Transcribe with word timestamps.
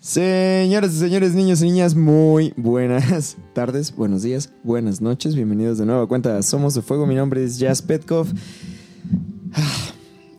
Señoras 0.00 0.94
y 0.94 0.98
señores, 0.98 1.34
niños 1.34 1.60
y 1.60 1.66
niñas, 1.66 1.94
muy 1.94 2.54
buenas 2.56 3.36
tardes, 3.52 3.94
buenos 3.94 4.22
días, 4.22 4.50
buenas 4.62 5.02
noches. 5.02 5.34
Bienvenidos 5.34 5.76
de 5.76 5.84
nuevo 5.84 6.00
a 6.00 6.08
cuenta 6.08 6.42
Somos 6.42 6.72
de 6.72 6.80
Fuego. 6.80 7.06
Mi 7.06 7.14
nombre 7.14 7.44
es 7.44 7.58
Jazz 7.58 7.82
Petkov. 7.82 8.26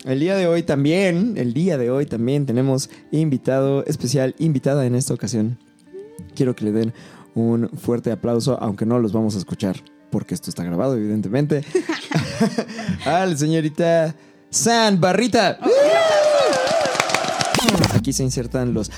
El 0.03 0.19
día 0.19 0.35
de 0.35 0.47
hoy 0.47 0.63
también, 0.63 1.35
el 1.38 1.53
día 1.53 1.77
de 1.77 1.91
hoy 1.91 2.07
también 2.07 2.47
tenemos 2.47 2.89
invitado 3.11 3.85
especial, 3.85 4.33
invitada 4.39 4.88
en 4.88 4.95
esta 4.95 5.13
ocasión. 5.13 5.59
Quiero 6.33 6.55
que 6.55 6.66
le 6.66 6.71
den 6.71 6.91
un 7.35 7.69
fuerte 7.69 8.11
aplauso, 8.11 8.57
aunque 8.59 8.88
no 8.88 8.97
los 8.97 9.13
vamos 9.13 9.35
a 9.35 9.38
escuchar, 9.38 9.75
porque 10.09 10.33
esto 10.33 10.49
está 10.49 10.63
grabado, 10.63 10.97
evidentemente. 10.97 11.63
Al 13.05 13.38
señorita 13.38 14.16
San 14.49 14.99
Barrita. 14.99 15.59
Aquí 17.93 18.11
se 18.11 18.23
insertan 18.23 18.73
los 18.73 18.89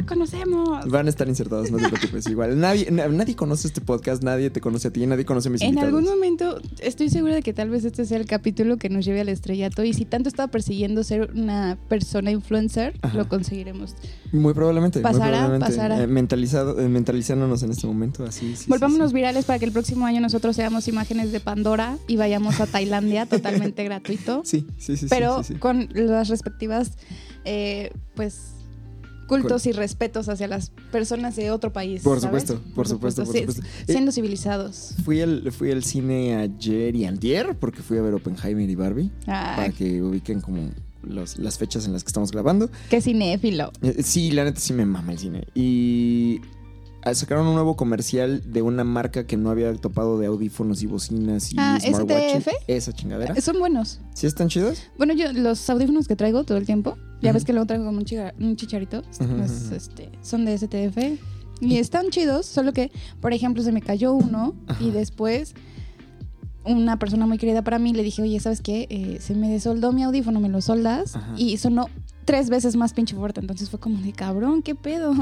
la 0.00 0.06
conocemos. 0.06 0.86
Van 0.88 1.06
a 1.06 1.10
estar 1.10 1.28
insertados, 1.28 1.70
no 1.70 1.78
te 1.78 1.88
preocupes. 1.90 2.26
Igual, 2.28 2.58
nadie, 2.58 2.90
na- 2.90 3.08
nadie 3.08 3.34
conoce 3.36 3.66
este 3.68 3.80
podcast, 3.80 4.22
nadie 4.22 4.50
te 4.50 4.60
conoce 4.60 4.88
a 4.88 4.90
ti, 4.92 5.06
nadie 5.06 5.24
conoce 5.24 5.48
a 5.48 5.52
mis 5.52 5.60
En 5.62 5.68
invitados. 5.68 5.88
algún 5.94 6.04
momento 6.10 6.60
estoy 6.80 7.08
segura 7.10 7.34
de 7.34 7.42
que 7.42 7.52
tal 7.52 7.70
vez 7.70 7.84
este 7.84 8.04
sea 8.04 8.18
el 8.18 8.26
capítulo 8.26 8.76
que 8.76 8.88
nos 8.88 9.04
lleve 9.04 9.20
al 9.20 9.28
estrellato 9.28 9.84
y 9.84 9.92
si 9.92 10.04
tanto 10.04 10.28
estaba 10.28 10.50
persiguiendo 10.50 11.02
ser 11.04 11.30
una 11.34 11.78
persona 11.88 12.30
influencer, 12.30 12.94
Ajá. 13.02 13.16
lo 13.16 13.28
conseguiremos. 13.28 13.94
Muy 14.32 14.54
probablemente. 14.54 14.98
muy 15.00 15.04
Pasará, 15.04 15.38
probablemente. 15.38 15.66
pasará. 15.76 16.02
Eh, 16.02 16.06
mentalizado, 16.06 16.78
eh, 16.80 16.88
mentalizándonos 16.88 17.62
en 17.62 17.70
este 17.70 17.86
momento, 17.86 18.24
así. 18.24 18.56
sí, 18.56 18.66
Volvámonos 18.68 19.10
sí, 19.10 19.14
virales 19.14 19.44
para 19.44 19.58
que 19.58 19.64
el 19.64 19.72
próximo 19.72 20.06
año 20.06 20.20
nosotros 20.20 20.54
seamos 20.56 20.86
imágenes 20.88 21.32
de 21.32 21.40
Pandora 21.40 21.96
y 22.06 22.16
vayamos 22.16 22.60
a 22.60 22.66
Tailandia 22.66 23.26
totalmente 23.26 23.84
gratuito, 23.84 24.42
Sí, 24.44 24.66
sí, 24.78 24.96
sí. 24.96 24.96
sí, 24.96 25.06
pero 25.08 25.42
con 25.58 25.88
las 25.94 26.28
respectivas, 26.28 26.92
eh, 27.44 27.90
pues, 28.14 28.52
cultos 29.28 29.66
y 29.66 29.72
respetos 29.72 30.28
hacia 30.28 30.48
las 30.48 30.70
personas 30.90 31.36
de 31.36 31.50
otro 31.50 31.72
país. 31.72 32.02
Por 32.02 32.20
¿sabes? 32.20 32.42
supuesto, 32.48 32.74
por 32.74 32.88
supuesto, 32.88 33.24
por 33.24 33.32
sí, 33.32 33.40
supuesto. 33.40 33.62
Eh, 33.62 33.92
Siendo 33.92 34.10
civilizados. 34.10 34.94
Fui 35.04 35.20
al, 35.20 35.52
fui 35.52 35.70
al 35.70 35.84
cine 35.84 36.36
ayer 36.36 36.96
y 36.96 37.04
antier 37.04 37.56
porque 37.58 37.82
fui 37.82 37.98
a 37.98 38.02
ver 38.02 38.14
Oppenheimer 38.14 38.68
y 38.68 38.74
Barbie 38.74 39.10
Ay, 39.26 39.56
para 39.56 39.70
que 39.70 40.02
ubiquen 40.02 40.40
como 40.40 40.70
los- 41.02 41.38
las 41.38 41.58
fechas 41.58 41.86
en 41.86 41.92
las 41.92 42.02
que 42.04 42.08
estamos 42.08 42.30
grabando. 42.32 42.68
qué 42.90 43.00
cinéfilo. 43.00 43.70
Eh, 43.82 44.02
Sí, 44.02 44.30
la 44.32 44.44
neta 44.44 44.58
sí 44.60 44.72
me 44.72 44.84
mama 44.86 45.12
el 45.12 45.18
cine. 45.18 45.44
Y 45.54 46.40
sacaron 47.14 47.46
un 47.46 47.54
nuevo 47.54 47.76
comercial 47.76 48.42
de 48.52 48.62
una 48.62 48.84
marca 48.84 49.26
que 49.26 49.36
no 49.36 49.50
había 49.50 49.72
topado 49.74 50.18
de 50.18 50.26
audífonos 50.26 50.82
y 50.82 50.86
bocinas 50.86 51.52
y 51.52 51.56
Ah, 51.58 51.78
smartwatches. 51.80 52.46
Esa 52.66 52.92
chingadera. 52.92 53.40
Son 53.40 53.58
buenos. 53.58 54.00
¿Sí 54.14 54.26
están 54.26 54.48
chidos? 54.48 54.82
Bueno, 54.98 55.14
yo 55.14 55.32
los 55.32 55.68
audífonos 55.70 56.06
que 56.08 56.16
traigo 56.16 56.44
todo 56.44 56.58
el 56.58 56.66
tiempo, 56.66 56.96
ya 57.22 57.32
ves 57.32 57.44
que 57.44 57.52
luego 57.52 57.66
traigo 57.66 57.84
como 57.86 57.98
un, 57.98 58.56
chicharito, 58.56 59.02
pues, 59.02 59.20
ujú. 59.20 59.74
este, 59.74 60.10
son 60.22 60.44
de 60.44 60.56
STF 60.58 60.98
y 61.60 61.78
están 61.78 62.10
chidos, 62.10 62.46
solo 62.46 62.72
que, 62.72 62.90
por 63.20 63.32
ejemplo, 63.32 63.62
se 63.62 63.72
me 63.72 63.80
cayó 63.82 64.12
uno 64.12 64.54
Ajá. 64.66 64.82
y 64.82 64.90
después 64.90 65.54
una 66.64 66.98
persona 66.98 67.26
muy 67.26 67.38
querida 67.38 67.62
para 67.62 67.78
mí 67.78 67.92
le 67.94 68.02
dije, 68.02 68.22
oye, 68.22 68.38
¿sabes 68.40 68.60
qué? 68.60 68.86
Eh, 68.90 69.18
se 69.20 69.34
me 69.34 69.48
desoldó 69.48 69.92
mi 69.92 70.02
audífono, 70.02 70.38
me 70.40 70.48
lo 70.48 70.60
soldas 70.60 71.16
Ajá. 71.16 71.32
y 71.36 71.56
sonó 71.56 71.86
tres 72.28 72.50
veces 72.50 72.76
más 72.76 72.92
pinche 72.92 73.16
fuerte, 73.16 73.40
entonces 73.40 73.70
fue 73.70 73.80
como 73.80 73.98
de 74.02 74.12
cabrón, 74.12 74.62
¿qué 74.62 74.74
pedo? 74.74 75.14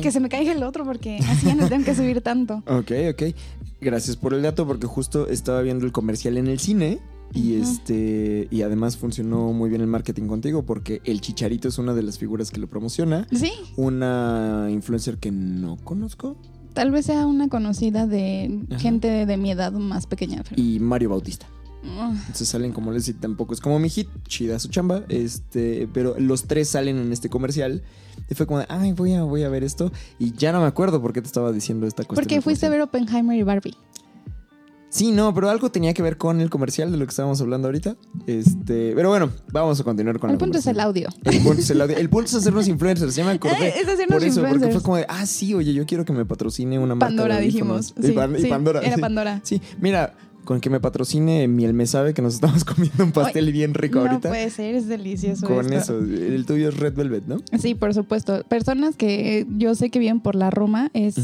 Que 0.00 0.10
se 0.10 0.18
me 0.18 0.30
caiga 0.30 0.52
el 0.52 0.62
otro 0.62 0.84
porque 0.84 1.18
así 1.18 1.46
ya 1.46 1.54
no 1.54 1.68
tengo 1.68 1.84
que 1.84 1.94
subir 1.94 2.20
tanto. 2.22 2.62
Ok, 2.66 2.90
ok. 3.12 3.22
Gracias 3.82 4.16
por 4.16 4.32
el 4.32 4.40
dato 4.42 4.66
porque 4.66 4.86
justo 4.86 5.28
estaba 5.28 5.60
viendo 5.60 5.84
el 5.84 5.92
comercial 5.92 6.38
en 6.38 6.46
el 6.46 6.58
cine 6.58 7.00
y 7.34 7.56
este 7.60 8.48
y 8.50 8.62
además 8.62 8.96
funcionó 8.96 9.52
muy 9.52 9.68
bien 9.68 9.82
el 9.82 9.88
marketing 9.88 10.26
contigo 10.26 10.62
porque 10.64 11.02
el 11.04 11.20
Chicharito 11.20 11.68
es 11.68 11.76
una 11.78 11.92
de 11.92 12.02
las 12.02 12.18
figuras 12.18 12.50
que 12.50 12.60
lo 12.60 12.66
promociona. 12.68 13.26
Sí, 13.30 13.52
Una 13.76 14.68
influencer 14.70 15.18
que 15.18 15.30
no 15.30 15.76
conozco 15.84 16.36
tal 16.72 16.90
vez 16.90 17.06
sea 17.06 17.26
una 17.26 17.48
conocida 17.48 18.06
de 18.08 18.62
Ajá. 18.70 18.80
gente 18.80 19.06
de, 19.08 19.26
de 19.26 19.36
mi 19.36 19.50
edad 19.52 19.70
más 19.72 20.06
pequeña. 20.06 20.42
pero- 20.48 20.60
y 20.60 20.80
Mario 20.80 21.10
Bautista. 21.10 21.46
Entonces 21.84 22.48
salen 22.48 22.72
como 22.72 22.92
les 22.92 23.06
decía, 23.06 23.20
tampoco 23.20 23.54
es 23.54 23.60
como 23.60 23.78
mi 23.78 23.88
hit, 23.90 24.08
chida 24.26 24.58
su 24.58 24.68
chamba, 24.68 25.02
este, 25.08 25.88
pero 25.92 26.14
los 26.18 26.44
tres 26.44 26.68
salen 26.68 26.98
en 26.98 27.12
este 27.12 27.28
comercial 27.28 27.82
y 28.30 28.34
fue 28.34 28.46
como 28.46 28.60
de, 28.60 28.66
ay, 28.68 28.92
voy 28.92 29.12
a, 29.12 29.22
voy 29.22 29.42
a 29.42 29.48
ver 29.48 29.64
esto 29.64 29.92
y 30.18 30.32
ya 30.32 30.52
no 30.52 30.60
me 30.60 30.66
acuerdo 30.66 31.00
por 31.02 31.12
qué 31.12 31.20
te 31.20 31.26
estaba 31.26 31.52
diciendo 31.52 31.86
esta 31.86 32.04
cuestión. 32.04 32.24
Porque 32.24 32.40
fuiste 32.40 32.66
a 32.66 32.70
ver 32.70 32.80
Oppenheimer 32.80 33.36
y 33.36 33.42
Barbie. 33.42 33.76
Sí, 34.94 35.10
no, 35.10 35.34
pero 35.34 35.50
algo 35.50 35.72
tenía 35.72 35.92
que 35.92 36.02
ver 36.02 36.16
con 36.16 36.40
el 36.40 36.50
comercial 36.50 36.92
de 36.92 36.96
lo 36.96 37.04
que 37.04 37.10
estábamos 37.10 37.40
hablando 37.40 37.66
ahorita. 37.66 37.96
Este, 38.28 38.92
pero 38.94 39.08
bueno, 39.08 39.28
vamos 39.50 39.80
a 39.80 39.82
continuar 39.82 40.20
con 40.20 40.30
El 40.30 40.36
la 40.36 40.38
punto 40.38 40.58
es 40.58 40.66
el 40.68 40.78
audio. 40.78 41.08
El 41.24 41.40
punto 41.40 41.60
es 41.60 41.70
el 41.70 41.80
audio. 41.80 41.96
El 41.96 42.08
punto 42.08 42.26
es 42.26 42.34
hacernos 42.34 42.68
influencers, 42.68 43.16
ya 43.16 43.24
me 43.24 43.32
acordé. 43.32 43.56
Eh, 43.70 43.74
es 43.82 43.88
hacernos 43.88 44.18
Por 44.20 44.24
eso, 44.24 44.40
porque 44.40 44.52
influencers. 44.54 44.72
fue 44.74 44.82
como 44.84 44.96
de, 44.98 45.06
ah, 45.08 45.26
sí, 45.26 45.52
oye, 45.52 45.74
yo 45.74 45.84
quiero 45.84 46.04
que 46.04 46.12
me 46.12 46.24
patrocine 46.24 46.78
una 46.78 46.94
marca 46.94 47.06
Pandora 47.06 47.38
de 47.38 47.42
audífonos. 47.46 47.92
dijimos. 47.96 48.14
Y, 48.28 48.36
Sí, 48.36 48.38
y 48.38 48.42
sí, 48.42 48.48
Pandora. 48.48 48.80
Era 48.82 48.94
sí. 48.94 49.00
Pandora. 49.00 49.40
Sí, 49.42 49.62
mira, 49.80 50.14
con 50.44 50.60
que 50.60 50.70
me 50.70 50.80
patrocine 50.80 51.48
Miel 51.48 51.74
Me 51.74 51.86
Sabe 51.86 52.14
que 52.14 52.22
nos 52.22 52.34
estamos 52.34 52.64
comiendo 52.64 53.04
un 53.04 53.12
pastel 53.12 53.50
bien 53.52 53.74
rico 53.74 54.00
no 54.00 54.06
ahorita. 54.10 54.28
puede 54.28 54.50
ser, 54.50 54.74
es 54.74 54.86
delicioso. 54.88 55.46
Con 55.46 55.72
esto. 55.72 55.98
eso, 55.98 55.98
el 55.98 56.46
tuyo 56.46 56.68
es 56.68 56.76
Red 56.76 56.94
Velvet, 56.94 57.26
¿no? 57.26 57.38
Sí, 57.58 57.74
por 57.74 57.94
supuesto. 57.94 58.42
Personas 58.48 58.96
que 58.96 59.46
yo 59.56 59.74
sé 59.74 59.90
que 59.90 59.98
viven 59.98 60.20
por 60.20 60.34
la 60.34 60.50
Roma 60.50 60.90
es 60.94 61.16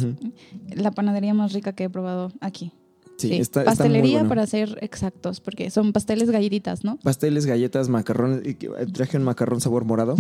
la 0.75 0.91
panadería 0.91 1.35
más 1.35 1.53
rica 1.53 1.73
que 1.73 1.85
he 1.85 1.91
probado 1.91 2.33
aquí. 2.41 2.73
Sí, 3.19 3.29
Sí, 3.29 3.35
está, 3.35 3.61
está 3.61 3.73
muy 3.73 3.77
Pastelería 3.77 4.19
bueno. 4.21 4.29
para 4.31 4.47
ser 4.47 4.79
exactos, 4.81 5.41
porque 5.41 5.69
son 5.71 5.93
pasteles 5.93 6.31
galletitas, 6.31 6.85
¿no? 6.85 6.97
Pasteles, 7.03 7.45
galletas, 7.45 7.91
macarrones. 7.91 8.41
y 8.47 8.55
que- 8.55 8.69
eh, 8.69 8.87
Traje 8.93 9.19
un 9.19 9.25
macarrón 9.25 9.61
sabor 9.61 9.85
morado. 9.85 10.17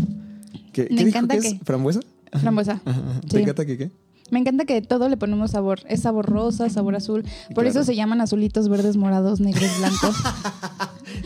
¿Qué, 0.72 0.82
Me 0.82 0.88
qué 0.88 0.94
dijo 0.96 1.08
encanta 1.08 1.38
que 1.38 1.48
es? 1.48 1.56
¿Frambuesa? 1.64 2.00
Frambuesa. 2.32 2.72
Ajá, 2.84 3.00
ajá. 3.00 3.20
¿Te 3.22 3.36
Sí. 3.38 3.42
encanta 3.42 3.64
que 3.64 3.78
qué? 3.78 3.90
Me 4.30 4.38
encanta 4.38 4.64
que 4.64 4.80
todo 4.82 5.08
le 5.08 5.16
ponemos 5.16 5.50
sabor. 5.50 5.80
Es 5.88 6.02
sabor 6.02 6.26
rosa, 6.26 6.68
sabor 6.70 6.94
azul. 6.96 7.22
Por 7.48 7.64
Claro. 7.64 7.68
eso 7.70 7.84
se 7.84 7.94
llaman 7.96 8.20
azulitos, 8.20 8.68
verdes, 8.68 8.96
morados, 8.96 9.40
negros, 9.40 9.70
blancos. 9.78 10.16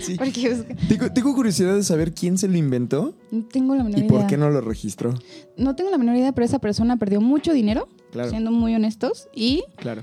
Sí. 0.00 0.16
porque 0.16 0.48
es- 0.48 0.64
Tengo, 0.88 1.10
tengo 1.12 1.34
curiosidad 1.34 1.74
de 1.74 1.82
saber 1.84 2.12
quién 2.14 2.36
se 2.38 2.48
lo 2.48 2.56
inventó 2.56 3.14
no 3.30 3.44
tengo 3.44 3.74
la 3.74 3.84
menor 3.84 4.00
y 4.00 4.02
por 4.04 4.18
idea. 4.18 4.26
qué 4.26 4.36
no 4.38 4.48
lo 4.50 4.60
registró. 4.60 5.14
No 5.56 5.76
tengo 5.76 5.90
la 5.90 5.98
menor 5.98 6.16
idea, 6.16 6.32
pero 6.32 6.44
esa 6.44 6.58
persona 6.58 6.96
perdió 6.96 7.20
mucho 7.20 7.52
dinero, 7.52 7.88
Claro, 8.10 8.30
siendo 8.30 8.50
muy 8.50 8.74
honestos, 8.74 9.28
y 9.34 9.62
claro. 9.76 10.02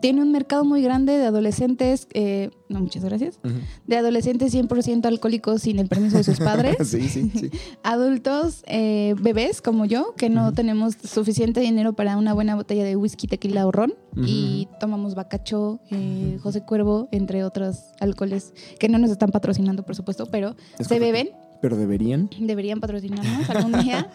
Tiene 0.00 0.22
un 0.22 0.32
mercado 0.32 0.64
muy 0.64 0.82
grande 0.82 1.18
de 1.18 1.26
adolescentes, 1.26 2.06
eh, 2.12 2.50
no, 2.68 2.80
muchas 2.80 3.04
gracias, 3.04 3.38
de 3.86 3.96
adolescentes 3.96 4.54
100% 4.54 5.06
alcohólicos 5.06 5.62
sin 5.62 5.78
el 5.78 5.88
permiso 5.88 6.16
de 6.18 6.24
sus 6.24 6.38
padres, 6.38 6.76
sí, 6.88 7.08
sí, 7.08 7.30
sí. 7.34 7.50
adultos, 7.82 8.62
eh, 8.66 9.14
bebés 9.20 9.60
como 9.62 9.84
yo, 9.84 10.14
que 10.16 10.28
no 10.28 10.52
tenemos 10.52 10.94
suficiente 11.02 11.60
dinero 11.60 11.94
para 11.94 12.16
una 12.16 12.34
buena 12.34 12.54
botella 12.54 12.84
de 12.84 12.96
whisky, 12.96 13.26
tequila 13.26 13.66
o 13.66 13.72
ron, 13.72 13.94
y 14.20 14.66
tomamos 14.80 15.14
bacacho, 15.14 15.78
eh, 15.90 16.38
José 16.42 16.62
Cuervo, 16.64 17.08
entre 17.12 17.44
otros 17.44 17.92
alcoholes 18.00 18.52
que 18.80 18.88
no 18.88 18.98
nos 18.98 19.10
están 19.10 19.30
patrocinando, 19.30 19.84
por 19.84 19.94
supuesto, 19.94 20.26
pero 20.26 20.56
Es 20.78 20.88
se 20.88 20.98
correcto. 20.98 21.04
beben, 21.04 21.28
Pero 21.60 21.76
deberían. 21.76 22.30
deberían 22.40 22.80
patrocinarnos 22.80 23.50
algún 23.50 23.80
día. 23.82 24.10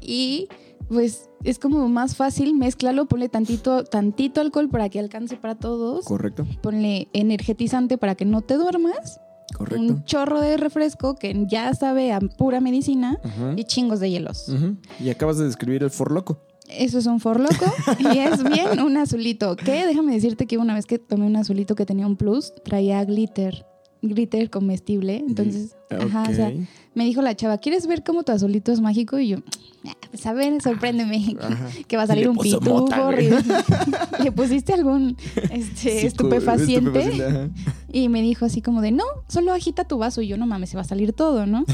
Y 0.00 0.48
pues 0.88 1.28
es 1.44 1.58
como 1.58 1.88
más 1.88 2.16
fácil, 2.16 2.54
mézclalo, 2.54 3.06
ponle 3.06 3.28
tantito, 3.28 3.84
tantito 3.84 4.40
alcohol 4.40 4.68
para 4.68 4.88
que 4.88 4.98
alcance 5.00 5.36
para 5.36 5.56
todos. 5.56 6.04
Correcto, 6.04 6.46
Ponle 6.62 7.08
energetizante 7.12 7.98
para 7.98 8.14
que 8.14 8.24
no 8.24 8.42
te 8.42 8.54
duermas. 8.54 9.20
correcto. 9.56 9.80
Un 9.82 10.04
chorro 10.04 10.40
de 10.40 10.56
refresco 10.56 11.14
que 11.16 11.44
ya 11.48 11.74
sabe 11.74 12.12
a 12.12 12.20
pura 12.20 12.60
medicina. 12.60 13.18
Y 13.56 13.64
chingos 13.64 14.00
de 14.00 14.10
hielos. 14.10 14.46
Y 15.00 15.10
acabas 15.10 15.38
de 15.38 15.44
describir 15.44 15.82
el 15.82 15.90
forloco. 15.90 16.42
Eso 16.68 16.98
es 16.98 17.06
un 17.06 17.20
forloco 17.20 17.64
y 18.12 18.18
es 18.18 18.42
bien 18.42 18.80
un 18.80 18.96
azulito. 18.96 19.54
Que 19.56 19.86
déjame 19.86 20.12
decirte 20.14 20.46
que 20.46 20.58
una 20.58 20.74
vez 20.74 20.84
que 20.86 20.98
tomé 20.98 21.26
un 21.26 21.36
azulito 21.36 21.74
que 21.76 21.86
tenía 21.86 22.06
un 22.06 22.16
plus, 22.16 22.52
traía 22.64 23.04
glitter. 23.04 23.64
Glitter 24.02 24.50
comestible. 24.50 25.16
Entonces, 25.26 25.74
ajá, 25.90 26.26
o 26.30 26.34
sea, 26.34 26.52
me 26.94 27.04
dijo 27.04 27.22
la 27.22 27.34
chava, 27.36 27.58
¿quieres 27.58 27.86
ver 27.86 28.02
cómo 28.04 28.22
tu 28.22 28.32
azulito 28.32 28.72
es 28.72 28.80
mágico? 28.80 29.18
Y 29.18 29.28
yo, 29.28 29.38
"Ah, 29.86 29.92
Pues 30.10 30.24
a 30.26 30.32
ver, 30.32 30.60
sorpréndeme. 30.62 31.36
Ajá. 31.40 31.68
Que 31.88 31.96
va 31.96 32.04
a 32.04 32.06
salir 32.06 32.28
un 32.28 32.36
pitufo. 32.36 32.86
¿Le 34.22 34.32
pusiste 34.32 34.72
algún 34.72 35.16
este, 35.50 36.00
Sí, 36.00 36.06
estupefaciente? 36.06 36.98
estupefaciente, 37.00 37.50
Y 37.92 38.08
me 38.08 38.22
dijo 38.22 38.44
así 38.46 38.62
como 38.62 38.80
de, 38.82 38.92
no, 38.92 39.04
solo 39.28 39.52
agita 39.52 39.84
tu 39.84 39.98
vaso. 39.98 40.22
Y 40.22 40.28
yo, 40.28 40.36
no 40.36 40.46
mames, 40.46 40.70
se 40.70 40.76
va 40.76 40.82
a 40.82 40.86
salir 40.86 41.12
todo, 41.12 41.46
¿no? 41.46 41.64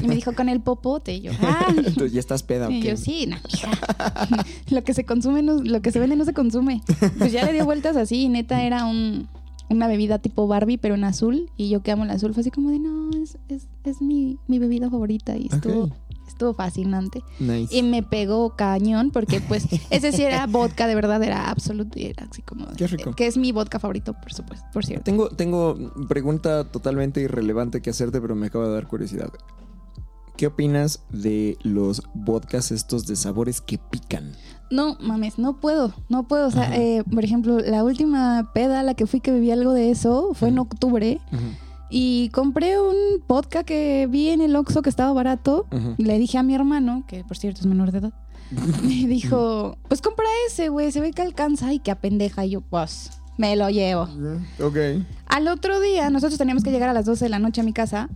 Y 0.00 0.06
me 0.06 0.14
dijo, 0.14 0.32
con 0.34 0.48
el 0.48 0.60
popote. 0.60 1.14
Y 1.14 1.20
yo, 1.22 1.32
ah. 1.42 1.66
Entonces 1.76 2.12
ya 2.12 2.20
estás 2.20 2.42
peda. 2.42 2.68
¿o 2.68 2.70
Y 2.70 2.82
yo, 2.82 2.96
sí, 2.96 3.26
no, 3.26 3.36
lo 4.70 4.84
que 4.84 4.94
se 4.94 5.04
consume, 5.04 5.42
no- 5.42 5.62
lo 5.62 5.80
que 5.82 5.90
se 5.92 5.98
vende 6.00 6.16
no 6.16 6.24
se 6.24 6.32
consume. 6.34 6.82
Pues 7.18 7.32
ya 7.32 7.44
le 7.44 7.52
dio 7.52 7.64
vueltas 7.64 7.96
así 7.96 8.22
y 8.24 8.28
neta 8.28 8.62
era 8.62 8.84
un, 8.84 9.28
una 9.68 9.86
bebida 9.86 10.18
tipo 10.18 10.46
Barbie, 10.46 10.78
pero 10.78 10.94
en 10.94 11.04
azul. 11.04 11.50
Y 11.56 11.68
yo 11.68 11.82
que 11.82 11.92
amo 11.92 12.04
el 12.04 12.10
azul 12.10 12.34
fue 12.34 12.40
así 12.40 12.50
como 12.50 12.70
de, 12.70 12.78
no, 12.78 13.10
es, 13.22 13.38
es, 13.48 13.68
es 13.84 14.00
mi, 14.00 14.38
mi 14.46 14.58
bebida 14.58 14.90
favorita. 14.90 15.36
Y 15.36 15.48
estuvo, 15.50 15.90
estuvo 16.26 16.54
fascinante. 16.54 17.22
Nice. 17.38 17.74
Y 17.76 17.82
me 17.82 18.02
pegó 18.02 18.56
cañón 18.56 19.10
porque 19.10 19.40
pues 19.40 19.66
ese 19.90 20.12
sí 20.12 20.22
era 20.22 20.46
vodka, 20.46 20.86
de 20.86 20.94
verdad 20.94 21.22
era 21.22 21.50
absoluto. 21.50 21.98
y 21.98 22.06
Era 22.06 22.26
así 22.30 22.42
como... 22.42 22.66
Qué 22.76 22.86
rico. 22.86 23.12
Que 23.12 23.26
es 23.26 23.36
mi 23.36 23.52
vodka 23.52 23.78
favorito, 23.78 24.14
por 24.14 24.32
supuesto, 24.32 24.66
por 24.72 24.84
cierto. 24.84 25.04
Tengo, 25.04 25.28
tengo 25.30 25.76
pregunta 26.08 26.64
totalmente 26.64 27.20
irrelevante 27.20 27.82
que 27.82 27.90
hacerte, 27.90 28.20
pero 28.20 28.34
me 28.34 28.46
acaba 28.46 28.68
de 28.68 28.74
dar 28.74 28.86
curiosidad. 28.86 29.30
¿Qué 30.36 30.46
opinas 30.46 31.02
de 31.10 31.58
los 31.62 32.02
vodkas 32.14 32.70
estos 32.70 33.08
de 33.08 33.16
sabores 33.16 33.60
que 33.60 33.76
pican? 33.76 34.34
No, 34.70 34.96
mames, 35.00 35.38
no 35.38 35.56
puedo, 35.60 35.92
no 36.08 36.28
puedo. 36.28 36.48
O 36.48 36.50
sea, 36.50 36.76
eh, 36.76 37.02
por 37.10 37.24
ejemplo, 37.24 37.58
la 37.60 37.84
última 37.84 38.50
peda 38.52 38.80
a 38.80 38.82
la 38.82 38.94
que 38.94 39.06
fui 39.06 39.20
que 39.20 39.30
bebí 39.30 39.50
algo 39.50 39.72
de 39.72 39.90
eso 39.90 40.34
fue 40.34 40.48
en 40.48 40.58
octubre 40.58 41.20
y 41.90 42.28
compré 42.30 42.78
un 42.78 42.96
vodka 43.26 43.64
que 43.64 44.06
vi 44.10 44.28
en 44.28 44.42
el 44.42 44.54
Oxxo 44.56 44.82
que 44.82 44.90
estaba 44.90 45.12
barato. 45.12 45.66
Y 45.96 46.04
le 46.04 46.18
dije 46.18 46.38
a 46.38 46.42
mi 46.42 46.54
hermano, 46.54 47.04
que 47.06 47.24
por 47.24 47.36
cierto 47.36 47.60
es 47.60 47.66
menor 47.66 47.92
de 47.92 47.98
edad, 47.98 48.12
me 48.82 49.06
dijo, 49.06 49.76
pues 49.88 50.02
compra 50.02 50.26
ese, 50.46 50.68
güey, 50.68 50.92
se 50.92 51.00
ve 51.00 51.12
que 51.12 51.22
alcanza 51.22 51.72
y 51.72 51.78
que 51.78 51.90
apendeja. 51.90 52.44
Y 52.44 52.50
yo, 52.50 52.60
pues, 52.60 53.10
me 53.38 53.56
lo 53.56 53.70
llevo. 53.70 54.08
Ok. 54.62 54.76
Al 55.26 55.48
otro 55.48 55.80
día, 55.80 56.10
nosotros 56.10 56.38
teníamos 56.38 56.62
que 56.62 56.70
llegar 56.70 56.88
a 56.88 56.92
las 56.92 57.06
12 57.06 57.24
de 57.24 57.28
la 57.30 57.38
noche 57.38 57.60
a 57.62 57.64
mi 57.64 57.72
casa. 57.72 58.08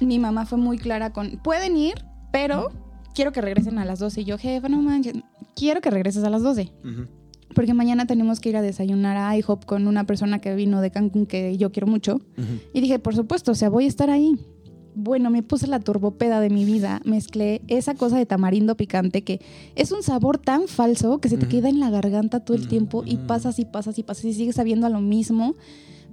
Mi 0.00 0.18
mamá 0.18 0.46
fue 0.46 0.58
muy 0.58 0.78
clara 0.78 1.12
con, 1.12 1.38
pueden 1.42 1.76
ir, 1.76 2.04
pero 2.32 2.70
quiero 3.14 3.32
que 3.32 3.40
regresen 3.40 3.78
a 3.78 3.84
las 3.84 3.98
12. 3.98 4.22
Y 4.22 4.24
yo, 4.24 4.38
jefa, 4.38 4.68
no 4.68 4.80
manches, 4.80 5.14
quiero 5.54 5.80
que 5.80 5.90
regreses 5.90 6.24
a 6.24 6.30
las 6.30 6.42
12. 6.42 6.72
Ujú. 6.84 7.06
Porque 7.54 7.74
mañana 7.74 8.06
tenemos 8.06 8.40
que 8.40 8.48
ir 8.48 8.56
a 8.56 8.62
desayunar 8.62 9.16
a 9.16 9.36
IHOP 9.36 9.64
con 9.64 9.86
una 9.86 10.04
persona 10.04 10.38
que 10.38 10.54
vino 10.54 10.80
de 10.80 10.90
Cancún 10.90 11.26
que 11.26 11.56
yo 11.58 11.70
quiero 11.70 11.86
mucho. 11.86 12.20
Y 12.72 12.80
dije, 12.80 12.98
por 12.98 13.14
supuesto, 13.14 13.52
o 13.52 13.54
sea, 13.54 13.68
voy 13.68 13.84
a 13.84 13.88
estar 13.88 14.08
ahí. 14.10 14.38
Bueno, 14.94 15.30
me 15.30 15.42
puse 15.42 15.66
la 15.66 15.80
turbopeda 15.80 16.40
de 16.40 16.50
mi 16.50 16.64
vida, 16.64 17.00
mezclé 17.04 17.62
esa 17.68 17.94
cosa 17.94 18.18
de 18.18 18.26
tamarindo 18.26 18.76
picante 18.76 19.22
que 19.22 19.40
es 19.74 19.90
un 19.90 20.02
sabor 20.02 20.36
tan 20.36 20.68
falso 20.68 21.18
que 21.18 21.30
se 21.30 21.38
te 21.38 21.48
queda 21.48 21.70
en 21.70 21.80
la 21.80 21.88
garganta 21.88 22.40
todo 22.40 22.58
el 22.58 22.68
tiempo 22.68 23.02
y 23.06 23.16
pasas 23.16 23.58
y 23.58 23.64
pasas 23.64 23.98
y 23.98 24.02
pasas 24.02 24.26
y 24.26 24.34
sigues 24.34 24.56
sabiendo 24.56 24.86
a 24.86 24.90
lo 24.90 25.00
mismo. 25.00 25.54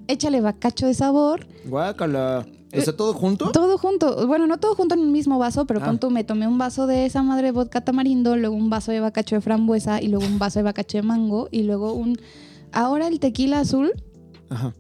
Échale 0.08 0.40
bacacho 0.40 0.88
de 0.88 0.94
sabor, 0.94 1.46
Guácala. 1.66 2.46
¿Está 2.72 2.96
todo 2.96 3.14
junto? 3.14 3.52
todo 3.52 3.78
junto. 3.78 4.28
Bueno, 4.28 4.46
no 4.48 4.58
todo 4.60 4.76
junto 4.76 4.94
en 4.96 5.02
un 5.02 5.12
mismo 5.12 5.40
vaso, 5.40 5.66
pero 5.66 5.80
Ah. 5.84 5.98
tú, 6.00 6.10
me 6.12 6.24
tomé 6.24 6.48
un 6.48 6.58
vaso 6.58 6.86
de 6.88 7.06
esa 7.06 7.24
madre 7.24 7.52
vodka 7.52 7.82
tamarindo, 7.82 8.36
luego 8.38 8.56
un 8.56 8.70
vaso 8.70 8.92
de 8.92 9.00
bacacho 9.00 9.36
de 9.36 9.42
frambuesa 9.42 10.02
y 10.02 10.08
luego 10.08 10.26
un 10.26 10.38
vaso 10.40 10.60
de 10.60 10.64
bacacho 10.64 10.98
de 10.98 11.04
mango 11.04 11.48
y 11.52 11.64
luego 11.64 11.94
un... 11.94 12.18
Ahora 12.72 13.08
el 13.08 13.20
tequila 13.20 13.60
azul 13.62 13.92
Ajá. 14.50 14.76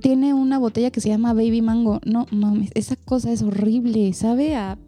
tiene 0.00 0.34
una 0.34 0.58
botella 0.58 0.90
que 0.92 1.00
se 1.00 1.08
llama 1.08 1.32
Baby 1.34 1.62
Mango. 1.62 2.00
No 2.04 2.26
mames, 2.30 2.70
esa 2.74 2.94
cosa 2.96 3.32
es 3.32 3.42
horrible. 3.42 4.12
Sabe 4.12 4.54
a 4.54 4.78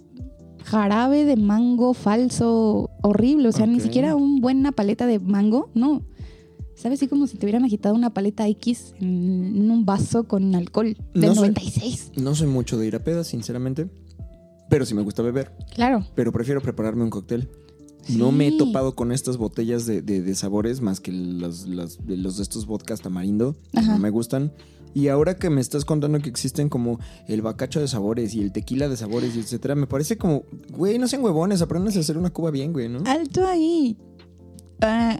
jarabe 0.64 1.24
de 1.24 1.36
mango 1.36 1.92
falso, 1.94 2.90
horrible. 3.02 3.48
O 3.48 3.52
sea, 3.52 3.66
ni 3.66 3.80
siquiera 3.80 4.14
una 4.14 4.40
buena 4.40 4.72
paleta 4.72 5.06
de 5.06 5.18
mango, 5.18 5.70
no. 5.74 6.02
Sabe 6.76 6.94
así 6.96 7.06
como 7.08 7.26
si 7.26 7.36
te 7.36 7.46
hubieran 7.46 7.64
agitado 7.64 7.94
una 7.94 8.12
paleta 8.12 8.46
X 8.48 8.94
en, 9.00 9.70
un 9.70 9.84
vaso 9.86 10.24
con 10.24 10.54
alcohol 10.54 10.96
del 11.14 11.22
No 11.26 11.34
sé. 11.34 11.40
96. 11.40 12.12
No 12.16 12.34
soy 12.34 12.48
mucho 12.48 12.76
de 12.78 12.86
ir 12.86 12.96
a 12.96 13.04
pedas, 13.04 13.28
sinceramente. 13.28 13.88
Pero 14.68 14.84
sí 14.86 14.94
me 14.94 15.02
gusta 15.02 15.22
beber. 15.22 15.52
Claro. 15.74 16.04
Pero 16.14 16.32
prefiero 16.32 16.60
prepararme 16.60 17.04
un 17.04 17.10
cóctel. 17.10 17.48
No 18.08 18.32
me 18.32 18.48
he 18.48 18.52
topado 18.58 18.94
con 18.94 19.12
estas 19.12 19.38
botellas 19.38 19.86
de, 19.86 20.02
de- 20.02 20.20
de 20.20 20.34
sabores 20.34 20.80
más 20.82 21.00
que 21.00 21.10
las- 21.12 21.66
de 21.66 22.16
los 22.18 22.36
de 22.36 22.42
estos 22.42 22.66
vodkas 22.66 23.00
tamarindo. 23.00 23.54
que 23.72 23.78
Ajá. 23.80 23.92
No 23.92 23.98
me 23.98 24.10
gustan. 24.10 24.52
Y 24.92 25.08
ahora 25.08 25.36
que 25.38 25.50
me 25.50 25.60
estás 25.60 25.84
contando 25.84 26.18
que 26.20 26.28
existen 26.28 26.68
como 26.68 27.00
el 27.28 27.42
bacacho 27.42 27.80
de 27.80 27.88
sabores 27.88 28.34
y 28.34 28.40
el 28.42 28.52
tequila 28.52 28.88
de 28.88 28.96
sabores 28.96 29.34
y 29.34 29.40
etcétera, 29.40 29.74
me 29.74 29.86
parece 29.88 30.16
como, 30.18 30.44
güey, 30.70 30.98
no 30.98 31.08
sean 31.08 31.24
huevones, 31.24 31.62
aprendan 31.62 31.96
a 31.96 32.00
hacer 32.00 32.16
una 32.16 32.30
cuba 32.30 32.50
bien, 32.52 32.72
güey, 32.72 32.88
¿no? 32.88 33.00
Alto 33.06 33.44
ahí. 33.46 33.96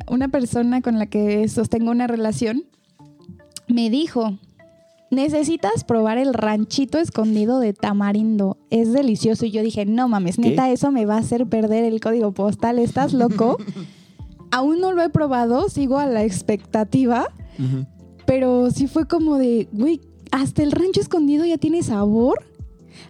Una 0.08 0.28
persona 0.28 0.82
con 0.82 0.98
la 0.98 1.06
que 1.06 1.48
sostengo 1.48 1.90
una 1.90 2.06
relación 2.06 2.64
me 3.68 3.88
dijo, 3.88 4.38
necesitas 5.10 5.84
probar 5.84 6.18
el 6.18 6.34
ranchito 6.34 6.98
escondido 6.98 7.60
de 7.60 7.72
tamarindo. 7.72 8.58
Es 8.70 8.92
delicioso. 8.92 9.46
Y 9.46 9.50
yo 9.50 9.62
dije, 9.62 9.86
no 9.86 10.08
mames, 10.08 10.36
¿Qué? 10.36 10.42
neta, 10.50 10.70
eso 10.70 10.90
me 10.90 11.06
va 11.06 11.16
a 11.16 11.20
hacer 11.20 11.46
perder 11.46 11.84
el 11.84 12.00
código 12.00 12.32
postal. 12.32 12.78
¿Estás 12.78 13.12
loco? 13.14 13.58
Aún 14.50 14.80
no 14.80 14.92
lo 14.92 15.02
he 15.02 15.08
probado, 15.08 15.68
sigo 15.68 15.98
a 15.98 16.06
la 16.06 16.22
expectativa, 16.22 17.26
pero 18.24 18.70
sí 18.70 18.86
fue 18.86 19.08
como 19.08 19.36
de, 19.36 19.68
güey, 19.72 20.00
hasta 20.30 20.62
el 20.62 20.70
rancho 20.70 21.00
escondido 21.00 21.44
ya 21.44 21.58
tiene 21.58 21.82
sabor. 21.82 22.44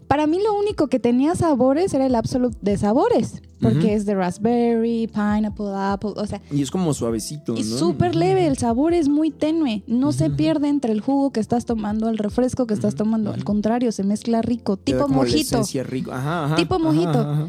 Para 0.09 0.27
mí 0.27 0.39
lo 0.43 0.59
único 0.59 0.87
que 0.87 0.99
tenía 0.99 1.35
sabores 1.35 1.93
era 1.93 2.07
el 2.07 2.15
Absolute 2.15 2.57
de 2.63 2.79
sabores, 2.79 3.43
porque 3.65 3.95
es 3.95 4.07
de 4.07 4.15
raspberry, 4.15 5.09
pineapple, 5.09 5.67
apple, 5.75 6.13
o 6.17 6.27
sea, 6.27 6.41
Y 6.51 6.63
es 6.63 6.71
como 6.71 6.95
suavecito, 6.95 7.53
¿no? 7.55 7.59
es 7.59 7.69
súper 7.69 8.15
leve, 8.15 8.47
el 8.47 8.57
sabor 8.59 8.95
es 8.95 9.09
muy 9.09 9.31
tenue, 9.31 9.83
no 9.87 10.13
se 10.13 10.31
pierde 10.31 10.69
entre 10.69 10.93
el 10.93 11.01
jugo 11.01 11.33
que 11.33 11.41
estás 11.41 11.65
tomando, 11.65 12.09
el 12.09 12.19
refresco 12.19 12.67
que 12.67 12.75
estás 12.75 12.95
tomando, 12.95 13.33
al 13.33 13.45
contrario, 13.45 13.91
se 13.93 14.05
mezcla 14.05 14.43
rico, 14.43 14.77
tipo 14.77 15.03
como 15.03 15.25
la 15.25 15.31
mojito. 15.31 15.57
esencia 15.57 15.83
rico. 15.83 16.13
Ajá, 16.13 16.45
ajá, 16.47 16.57
Tipo 16.57 16.77
ajá, 16.77 16.85
mojito. 16.85 17.49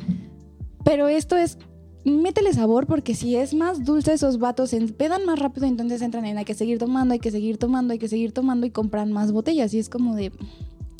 Pero 0.84 1.08
esto 1.08 1.36
es, 1.38 1.58
métele 2.04 2.54
sabor 2.54 2.86
porque 2.86 3.16
si 3.16 3.36
es 3.36 3.54
más 3.54 3.84
dulce 3.84 4.14
esos 4.14 4.38
vatos 4.38 4.70
se 4.70 4.80
pedan 4.82 5.26
más 5.26 5.40
rápido, 5.40 5.66
entonces 5.66 6.02
entran 6.02 6.26
en 6.26 6.38
hay 6.38 6.46
que 6.46 6.54
seguir 6.54 6.78
tomando, 6.78 7.14
hay 7.14 7.20
que 7.20 7.32
seguir 7.32 7.58
tomando, 7.58 7.94
hay 7.94 8.00
que 8.00 8.08
seguir 8.08 8.32
tomando 8.32 8.66
y 8.66 8.70
compran 8.70 9.12
más 9.12 9.32
botellas 9.32 9.74
y 9.74 9.80
es 9.80 9.90
como 9.90 10.16
de... 10.16 10.32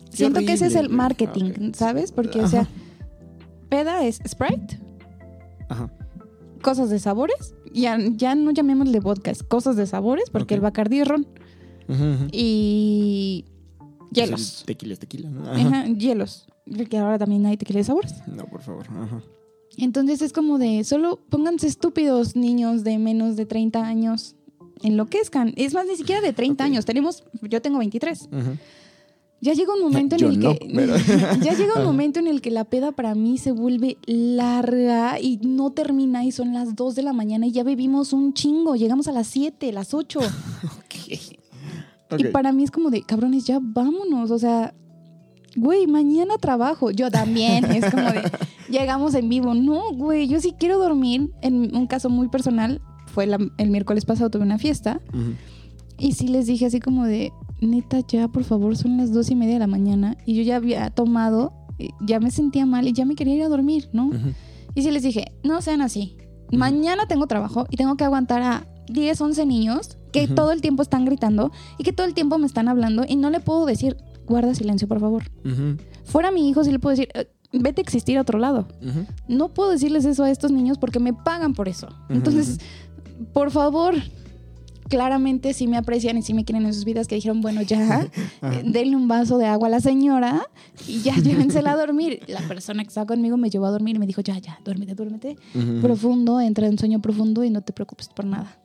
Siento 0.10 0.40
que 0.40 0.54
ese 0.54 0.68
es 0.68 0.76
el 0.76 0.90
marketing, 0.90 1.52
Ok. 1.70 1.76
¿sabes? 1.76 2.12
Porque, 2.14 2.40
o 2.40 2.48
sea, 2.48 2.68
peda 3.70 4.04
es 4.06 4.22
Sprite, 4.26 4.80
Ajá. 5.70 5.92
cosas 6.62 6.90
de 6.90 7.00
sabores, 7.00 7.54
ya, 7.74 7.98
ya 8.00 8.34
no 8.36 8.52
llamémosle 8.52 9.00
vodka, 9.00 9.30
es 9.32 9.44
cosas 9.44 9.76
de 9.76 9.86
sabores 9.86 10.30
porque 10.32 10.56
Ok. 10.56 10.58
el 10.58 10.62
Bacardi 10.62 11.00
es 11.02 11.08
ron 11.08 11.28
Ujú, 11.88 12.04
ujú. 12.04 12.28
y 12.32 13.46
Pues 13.78 14.12
hielos. 14.12 14.60
el 14.62 14.66
tequila 14.66 14.94
es 14.94 15.00
tequila, 15.00 15.30
¿no? 15.30 15.44
Ajá. 15.52 15.62
Ajá, 15.68 15.86
hielos. 15.88 16.48
Porque 16.76 16.98
ahora 16.98 17.20
también 17.20 17.46
hay 17.46 17.58
tequila 17.58 17.78
de 17.80 17.84
sabores. 17.84 18.14
No, 18.28 18.46
por 18.46 18.62
favor. 18.62 18.88
Ajá. 18.90 19.22
Entonces 19.78 20.22
es 20.24 20.34
como 20.34 20.58
de, 20.58 20.84
solo 20.84 21.20
pónganse 21.30 21.68
estúpidos 21.68 22.36
niños 22.36 22.84
de 22.84 22.98
menos 22.98 23.36
de 23.36 23.46
30 23.46 23.86
años. 23.86 24.36
Enloquezcan. 24.82 25.54
Es 25.58 25.74
más, 25.74 25.86
ni 25.86 25.96
siquiera 25.98 26.22
de 26.22 26.34
30 26.34 26.64
Ok. 26.64 26.66
años. 26.70 26.86
Tenemos, 26.86 27.24
yo 27.44 27.62
tengo 27.62 27.78
23. 27.80 28.30
Ujú. 28.32 28.58
Ya 29.46 29.54
llega 29.54 29.74
un 29.76 29.82
momento 29.82 30.16
en 30.16 30.22
Yo 30.22 30.28
el 30.30 30.40
no, 30.40 30.54
que. 30.58 30.68
pero- 30.74 30.96
ya 31.44 31.54
llega 31.54 31.74
un 31.76 31.80
Ajá. 31.82 31.84
momento 31.92 32.20
en 32.20 32.28
el 32.28 32.42
que 32.42 32.52
la 32.52 32.64
peda 32.66 32.92
para 32.92 33.14
mí 33.16 33.38
se 33.38 33.52
vuelve 33.52 33.98
larga 34.08 35.20
y 35.20 35.38
no 35.38 35.72
termina 35.72 36.26
y 36.26 36.32
son 36.32 36.54
las 36.54 36.76
2 36.76 36.96
de 36.96 37.04
la 37.04 37.14
mañana 37.14 37.46
y 37.46 37.52
ya 37.52 37.64
bebimos 37.64 38.12
un 38.14 38.34
chingo. 38.34 38.76
Llegamos 38.76 39.08
a 39.08 39.12
las 39.12 39.28
7, 39.28 39.72
las 39.72 39.94
8. 39.94 40.20
Ok. 40.78 42.20
Y 42.20 42.24
para 42.26 42.52
mí 42.52 42.64
es 42.64 42.72
como 42.72 42.90
de, 42.92 43.02
cabrones, 43.02 43.46
ya 43.46 43.60
vámonos. 43.62 44.30
O 44.32 44.38
sea, 44.40 44.74
güey, 45.56 45.88
mañana 45.88 46.38
trabajo. 46.38 46.92
Yo 46.92 47.10
también. 47.12 47.66
Es 47.66 47.90
como 47.92 48.04
de, 48.12 48.22
llegamos 48.70 49.16
en 49.16 49.28
vivo. 49.28 49.54
No, 49.56 49.92
güey, 49.94 50.28
yo 50.28 50.40
sí 50.40 50.54
quiero 50.58 50.78
dormir. 50.78 51.32
En 51.42 51.76
un 51.76 51.88
caso 51.88 52.10
muy 52.10 52.28
personal, 52.30 52.80
fue 53.08 53.26
la- 53.26 53.40
el 53.58 53.70
miércoles 53.70 54.06
pasado, 54.06 54.30
tuve 54.30 54.44
una 54.44 54.60
fiesta. 54.60 55.02
Y 55.98 56.14
sí 56.14 56.28
les 56.28 56.46
dije 56.46 56.68
así 56.68 56.80
como 56.80 57.06
de, 57.06 57.32
neta, 57.62 58.00
ya, 58.08 58.28
por 58.28 58.44
favor, 58.44 58.76
son 58.78 58.98
las 58.98 59.12
dos 59.14 59.30
y 59.32 59.36
media 59.36 59.54
de 59.56 59.60
la 59.60 59.68
mañana. 59.68 60.18
Y 60.26 60.36
yo 60.36 60.44
ya 60.44 60.58
había 60.58 60.90
tomado, 60.90 61.54
y 61.78 61.90
ya 62.02 62.20
me 62.20 62.32
sentía 62.32 62.66
mal 62.66 62.88
y 62.88 62.94
ya 62.94 63.06
me 63.06 63.16
quería 63.16 63.36
ir 63.36 63.44
a 63.44 63.50
dormir, 63.50 63.90
¿no? 63.94 64.12
Y 64.76 64.82
sí 64.82 64.92
les 64.92 65.04
dije, 65.04 65.34
no 65.44 65.62
sean 65.62 65.82
así. 65.82 66.18
Mañana 66.52 67.08
tengo 67.08 67.28
trabajo 67.28 67.66
y 67.70 67.78
tengo 67.78 67.96
que 67.98 68.04
aguantar 68.04 68.42
a 68.42 68.68
10, 68.88 69.20
11 69.20 69.46
niños 69.46 69.98
que 70.12 70.28
todo 70.36 70.52
el 70.52 70.62
tiempo 70.62 70.84
están 70.84 71.06
gritando 71.06 71.52
y 71.78 71.84
que 71.84 71.92
todo 71.92 72.06
el 72.08 72.14
tiempo 72.14 72.38
me 72.38 72.46
están 72.46 72.68
hablando 72.68 73.04
y 73.08 73.16
no 73.16 73.30
le 73.30 73.40
puedo 73.40 73.66
decir, 73.66 73.98
guarda 74.28 74.54
silencio, 74.54 74.88
por 74.88 75.00
favor. 75.00 75.24
Fuera 76.04 76.32
mi 76.32 76.48
hijo, 76.48 76.64
sí 76.64 76.72
le 76.72 76.80
puedo 76.80 76.92
decir, 76.96 77.10
"Eh, 77.16 77.28
vete 77.52 77.82
a 77.82 77.84
existir 77.84 78.18
a 78.18 78.22
otro 78.22 78.38
lado. 78.40 78.68
No 79.28 79.50
puedo 79.54 79.72
decirles 79.72 80.06
eso 80.06 80.24
a 80.24 80.30
estos 80.32 80.52
niños 80.52 80.78
porque 80.78 81.00
me 81.00 81.14
pagan 81.14 81.54
por 81.54 81.68
eso. 81.68 81.88
Entonces, 82.10 82.60
por 83.34 83.50
favor, 83.52 83.96
claramente 84.90 85.54
sí 85.54 85.68
me 85.68 85.78
aprecian 85.78 86.18
y 86.18 86.22
sí 86.22 86.34
me 86.34 86.46
quieren 86.46 86.66
en 86.66 86.74
sus 86.74 86.86
vidas, 86.86 87.08
que 87.08 87.16
dijeron, 87.16 87.42
bueno, 87.42 87.62
ya, 87.62 88.02
eh, 88.42 88.64
denle 88.66 88.96
un 88.96 89.08
vaso 89.08 89.38
de 89.38 89.46
agua 89.46 89.68
a 89.68 89.72
la 89.72 89.80
señora 89.80 90.48
y 90.88 91.02
ya 91.02 91.16
llévensela 91.22 91.72
a 91.72 91.78
dormir. 91.78 92.22
La 92.28 92.42
persona 92.42 92.84
que 92.84 92.90
estaba 92.90 93.06
conmigo 93.06 93.38
me 93.38 93.50
llevó 93.50 93.66
a 93.66 93.72
dormir 93.72 93.96
y 93.96 94.00
me 94.00 94.08
dijo, 94.08 94.22
ya, 94.22 94.38
ya, 94.40 94.60
duérmete, 94.64 94.96
duérmete. 94.96 95.38
Profundo, 95.82 96.40
entra 96.40 96.68
en 96.68 96.78
sueño 96.78 97.02
profundo 97.02 97.44
y 97.44 97.50
no 97.50 97.62
te 97.62 97.74
preocupes 97.74 98.10
por 98.10 98.26
nada. 98.26 98.60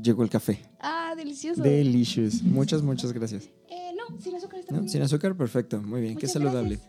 Llegó 0.00 0.22
el 0.24 0.30
café. 0.30 0.60
Ah, 0.80 1.14
delicioso. 1.16 1.62
Delicious. 1.62 2.42
Muchas, 2.42 2.82
muchas 2.82 3.12
gracias. 3.12 3.44
Eh, 3.70 3.92
no, 3.96 4.20
sin 4.20 4.34
azúcar 4.34 4.60
está 4.60 4.74
¿No? 4.74 4.88
Sin 4.88 5.02
azúcar, 5.02 5.36
perfecto. 5.36 5.80
Muy 5.80 6.00
bien, 6.00 6.16
qué 6.16 6.26
saludable. 6.26 6.80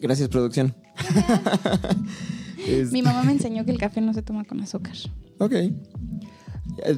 Gracias, 0.00 0.28
producción. 0.28 0.74
Mi 2.92 3.02
mamá 3.02 3.22
me 3.22 3.32
enseñó 3.32 3.64
que 3.64 3.70
el 3.70 3.78
café 3.78 4.00
no 4.00 4.12
se 4.14 4.22
toma 4.22 4.44
con 4.44 4.60
azúcar. 4.60 4.94
Ok. 5.38 5.52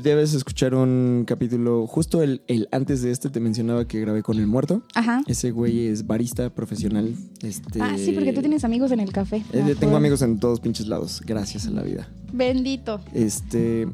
Debes 0.02 0.32
escuchar 0.32 0.74
un 0.74 1.24
capítulo, 1.26 1.86
justo 1.86 2.22
el, 2.22 2.40
el 2.46 2.66
antes 2.72 3.02
de 3.02 3.10
este 3.10 3.28
te 3.28 3.40
mencionaba 3.40 3.86
que 3.86 4.00
grabé 4.00 4.22
con 4.22 4.38
el 4.38 4.46
muerto. 4.46 4.82
Ajá. 4.94 5.22
Ese 5.26 5.50
güey 5.50 5.88
es 5.88 6.06
barista 6.06 6.54
profesional. 6.54 7.14
Este, 7.42 7.80
Ah, 7.82 7.96
sí, 7.98 8.12
porque 8.12 8.32
tú 8.32 8.40
tienes 8.40 8.64
amigos 8.64 8.92
en 8.92 9.00
el 9.00 9.12
café. 9.12 9.44
Eh, 9.52 9.74
tengo 9.78 9.96
amigos 9.96 10.22
en 10.22 10.38
todos 10.38 10.60
pinches 10.60 10.86
lados, 10.86 11.20
gracias 11.26 11.66
a 11.66 11.70
la 11.72 11.82
vida. 11.82 12.08
Bendito. 12.32 13.00
Este, 13.12 13.86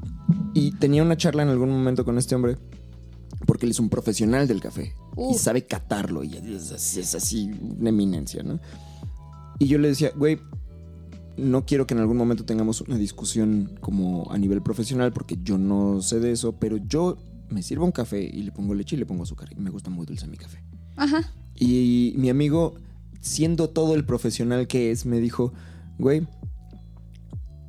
y 0.54 0.72
tenía 0.72 1.02
una 1.02 1.16
charla 1.16 1.42
en 1.42 1.48
algún 1.48 1.70
momento 1.70 2.04
con 2.04 2.16
este 2.16 2.34
hombre, 2.36 2.58
porque 3.46 3.66
él 3.66 3.72
es 3.72 3.80
un 3.80 3.88
profesional 3.88 4.46
del 4.46 4.60
café 4.60 4.94
y 5.30 5.34
sabe 5.34 5.66
catarlo, 5.66 6.22
y 6.22 6.36
es 6.36 7.14
así 7.14 7.50
una 7.78 7.88
eminencia, 7.88 8.42
¿no? 8.44 8.60
Y 9.58 9.66
yo 9.66 9.78
le 9.78 9.88
decía, 9.88 10.12
güey, 10.14 10.38
no 11.36 11.64
quiero 11.66 11.86
que 11.86 11.94
en 11.94 12.00
algún 12.00 12.16
momento 12.16 12.44
tengamos 12.44 12.80
una 12.82 12.96
discusión 12.96 13.78
como 13.80 14.30
a 14.30 14.38
nivel 14.38 14.62
profesional, 14.62 15.12
porque 15.12 15.38
yo 15.42 15.58
no 15.58 16.00
sé 16.02 16.20
de 16.20 16.32
eso, 16.32 16.52
pero 16.58 16.76
yo 16.76 17.16
me 17.48 17.62
sirvo 17.62 17.84
un 17.84 17.92
café 17.92 18.22
y 18.22 18.42
le 18.42 18.52
pongo 18.52 18.74
leche 18.74 18.96
y 18.96 18.98
le 18.98 19.06
pongo 19.06 19.22
azúcar, 19.24 19.48
y 19.52 19.56
me 19.60 19.70
gusta 19.70 19.90
muy 19.90 20.06
dulce 20.06 20.26
mi 20.26 20.36
café. 20.36 20.62
Ajá. 20.96 21.22
Y 21.58 22.14
mi 22.16 22.30
amigo, 22.30 22.74
siendo 23.20 23.70
todo 23.70 23.94
el 23.94 24.04
profesional 24.04 24.66
que 24.66 24.90
es, 24.90 25.06
me 25.06 25.20
dijo, 25.20 25.52
güey, 25.98 26.26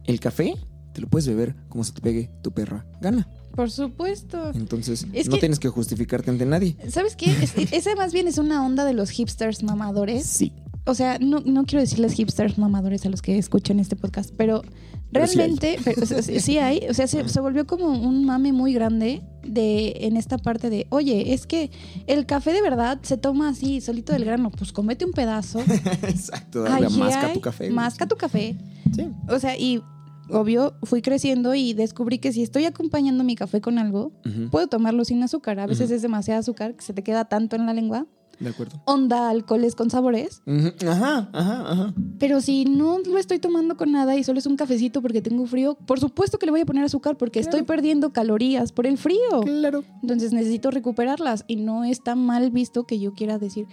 el 0.06 0.20
café 0.20 0.56
te 0.94 1.02
lo 1.02 1.08
puedes 1.08 1.28
beber 1.28 1.56
como 1.70 1.84
se 1.84 1.92
te 1.94 2.02
pegue 2.02 2.30
tu 2.42 2.52
perra 2.52 2.86
gana. 3.02 3.28
Por 3.56 3.70
supuesto. 3.70 4.52
Entonces, 4.56 5.06
Es 5.14 5.28
no 5.28 5.36
que- 5.36 5.40
tienes 5.42 5.60
que 5.60 5.70
justificarte 5.70 6.32
ante 6.32 6.46
nadie. 6.46 6.76
¿Sabes 6.90 7.16
qué? 7.16 7.32
Es- 7.32 7.56
esa 7.72 7.96
más 7.96 8.12
bien 8.14 8.28
es 8.28 8.38
una 8.38 8.66
onda 8.66 8.84
de 8.86 8.94
los 8.94 9.10
hipsters 9.12 9.64
mamadores. 9.64 10.26
Sí. 10.26 10.54
O 10.86 10.96
sea, 10.96 11.18
no, 11.20 11.40
no 11.46 11.66
quiero 11.66 11.82
decirles 11.82 12.14
hipsters 12.14 12.58
mamadores 12.58 13.06
a 13.06 13.10
los 13.10 13.22
que 13.22 13.38
escuchan 13.38 13.80
este 13.80 13.96
podcast, 13.96 14.32
pero 14.36 14.64
Pero 15.12 15.28
sí 15.28 15.40
hay. 15.40 15.56
realmente 15.56 15.80
pero, 15.84 16.04
o 16.04 16.06
sea, 16.06 16.22
sí, 16.22 16.58
hay. 16.58 16.82
O 16.90 16.94
sea, 16.94 17.08
se, 17.08 17.28
se 17.30 17.40
volvió 17.40 17.66
como 17.66 17.88
un 17.88 18.26
mame 18.26 18.52
muy 18.52 18.74
grande 18.74 19.22
de 19.46 19.94
en 20.02 20.18
esta 20.18 20.38
parte 20.38 20.70
de, 20.70 20.88
oye, 20.90 21.34
es 21.34 21.48
que 21.48 21.72
el 22.08 22.26
café 22.26 22.52
de 22.52 22.62
verdad 22.62 23.00
se 23.02 23.18
toma 23.18 23.50
así, 23.50 23.80
solito 23.80 24.12
del 24.12 24.26
grano. 24.26 24.52
Pues 24.52 24.74
comete 24.74 25.06
un 25.06 25.12
pedazo. 25.14 25.60
Exacto, 26.04 26.64
dale 26.64 26.90
masca 26.90 27.34
tu 27.34 27.40
café. 27.42 27.70
Masca 27.70 28.08
tu 28.08 28.16
café. 28.18 28.58
Sí. 28.94 29.08
O 29.30 29.40
sea, 29.40 29.58
y 29.58 29.82
obvio, 30.30 30.74
fui 30.84 31.02
creciendo 31.02 31.54
y 31.56 31.74
descubrí 31.74 32.18
que 32.20 32.32
si 32.34 32.44
estoy 32.44 32.66
acompañando 32.66 33.24
mi 33.24 33.36
café 33.36 33.62
con 33.62 33.78
algo, 33.78 34.12
puedo 34.52 34.68
tomarlo 34.68 35.06
sin 35.06 35.24
azúcar. 35.24 35.60
A 35.60 35.66
veces 35.68 35.92
es 35.92 36.02
demasiado 36.02 36.40
azúcar 36.42 36.76
que 36.76 36.82
se 36.82 36.94
te 36.94 37.04
queda 37.04 37.26
tanto 37.26 37.56
en 37.56 37.66
la 37.66 37.74
lengua. 37.74 38.06
De 38.40 38.50
acuerdo. 38.50 38.82
Onda 38.86 39.30
alcoholes 39.30 39.76
con 39.76 39.90
sabores. 39.90 40.42
Ajá, 40.88 41.30
ajá, 41.32 41.72
ajá. 41.72 41.94
Pero 42.20 42.42
si 42.42 42.66
no 42.66 43.00
lo 43.00 43.18
estoy 43.18 43.40
tomando 43.40 43.78
con 43.78 43.92
nada 43.92 44.16
y 44.18 44.24
solo 44.24 44.40
es 44.40 44.46
un 44.46 44.58
cafecito 44.58 45.02
porque 45.02 45.22
tengo 45.22 45.46
frío, 45.46 45.76
por 45.86 46.00
supuesto 46.00 46.40
que 46.40 46.46
le 46.48 46.52
voy 46.52 46.62
a 46.62 46.66
poner 46.66 46.84
azúcar 46.84 47.16
porque 47.18 47.42
Claro. 47.42 47.58
estoy 47.58 47.68
perdiendo 47.68 48.12
calorías 48.12 48.72
por 48.72 48.88
el 48.88 48.98
frío. 48.98 49.42
Claro. 49.44 49.84
Entonces 50.02 50.34
necesito 50.34 50.72
recuperarlas 50.72 51.46
y 51.48 51.58
no 51.58 51.84
está 51.84 52.16
mal 52.16 52.50
visto 52.52 52.86
que 52.86 53.00
yo 53.00 53.14
quiera 53.14 53.38
decir, 53.38 53.68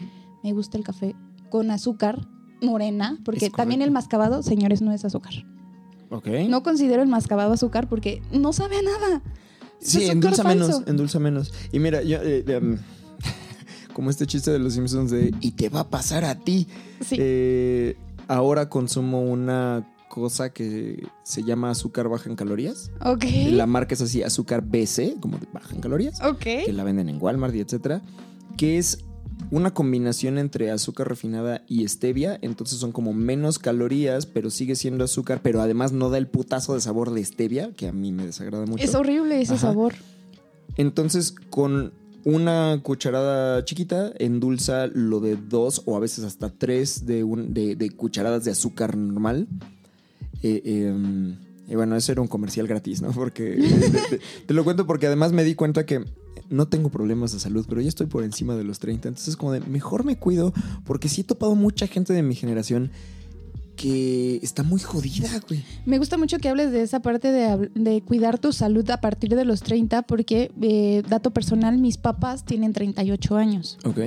me 0.45 0.53
gusta 0.53 0.77
el 0.79 0.85
café 0.85 1.17
con 1.49 1.71
azúcar 1.71 2.29
morena, 2.63 3.19
porque 3.25 3.49
también 3.51 3.81
el 3.83 3.91
mascabado, 3.91 4.43
señores, 4.43 4.83
no 4.83 4.93
es 4.93 5.05
azúcar. 5.05 5.33
Ok. 6.11 6.27
No 6.49 6.63
considero 6.63 7.03
el 7.03 7.09
mascabado 7.09 7.53
azúcar 7.53 7.89
porque 7.89 8.21
no 8.33 8.53
sabe 8.53 8.77
a 8.79 8.83
nada. 8.83 9.23
Es 9.81 9.89
Sí, 9.93 10.11
endulza 10.11 10.45
menos, 10.45 10.83
endulza 10.87 11.19
menos. 11.19 11.53
Y 11.73 11.79
mira, 11.79 12.03
yo, 12.03 12.19
eh, 12.23 12.45
em, 12.49 12.79
como 13.93 14.11
este 14.11 14.27
chiste 14.27 14.51
de 14.51 14.59
los 14.59 14.75
Simpsons 14.75 15.11
de 15.11 15.33
y 15.41 15.53
te 15.53 15.69
va 15.69 15.81
a 15.81 15.89
pasar 15.91 16.25
a 16.25 16.35
ti. 16.37 16.67
Sí. 17.05 17.17
Eh, 17.19 17.97
ahora 18.29 18.69
consumo 18.69 19.23
una 19.23 19.87
cosa 20.09 20.53
que 20.53 21.07
se 21.23 21.45
llama 21.45 21.71
azúcar 21.71 22.09
baja 22.09 22.29
en 22.29 22.37
calorías. 22.37 22.91
ok. 23.05 23.25
La 23.51 23.67
marca 23.67 23.95
es 23.95 24.01
así, 24.01 24.23
azúcar 24.23 24.63
BC, 24.63 25.17
como 25.21 25.39
de 25.39 25.47
baja 25.53 25.75
en 25.75 25.81
calorías, 25.81 26.21
Ok. 26.23 26.39
que 26.41 26.73
la 26.73 26.83
venden 26.85 27.09
en 27.09 27.23
Walmart 27.23 27.55
y 27.55 27.61
etcétera, 27.61 28.03
que 28.57 28.79
es 28.79 29.05
una 29.53 29.73
combinación 29.73 30.37
entre 30.39 30.71
azúcar 30.71 31.09
refinada 31.09 31.63
y 31.69 31.87
stevia, 31.89 32.39
entonces 32.43 32.79
son 32.79 32.91
como 32.93 33.13
menos 33.13 33.59
calorías, 33.59 34.27
pero 34.27 34.51
sigue 34.51 34.75
siendo 34.77 35.05
azúcar, 35.05 35.41
pero 35.43 35.61
además 35.63 35.93
no 35.93 36.11
da 36.11 36.19
el 36.19 36.27
putazo 36.29 36.75
de 36.75 36.81
sabor 36.81 37.13
de 37.13 37.25
stevia, 37.25 37.73
que 37.75 37.87
a 37.89 37.93
mí 37.93 38.11
me 38.13 38.27
desagrada 38.27 38.67
mucho. 38.67 38.83
Es 38.85 38.95
horrible 38.95 39.41
ese 39.41 39.55
Ajá. 39.55 39.69
sabor. 39.69 39.95
Entonces, 40.77 41.33
con 41.51 41.93
una 42.25 42.81
cucharada 42.83 43.65
chiquita, 43.65 44.13
endulza 44.19 44.87
lo 44.89 45.21
de 45.21 45.37
dos 45.37 45.83
o 45.87 45.97
a 45.97 46.01
veces 46.01 46.25
hasta 46.25 46.51
tres 46.51 47.07
de, 47.07 47.25
un- 47.25 47.53
de, 47.55 47.77
de 47.77 47.91
cucharadas 47.91 48.45
de 48.45 48.51
azúcar 48.51 48.97
normal. 48.97 49.47
Eh, 50.43 50.63
eh, 50.65 51.35
y 51.69 51.75
bueno, 51.77 51.95
ese 51.97 52.13
era 52.13 52.21
un 52.21 52.29
comercial 52.29 52.67
gratis, 52.67 53.01
¿no? 53.03 53.13
Porque 53.13 53.57
te, 53.57 54.17
te- 54.19 54.25
te 54.47 54.55
lo 54.55 54.65
cuento 54.65 54.87
porque 54.87 55.07
además 55.07 55.33
me 55.33 55.45
di 55.45 55.55
cuenta 55.55 55.87
que 55.87 56.05
no 56.49 56.67
tengo 56.67 56.89
problemas 56.91 57.33
de 57.33 57.39
salud, 57.39 57.65
pero 57.69 57.81
ya 57.81 57.89
estoy 57.89 58.07
por 58.07 58.25
encima 58.25 58.57
de 58.57 58.65
los 58.65 58.81
30. 58.81 59.09
Entonces, 59.09 59.37
como 59.37 59.53
de 59.53 59.61
mejor 59.61 60.05
me 60.05 60.17
cuido 60.19 60.53
porque 60.85 61.09
sí 61.09 61.21
he 61.21 61.25
topado 61.25 61.55
mucha 61.55 61.87
gente 61.87 62.13
de 62.13 62.23
mi 62.25 62.35
generación 62.35 62.91
que 63.81 64.39
está 64.43 64.63
muy 64.63 64.79
jodida, 64.79 65.31
güey. 65.49 65.65
Me 65.87 65.97
gusta 65.97 66.19
mucho 66.19 66.37
que 66.39 66.51
hables 66.51 66.71
de 66.71 66.83
esa 66.83 67.01
parte 67.01 67.33
de, 67.33 68.03
cuidar 68.03 68.39
tu 68.39 68.53
salud 68.53 68.89
a 68.91 69.01
partir 69.01 69.35
de 69.35 69.47
los 69.47 69.63
30 69.63 70.03
porque, 70.03 70.53
eh, 70.61 71.03
dato 71.09 71.31
personal, 71.31 71.79
mis 71.79 71.97
papás 71.97 72.45
tienen 72.45 72.75
38 72.75 73.37
años. 73.37 73.79
Ok. 73.87 74.01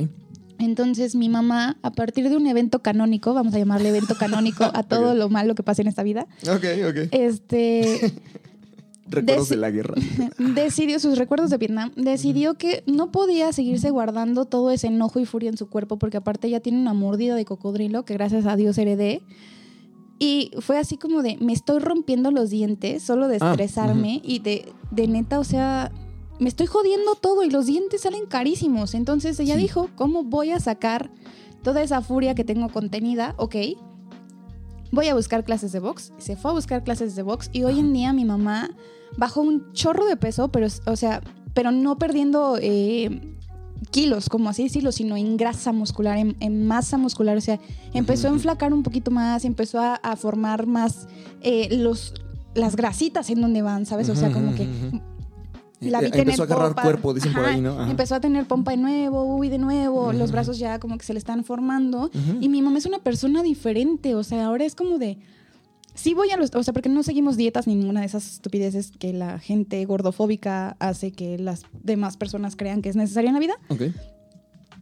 Entonces 0.60 1.16
mi 1.16 1.28
mamá, 1.28 1.78
a 1.82 1.92
partir 1.92 2.30
de 2.30 2.38
un 2.38 2.46
evento 2.46 2.84
canónico, 2.84 3.34
vamos 3.34 3.56
a 3.56 3.58
llamarle 3.58 3.90
evento 3.90 4.16
canónico 4.16 4.64
a 4.64 4.84
todo 4.88 5.16
lo 5.16 5.30
malo 5.30 5.56
que 5.56 5.64
pasa 5.64 5.82
en 5.82 5.88
esta 5.88 6.04
vida, 6.04 6.28
Ok, 6.44 6.66
ok. 6.88 7.08
este, 7.10 8.14
Recuerdos 9.10 9.50
de 9.50 9.56
la 9.58 9.72
guerra. 9.72 9.96
decidió 10.38 11.00
sus 11.00 11.18
recuerdos 11.18 11.50
de 11.50 11.58
Vietnam, 11.58 11.92
decidió 11.96 12.54
que 12.54 12.84
no 12.86 13.12
podía 13.12 13.52
seguirse 13.54 13.90
guardando 13.90 14.46
todo 14.46 14.70
ese 14.70 14.88
enojo 14.88 15.20
y 15.20 15.26
furia 15.26 15.50
en 15.50 15.58
su 15.58 15.68
cuerpo 15.68 15.98
porque 15.98 16.18
aparte 16.18 16.48
ya 16.48 16.60
tiene 16.60 16.80
una 16.80 16.94
mordida 16.94 17.36
de 17.36 17.44
cocodrilo 17.44 18.06
que 18.06 18.14
gracias 18.14 18.46
a 18.46 18.56
Dios 18.56 18.78
heredé. 18.78 19.24
Y 20.24 20.52
fue 20.62 20.78
así 20.78 20.96
como 20.98 21.22
de, 21.22 21.38
me 21.42 21.52
estoy 21.54 21.80
rompiendo 21.80 22.32
los 22.32 22.50
dientes 22.50 23.04
solo 23.04 23.28
de 23.28 23.38
Ah, 23.42 23.52
estresarme 23.52 24.22
y 24.24 24.40
de, 24.40 24.72
de 24.92 25.08
neta, 25.08 25.40
o 25.40 25.44
sea, 25.44 25.92
me 26.40 26.48
estoy 26.48 26.66
jodiendo 26.68 27.16
todo 27.16 27.44
y 27.44 27.50
los 27.50 27.66
dientes 27.66 28.02
salen 28.02 28.26
carísimos. 28.26 28.94
Entonces 28.94 29.40
ella 29.40 29.56
Sí. 29.56 29.62
dijo, 29.64 29.90
¿cómo 29.96 30.24
voy 30.24 30.52
a 30.52 30.60
sacar 30.60 31.12
toda 31.62 31.82
esa 31.82 32.02
furia 32.02 32.36
que 32.36 32.44
tengo 32.44 32.70
contenida? 32.70 33.36
Ok, 33.38 33.56
voy 34.92 35.08
a 35.08 35.16
buscar 35.16 35.44
clases 35.44 35.72
de 35.72 35.80
box. 35.80 36.14
Se 36.18 36.36
fue 36.36 36.52
a 36.52 36.54
buscar 36.54 36.84
clases 36.84 37.16
de 37.16 37.22
box 37.24 37.50
y 37.52 37.64
hoy 37.64 37.80
en 37.80 37.92
día 37.94 38.14
mi 38.14 38.26
mamá 38.26 38.70
bajó 39.18 39.42
un 39.42 39.72
chorro 39.74 40.06
de 40.06 40.16
peso, 40.18 40.50
pero, 40.50 40.68
o 40.86 40.96
sea, 40.96 41.22
pero 41.54 41.72
no 41.72 41.98
perdiendo 41.98 42.58
eh, 42.62 43.36
kilos, 43.94 44.28
como 44.28 44.50
así 44.50 44.64
decirlo, 44.64 44.92
sino 44.92 45.16
en 45.16 45.38
grasa 45.38 45.72
muscular, 45.72 46.18
en, 46.18 46.36
en 46.42 46.68
masa 46.68 46.98
muscular. 46.98 47.38
O 47.38 47.42
sea, 47.42 47.60
empezó 47.94 48.28
a 48.28 48.32
enflacar 48.32 48.74
un 48.74 48.84
poquito 48.84 49.10
más, 49.12 49.46
empezó 49.46 49.80
a, 49.80 49.96
a 49.96 50.18
formar 50.18 50.68
más 50.68 51.08
eh, 51.42 51.70
los, 51.78 52.14
las 52.56 52.76
grasitas 52.76 53.30
en 53.30 53.40
donde 53.40 53.62
van, 53.62 53.86
¿sabes? 53.86 54.10
O 54.10 54.16
sea, 54.16 54.32
como 54.32 54.54
que 54.56 54.68
la 55.80 56.00
vi 56.02 56.08
Eh, 56.08 56.12
tener 56.12 56.28
Empezó 56.28 56.44
a 56.44 56.46
agarrar 56.46 56.68
pompa. 56.70 56.82
cuerpo, 56.82 57.14
dicen 57.14 57.34
por 57.34 57.46
ahí, 57.46 57.62
¿no? 57.62 57.80
Ajá. 57.80 57.92
Empezó 57.92 58.16
a 58.16 58.20
tener 58.20 58.46
pompa 58.46 58.72
de 58.72 58.78
nuevo, 58.78 59.24
uy, 59.38 59.48
de 59.50 59.60
nuevo, 59.60 60.12
los 60.12 60.32
brazos 60.32 60.58
ya 60.58 60.80
como 60.80 60.98
que 60.98 61.06
se 61.06 61.14
le 61.14 61.20
están 61.20 61.44
formando. 61.44 62.10
Y 62.42 62.50
mi 62.50 62.62
mamá 62.62 62.80
es 62.80 62.86
una 62.86 63.00
persona 63.00 63.44
diferente, 63.44 64.16
o 64.16 64.24
sea, 64.24 64.48
ahora 64.48 64.66
es 64.66 64.76
como 64.76 64.98
de... 64.98 65.20
Sí 65.96 66.14
voy 66.14 66.32
a 66.32 66.38
los... 66.38 66.50
O 66.56 66.64
sea, 66.64 66.74
porque 66.74 66.90
no 66.90 67.04
seguimos 67.04 67.38
dietas 67.38 67.68
ni 67.68 67.76
ninguna 67.76 68.00
de 68.02 68.08
esas 68.08 68.28
estupideces 68.34 68.92
que 68.92 69.14
la 69.14 69.38
gente 69.40 69.84
gordofóbica 69.86 70.76
hace 70.80 71.12
que 71.12 71.38
las 71.38 71.64
demás 71.84 72.18
personas 72.18 72.56
crean 72.56 72.82
que 72.82 72.90
es 72.90 72.96
necesaria 72.96 73.30
en 73.30 73.34
la 73.36 73.40
vida, 73.40 73.54
Ok. 73.70 73.84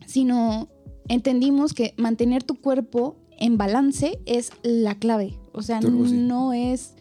sino 0.05 0.67
entendimos 1.07 1.73
que 1.73 1.93
mantener 1.97 2.43
tu 2.43 2.55
cuerpo 2.55 3.17
en 3.39 3.57
balance 3.57 4.19
es 4.25 4.51
la 4.63 4.95
clave. 4.95 5.37
O 5.53 5.61
sea, 5.61 5.79
Turbo, 5.79 6.07
sí. 6.07 6.13
no 6.15 6.53
es... 6.53 6.93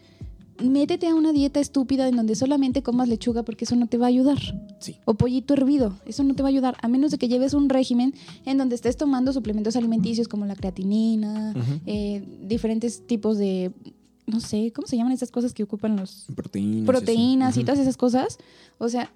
Métete 0.61 1.07
a 1.07 1.15
una 1.15 1.31
dieta 1.31 1.59
estúpida 1.59 2.07
en 2.07 2.15
donde 2.15 2.35
solamente 2.35 2.83
comas 2.83 3.07
lechuga 3.07 3.41
porque 3.41 3.65
eso 3.65 3.75
no 3.75 3.87
te 3.87 3.97
va 3.97 4.05
a 4.05 4.09
ayudar 4.09 4.37
Sí. 4.79 4.95
o 5.05 5.15
pollito 5.15 5.55
hervido. 5.55 5.95
Eso 6.05 6.23
no 6.23 6.35
te 6.35 6.43
va 6.43 6.49
a 6.49 6.51
ayudar, 6.51 6.77
a 6.83 6.87
menos 6.87 7.09
de 7.09 7.17
que 7.17 7.27
lleves 7.27 7.55
un 7.55 7.67
régimen 7.67 8.13
en 8.45 8.59
donde 8.59 8.75
estés 8.75 8.95
tomando 8.95 9.33
suplementos 9.33 9.75
alimenticios 9.75 10.27
como 10.27 10.45
la 10.45 10.55
creatinina, 10.55 11.55
eh, 11.87 12.23
diferentes 12.43 13.07
tipos 13.07 13.39
de 13.39 13.71
no 14.27 14.39
sé, 14.39 14.71
¿cómo 14.73 14.87
se 14.87 14.97
llaman 14.97 15.11
esas 15.13 15.31
cosas 15.31 15.53
que 15.53 15.63
ocupan 15.63 15.95
los 15.97 16.25
Proteínas. 16.35 16.85
proteínas 16.85 17.57
y 17.57 17.63
todas 17.63 17.79
esas 17.79 17.97
cosas? 17.97 18.37
O 18.77 18.87
sea, 18.89 19.11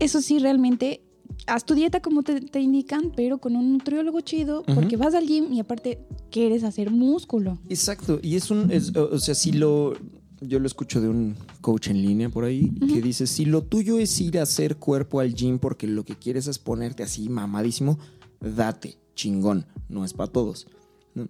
eso 0.00 0.20
sí 0.20 0.38
realmente 0.38 1.00
haz 1.46 1.64
tu 1.64 1.74
dieta 1.74 2.00
como 2.00 2.22
te, 2.22 2.40
te 2.40 2.60
indican, 2.60 3.12
pero 3.16 3.38
con 3.38 3.56
un 3.56 3.72
nutriólogo 3.72 4.20
chido, 4.20 4.62
porque 4.74 4.96
vas 4.96 5.14
al 5.14 5.26
gym 5.26 5.52
y 5.52 5.60
aparte 5.60 5.98
quieres 6.30 6.64
hacer 6.64 6.90
músculo. 6.90 7.58
Exacto, 7.68 8.20
y 8.22 8.36
es 8.36 8.50
un, 8.50 8.70
es- 8.70 8.94
o 8.94 9.10
o 9.14 9.18
sea, 9.18 9.34
si 9.34 9.52
lo, 9.52 9.94
yo 10.40 10.58
lo 10.58 10.66
escucho 10.66 11.00
de 11.00 11.08
un 11.08 11.34
coach 11.60 11.88
en 11.88 12.02
línea 12.02 12.28
por 12.28 12.44
ahí, 12.44 12.70
que 12.92 13.00
dice, 13.00 13.26
si 13.26 13.46
lo 13.46 13.62
tuyo 13.62 13.98
es 13.98 14.20
ir 14.20 14.38
a 14.38 14.42
hacer 14.42 14.76
cuerpo 14.76 15.20
al 15.20 15.34
gym 15.34 15.58
porque 15.58 15.86
lo 15.86 16.04
que 16.04 16.16
quieres 16.16 16.46
es 16.46 16.58
ponerte 16.58 17.02
así 17.02 17.28
mamadísimo, 17.28 17.98
date, 18.40 18.98
chingón, 19.14 19.66
no 19.88 20.04
es 20.04 20.12
para 20.12 20.30
todos. 20.30 20.66
¿no? 21.14 21.26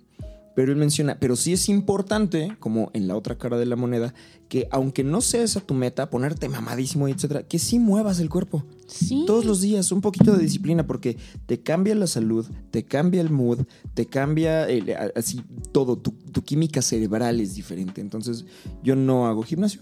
Pero 0.57 0.71
él 0.71 0.79
menciona, 0.79 1.19
pero 1.19 1.35
sí 1.35 1.53
es 1.53 1.69
importante, 1.69 2.57
como 2.61 2.91
en 2.95 3.09
la 3.09 3.17
otra 3.17 3.37
cara 3.37 3.59
de 3.59 3.67
la 3.67 3.75
moneda, 3.75 4.15
que 4.49 4.69
aunque 4.71 5.03
no 5.03 5.21
sea 5.21 5.43
esa 5.43 5.61
tu 5.61 5.75
meta, 5.75 6.11
ponerte 6.11 6.49
mamadísimo, 6.49 7.09
y 7.09 7.13
etcétera, 7.13 7.43
que 7.43 7.59
sí 7.59 7.81
muevas 7.81 8.21
el 8.21 8.29
cuerpo. 8.31 8.65
Sí. 8.87 9.25
Todos 9.27 9.45
los 9.45 9.61
días, 9.63 9.91
un 9.91 10.01
poquito 10.01 10.33
de 10.37 10.43
disciplina, 10.43 10.87
porque 10.87 11.17
te 11.47 11.61
cambia 11.61 11.95
la 11.97 12.07
salud, 12.07 12.47
te 12.71 12.85
cambia 12.85 13.21
el 13.21 13.31
mood, 13.31 13.63
te 13.95 14.07
cambia 14.07 14.69
el- 14.69 14.95
así 15.17 15.41
todo, 15.73 15.99
tu, 15.99 16.13
tu 16.13 16.43
química 16.43 16.83
cerebral 16.83 17.41
es 17.41 17.57
diferente. 17.57 18.01
Entonces, 18.01 18.45
yo 18.83 18.95
no 18.95 19.27
hago 19.27 19.43
gimnasio, 19.43 19.81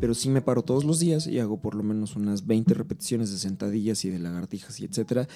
pero 0.00 0.12
sí 0.14 0.28
me 0.28 0.42
paro 0.42 0.62
todos 0.62 0.82
los 0.84 0.98
días 0.98 1.28
y 1.28 1.38
hago 1.38 1.60
por 1.60 1.76
lo 1.76 1.84
menos 1.84 2.16
unas 2.16 2.46
20 2.48 2.74
repeticiones 2.74 3.30
de 3.30 3.38
sentadillas 3.38 4.04
y 4.04 4.10
de 4.10 4.18
lagartijas 4.18 4.80
y 4.80 4.86
etcétera. 4.86 5.28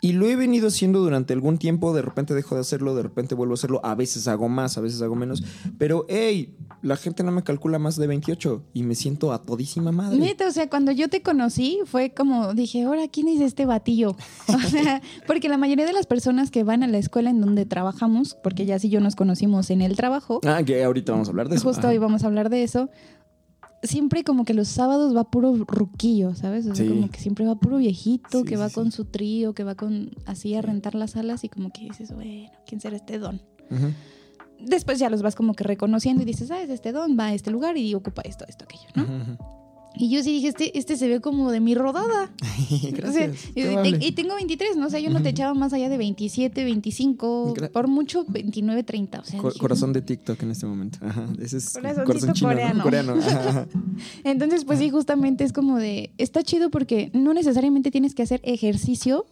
Y 0.00 0.12
lo 0.12 0.26
he 0.26 0.36
venido 0.36 0.68
haciendo 0.68 1.00
durante 1.00 1.32
algún 1.32 1.58
tiempo, 1.58 1.92
de 1.92 2.02
repente 2.02 2.32
dejo 2.32 2.54
de 2.54 2.60
hacerlo, 2.60 2.94
de 2.94 3.02
repente 3.02 3.34
vuelvo 3.34 3.54
a 3.54 3.56
hacerlo, 3.56 3.80
a 3.84 3.96
veces 3.96 4.28
hago 4.28 4.48
más, 4.48 4.78
a 4.78 4.80
veces 4.80 5.02
hago 5.02 5.16
menos, 5.16 5.42
pero 5.76 6.06
hey, 6.08 6.54
la 6.82 6.96
gente 6.96 7.24
no 7.24 7.32
me 7.32 7.42
calcula 7.42 7.80
más 7.80 7.96
de 7.96 8.06
28 8.06 8.62
y 8.74 8.84
me 8.84 8.94
siento 8.94 9.32
a 9.32 9.42
todísima 9.44 9.90
madre. 9.90 10.16
Neta, 10.18 10.46
o 10.46 10.52
sea, 10.52 10.70
cuando 10.70 10.92
yo 10.92 11.08
te 11.08 11.20
conocí 11.22 11.80
fue 11.84 12.14
como 12.14 12.54
dije, 12.54 12.84
ahora, 12.84 13.08
¿quién 13.08 13.26
es 13.26 13.40
este 13.40 13.66
batillo? 13.66 14.10
O 14.46 14.58
sea, 14.70 15.02
porque 15.26 15.48
la 15.48 15.56
mayoría 15.58 15.84
de 15.84 15.92
las 15.92 16.06
personas 16.06 16.52
que 16.52 16.62
van 16.62 16.84
a 16.84 16.86
la 16.86 16.98
escuela 16.98 17.30
en 17.30 17.40
donde 17.40 17.66
trabajamos, 17.66 18.36
porque 18.40 18.66
ya 18.66 18.78
sí 18.78 18.90
yo 18.90 19.00
nos 19.00 19.16
conocimos 19.16 19.68
en 19.70 19.82
el 19.82 19.96
trabajo, 19.96 20.40
Ah, 20.46 20.62
que 20.64 20.84
ahorita 20.84 21.10
vamos 21.10 21.26
a 21.26 21.30
hablar 21.32 21.48
de 21.48 21.56
eso. 21.56 21.64
justo 21.66 21.80
Ajá. 21.80 21.88
hoy 21.88 21.98
vamos 21.98 22.22
a 22.22 22.28
hablar 22.28 22.50
de 22.50 22.62
eso, 22.62 22.88
siempre 23.82 24.24
como 24.24 24.44
que 24.44 24.54
los 24.54 24.68
sábados 24.68 25.14
va 25.16 25.30
puro 25.30 25.54
ruquillo, 25.66 26.34
¿sabes? 26.34 26.66
O 26.66 26.74
sea, 26.74 26.84
Sí. 26.84 26.90
como 26.92 27.08
que 27.10 27.20
siempre 27.20 27.46
va 27.46 27.54
puro 27.58 27.76
viejito, 27.78 28.40
Sí, 28.40 28.44
que 28.44 28.56
va 28.56 28.68
sí. 28.68 28.74
con 28.74 28.90
su 28.92 29.04
trío, 29.04 29.54
que 29.54 29.64
va 29.64 29.74
con 29.74 30.10
así 30.26 30.54
a 30.54 30.62
rentar 30.62 30.94
las 30.94 31.12
salas 31.12 31.44
y 31.44 31.48
como 31.48 31.70
que 31.70 31.82
dices, 31.82 32.12
bueno, 32.12 32.50
¿quién 32.66 32.80
será 32.80 32.96
este 32.96 33.18
don? 33.18 33.40
Después 34.60 34.98
ya 34.98 35.08
los 35.10 35.22
vas 35.22 35.36
como 35.36 35.54
que 35.54 35.62
reconociendo 35.62 36.22
y 36.22 36.26
dices, 36.26 36.50
ah, 36.50 36.60
es 36.62 36.70
este 36.70 36.90
don, 36.92 37.16
va 37.18 37.26
a 37.26 37.34
este 37.34 37.50
lugar 37.52 37.76
y 37.76 37.94
ocupa 37.94 38.22
esto, 38.22 38.44
esto, 38.48 38.64
aquello, 38.64 38.88
¿no? 38.96 39.02
Ujú. 39.04 39.38
Y 39.96 40.10
yo 40.10 40.22
sí 40.22 40.32
dije, 40.32 40.48
este, 40.48 40.78
este 40.78 40.96
se 40.96 41.08
ve 41.08 41.20
como 41.20 41.50
de 41.50 41.60
mi 41.60 41.74
rodada. 41.74 42.30
O 42.70 42.76
sea, 42.80 42.90
Gracias. 42.90 43.50
y, 43.54 43.62
te- 43.62 44.12
tengo 44.12 44.34
23, 44.34 44.76
¿no? 44.76 44.86
O 44.86 44.90
sea, 44.90 45.00
yo 45.00 45.10
no 45.10 45.22
te 45.22 45.30
echaba 45.30 45.54
más 45.54 45.72
allá 45.72 45.88
de 45.88 45.96
27, 45.96 46.64
25, 46.64 47.54
Gra- 47.54 47.70
por 47.70 47.88
mucho 47.88 48.24
29, 48.28 48.82
30. 48.82 49.20
O 49.20 49.24
sea, 49.24 49.40
Co- 49.40 49.52
corazón 49.58 49.92
de 49.92 50.02
TikTok 50.02 50.42
en 50.42 50.50
este 50.50 50.66
momento. 50.66 50.98
Ajá. 51.00 51.26
Ese 51.40 51.56
es 51.58 51.72
Corazoncito 51.72 52.04
corazón 52.06 52.32
chino, 52.34 52.48
¿no? 52.50 52.82
coreano. 52.82 53.14
coreano. 53.14 53.14
Ajá. 53.20 53.66
Entonces, 54.24 54.64
pues 54.64 54.78
sí, 54.78 54.90
justamente 54.90 55.44
es 55.44 55.52
como 55.52 55.78
de, 55.78 56.10
está 56.18 56.42
chido 56.42 56.70
porque 56.70 57.10
no 57.14 57.32
necesariamente 57.32 57.90
tienes 57.90 58.14
que 58.14 58.22
hacer 58.22 58.40
ejercicio 58.44 59.24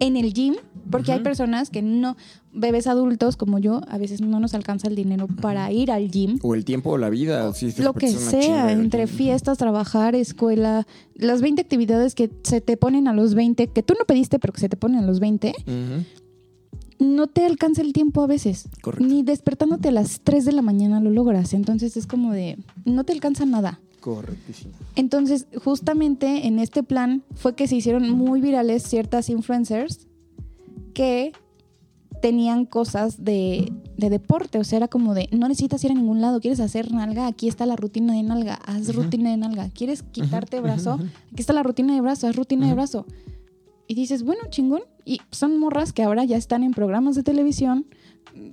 en 0.00 0.16
el 0.16 0.32
gym, 0.32 0.54
porque 0.90 1.12
hay 1.12 1.20
personas 1.20 1.70
que 1.70 1.82
no, 1.82 2.16
bebés 2.52 2.86
adultos 2.86 3.36
como 3.36 3.58
yo, 3.58 3.82
a 3.88 3.98
veces 3.98 4.20
no 4.20 4.40
nos 4.40 4.54
alcanza 4.54 4.88
el 4.88 4.96
dinero 4.96 5.28
para 5.40 5.70
ir 5.70 5.92
al 5.92 6.10
gym. 6.10 6.38
O 6.42 6.54
el 6.54 6.64
tiempo 6.64 6.90
o 6.90 6.98
la 6.98 7.10
vida. 7.10 7.52
Lo 7.78 7.92
que 7.92 8.08
sea, 8.08 8.72
entre 8.72 9.06
fiestas, 9.06 9.58
trabajar, 9.58 10.14
escuela, 10.14 10.86
las 11.14 11.42
20 11.42 11.62
actividades 11.62 12.14
que 12.14 12.30
se 12.42 12.60
te 12.60 12.76
ponen 12.76 13.06
a 13.06 13.12
los 13.14 13.34
20, 13.34 13.68
que 13.68 13.82
tú 13.82 13.94
no 13.98 14.04
pediste, 14.06 14.38
pero 14.38 14.52
que 14.52 14.60
se 14.60 14.68
te 14.68 14.76
ponen 14.76 15.00
a 15.00 15.06
los 15.06 15.20
20, 15.20 15.52
Ujú. 15.66 16.04
no 16.98 17.26
te 17.26 17.44
alcanza 17.44 17.82
el 17.82 17.92
tiempo 17.92 18.22
a 18.22 18.26
veces. 18.26 18.68
Correcto. 18.80 19.06
Ni 19.06 19.22
despertándote 19.22 19.88
a 19.88 19.92
las 19.92 20.22
3 20.22 20.44
de 20.46 20.52
la 20.52 20.62
mañana 20.62 21.00
lo 21.00 21.10
logras. 21.10 21.52
Entonces 21.54 21.96
es 21.96 22.06
como 22.06 22.32
de, 22.32 22.58
no 22.84 23.04
te 23.04 23.12
alcanza 23.12 23.44
nada. 23.44 23.80
Correctísimo. 24.00 24.72
Entonces, 24.96 25.46
justamente 25.62 26.46
en 26.46 26.58
este 26.58 26.82
plan 26.82 27.22
fue 27.34 27.54
que 27.54 27.68
se 27.68 27.76
hicieron 27.76 28.10
muy 28.10 28.40
virales 28.40 28.82
ciertas 28.82 29.28
influencers 29.28 30.06
que 30.94 31.32
tenían 32.20 32.66
cosas 32.66 33.24
de, 33.24 33.72
de 33.96 34.10
deporte. 34.10 34.58
O 34.58 34.64
sea, 34.64 34.78
era 34.78 34.88
como 34.88 35.14
de, 35.14 35.28
no 35.32 35.48
necesitas 35.48 35.82
ir 35.84 35.90
a 35.90 35.94
ningún 35.94 36.20
lado, 36.20 36.40
quieres 36.40 36.60
hacer 36.60 36.92
nalga, 36.92 37.26
aquí 37.26 37.48
está 37.48 37.66
la 37.66 37.76
rutina 37.76 38.14
de 38.14 38.22
nalga, 38.22 38.54
haz 38.54 38.94
rutina 38.94 39.30
de 39.30 39.36
nalga. 39.36 39.68
¿Quieres 39.70 40.02
quitarte 40.02 40.60
brazo? 40.60 40.98
Aquí 41.32 41.40
está 41.40 41.52
la 41.52 41.62
rutina 41.62 41.94
de 41.94 42.00
brazo, 42.00 42.26
haz 42.26 42.36
rutina 42.36 42.68
de 42.68 42.74
brazo. 42.74 43.06
Y 43.86 43.94
dices, 43.94 44.22
bueno, 44.22 44.42
chingón. 44.50 44.82
Y 45.04 45.20
son 45.32 45.58
morras 45.58 45.92
que 45.92 46.02
ahora 46.02 46.24
ya 46.24 46.36
están 46.36 46.62
en 46.62 46.72
programas 46.72 47.16
de 47.16 47.22
televisión, 47.22 47.86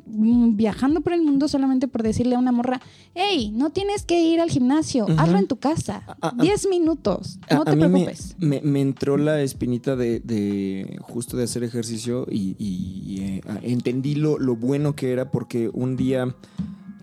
viajando 0.05 1.01
por 1.01 1.13
el 1.13 1.21
mundo 1.21 1.47
solamente 1.47 1.87
por 1.87 2.03
decirle 2.03 2.35
a 2.35 2.39
una 2.39 2.51
morra, 2.51 2.81
hey, 3.13 3.51
no 3.53 3.71
tienes 3.71 4.03
que 4.03 4.21
ir 4.21 4.39
al 4.39 4.49
gimnasio, 4.49 5.05
hazlo 5.17 5.37
en 5.37 5.47
tu 5.47 5.57
casa. 5.57 6.03
A- 6.21 6.29
a- 6.29 6.41
10 6.41 6.67
minutos, 6.69 7.39
no 7.51 7.61
a 7.61 7.65
te 7.65 7.75
preocupes. 7.77 8.35
Me, 8.39 8.61
me 8.61 8.81
entró 8.81 9.17
la 9.17 9.41
espinita 9.41 9.95
de, 9.95 10.19
de 10.19 10.97
justo 11.01 11.37
de 11.37 11.43
hacer 11.43 11.63
ejercicio 11.63 12.25
y, 12.29 13.17
eh, 13.21 13.41
entendí 13.63 14.15
lo, 14.15 14.39
lo 14.39 14.55
bueno 14.55 14.95
que 14.95 15.11
era 15.11 15.31
porque 15.31 15.69
un 15.73 15.95
día 15.95 16.35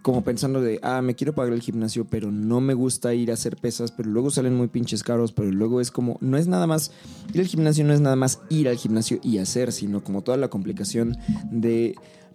como 0.03 0.23
pensando 0.23 0.61
de, 0.61 0.81
ah, 0.83 1.01
me 1.01 1.15
quiero 1.15 1.35
pagar 1.35 1.55
el 1.55 1.63
gimnasio, 1.63 2.05
pero 2.05 2.31
no 2.31 2.61
me 2.61 2.75
gusta 2.75 3.15
ir 3.15 3.31
a 3.31 3.35
hacer 3.35 3.57
pesas, 3.57 3.91
pero 3.91 4.11
luego 4.11 4.29
salen 4.31 4.55
muy 4.55 4.69
pinches 4.69 5.03
caros, 5.03 5.33
pero 5.33 5.51
luego 5.51 5.81
es 5.81 5.91
como, 5.91 6.19
no 6.21 6.37
es 6.37 6.47
nada 6.47 6.67
más, 6.67 6.91
ir 7.33 7.41
al 7.41 7.47
gimnasio 7.47 7.85
no 7.87 7.95
es 7.95 8.03
nada 8.03 8.15
más 8.15 8.41
ir 8.51 8.69
al 8.69 8.77
gimnasio 8.77 9.19
y 9.23 9.39
hacer, 9.39 9.73
sino 9.73 10.05
como 10.05 10.21
toda 10.21 10.37
la 10.37 10.49
complicación 10.49 11.17
de 11.51 11.95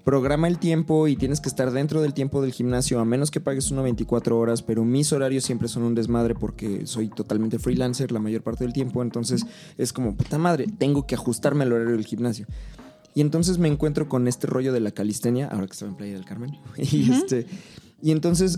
programa 0.09 0.47
el 0.47 0.57
tiempo 0.57 1.07
y 1.07 1.15
tienes 1.15 1.39
que 1.39 1.49
estar 1.49 1.69
dentro 1.69 2.01
del 2.01 2.15
tiempo 2.15 2.41
del 2.41 2.51
gimnasio, 2.51 2.99
a 2.99 3.05
menos 3.05 3.29
que 3.29 3.39
pagues 3.39 3.69
uno 3.69 3.83
24 3.83 4.39
horas, 4.39 4.63
pero 4.63 4.83
mis 4.83 5.13
horarios 5.13 5.43
siempre 5.43 5.67
son 5.67 5.83
un 5.83 5.93
desmadre 5.93 6.33
porque 6.33 6.87
soy 6.87 7.09
totalmente 7.09 7.59
freelancer 7.59 8.11
la 8.11 8.19
mayor 8.19 8.41
parte 8.41 8.63
del 8.63 8.73
tiempo, 8.73 9.03
entonces 9.03 9.45
es 9.77 9.93
como, 9.93 10.15
puta 10.15 10.39
madre, 10.39 10.65
tengo 10.79 11.05
que 11.05 11.13
ajustarme 11.13 11.63
al 11.63 11.73
horario 11.73 11.95
del 11.95 12.07
gimnasio. 12.07 12.47
Y 13.13 13.21
entonces 13.21 13.59
me 13.59 13.67
encuentro 13.67 14.09
con 14.09 14.27
este 14.27 14.47
rollo 14.47 14.73
de 14.73 14.79
la 14.79 14.89
calistenia, 14.89 15.47
ahora 15.47 15.67
que 15.67 15.73
estaba 15.73 15.91
en 15.91 15.97
Playa 15.97 16.13
del 16.15 16.25
Carmen. 16.25 16.57
Y, 16.77 17.11
este, 17.11 17.45
y 18.01 18.09
entonces 18.09 18.57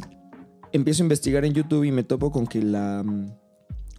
empiezo 0.71 1.03
a 1.03 1.05
investigar 1.05 1.43
en 1.43 1.51
YouTube 1.51 1.83
y 1.83 1.91
me 1.91 2.03
topo 2.03 2.31
con 2.31 2.47
que 2.47 2.61
la. 2.61 3.03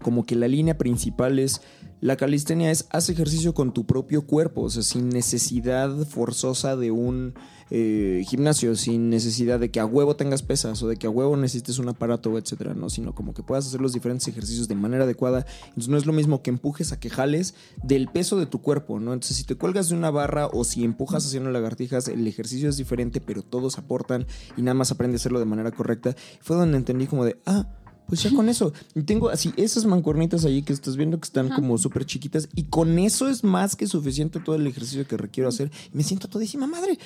Como 0.00 0.24
que 0.24 0.36
la 0.36 0.48
línea 0.48 0.78
principal 0.78 1.38
es. 1.38 1.60
La 2.02 2.16
calistenia 2.16 2.72
es 2.72 2.86
haz 2.90 3.10
ejercicio 3.10 3.54
con 3.54 3.72
tu 3.72 3.86
propio 3.86 4.26
cuerpo, 4.26 4.62
o 4.62 4.70
sea, 4.70 4.82
sin 4.82 5.08
necesidad 5.08 6.04
forzosa 6.04 6.74
de 6.74 6.90
un 6.90 7.34
eh, 7.70 8.24
gimnasio, 8.26 8.74
sin 8.74 9.08
necesidad 9.08 9.60
de 9.60 9.70
que 9.70 9.78
a 9.78 9.86
huevo 9.86 10.16
tengas 10.16 10.42
pesas 10.42 10.82
o 10.82 10.88
de 10.88 10.96
que 10.96 11.06
a 11.06 11.10
huevo 11.10 11.36
necesites 11.36 11.78
un 11.78 11.88
aparato, 11.88 12.36
etcétera, 12.36 12.74
¿no? 12.74 12.90
Sino 12.90 13.14
como 13.14 13.34
que 13.34 13.44
puedas 13.44 13.68
hacer 13.68 13.80
los 13.80 13.92
diferentes 13.92 14.26
ejercicios 14.26 14.66
de 14.66 14.74
manera 14.74 15.04
adecuada. 15.04 15.46
Entonces 15.68 15.90
no 15.90 15.96
es 15.96 16.04
lo 16.04 16.12
mismo 16.12 16.42
que 16.42 16.50
empujes 16.50 16.90
a 16.90 16.98
que 16.98 17.08
jales 17.08 17.54
del 17.84 18.08
peso 18.08 18.36
de 18.36 18.46
tu 18.46 18.60
cuerpo, 18.62 18.98
¿no? 18.98 19.12
Entonces 19.12 19.36
si 19.36 19.44
te 19.44 19.54
cuelgas 19.54 19.88
de 19.88 19.94
una 19.94 20.10
barra 20.10 20.48
o 20.48 20.64
si 20.64 20.82
empujas 20.82 21.24
haciendo 21.24 21.52
lagartijas, 21.52 22.08
el 22.08 22.26
ejercicio 22.26 22.68
es 22.68 22.76
diferente, 22.76 23.20
pero 23.20 23.44
todos 23.44 23.78
aportan 23.78 24.26
y 24.56 24.62
nada 24.62 24.74
más 24.74 24.90
aprende 24.90 25.14
a 25.14 25.20
hacerlo 25.20 25.38
de 25.38 25.44
manera 25.44 25.70
correcta. 25.70 26.16
Fue 26.40 26.56
donde 26.56 26.78
entendí 26.78 27.06
como 27.06 27.24
de, 27.24 27.38
ah, 27.46 27.68
pues 28.12 28.24
ya 28.24 28.30
con 28.36 28.50
eso. 28.50 28.74
Y 28.94 29.04
tengo 29.04 29.30
así 29.30 29.54
esas 29.56 29.86
mancuernitas 29.86 30.44
ahí 30.44 30.60
que 30.60 30.74
estás 30.74 30.98
viendo 30.98 31.18
que 31.18 31.24
están 31.24 31.48
como 31.48 31.78
súper 31.78 32.04
chiquitas. 32.04 32.46
Y 32.54 32.64
con 32.64 32.98
eso 32.98 33.26
es 33.26 33.42
más 33.42 33.74
que 33.74 33.86
suficiente 33.86 34.38
todo 34.38 34.54
el 34.54 34.66
ejercicio 34.66 35.06
que 35.06 35.16
requiero 35.16 35.48
hacer. 35.48 35.70
Y 35.94 35.96
me 35.96 36.02
siento 36.02 36.28
todísima 36.28 36.66
madre. 36.66 36.98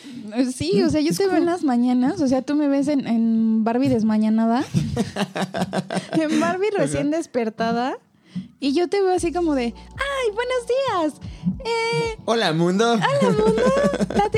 Sí, 0.53 0.83
o 0.83 0.90
sea, 0.90 1.01
yo 1.01 1.11
Es 1.11 1.19
te 1.19 1.29
veo 1.29 1.37
en 1.37 1.47
las 1.47 1.62
mañanas, 1.62 2.21
o 2.21 2.27
sea, 2.27 2.42
tú 2.42 2.57
me 2.57 2.66
ves 2.66 2.88
en, 2.88 3.07
en 3.07 3.62
Barbie 3.62 3.88
desmañanada, 3.88 4.64
en 6.21 6.40
Barbie 6.40 6.71
recién 6.77 7.12
despertada, 7.12 7.97
y 8.61 8.72
yo 8.72 8.88
te 8.88 9.01
veo 9.03 9.14
así 9.14 9.33
como 9.33 9.55
de, 9.55 9.64
¡ay, 9.75 10.35
buenos 10.35 11.12
días! 11.20 11.31
Eh, 11.64 12.16
Hola, 12.25 12.53
mundo. 12.53 12.92
Hola, 12.94 13.31
mundo. 13.37 13.62
La 14.14 14.25
ah, 14.25 14.31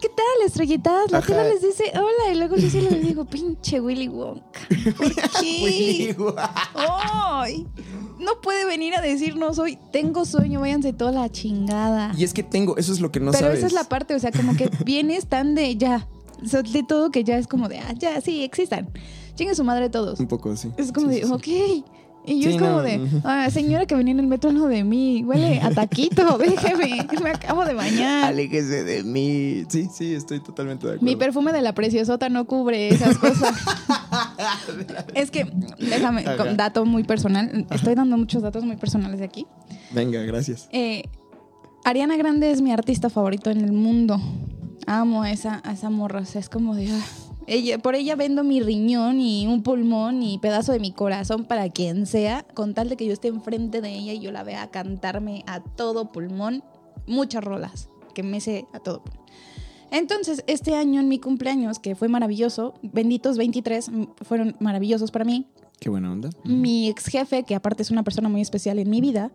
¿Qué 0.00 0.08
tal, 0.08 0.46
estrellitas? 0.46 1.10
La 1.10 1.20
tierra 1.20 1.44
les 1.44 1.60
dice 1.62 1.92
hola 1.94 2.32
y 2.32 2.36
luego 2.36 2.56
yo 2.56 2.70
sí 2.70 2.80
les 2.80 3.02
digo, 3.02 3.24
pinche 3.24 3.80
Willy 3.80 4.08
Wonka. 4.08 4.60
¿Por 4.96 5.14
qué? 5.40 6.16
¡Ay! 6.74 7.66
No 8.18 8.40
puede 8.40 8.64
venir 8.64 8.94
a 8.94 9.00
decirnos 9.00 9.58
hoy, 9.58 9.78
tengo 9.92 10.24
sueño, 10.24 10.60
váyanse 10.60 10.92
toda 10.92 11.12
la 11.12 11.30
chingada. 11.30 12.12
Y 12.16 12.24
es 12.24 12.32
que 12.32 12.42
tengo, 12.42 12.76
eso 12.76 12.92
es 12.92 13.00
lo 13.00 13.10
que 13.12 13.20
no 13.20 13.32
Pero 13.32 13.44
sabes. 13.46 13.58
esa 13.58 13.66
es 13.66 13.72
la 13.72 13.84
parte, 13.84 14.14
o 14.14 14.18
sea, 14.18 14.30
como 14.32 14.56
que 14.56 14.70
vienes 14.84 15.26
tan 15.26 15.54
de 15.54 15.76
ya. 15.76 16.08
De 16.72 16.82
todo 16.82 17.10
que 17.10 17.24
ya 17.24 17.38
es 17.38 17.46
como 17.46 17.68
de, 17.68 17.78
ah, 17.78 17.92
ya, 17.96 18.20
sí, 18.20 18.44
existan. 18.44 18.90
Chingue 19.34 19.54
su 19.54 19.64
madre 19.64 19.88
todos. 19.90 20.20
Un 20.20 20.26
poco 20.28 20.52
así. 20.52 20.70
Es 20.76 20.92
como 20.92 21.08
Sí, 21.10 21.20
de, 21.20 21.26
sí, 21.26 21.32
sí. 21.42 21.84
Y 22.26 22.40
yo 22.40 22.48
Sí, 22.50 22.56
es 22.56 22.62
como 22.62 22.76
no, 22.76 22.82
de. 22.82 23.06
"Ah, 23.24 23.50
señora 23.50 23.84
que 23.84 23.94
venía 23.94 24.12
en 24.12 24.20
el 24.20 24.26
metro 24.26 24.50
lado 24.50 24.68
de 24.68 24.82
mí, 24.82 25.22
huele 25.24 25.60
a 25.60 25.70
taquito, 25.70 26.38
déjeme, 26.38 27.06
me 27.22 27.30
acabo 27.30 27.64
de 27.66 27.74
bañar. 27.74 28.24
Aléjese 28.26 28.82
de 28.84 29.02
mí. 29.04 29.64
Sí, 29.68 29.88
sí, 29.92 30.14
estoy 30.14 30.40
totalmente 30.40 30.86
de 30.86 30.94
acuerdo. 30.94 31.04
Mi 31.04 31.16
perfume 31.16 31.52
de 31.52 31.60
la 31.60 31.74
preciosota 31.74 32.28
no 32.30 32.46
cubre 32.46 32.88
esas 32.88 33.18
cosas. 33.18 33.54
es 35.14 35.30
que, 35.30 35.46
déjame, 35.78 36.24
con 36.36 36.56
dato 36.56 36.84
muy 36.86 37.04
personal. 37.04 37.66
Estoy 37.70 37.94
dando 37.94 38.16
muchos 38.16 38.42
datos 38.42 38.64
muy 38.64 38.76
personales 38.76 39.18
de 39.18 39.24
aquí. 39.26 39.46
Venga, 39.92 40.20
gracias. 40.22 40.68
Eh, 40.72 41.04
Ariana 41.84 42.16
Grande 42.16 42.50
es 42.50 42.62
mi 42.62 42.72
artista 42.72 43.10
favorito 43.10 43.50
en 43.50 43.60
el 43.60 43.72
mundo. 43.72 44.18
Amo 44.86 45.22
a 45.22 45.30
esa, 45.30 45.60
a 45.64 45.72
esa 45.72 45.90
morra. 45.90 46.20
O 46.20 46.24
sea, 46.24 46.40
es 46.40 46.48
como 46.48 46.74
de. 46.74 46.88
ah, 46.90 47.04
ella, 47.46 47.78
por 47.78 47.94
ella 47.94 48.16
vendo 48.16 48.42
mi 48.44 48.60
riñón 48.60 49.20
y 49.20 49.46
un 49.46 49.62
pulmón 49.62 50.22
y 50.22 50.38
pedazo 50.38 50.72
de 50.72 50.80
mi 50.80 50.92
corazón 50.92 51.44
para 51.44 51.68
quien 51.68 52.06
sea, 52.06 52.44
con 52.54 52.74
tal 52.74 52.88
de 52.88 52.96
que 52.96 53.06
yo 53.06 53.12
esté 53.12 53.28
enfrente 53.28 53.80
de 53.80 53.94
ella 53.94 54.12
y 54.12 54.20
yo 54.20 54.32
la 54.32 54.42
vea 54.44 54.70
cantarme 54.70 55.44
a 55.46 55.60
todo 55.60 56.10
pulmón 56.12 56.62
muchas 57.06 57.44
rolas 57.44 57.88
que 58.14 58.22
me 58.22 58.40
sé 58.40 58.66
a 58.72 58.78
todo 58.80 59.02
pulmón. 59.02 59.24
Entonces, 59.90 60.42
este 60.48 60.74
año 60.74 61.00
en 61.00 61.08
mi 61.08 61.18
cumpleaños, 61.20 61.78
que 61.78 61.94
fue 61.94 62.08
maravilloso, 62.08 62.74
benditos 62.82 63.36
23 63.36 63.88
m- 63.88 64.08
fueron 64.22 64.56
maravillosos 64.58 65.10
para 65.12 65.24
mí. 65.24 65.46
Qué 65.78 65.88
buena 65.90 66.10
onda. 66.10 66.30
Mi 66.44 66.88
ex 66.88 67.06
jefe, 67.06 67.42
que 67.44 67.54
aparte 67.54 67.82
es 67.82 67.90
una 67.90 68.02
persona 68.02 68.28
muy 68.28 68.40
especial 68.40 68.78
en 68.78 68.90
mi 68.90 69.00
vida, 69.00 69.30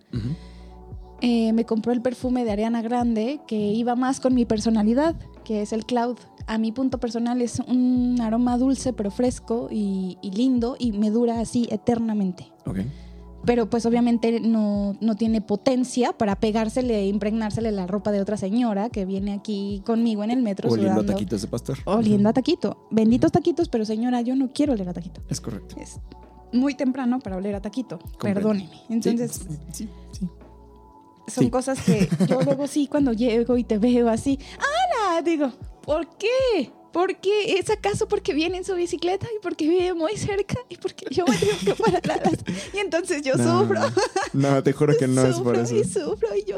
eh, 1.22 1.52
me 1.54 1.65
compró 1.65 1.91
el 1.91 2.02
perfume 2.02 2.43
de 2.45 2.52
Ariana 2.52 2.82
Grande 2.82 3.39
que 3.48 3.56
iba 3.58 3.95
más 3.95 4.19
con 4.19 4.34
mi 4.34 4.45
personalidad, 4.45 5.15
que 5.43 5.62
es 5.62 5.74
el 5.74 5.86
Cloud. 5.86 6.17
A 6.50 6.58
mi 6.58 6.72
punto 6.72 6.98
personal 7.00 7.42
es 7.44 7.60
un 7.60 8.18
aroma 8.22 8.58
dulce 8.58 8.92
pero 8.92 9.12
fresco 9.12 9.68
y, 9.72 10.18
y 10.22 10.32
lindo 10.32 10.76
y 10.80 10.92
me 10.94 11.12
dura 11.12 11.40
así 11.40 11.68
eternamente. 11.70 12.52
Ok. 12.66 12.80
Pero 13.46 13.70
pues 13.70 13.86
obviamente 13.86 14.40
no, 14.42 14.98
no 15.00 15.16
tiene 15.16 15.42
potencia 15.42 16.12
para 16.12 16.36
pegársele 16.40 17.00
e 17.02 17.08
impregnársele 17.08 17.72
la 17.72 17.86
ropa 17.88 18.12
de 18.12 18.20
otra 18.20 18.36
señora 18.36 18.90
que 18.90 19.06
viene 19.06 19.32
aquí 19.32 19.82
conmigo 19.86 20.24
en 20.24 20.32
el 20.32 20.42
metro 20.42 20.70
Oliendo 20.70 21.02
a 21.02 21.06
taquitos 21.06 21.42
de 21.44 21.48
pastor. 21.48 21.78
Oliendo 21.86 22.28
a 22.30 22.34
taquito. 22.34 22.88
Benditos 22.90 23.32
taquitos, 23.32 23.70
pero 23.70 23.86
señora, 23.86 24.20
yo 24.22 24.36
no 24.36 24.50
quiero 24.52 24.74
oler 24.74 24.90
a 24.90 24.94
taquito. 24.94 25.22
Es 25.30 25.40
correcto. 25.40 25.76
Es 25.80 26.00
muy 26.52 26.74
temprano 26.74 27.20
para 27.20 27.38
oler 27.38 27.56
a 27.56 27.62
taquito. 27.62 28.00
Comprendo. 28.00 28.40
Perdóneme. 28.42 28.72
Entonces, 28.90 29.32
Sí, 29.72 29.88
sí, 29.88 29.90
sí. 30.12 30.28
son 31.28 31.44
Sí. 31.46 31.50
cosas 31.52 31.80
que 31.82 32.10
yo 32.28 32.42
luego 32.42 32.66
sí 32.68 32.88
cuando 32.88 33.14
llego 33.14 33.56
y 33.56 33.64
te 33.64 33.78
veo 33.78 34.10
así, 34.10 34.38
¡Ana! 34.58 35.22
Digo, 35.22 35.52
¿por 35.86 36.08
qué? 36.18 36.72
¿Por 36.92 37.18
qué? 37.18 37.60
¿Es 37.60 37.70
acaso 37.70 38.08
porque 38.08 38.34
viene 38.34 38.58
en 38.58 38.63
su 38.65 38.74
bicicleta 38.76 39.28
y 39.28 39.39
porque 39.44 39.68
vive 39.70 39.94
muy 39.94 40.15
cerca 40.18 40.56
y 40.70 40.78
porque 40.78 41.06
yo 41.12 41.24
me 41.28 41.36
tengo 41.38 41.54
que 41.63 41.84
parar 41.84 42.02
a 42.12 42.15
las... 42.30 42.39
Y 42.74 42.78
entonces 42.80 43.22
yo 43.22 43.36
No, 43.36 43.62
sufro. 43.62 43.80
No, 44.34 44.63
te 44.63 44.74
juro 44.74 44.98
que 44.98 45.08
no 45.08 45.24
es 45.26 45.39
por 45.39 45.56
eso. 45.56 45.76
y 45.76 45.84
sufro 45.84 46.30
y 46.36 46.46
yo... 46.50 46.58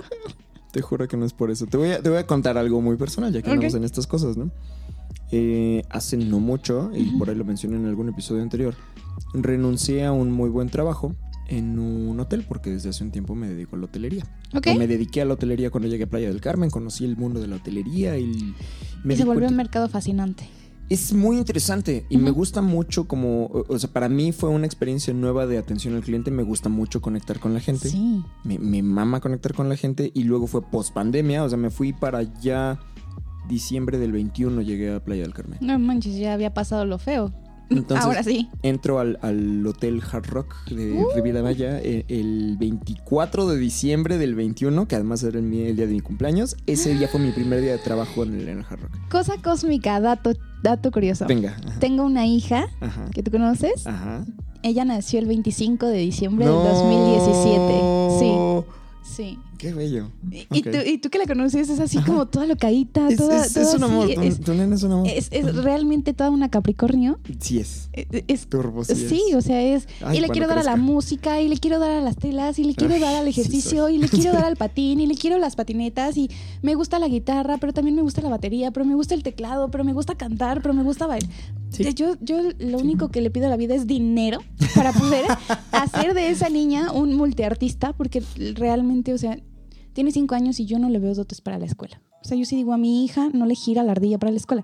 Te 0.72 0.82
juro 0.82 1.06
que 1.10 1.18
no 1.18 1.26
es 1.26 1.34
por 1.34 1.52
eso. 1.52 1.66
Te 1.68 1.76
voy 1.76 1.90
a, 1.92 2.02
te 2.02 2.10
voy 2.10 2.18
a 2.20 2.26
contar 2.26 2.58
algo 2.58 2.80
muy 2.80 2.96
personal, 2.96 3.34
ya 3.34 3.42
que 3.42 3.50
Ok. 3.50 3.56
andamos 3.56 3.74
en 3.76 3.84
estas 3.84 4.08
cosas, 4.08 4.38
¿no? 4.38 4.52
Eh, 5.34 5.84
hace 5.90 6.16
no 6.16 6.40
mucho, 6.40 6.92
y 6.94 7.18
por 7.18 7.30
ahí 7.30 7.36
lo 7.36 7.44
mencioné 7.44 7.76
en 7.76 7.86
algún 7.88 8.08
episodio 8.08 8.42
anterior, 8.42 8.74
renuncié 9.34 10.06
a 10.06 10.14
un 10.14 10.32
muy 10.32 10.50
buen 10.50 10.70
trabajo 10.70 11.14
en 11.52 11.78
un 11.78 12.20
hotel, 12.20 12.46
porque 12.48 12.70
desde 12.70 12.90
hace 12.90 13.04
un 13.04 13.12
tiempo 13.12 13.36
me 13.36 13.48
dedico 13.50 13.76
a 13.76 13.80
la 13.80 13.86
hotelería. 13.86 14.24
O 14.54 14.78
me 14.78 14.88
dediqué 14.88 15.22
a 15.22 15.26
la 15.26 15.34
hotelería 15.34 15.70
cuando 15.70 15.90
llegué 15.90 16.06
a 16.06 16.10
Playa 16.10 16.30
del 16.30 16.40
Carmen, 16.40 16.70
conocí 16.70 17.04
el 17.04 17.18
mundo 17.18 17.42
de 17.42 17.48
la 17.48 17.58
hotelería 17.58 18.18
y 18.18 18.56
me 19.04 19.14
Y 19.14 19.18
se 19.18 19.26
volvió 19.26 19.48
un 19.48 19.56
mercado 19.56 19.90
fascinante. 19.90 20.48
es 20.90 21.14
muy 21.14 21.38
interesante 21.38 22.06
y 22.10 22.18
me 22.18 22.32
gusta 22.32 22.62
mucho 22.62 23.06
como, 23.08 23.46
o 23.46 23.66
o 23.68 23.80
sea, 23.80 23.92
para 23.92 24.08
mí 24.08 24.32
fue 24.32 24.50
una 24.50 24.66
experiencia 24.66 25.14
nueva 25.14 25.46
de 25.46 25.58
atención 25.58 25.96
al 25.96 26.04
cliente, 26.04 26.32
me 26.32 26.44
gusta 26.44 26.70
mucho 26.70 27.02
conectar 27.02 27.40
con 27.40 27.54
la 27.54 27.60
gente. 27.60 27.90
Sí. 27.90 28.24
Me, 28.44 28.58
me 28.58 28.82
mama 28.82 29.20
conectar 29.20 29.54
con 29.54 29.68
la 29.68 29.76
gente 29.76 30.12
y 30.14 30.24
luego 30.24 30.48
fue 30.48 30.62
post 30.62 30.94
pandemia, 30.94 31.44
o 31.44 31.50
sea, 31.50 31.58
me 31.58 31.70
fui 31.70 31.92
para 31.92 32.20
allá 32.20 32.80
diciembre 33.50 33.98
del 33.98 34.14
21 34.14 34.62
llegué 34.62 34.96
a 34.96 35.04
Playa 35.04 35.24
del 35.24 35.34
Carmen. 35.34 35.60
No 35.62 35.78
manches, 35.80 36.16
ya 36.16 36.34
había 36.34 36.54
pasado 36.54 36.86
lo 36.86 36.98
feo. 36.98 37.34
Entonces, 37.72 38.06
Ahora 38.06 38.24
sí. 38.24 38.50
Entro 38.64 39.00
al, 39.00 39.18
al 39.22 39.66
hotel 39.66 40.02
Hard 40.12 40.28
Rock 40.28 40.54
de 40.70 40.92
Uh. 40.94 41.08
Riviera 41.16 41.42
Maya 41.42 41.80
eh, 41.80 42.06
el 42.10 42.58
24 42.60 43.48
de 43.48 43.58
diciembre 43.58 44.18
del 44.18 44.36
21, 44.36 44.88
que 44.88 44.96
además 44.96 45.24
era 45.24 45.40
el, 45.40 45.46
el 45.54 45.76
día 45.76 45.88
de 45.88 45.94
mi 45.94 46.02
cumpleaños. 46.02 46.56
Ese 46.68 46.94
día 46.94 47.08
fue 47.08 47.20
mi 47.20 47.32
primer 47.32 47.62
día 47.62 47.72
de 47.72 47.78
trabajo 47.80 48.24
en 48.24 48.36
el, 48.36 48.50
en 48.50 48.60
el 48.60 48.66
Hard 48.70 48.82
Rock. 48.82 48.92
Cosa 49.10 49.34
cósmica, 49.44 50.00
dato, 50.00 50.34
dato 50.64 50.92
curioso. 50.92 51.26
Venga. 51.28 51.58
Ajá. 51.66 51.80
Tengo 51.80 52.04
una 52.04 52.26
hija 52.28 52.68
Ajá. 52.82 53.06
que 53.14 53.24
tú 53.24 53.32
conoces. 53.32 53.88
Ajá. 53.88 54.26
Ella 54.64 54.86
nació 54.86 55.20
el 55.20 55.26
25 55.26 55.88
de 55.88 55.98
diciembre 56.00 56.46
del 56.46 56.54
2017. 56.54 58.20
Sí, 58.20 58.30
No. 58.32 58.66
sí. 59.04 59.40
Qué 59.62 59.76
bello. 59.76 60.10
Y, 60.32 60.64
tú, 60.64 60.70
y 60.84 60.98
tú 60.98 61.12
que 61.12 61.20
la 61.20 61.28
conoces 61.28 61.70
es 61.70 61.80
así 61.80 62.00
como 62.00 62.26
toda 62.28 62.48
locadita, 62.48 63.08
Es, 63.10 63.18
toda, 63.18 63.46
es- 63.46 63.54
toda 63.54 63.70
es 63.70 63.74
un 63.76 63.84
amor. 63.84 64.10
Es, 64.10 64.40
tu 64.40 64.56
nena 64.56 64.74
es 64.74 64.82
un 64.82 64.92
amor. 64.92 65.08
es- 65.08 65.30
realmente 65.64 66.16
toda 66.16 66.32
una 66.32 66.50
Capricornio. 66.50 67.20
sí 67.40 67.60
es. 67.60 67.88
Es, 67.94 68.08
es- 68.28 68.48
Turbo 68.48 68.84
sí, 68.84 68.96
sí, 68.96 69.22
o 69.36 69.42
sea, 69.42 69.62
es. 69.62 69.88
Ay, 70.04 70.18
y 70.18 70.22
le 70.22 70.30
quiero 70.30 70.48
dar 70.48 70.58
a 70.58 70.64
la 70.64 70.78
música, 70.78 71.40
y 71.42 71.48
le 71.48 71.58
quiero 71.58 71.78
dar 71.78 71.92
a 71.92 72.02
las 72.02 72.16
telas, 72.18 72.58
y 72.58 72.64
le 72.64 72.74
quiero 72.74 72.96
Ay, 72.96 73.02
dar 73.02 73.14
al 73.18 73.28
ejercicio, 73.28 73.88
y 73.90 74.00
le 74.00 74.08
quiero 74.10 74.34
dar 74.34 74.46
al 74.46 74.56
patín, 74.58 75.00
y 75.00 75.06
le 75.06 75.14
quiero 75.14 75.38
las 75.38 75.56
patinetas, 75.56 76.18
y 76.18 76.32
me 76.64 76.74
gusta 76.74 76.98
la 76.98 77.08
guitarra, 77.08 77.60
pero 77.60 77.72
también 77.72 77.96
me 77.96 78.02
gusta 78.02 78.22
la 78.24 78.30
batería, 78.30 78.72
pero 78.72 78.84
me 78.84 78.96
gusta 78.96 79.14
el 79.14 79.22
teclado, 79.22 79.70
pero 79.70 79.84
me 79.84 79.94
gusta 79.94 80.16
cantar, 80.16 80.64
pero 80.64 80.74
me 80.74 80.82
gusta 80.82 81.06
bailar. 81.06 81.30
Sí. 81.70 81.84
Yo, 81.94 82.16
yo 82.20 82.38
lo 82.58 82.80
único 82.80 83.10
que 83.12 83.22
le 83.22 83.30
pido 83.30 83.46
a 83.46 83.50
la 83.50 83.58
vida 83.58 83.76
es 83.76 83.86
dinero 83.86 84.40
para 84.74 84.92
poder 84.92 85.24
hacer 85.72 86.16
de 86.16 86.30
esa 86.32 86.50
niña 86.50 86.92
un 86.92 87.16
multiartista, 87.16 87.94
porque 87.94 88.24
realmente, 88.56 89.14
o 89.14 89.18
sea, 89.20 89.38
tiene 89.94 90.12
cinco 90.12 90.36
años 90.36 90.60
y 90.60 90.66
yo 90.66 90.80
no 90.80 90.90
le 90.90 91.00
veo 91.00 91.14
dotes 91.14 91.42
para 91.42 91.58
la 91.60 91.66
escuela. 91.66 92.02
O 92.24 92.28
sea, 92.28 92.38
yo 92.38 92.46
sí 92.46 92.56
digo 92.56 92.74
a 92.74 92.78
mi 92.78 93.04
hija, 93.04 93.30
no 93.34 93.46
le 93.46 93.56
gira 93.56 93.84
la 93.84 93.92
ardilla 93.94 94.18
para 94.20 94.32
la 94.32 94.38
escuela. 94.38 94.64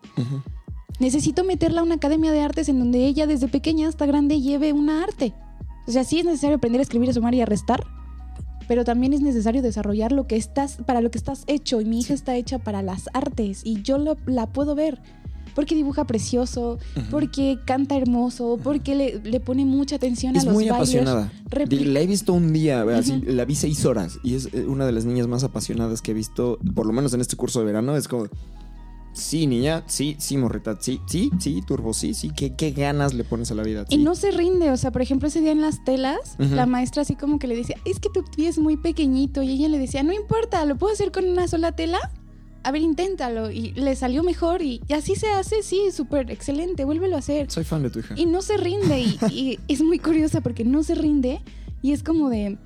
Necesito 0.99 1.43
meterla 1.43 1.81
a 1.81 1.83
una 1.83 1.95
academia 1.95 2.31
de 2.31 2.41
artes 2.41 2.69
en 2.69 2.79
donde 2.79 3.05
ella 3.05 3.27
desde 3.27 3.47
pequeña 3.47 3.87
hasta 3.87 4.05
grande 4.05 4.41
lleve 4.41 4.73
una 4.73 5.03
arte. 5.03 5.33
O 5.87 5.91
sea, 5.91 6.03
sí 6.03 6.19
es 6.19 6.25
necesario 6.25 6.57
aprender 6.57 6.79
a 6.79 6.83
escribir, 6.83 7.09
a 7.09 7.13
sumar 7.13 7.35
y 7.35 7.41
a 7.41 7.45
restar, 7.45 7.83
pero 8.67 8.83
también 8.83 9.13
es 9.13 9.21
necesario 9.21 9.61
desarrollar 9.61 10.11
lo 10.11 10.27
que 10.27 10.35
estás, 10.35 10.77
para 10.85 11.01
lo 11.01 11.11
que 11.11 11.17
estás 11.17 11.43
hecho. 11.47 11.81
Y 11.81 11.85
mi 11.85 11.99
hija 11.99 12.13
está 12.13 12.35
hecha 12.35 12.57
para 12.59 12.81
las 12.81 13.09
artes 13.13 13.61
y 13.63 13.81
yo 13.83 13.97
lo- 13.97 14.17
la 14.25 14.47
puedo 14.47 14.75
ver. 14.75 14.99
Porque 15.57 15.73
dibuja 15.73 16.05
precioso, 16.05 16.77
porque 17.09 17.57
canta 17.65 17.97
hermoso, 17.97 18.59
porque 18.63 18.93
le, 18.95 19.19
le 19.23 19.39
pone 19.39 19.65
mucha 19.65 19.95
atención 19.95 20.35
Es 20.35 20.43
a 20.43 20.45
los 20.45 20.53
muy 20.53 20.65
bailes. 20.69 20.75
apasionada. 20.77 21.31
Repli- 21.49 21.83
La 21.85 21.99
he 22.01 22.05
visto 22.05 22.31
un 22.33 22.53
día, 22.53 22.83
así, 22.95 23.19
la 23.25 23.43
vi 23.43 23.55
seis 23.55 23.83
horas 23.83 24.19
y 24.23 24.35
es 24.35 24.49
eh, 24.53 24.65
una 24.67 24.85
de 24.85 24.91
las 24.91 25.05
niñas 25.05 25.27
más 25.27 25.43
apasionadas 25.43 26.03
que 26.03 26.11
he 26.11 26.13
visto, 26.13 26.59
por 26.75 26.85
lo 26.85 26.93
menos 26.93 27.13
en 27.15 27.21
este 27.21 27.35
curso 27.35 27.59
de 27.59 27.65
verano. 27.65 27.95
Es 27.97 28.07
como, 28.07 28.27
sí, 29.13 29.47
niña, 29.47 29.83
sí, 29.87 30.15
sí, 30.19 30.37
morrita, 30.37 30.77
sí, 30.79 31.01
sí, 31.07 31.31
sí, 31.39 31.63
turbo, 31.65 31.91
sí, 31.93 32.13
sí. 32.13 32.29
¿Qué, 32.29 32.55
qué 32.55 32.69
ganas 32.71 33.15
le 33.15 33.23
pones 33.23 33.49
a 33.49 33.55
la 33.55 33.63
vida? 33.63 33.85
Y 33.89 33.97
no 33.97 34.13
se 34.13 34.29
rinde, 34.29 34.69
o 34.69 34.77
sea, 34.77 34.91
por 34.91 35.01
ejemplo, 35.01 35.27
ese 35.27 35.41
día 35.41 35.51
en 35.53 35.61
las 35.61 35.83
telas, 35.83 36.35
la 36.37 36.67
maestra 36.67 37.01
así 37.01 37.15
como 37.15 37.39
que 37.39 37.47
le 37.47 37.55
decía, 37.55 37.77
es 37.83 37.99
que 37.99 38.09
tu 38.09 38.23
pie 38.23 38.47
es 38.47 38.59
muy 38.59 38.77
pequeñito, 38.77 39.41
y 39.41 39.49
ella 39.53 39.69
le 39.69 39.79
decía, 39.79 40.03
no 40.03 40.13
importa, 40.13 40.63
¿lo 40.65 40.75
puedo 40.77 40.93
hacer 40.93 41.11
con 41.11 41.25
una 41.25 41.47
sola 41.47 41.71
tela? 41.75 41.97
A 42.63 42.71
ver, 42.71 42.81
inténtalo, 42.81 43.49
y 43.51 43.71
le 43.73 43.95
salió 43.95 44.23
mejor, 44.23 44.61
y, 44.61 44.81
y 44.87 44.93
así 44.93 45.15
se 45.15 45.27
hace, 45.27 45.63
sí, 45.63 45.79
súper 45.93 46.29
excelente, 46.31 46.83
vuélvelo 46.85 47.15
a 47.15 47.19
hacer. 47.19 47.49
Soy 47.49 47.63
fan 47.63 47.83
de 47.83 47.89
tu 47.89 47.99
hija. 47.99 48.13
Y 48.17 48.25
no 48.25 48.41
se 48.41 48.57
rinde, 48.57 48.99
y, 48.99 49.17
y 49.31 49.59
es 49.67 49.81
muy 49.81 49.99
curiosa 49.99 50.41
porque 50.41 50.65
no 50.65 50.83
se 50.83 50.95
rinde, 50.95 51.41
y 51.81 51.91
es 51.93 52.03
como 52.03 52.29
de, 52.29 52.57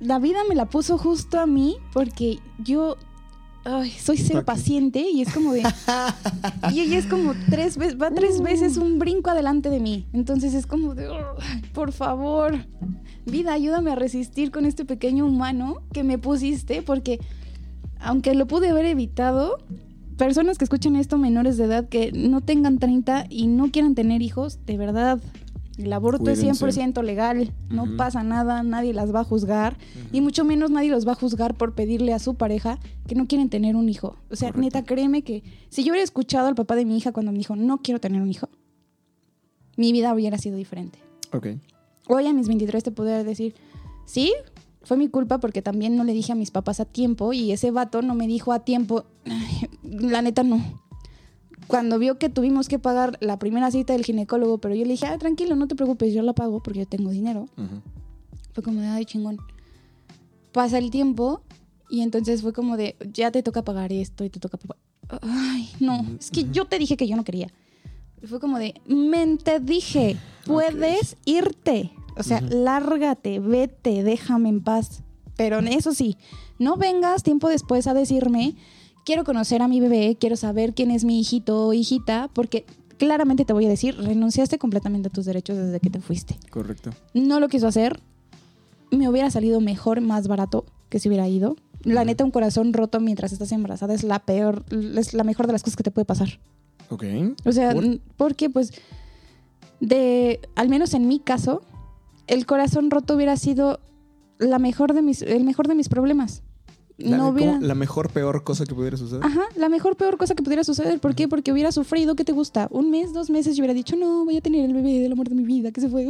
la 0.00 0.18
vida 0.18 0.38
me 0.48 0.54
la 0.54 0.66
puso 0.66 0.96
justo 0.98 1.38
a 1.40 1.46
mí, 1.46 1.76
porque 1.92 2.38
yo... 2.58 2.96
Ay, 3.64 3.92
soy 3.92 4.16
cero 4.18 4.44
paciente 4.44 5.08
y 5.08 5.22
es 5.22 5.32
como 5.32 5.52
de... 5.52 5.62
Y 6.72 6.80
ella 6.80 6.98
es 6.98 7.06
como 7.06 7.32
tres 7.48 7.76
veces, 7.76 7.96
va 7.96 8.10
tres 8.10 8.40
Uh. 8.40 8.42
veces 8.42 8.76
un 8.76 8.98
brinco 8.98 9.30
adelante 9.30 9.70
de 9.70 9.78
mí. 9.78 10.04
Entonces 10.12 10.52
es 10.54 10.66
como 10.66 10.96
de, 10.96 11.06
"Ay, 11.06 11.62
por 11.72 11.92
favor, 11.92 12.58
vida, 13.24 13.52
ayúdame 13.52 13.92
a 13.92 13.94
resistir 13.94 14.50
con 14.50 14.66
este 14.66 14.84
pequeño 14.84 15.24
humano 15.26 15.76
que 15.92 16.02
me 16.02 16.18
pusiste, 16.18 16.82
porque 16.82 17.20
aunque 18.02 18.34
lo 18.34 18.46
pude 18.46 18.68
haber 18.68 18.86
evitado, 18.86 19.58
personas 20.16 20.58
que 20.58 20.64
escuchan 20.64 20.96
esto 20.96 21.18
menores 21.18 21.56
de 21.56 21.64
edad 21.64 21.88
que 21.88 22.12
no 22.12 22.40
tengan 22.40 22.78
30 22.78 23.26
y 23.28 23.46
no 23.46 23.70
quieran 23.70 23.94
tener 23.94 24.22
hijos, 24.22 24.58
de 24.66 24.76
verdad, 24.76 25.20
el 25.78 25.92
aborto 25.92 26.30
es 26.30 26.40
Cuídense. 26.40 26.66
100% 26.66 27.02
legal, 27.02 27.52
no 27.70 27.96
pasa 27.96 28.22
nada, 28.22 28.62
nadie 28.62 28.92
las 28.92 29.14
va 29.14 29.20
a 29.20 29.24
juzgar 29.24 29.76
y 30.12 30.20
mucho 30.20 30.44
menos 30.44 30.70
nadie 30.70 30.90
los 30.90 31.06
va 31.08 31.12
a 31.12 31.16
juzgar 31.16 31.54
por 31.54 31.74
pedirle 31.74 32.12
a 32.12 32.18
su 32.18 32.34
pareja 32.34 32.78
que 33.06 33.14
no 33.14 33.26
quieren 33.26 33.48
tener 33.48 33.74
un 33.74 33.88
hijo. 33.88 34.16
O 34.30 34.36
sea, 34.36 34.52
Correcto. 34.52 34.60
neta, 34.60 34.84
créeme 34.84 35.22
que 35.22 35.42
si 35.70 35.82
yo 35.82 35.92
hubiera 35.92 36.04
escuchado 36.04 36.46
al 36.46 36.54
papá 36.54 36.76
de 36.76 36.84
mi 36.84 36.96
hija 36.96 37.12
cuando 37.12 37.32
me 37.32 37.38
dijo, 37.38 37.56
no 37.56 37.78
quiero 37.78 38.00
tener 38.00 38.20
un 38.20 38.30
hijo, 38.30 38.48
mi 39.76 39.92
vida 39.92 40.12
hubiera 40.12 40.36
sido 40.38 40.56
diferente. 40.56 40.98
Ok. 41.32 41.48
Hoy 42.08 42.26
a 42.26 42.32
mis 42.32 42.48
23 42.48 42.84
te 42.84 42.90
podría 42.92 43.24
decir, 43.24 43.54
sí, 44.04 44.32
fue 44.84 44.96
mi 44.96 45.08
culpa 45.08 45.38
porque 45.38 45.62
también 45.62 45.96
no 45.96 46.04
le 46.04 46.12
dije 46.12 46.32
a 46.32 46.34
mis 46.34 46.50
papás 46.50 46.80
a 46.80 46.84
tiempo 46.84 47.32
y 47.32 47.52
ese 47.52 47.70
vato 47.70 48.02
no 48.02 48.14
me 48.14 48.26
dijo 48.26 48.52
a 48.52 48.60
tiempo, 48.60 49.04
la 49.82 50.22
neta 50.22 50.42
no. 50.42 50.60
Cuando 51.66 51.98
vio 51.98 52.18
que 52.18 52.28
tuvimos 52.28 52.68
que 52.68 52.78
pagar 52.78 53.16
la 53.20 53.38
primera 53.38 53.70
cita 53.70 53.92
del 53.92 54.04
ginecólogo, 54.04 54.58
pero 54.58 54.74
yo 54.74 54.84
le 54.84 54.92
dije, 54.92 55.06
ah, 55.06 55.16
tranquilo, 55.18 55.54
no 55.56 55.68
te 55.68 55.74
preocupes, 55.74 56.12
yo 56.12 56.22
la 56.22 56.32
pago 56.32 56.62
porque 56.62 56.80
yo 56.80 56.86
tengo 56.86 57.10
dinero. 57.10 57.48
Ujú. 57.56 57.80
Fue 58.52 58.62
como 58.62 58.80
de, 58.80 58.88
ay, 58.88 59.04
chingón. 59.04 59.38
Pasa 60.52 60.78
el 60.78 60.90
tiempo 60.90 61.42
y 61.88 62.02
entonces 62.02 62.42
fue 62.42 62.52
como 62.52 62.76
de, 62.76 62.96
ya 63.12 63.30
te 63.30 63.42
toca 63.42 63.62
pagar 63.62 63.92
esto 63.92 64.24
y 64.24 64.30
te 64.30 64.40
toca 64.40 64.58
pagar. 64.58 64.76
Ay, 65.22 65.70
no, 65.80 66.06
es 66.18 66.30
que 66.30 66.50
yo 66.50 66.64
te 66.64 66.78
dije 66.78 66.96
que 66.96 67.06
yo 67.06 67.16
no 67.16 67.24
quería. 67.24 67.48
Fue 68.24 68.40
como 68.40 68.58
de, 68.58 68.74
men, 68.86 69.38
te 69.38 69.58
dije, 69.58 70.16
puedes 70.44 71.16
irte. 71.24 71.92
O 72.16 72.22
sea, 72.22 72.40
lárgate, 72.40 73.40
vete, 73.40 74.02
déjame 74.02 74.48
en 74.48 74.62
paz. 74.62 75.02
Pero 75.36 75.60
eso 75.60 75.92
sí, 75.92 76.16
no 76.58 76.76
vengas 76.76 77.22
tiempo 77.22 77.48
después 77.48 77.86
a 77.86 77.94
decirme, 77.94 78.54
quiero 79.04 79.24
conocer 79.24 79.62
a 79.62 79.68
mi 79.68 79.80
bebé, 79.80 80.16
quiero 80.20 80.36
saber 80.36 80.74
quién 80.74 80.90
es 80.90 81.04
mi 81.04 81.20
hijito 81.20 81.66
o 81.66 81.72
hijita, 81.72 82.30
porque 82.32 82.64
claramente 82.98 83.44
te 83.44 83.52
voy 83.52 83.66
a 83.66 83.68
decir, 83.68 83.96
renunciaste 83.96 84.58
completamente 84.58 85.08
a 85.08 85.10
tus 85.10 85.24
derechos 85.24 85.56
desde 85.56 85.80
que 85.80 85.90
te 85.90 86.00
fuiste. 86.00 86.36
Correcto. 86.50 86.90
No 87.14 87.40
lo 87.40 87.48
quiso 87.48 87.66
hacer. 87.66 88.00
Me 88.90 89.08
hubiera 89.08 89.30
salido 89.30 89.60
mejor, 89.60 90.00
más 90.00 90.28
barato 90.28 90.66
que 90.88 90.98
si 90.98 91.08
hubiera 91.08 91.26
ido. 91.26 91.56
La 91.82 92.04
neta, 92.04 92.24
un 92.24 92.30
corazón 92.30 92.72
roto 92.72 93.00
mientras 93.00 93.32
estás 93.32 93.50
embarazada 93.50 93.94
es 93.94 94.04
la 94.04 94.20
peor, 94.20 94.64
es 94.70 95.14
la 95.14 95.24
mejor 95.24 95.46
de 95.46 95.52
las 95.52 95.62
cosas 95.62 95.76
que 95.76 95.82
te 95.82 95.90
puede 95.90 96.04
pasar. 96.04 96.38
Ok. 96.90 97.04
O 97.44 97.52
sea, 97.52 97.74
porque 98.16 98.50
pues 98.50 98.72
de 99.80 100.40
al 100.54 100.68
menos 100.68 100.94
en 100.94 101.08
mi 101.08 101.18
caso, 101.18 101.62
el 102.32 102.46
corazón 102.46 102.90
roto 102.90 103.14
hubiera 103.14 103.36
sido 103.36 103.78
la 104.38 104.58
mejor 104.58 104.94
de 104.94 105.02
mis 105.02 105.22
el 105.22 105.44
mejor 105.44 105.68
de 105.68 105.74
mis 105.74 105.88
problemas. 105.88 106.42
La, 106.98 107.16
no 107.16 107.28
hubiera 107.28 107.58
la 107.60 107.74
mejor, 107.74 108.10
peor 108.10 108.44
cosa 108.44 108.64
que 108.64 108.74
pudiera 108.74 108.96
suceder. 108.96 109.24
Ajá, 109.24 109.42
la 109.56 109.68
mejor 109.68 109.96
peor 109.96 110.16
cosa 110.18 110.34
que 110.34 110.42
pudiera 110.42 110.62
suceder, 110.62 111.00
¿por 111.00 111.14
qué? 111.14 111.26
Porque 111.26 111.52
hubiera 111.52 111.72
sufrido, 111.72 112.14
¿qué 112.14 112.24
te 112.24 112.32
gusta? 112.32 112.68
Un 112.70 112.90
mes, 112.90 113.12
dos 113.12 113.28
meses, 113.28 113.56
yo 113.56 113.62
hubiera 113.62 113.74
dicho, 113.74 113.96
"No, 113.96 114.24
voy 114.24 114.36
a 114.36 114.40
tener 114.40 114.64
el 114.64 114.74
bebé 114.74 115.00
del 115.00 115.12
amor 115.12 115.28
de 115.28 115.34
mi 115.34 115.44
vida 115.44 115.72
que 115.72 115.80
se 115.80 115.88
fue." 115.88 116.06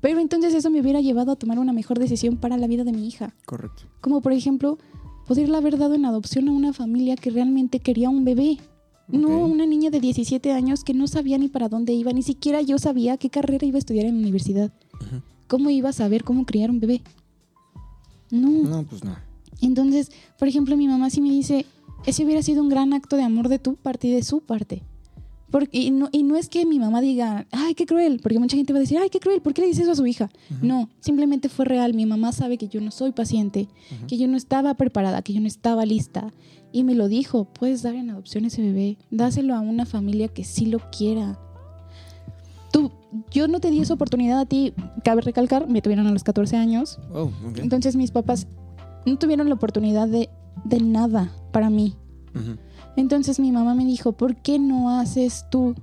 Pero 0.00 0.20
entonces 0.20 0.54
eso 0.54 0.70
me 0.70 0.80
hubiera 0.80 1.00
llevado 1.00 1.32
a 1.32 1.36
tomar 1.36 1.58
una 1.58 1.72
mejor 1.72 1.98
decisión 1.98 2.36
para 2.36 2.56
la 2.56 2.66
vida 2.66 2.84
de 2.84 2.92
mi 2.92 3.06
hija. 3.06 3.34
Correcto. 3.46 3.84
Como 4.00 4.20
por 4.20 4.32
ejemplo, 4.32 4.78
poderla 5.26 5.58
haber 5.58 5.78
dado 5.78 5.94
en 5.94 6.04
adopción 6.04 6.48
a 6.48 6.52
una 6.52 6.72
familia 6.72 7.16
que 7.16 7.30
realmente 7.30 7.80
quería 7.80 8.10
un 8.10 8.24
bebé. 8.24 8.58
No 9.08 9.46
una 9.46 9.66
niña 9.66 9.90
de 9.90 10.00
17 10.00 10.52
años 10.52 10.82
que 10.82 10.94
no 10.94 11.06
sabía 11.06 11.38
ni 11.38 11.48
para 11.48 11.68
dónde 11.68 11.92
iba, 11.92 12.12
ni 12.12 12.22
siquiera 12.22 12.60
yo 12.60 12.78
sabía 12.78 13.16
qué 13.16 13.30
carrera 13.30 13.66
iba 13.66 13.76
a 13.76 13.78
estudiar 13.78 14.06
en 14.06 14.16
la 14.16 14.20
universidad. 14.22 14.72
¿Cómo 15.46 15.70
iba 15.70 15.90
a 15.90 15.92
saber 15.92 16.24
cómo 16.24 16.44
criar 16.44 16.70
un 16.70 16.80
bebé? 16.80 17.02
No. 18.30 18.50
No, 18.50 18.82
pues 18.84 19.04
no. 19.04 19.16
Entonces, 19.60 20.10
por 20.38 20.48
ejemplo, 20.48 20.76
mi 20.76 20.88
mamá 20.88 21.10
sí 21.10 21.20
me 21.20 21.30
dice, 21.30 21.66
ese 22.04 22.24
hubiera 22.24 22.42
sido 22.42 22.62
un 22.62 22.68
gran 22.68 22.92
acto 22.92 23.16
de 23.16 23.22
amor 23.22 23.48
de 23.48 23.58
tu 23.58 23.76
parte 23.76 24.08
y 24.08 24.12
de 24.12 24.22
su 24.22 24.40
parte. 24.40 24.82
Porque, 25.50 25.78
y, 25.78 25.90
no, 25.92 26.08
y 26.10 26.24
no 26.24 26.36
es 26.36 26.48
que 26.48 26.66
mi 26.66 26.80
mamá 26.80 27.00
diga, 27.00 27.46
ay, 27.52 27.74
qué 27.74 27.86
cruel, 27.86 28.18
porque 28.20 28.38
mucha 28.40 28.56
gente 28.56 28.72
va 28.72 28.78
a 28.78 28.80
decir, 28.80 28.98
ay, 28.98 29.10
qué 29.10 29.20
cruel, 29.20 29.40
¿por 29.40 29.54
qué 29.54 29.62
le 29.62 29.68
dices 29.68 29.84
eso 29.84 29.92
a 29.92 29.96
su 29.96 30.06
hija? 30.06 30.28
No, 30.60 30.88
simplemente 31.00 31.48
fue 31.48 31.64
real. 31.64 31.94
Mi 31.94 32.04
mamá 32.04 32.32
sabe 32.32 32.58
que 32.58 32.66
yo 32.68 32.80
no 32.80 32.90
soy 32.90 33.12
paciente, 33.12 33.68
que 34.08 34.18
yo 34.18 34.26
no 34.26 34.36
estaba 34.36 34.74
preparada, 34.74 35.22
que 35.22 35.32
yo 35.32 35.40
no 35.40 35.46
estaba 35.46 35.86
lista. 35.86 36.32
Y 36.72 36.84
me 36.84 36.94
lo 36.94 37.08
dijo, 37.08 37.44
puedes 37.44 37.82
dar 37.82 37.94
en 37.94 38.10
adopción 38.10 38.44
ese 38.44 38.62
bebé, 38.62 38.98
dáselo 39.10 39.54
a 39.54 39.60
una 39.60 39.86
familia 39.86 40.28
que 40.28 40.44
sí 40.44 40.66
lo 40.66 40.78
quiera. 40.90 41.38
Tú, 42.72 42.90
yo 43.30 43.48
no 43.48 43.60
te 43.60 43.70
di 43.70 43.80
esa 43.80 43.94
oportunidad 43.94 44.40
a 44.40 44.46
ti, 44.46 44.74
cabe 45.04 45.22
recalcar, 45.22 45.68
me 45.68 45.80
tuvieron 45.80 46.06
a 46.06 46.12
los 46.12 46.24
14 46.24 46.56
años, 46.56 46.98
Oh, 47.12 47.30
entonces 47.56 47.96
mis 47.96 48.10
papás 48.10 48.46
no 49.06 49.16
tuvieron 49.16 49.48
la 49.48 49.54
oportunidad 49.54 50.08
de, 50.08 50.28
de 50.64 50.80
nada 50.80 51.32
para 51.52 51.70
mí. 51.70 51.94
Entonces 52.96 53.40
mi 53.40 53.52
mamá 53.52 53.74
me 53.74 53.84
dijo, 53.84 54.12
¿por 54.12 54.36
qué 54.36 54.58
no 54.58 54.90
haces 54.90 55.46
tú 55.50 55.74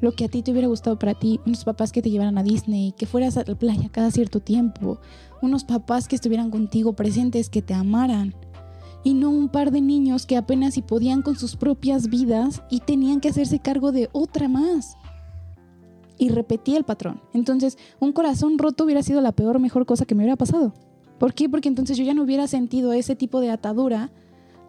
lo 0.00 0.12
que 0.12 0.24
a 0.24 0.28
ti 0.28 0.42
te 0.42 0.50
hubiera 0.50 0.68
gustado 0.68 0.98
para 0.98 1.14
ti? 1.14 1.40
Unos 1.46 1.64
papás 1.64 1.92
que 1.92 2.02
te 2.02 2.10
llevaran 2.10 2.36
a 2.36 2.42
Disney, 2.42 2.92
que 2.92 3.06
fueras 3.06 3.36
a 3.36 3.44
la 3.46 3.54
playa 3.54 3.88
cada 3.90 4.10
cierto 4.10 4.40
tiempo, 4.40 4.98
unos 5.40 5.64
papás 5.64 6.08
que 6.08 6.16
estuvieran 6.16 6.50
contigo 6.50 6.94
presentes, 6.94 7.48
que 7.48 7.62
te 7.62 7.72
amaran. 7.72 8.34
Y 9.04 9.14
no 9.14 9.30
un 9.30 9.48
par 9.48 9.70
de 9.72 9.80
niños 9.80 10.26
que 10.26 10.36
apenas 10.36 10.74
si 10.74 10.82
podían 10.82 11.22
con 11.22 11.36
sus 11.36 11.56
propias 11.56 12.08
vidas 12.08 12.62
y 12.70 12.80
tenían 12.80 13.20
que 13.20 13.28
hacerse 13.30 13.58
cargo 13.58 13.90
de 13.92 14.08
otra 14.12 14.48
más. 14.48 14.96
Y 16.18 16.28
repetí 16.28 16.76
el 16.76 16.84
patrón. 16.84 17.20
Entonces, 17.34 17.78
un 17.98 18.12
corazón 18.12 18.58
roto 18.58 18.84
hubiera 18.84 19.02
sido 19.02 19.20
la 19.20 19.32
peor 19.32 19.58
mejor 19.58 19.86
cosa 19.86 20.04
que 20.04 20.14
me 20.14 20.22
hubiera 20.22 20.36
pasado. 20.36 20.72
¿Por 21.18 21.34
qué? 21.34 21.48
Porque 21.48 21.68
entonces 21.68 21.96
yo 21.96 22.04
ya 22.04 22.14
no 22.14 22.22
hubiera 22.22 22.46
sentido 22.46 22.92
ese 22.92 23.16
tipo 23.16 23.40
de 23.40 23.50
atadura 23.50 24.10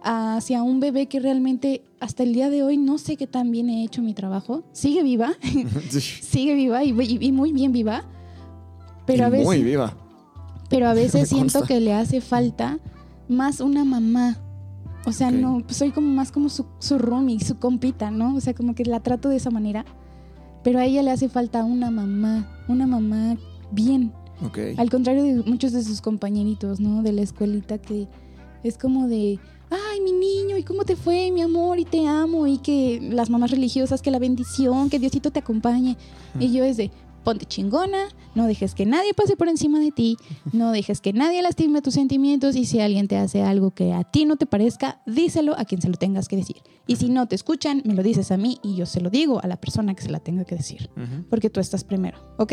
hacia 0.02 0.62
un 0.62 0.80
bebé 0.80 1.06
que 1.06 1.20
realmente 1.20 1.82
hasta 2.00 2.24
el 2.24 2.32
día 2.34 2.50
de 2.50 2.62
hoy 2.62 2.76
no 2.76 2.98
sé 2.98 3.16
qué 3.16 3.26
tan 3.26 3.50
bien 3.50 3.70
he 3.70 3.84
hecho 3.84 4.02
mi 4.02 4.14
trabajo. 4.14 4.64
Sigue 4.72 5.02
viva, 5.02 5.32
sigue 5.90 6.54
viva 6.54 6.82
y, 6.84 6.90
y- 6.90 7.18
y 7.26 7.32
muy 7.32 7.52
bien 7.52 7.72
viva. 7.72 8.02
Pero 9.06 9.20
Y 9.20 9.22
a 9.22 9.28
veces, 9.30 9.46
Muy 9.46 9.62
viva. 9.62 9.94
pero 10.68 10.88
a 10.88 10.94
veces 10.94 11.28
siento 11.28 11.62
que 11.62 11.80
le 11.80 11.92
hace 11.94 12.20
falta 12.20 12.78
más 13.28 13.60
una 13.60 13.84
mamá. 13.84 14.38
O 15.06 15.12
sea, 15.12 15.28
Ok. 15.28 15.34
no, 15.34 15.60
pues 15.64 15.76
soy 15.76 15.90
como 15.90 16.08
más 16.08 16.32
como 16.32 16.48
su, 16.48 16.66
su 16.78 16.98
roomie, 16.98 17.38
su 17.40 17.58
compita, 17.58 18.10
¿no? 18.10 18.34
O 18.34 18.40
sea, 18.40 18.54
como 18.54 18.74
que 18.74 18.84
la 18.84 19.00
trato 19.00 19.28
de 19.28 19.36
esa 19.36 19.50
manera. 19.50 19.84
Pero 20.62 20.78
a 20.78 20.86
ella 20.86 21.02
le 21.02 21.10
hace 21.10 21.28
falta 21.28 21.62
una 21.64 21.90
mamá, 21.90 22.48
una 22.68 22.86
mamá 22.86 23.36
bien. 23.70 24.12
Ok. 24.44 24.58
Al 24.78 24.88
contrario 24.90 25.22
de 25.22 25.42
muchos 25.42 25.72
de 25.72 25.84
sus 25.84 26.00
compañeritos, 26.00 26.80
¿no? 26.80 27.02
De 27.02 27.12
la 27.12 27.20
escuelita 27.22 27.76
que 27.78 28.08
es 28.62 28.78
como 28.78 29.06
de, 29.06 29.38
ay, 29.70 30.00
mi 30.00 30.12
niño, 30.12 30.56
¿y 30.56 30.62
cómo 30.62 30.84
te 30.84 30.96
fue, 30.96 31.30
mi 31.30 31.42
amor? 31.42 31.78
Y 31.78 31.84
te 31.84 32.06
amo. 32.06 32.46
Y 32.46 32.56
que 32.58 32.98
las 33.12 33.28
mamás 33.28 33.50
religiosas, 33.50 34.00
que 34.00 34.10
la 34.10 34.18
bendición, 34.18 34.88
que 34.88 34.98
Diosito 34.98 35.30
te 35.30 35.40
acompañe. 35.40 35.98
Y 36.40 36.50
yo 36.50 36.64
es 36.64 36.78
de, 36.78 36.90
ponte 37.24 37.46
chingona, 37.46 38.08
no 38.34 38.46
dejes 38.46 38.74
que 38.74 38.86
nadie 38.86 39.14
pase 39.14 39.36
por 39.36 39.48
encima 39.48 39.80
de 39.80 39.90
ti, 39.90 40.16
no 40.52 40.70
dejes 40.70 41.00
que 41.00 41.12
nadie 41.12 41.42
lastime 41.42 41.82
tus 41.82 41.94
sentimientos 41.94 42.54
y 42.54 42.66
si 42.66 42.80
alguien 42.80 43.08
te 43.08 43.16
hace 43.16 43.42
algo 43.42 43.72
que 43.72 43.92
a 43.92 44.04
ti 44.04 44.26
no 44.26 44.36
te 44.36 44.46
parezca, 44.46 45.00
díselo 45.06 45.58
a 45.58 45.64
quien 45.64 45.80
se 45.80 45.88
lo 45.88 45.96
tengas 45.96 46.28
que 46.28 46.36
decir. 46.36 46.58
Y 46.86 46.96
si 46.96 47.08
no 47.08 47.26
te 47.26 47.34
escuchan, 47.34 47.82
me 47.84 47.94
lo 47.94 48.02
dices 48.02 48.30
a 48.30 48.36
mí 48.36 48.58
y 48.62 48.76
yo 48.76 48.86
se 48.86 49.00
lo 49.00 49.10
digo 49.10 49.40
a 49.42 49.46
la 49.46 49.56
persona 49.56 49.94
que 49.94 50.02
se 50.02 50.10
la 50.10 50.20
tenga 50.20 50.44
que 50.44 50.54
decir. 50.54 50.90
Porque 51.30 51.50
tú 51.50 51.60
estás 51.60 51.82
primero, 51.82 52.18
¿ok? 52.38 52.52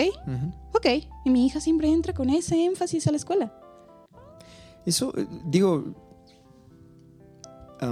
Ok, 0.74 0.88
y 1.26 1.30
mi 1.30 1.46
hija 1.46 1.60
siempre 1.60 1.90
entra 1.90 2.14
con 2.14 2.30
ese 2.30 2.64
énfasis 2.64 3.06
a 3.08 3.12
la 3.12 3.18
escuela. 3.18 3.54
Eso, 4.86 5.14
eh, 5.16 5.28
digo, 5.46 5.94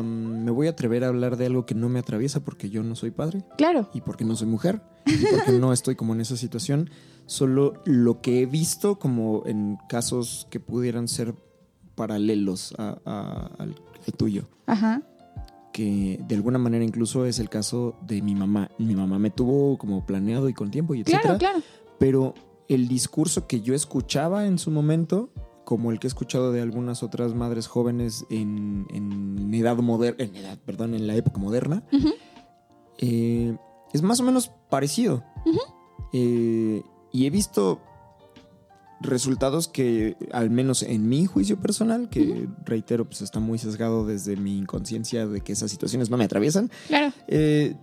me 0.03 0.51
voy 0.51 0.67
a 0.67 0.71
atrever 0.71 1.03
a 1.03 1.07
hablar 1.07 1.35
de 1.37 1.45
algo 1.47 1.65
que 1.65 1.75
no 1.75 1.89
me 1.89 1.99
atraviesa 1.99 2.39
porque 2.41 2.69
yo 2.69 2.83
no 2.83 2.95
soy 2.95 3.11
padre 3.11 3.43
Claro, 3.57 3.89
y 3.93 4.01
porque 4.01 4.23
no 4.25 4.35
soy 4.35 4.47
mujer 4.47 4.81
y 5.05 5.25
porque 5.35 5.51
no 5.53 5.73
estoy 5.73 5.95
como 5.95 6.13
en 6.13 6.21
esa 6.21 6.37
situación. 6.37 6.89
Solo 7.25 7.73
lo 7.85 8.21
que 8.21 8.41
he 8.41 8.45
visto 8.45 8.97
como 8.99 9.43
en 9.45 9.77
casos 9.87 10.47
que 10.49 10.59
pudieran 10.59 11.07
ser 11.07 11.35
paralelos 11.95 12.73
a- 12.77 12.97
a- 13.05 13.49
al, 13.57 13.75
al 14.07 14.13
tuyo. 14.17 14.47
ajá, 14.67 15.01
Que 15.73 16.19
de 16.27 16.35
alguna 16.35 16.57
manera 16.57 16.83
incluso 16.83 17.25
es 17.25 17.39
el 17.39 17.49
caso 17.49 17.95
de 18.05 18.21
mi 18.21 18.35
mamá. 18.35 18.69
Mi 18.79 18.95
mamá 18.95 19.19
me 19.19 19.29
tuvo 19.29 19.77
como 19.77 20.05
planeado 20.05 20.49
y 20.49 20.53
con 20.53 20.71
tiempo 20.71 20.93
y 20.95 21.01
etcétera. 21.01 21.37
claro, 21.37 21.37
claro. 21.39 21.59
pero 21.99 22.33
el 22.67 22.87
discurso 22.87 23.47
que 23.47 23.61
yo 23.61 23.73
escuchaba 23.73 24.45
en 24.45 24.57
su 24.59 24.71
momento, 24.71 25.29
como 25.69 25.91
el 25.91 25.99
que 25.99 26.07
he 26.07 26.09
escuchado 26.09 26.51
de 26.51 26.63
algunas 26.63 27.03
otras 27.03 27.35
madres 27.35 27.67
jóvenes 27.67 28.25
en, 28.31 28.87
en 28.89 29.53
edad 29.53 29.77
moderna, 29.77 30.23
en 30.23 30.35
edad, 30.35 30.57
perdón, 30.65 30.95
en 30.95 31.05
la 31.05 31.13
época 31.13 31.37
moderna, 31.37 31.83
eh, 32.97 33.55
es 33.93 34.01
más 34.01 34.19
o 34.19 34.23
menos 34.23 34.51
parecido. 34.71 35.23
Eh, 36.11 36.81
y 37.13 37.27
he 37.27 37.29
visto 37.29 37.79
resultados 38.99 39.67
que, 39.67 40.17
al 40.31 40.49
menos 40.49 40.81
en 40.81 41.07
mi 41.07 41.27
juicio 41.27 41.59
personal, 41.61 42.09
que 42.09 42.49
reitero, 42.65 43.05
pues 43.05 43.21
está 43.21 43.39
muy 43.39 43.59
sesgado 43.59 44.07
desde 44.07 44.37
mi 44.37 44.57
inconsciencia 44.57 45.27
de 45.27 45.41
que 45.41 45.51
esas 45.51 45.69
situaciones 45.69 46.09
no 46.09 46.17
me 46.17 46.23
atraviesan, 46.23 46.71
Claro, 46.87 47.13
eh, 47.27 47.75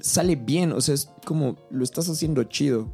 sale 0.00 0.36
bien, 0.36 0.72
o 0.72 0.80
sea, 0.80 0.94
es 0.94 1.10
como 1.24 1.56
lo 1.70 1.84
estás 1.84 2.08
haciendo 2.08 2.42
chido. 2.44 2.88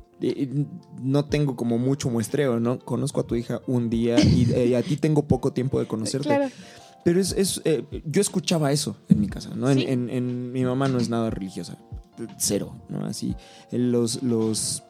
No 1.03 1.25
tengo 1.25 1.57
como 1.57 1.79
mucho 1.79 2.09
muestreo, 2.09 2.61
¿no? 2.61 2.79
Conozco 2.79 3.21
a 3.21 3.27
tu 3.27 3.35
hija 3.35 3.61
un 3.67 3.91
día 3.91 4.21
y 4.21 4.49
eh, 4.55 4.77
a 4.77 4.83
ti 4.83 4.97
tengo 4.97 5.23
poco 5.27 5.53
tiempo 5.53 5.81
de 5.81 5.87
conocerte. 5.87 6.29
claro. 6.29 6.49
Pero 7.05 7.21
es, 7.21 7.33
es, 7.33 7.61
eh, 7.65 7.85
yo 8.07 8.21
escuchaba 8.21 8.71
eso 8.71 8.97
en 9.09 9.21
mi 9.21 9.27
casa, 9.27 9.51
¿no? 9.57 9.69
En, 9.69 10.09
en- 10.09 10.53
mi 10.53 10.65
mamá 10.65 10.87
no 10.87 10.99
es 10.99 11.09
nada 11.09 11.31
religiosa, 11.31 11.77
cero, 12.39 12.77
¿no? 12.89 13.05
Así, 13.05 13.35
los, 13.73 14.23
los, 14.23 14.85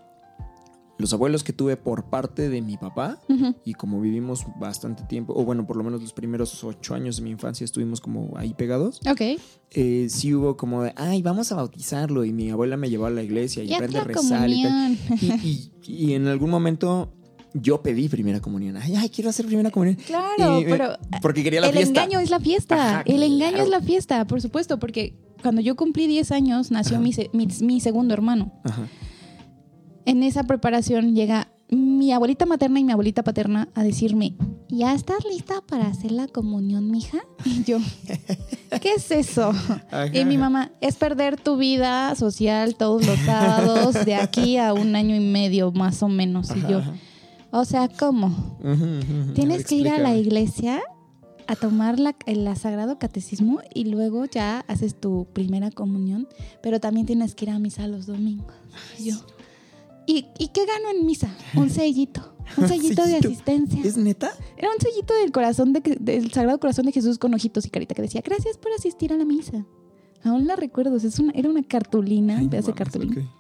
los 1.03 1.13
abuelos 1.13 1.45
que 1.45 1.53
tuve 1.53 1.77
por 1.77 2.05
parte 2.05 2.49
de 2.49 2.63
mi 2.63 2.79
papá, 2.79 3.21
y 3.67 3.75
como 3.75 4.01
vivimos 4.01 4.47
bastante 4.59 5.03
tiempo, 5.05 5.35
o 5.37 5.45
bueno, 5.45 5.67
por 5.67 5.77
lo 5.77 5.85
menos 5.85 6.01
los 6.01 6.15
primeros 6.15 6.65
ocho 6.65 6.95
años 6.95 7.17
de 7.17 7.23
mi 7.25 7.31
infancia 7.31 7.65
estuvimos 7.65 8.01
como 8.01 8.33
ahí 8.39 8.55
pegados, 8.55 9.01
Ok. 9.11 9.21
eh, 9.73 10.07
sí 10.09 10.35
hubo 10.35 10.57
como 10.57 10.83
de, 10.85 10.95
ay, 10.97 11.21
vamos 11.21 11.53
a 11.53 11.57
bautizarlo. 11.57 12.25
Y 12.25 12.33
mi 12.33 12.49
abuela 12.51 12.79
me 12.79 12.89
llevó 12.89 13.05
a 13.07 13.11
la 13.11 13.23
iglesia 13.23 13.63
y 13.65 13.75
aprende 13.75 13.99
a 13.99 14.05
rezar 14.05 14.49
y 14.49 14.63
tal. 14.63 14.97
comunión. 14.99 15.43
Y, 15.43 15.71
y- 15.87 15.95
y 16.11 16.13
en 16.15 16.27
algún 16.29 16.49
momento 16.49 17.13
yo 17.55 17.83
pedí 17.83 18.09
primera 18.09 18.41
comunión. 18.41 18.77
Ay, 18.79 18.95
ay, 18.97 19.11
quiero 19.11 19.29
hacer 19.29 19.45
primera 19.47 19.71
comunión. 19.71 19.97
Claro, 20.07 20.61
Y, 20.61 20.63
eh, 20.63 20.67
pero 20.71 20.97
Porque 21.21 21.43
quería 21.43 21.61
la 21.61 21.67
el 21.69 21.75
fiesta. 21.75 22.03
engaño 22.03 22.21
es 22.21 22.31
la 22.31 22.41
fiesta. 22.41 22.75
Ajá, 23.01 23.03
el 23.05 23.23
engaño 23.23 23.51
claro. 23.51 23.65
es 23.65 23.69
la 23.71 23.81
fiesta, 23.83 24.27
por 24.27 24.41
supuesto, 24.41 24.79
porque 24.79 25.15
cuando 25.43 25.61
yo 25.61 25.75
cumplí 25.77 26.07
10 26.07 26.31
años 26.33 26.71
nació 26.71 26.99
mi, 27.01 27.11
mi- 27.33 27.49
mi 27.61 27.81
segundo 27.81 28.15
hermano. 28.15 28.53
Ajá. 28.65 28.87
En 30.05 30.23
esa 30.23 30.45
preparación 30.45 31.15
llega 31.15 31.49
mi 31.71 32.13
abuelita 32.13 32.45
materna 32.45 32.81
y 32.81 32.85
mi 32.85 32.93
abuelita 32.93 33.23
paterna 33.23 33.69
a 33.75 33.83
decirme, 33.83 34.35
¿ya 34.69 34.95
estás 34.95 35.25
lista 35.25 35.63
para 35.67 35.87
hacer 35.87 36.13
la 36.13 36.29
comunión, 36.29 36.91
mija? 36.91 37.19
Y 37.45 37.65
yo, 37.65 37.79
¿qué 38.81 38.95
es 38.95 39.11
eso? 39.11 39.51
Ajá. 39.51 40.09
Y 40.13 40.25
mi 40.25 40.37
mamá, 40.37 40.71
es 40.81 40.97
perder 40.97 41.41
tu 41.41 41.57
vida 41.57 42.15
social 42.15 42.75
todos 42.75 43.07
los 43.07 43.19
sábados 43.21 44.05
de 44.05 44.15
aquí 44.15 44.59
a 44.59 44.75
un 44.75 44.95
año 44.97 45.17
y 45.17 45.21
medio 45.21 45.73
más 45.73 46.03
o 46.03 46.09
menos. 46.09 46.51
Y 46.55 46.61
yo, 46.71 46.83
o 47.51 47.65
sea, 47.65 47.89
¿cómo? 47.89 48.59
Tienes 49.35 49.65
que 49.67 49.77
ir 49.77 49.89
a 49.89 49.99
la 49.99 50.15
iglesia 50.15 50.83
a 51.47 51.57
tomar 51.57 51.99
la, 51.99 52.15
el 52.27 52.55
sagrado 52.57 52.99
catecismo 52.99 53.61
y 53.75 53.85
luego 53.85 54.25
ya 54.27 54.61
haces 54.69 54.99
tu 54.99 55.27
primera 55.33 55.71
comunión, 55.71 56.29
pero 56.63 56.81
también 56.81 57.07
tienes 57.07 57.35
que 57.35 57.47
ir 57.47 57.51
a 57.51 57.59
misa 57.59 57.87
los 57.89 58.07
domingos. 58.07 58.55
Yo, 58.99 59.17
¿y, 60.07 60.27
¿y 60.39 60.49
qué 60.49 60.65
gano 60.67 60.91
en 60.91 61.07
misa? 61.07 61.35
Un 61.55 61.71
sellito, 61.71 62.35
un 62.57 62.69
sellito 62.69 63.05
de 63.07 63.17
asistencia. 63.17 63.81
¿Es 63.85 63.97
neta? 63.97 64.31
Era 64.57 64.69
un 64.71 64.81
sellito 64.81 65.15
del 65.15 65.33
corazón 65.33 65.73
de, 65.73 65.81
del 66.01 66.31
Sagrado 66.33 66.59
Corazón 66.59 66.87
de 66.87 66.93
Jesús 66.93 67.19
con 67.19 67.35
ojitos 67.35 67.67
y 67.67 67.71
carita 67.71 67.95
que 67.95 68.03
decía, 68.03 68.23
gracias 68.25 68.59
por 68.59 68.73
asistir 68.73 69.13
a 69.13 69.17
la 69.17 69.25
misa. 69.25 69.65
Aún 70.25 70.47
la 70.47 70.57
recuerdo, 70.57 70.97
es 70.97 71.19
una, 71.19 71.33
era 71.33 71.49
una 71.49 71.63
cartulina, 71.63 72.39
Ay, 72.39 72.45
un 72.45 72.51
pedazo 72.51 72.69
de 72.69 72.75
cartulina. 72.75 73.35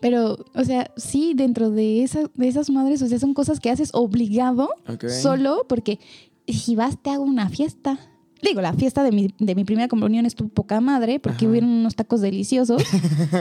Pero, 0.00 0.38
o 0.54 0.64
sea, 0.64 0.92
sí, 0.96 1.32
dentro 1.34 1.70
de, 1.70 2.02
esa, 2.02 2.30
de 2.34 2.48
esas 2.48 2.70
madres, 2.70 3.02
o 3.02 3.08
sea, 3.08 3.18
son 3.18 3.34
cosas 3.34 3.58
que 3.60 3.70
haces 3.70 3.90
obligado 3.92 4.70
solo 5.08 5.66
porque 5.68 5.98
si 6.46 6.76
vas 6.76 7.00
te 7.02 7.10
hago 7.10 7.24
una 7.24 7.48
fiesta. 7.48 7.98
Digo, 8.42 8.60
la 8.60 8.72
fiesta 8.72 9.02
de 9.02 9.10
mi, 9.12 9.34
de 9.38 9.54
mi 9.54 9.64
primera 9.64 9.88
comunión 9.88 10.24
estuvo 10.26 10.48
poca 10.48 10.80
madre 10.80 11.18
porque 11.18 11.44
Ajá. 11.44 11.50
hubieron 11.50 11.70
unos 11.70 11.96
tacos 11.96 12.20
deliciosos. 12.20 12.82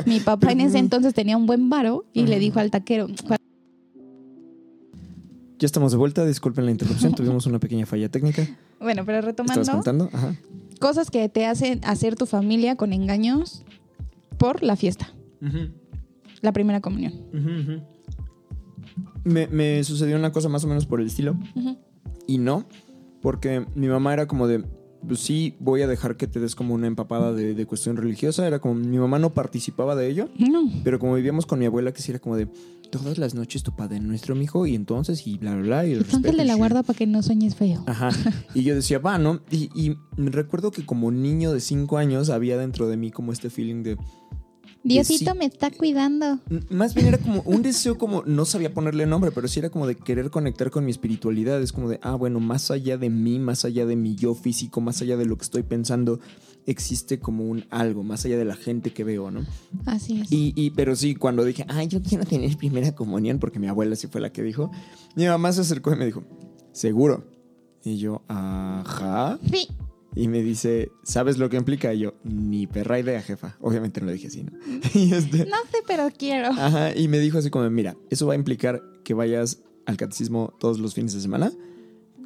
mi 0.06 0.20
papá 0.26 0.52
en 0.52 0.62
ese 0.62 0.80
entonces 0.80 1.14
tenía 1.14 1.38
un 1.38 1.46
buen 1.46 1.70
varo 1.70 2.06
y 2.14 2.26
le 2.26 2.40
dijo 2.40 2.60
al 2.60 2.72
taquero, 2.72 3.08
Ya 5.60 5.66
estamos 5.66 5.92
de 5.92 5.98
vuelta, 5.98 6.26
disculpen 6.26 6.66
la 6.66 6.72
interrupción, 6.72 7.14
tuvimos 7.14 7.46
una 7.48 7.60
pequeña 7.60 7.86
falla 7.86 8.10
técnica. 8.10 8.48
bueno, 8.80 9.04
pero 9.06 9.22
retomando, 9.22 9.62
¿Estabas 9.62 9.84
contando? 9.86 10.10
Ajá. 10.14 10.36
cosas 10.80 11.10
que 11.12 11.28
te 11.30 11.46
hacen 11.46 11.80
hacer 11.84 12.16
tu 12.16 12.26
familia 12.26 12.76
con 12.76 12.94
engaños 12.94 13.64
por 14.38 14.62
la 14.64 14.76
fiesta, 14.76 15.12
la 16.42 16.52
primera 16.52 16.80
comunión. 16.82 17.14
Me, 19.24 19.48
me 19.48 19.84
sucedió 19.84 20.16
una 20.16 20.32
cosa 20.32 20.48
más 20.50 20.64
o 20.64 20.68
menos 20.68 20.86
por 20.86 21.02
el 21.02 21.08
estilo. 21.08 21.36
Y 22.28 22.38
no, 22.38 22.66
porque 23.22 23.66
mi 23.76 23.88
mamá 23.88 24.14
era 24.14 24.28
como 24.28 24.48
de, 24.48 24.64
pues 25.06 25.20
sí, 25.20 25.56
voy 25.60 25.82
a 25.82 25.88
dejar 25.88 26.18
que 26.18 26.28
te 26.28 26.40
des 26.40 26.56
como 26.56 26.74
una 26.74 26.88
empapada 26.88 27.34
de, 27.34 27.54
de 27.54 27.66
cuestión 27.66 27.98
religiosa. 27.98 28.48
Era 28.48 28.60
como, 28.60 28.76
mi 28.76 28.98
mamá 28.98 29.20
no 29.20 29.34
participaba 29.34 29.96
de 29.96 30.10
ello, 30.10 30.30
No. 30.38 30.70
pero 30.84 31.00
como 31.00 31.16
vivíamos 31.16 31.46
con 31.46 31.60
mi 31.60 31.66
abuela, 31.66 31.92
que 31.94 32.02
sí 32.02 32.12
era 32.12 32.20
como 32.20 32.36
de, 32.36 32.48
todas 32.90 33.18
las 33.18 33.36
noches 33.36 33.64
tu 33.64 33.76
padre 33.76 34.00
nuestro, 34.00 34.34
mijo, 34.34 34.66
y 34.66 34.74
entonces, 34.74 35.28
y 35.28 35.38
bla, 35.38 35.54
bla, 35.56 35.62
bla. 35.64 35.86
Y 35.86 35.96
respeto, 35.96 36.38
de 36.38 36.46
la 36.46 36.56
guarda 36.56 36.84
para 36.84 36.98
que 36.98 37.06
no 37.06 37.22
sueñes 37.22 37.56
feo. 37.56 37.84
Ajá. 37.86 38.10
Y 38.54 38.64
yo 38.64 38.76
decía, 38.76 39.00
va, 39.00 39.18
¿no? 39.18 39.42
Y, 39.52 39.70
y 39.76 39.98
recuerdo 40.16 40.72
que 40.72 40.86
como 40.86 41.12
niño 41.12 41.52
de 41.52 41.60
cinco 41.60 41.98
años 41.98 42.30
había 42.30 42.58
dentro 42.58 42.88
de 42.88 42.96
mí 42.98 43.12
como 43.12 43.34
este 43.34 43.50
feeling 43.50 43.84
de, 43.84 43.98
Diosito 44.88 45.32
sí. 45.34 45.38
me 45.38 45.46
está 45.46 45.72
cuidando. 45.72 46.40
Más 46.70 46.94
bien 46.94 47.08
era 47.08 47.18
como 47.18 47.42
un 47.42 47.62
deseo 47.62 47.98
como, 47.98 48.24
no 48.24 48.46
sabía 48.46 48.74
ponerle 48.74 49.06
nombre, 49.06 49.32
pero 49.32 49.48
sí 49.48 49.60
era 49.60 49.70
como 49.70 49.88
de 49.88 49.96
querer 49.96 50.30
conectar 50.30 50.72
con 50.72 50.86
mi 50.86 50.92
espiritualidad. 50.92 51.62
Es 51.62 51.72
como 51.72 51.90
de, 51.90 52.00
ah, 52.02 52.16
bueno, 52.16 52.40
más 52.40 52.72
allá 52.72 52.98
de 52.98 53.10
mí, 53.10 53.40
más 53.40 53.66
allá 53.66 53.86
de 53.86 53.96
mi 53.96 54.16
yo 54.16 54.34
físico, 54.36 54.82
más 54.82 55.02
allá 55.02 55.18
de 55.18 55.26
lo 55.26 55.38
que 55.38 55.44
estoy 55.44 55.64
pensando, 55.64 56.20
existe 56.66 57.20
como 57.20 57.46
un 57.46 57.66
algo, 57.70 58.04
más 58.04 58.26
allá 58.26 58.38
de 58.38 58.46
la 58.46 58.56
gente 58.56 58.92
que 58.92 59.04
veo, 59.04 59.32
¿no? 59.32 59.46
Así 59.86 60.22
es. 60.22 60.32
Y, 60.32 60.54
y 60.56 60.72
pero 60.72 60.96
sí, 60.96 61.16
cuando 61.16 61.44
dije, 61.44 61.66
ah, 61.70 61.84
yo 61.84 62.02
quiero 62.02 62.26
tener 62.26 62.56
primera 62.58 62.94
comunión, 62.94 63.40
porque 63.40 63.60
mi 63.60 63.68
abuela 63.68 63.96
sí 63.96 64.08
fue 64.08 64.22
la 64.22 64.32
que 64.32 64.44
dijo, 64.44 64.72
mi 65.16 65.26
mamá 65.26 65.52
se 65.54 65.62
acercó 65.62 65.94
y 65.94 65.96
me 65.96 66.06
dijo, 66.06 66.24
¿seguro? 66.72 67.26
Y 67.84 67.98
yo, 67.98 68.22
ajá. 68.28 69.40
Sí. 69.52 69.68
Y 70.18 70.28
me 70.28 70.42
dice, 70.42 70.92
¿sabes 71.04 71.38
lo 71.38 71.50
que 71.50 71.58
implica? 71.58 71.94
Y 71.94 72.00
yo, 72.00 72.16
ni 72.24 72.66
perra 72.66 73.00
idea, 73.00 73.22
jefa. 73.22 73.56
Obviamente 73.62 74.02
no 74.02 74.08
le 74.08 74.14
dije 74.14 74.28
así, 74.28 74.44
¿no? 74.44 74.52
Y 74.94 75.14
este, 75.14 75.46
No 75.46 75.58
sé, 75.72 75.78
pero 75.86 76.10
quiero. 76.18 76.48
Ajá, 76.50 76.96
y 76.96 77.08
me 77.08 77.20
dijo 77.20 77.38
así 77.38 77.50
como, 77.50 77.70
mira, 77.70 77.96
eso 78.10 78.26
va 78.26 78.34
a 78.34 78.36
implicar 78.36 78.82
que 79.04 79.14
vayas 79.14 79.60
al 79.86 79.96
catecismo 79.96 80.54
todos 80.60 80.80
los 80.80 80.96
fines 80.96 81.14
de 81.14 81.22
semana, 81.22 81.52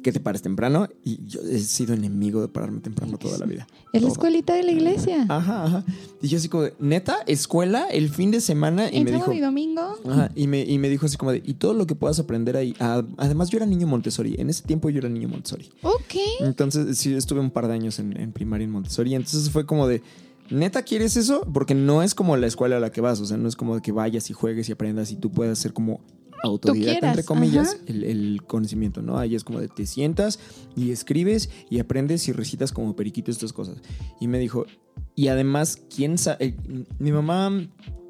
que 0.02 0.12
te 0.12 0.20
pares 0.20 0.42
temprano, 0.42 0.88
y 1.04 1.20
yo 1.26 1.40
he 1.40 1.58
sido 1.58 1.94
enemigo 1.94 2.40
de 2.40 2.48
pararme 2.48 2.80
temprano 2.80 3.16
toda 3.18 3.38
la 3.38 3.46
vida. 3.46 3.66
Es 3.92 4.02
la 4.02 4.08
escuelita 4.08 4.54
de 4.54 4.62
la 4.62 4.72
iglesia. 4.72 5.24
Ajá, 5.28 5.64
ajá. 5.64 5.84
Y 6.20 6.28
yo 6.28 6.38
así 6.38 6.48
como, 6.48 6.64
de, 6.64 6.74
neta, 6.78 7.18
escuela, 7.26 7.86
el 7.90 8.10
fin 8.10 8.30
de 8.30 8.40
semana, 8.40 8.88
y 8.92 9.04
me 9.04 9.12
sábado 9.12 9.30
dijo... 9.30 9.38
y 9.38 9.40
domingo. 9.40 9.96
Ajá, 10.08 10.30
y 10.34 10.46
me, 10.46 10.62
y 10.62 10.78
me 10.78 10.88
dijo 10.88 11.06
así 11.06 11.16
como 11.16 11.32
de, 11.32 11.42
y 11.44 11.54
todo 11.54 11.74
lo 11.74 11.86
que 11.86 11.94
puedas 11.94 12.18
aprender 12.18 12.56
ahí. 12.56 12.74
Ah, 12.80 13.02
además, 13.16 13.50
yo 13.50 13.56
era 13.56 13.66
niño 13.66 13.86
Montessori. 13.86 14.34
En 14.38 14.50
ese 14.50 14.62
tiempo 14.64 14.90
yo 14.90 14.98
era 14.98 15.08
niño 15.08 15.28
Montessori. 15.28 15.70
Ok. 15.82 16.14
Entonces, 16.40 16.98
sí, 16.98 17.14
estuve 17.14 17.40
un 17.40 17.50
par 17.50 17.68
de 17.68 17.74
años 17.74 17.98
en, 17.98 18.18
en 18.18 18.32
primaria 18.32 18.64
en 18.64 18.70
Montessori. 18.70 19.14
Entonces 19.14 19.50
fue 19.50 19.66
como 19.66 19.86
de, 19.86 20.02
¿neta 20.50 20.82
quieres 20.82 21.16
eso? 21.16 21.46
Porque 21.52 21.74
no 21.74 22.02
es 22.02 22.14
como 22.14 22.36
la 22.36 22.46
escuela 22.46 22.76
a 22.76 22.80
la 22.80 22.90
que 22.90 23.00
vas. 23.00 23.20
O 23.20 23.26
sea, 23.26 23.36
no 23.36 23.48
es 23.48 23.56
como 23.56 23.80
que 23.80 23.92
vayas 23.92 24.30
y 24.30 24.32
juegues 24.32 24.68
y 24.68 24.72
aprendas 24.72 25.10
y 25.12 25.16
tú 25.16 25.30
puedas 25.30 25.58
ser 25.58 25.72
como 25.72 26.00
autodidacta, 26.42 27.08
entre 27.08 27.24
comillas, 27.24 27.78
el, 27.86 28.04
el 28.04 28.42
conocimiento, 28.46 29.02
¿no? 29.02 29.18
Ahí 29.18 29.34
es 29.34 29.44
como 29.44 29.60
de 29.60 29.68
te 29.68 29.86
sientas 29.86 30.38
y 30.76 30.90
escribes 30.90 31.50
y 31.70 31.78
aprendes 31.78 32.28
y 32.28 32.32
recitas 32.32 32.72
como 32.72 32.96
periquito 32.96 33.30
estas 33.30 33.52
cosas. 33.52 33.78
Y 34.20 34.28
me 34.28 34.38
dijo, 34.38 34.66
y 35.14 35.28
además, 35.28 35.82
¿quién 35.94 36.18
sabe? 36.18 36.56
Mi 36.98 37.12
mamá 37.12 37.50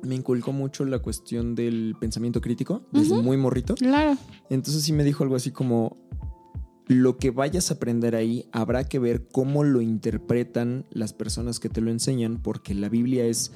me 0.02 0.14
inculcó 0.14 0.52
mucho 0.52 0.84
la 0.84 0.98
cuestión 0.98 1.54
del 1.54 1.94
pensamiento 2.00 2.40
crítico 2.40 2.82
desde 2.92 3.20
muy 3.22 3.36
morrito. 3.36 3.74
Claro. 3.74 4.16
Entonces 4.50 4.82
sí 4.82 4.92
me 4.92 5.04
dijo 5.04 5.22
algo 5.22 5.36
así 5.36 5.50
como, 5.50 5.96
lo 6.86 7.16
que 7.16 7.30
vayas 7.30 7.70
a 7.70 7.74
aprender 7.74 8.14
ahí 8.14 8.46
habrá 8.52 8.84
que 8.84 8.98
ver 8.98 9.26
cómo 9.28 9.64
lo 9.64 9.80
interpretan 9.80 10.84
las 10.90 11.12
personas 11.12 11.60
que 11.60 11.68
te 11.68 11.80
lo 11.80 11.90
enseñan, 11.90 12.40
porque 12.42 12.74
la 12.74 12.88
Biblia 12.88 13.24
es 13.24 13.52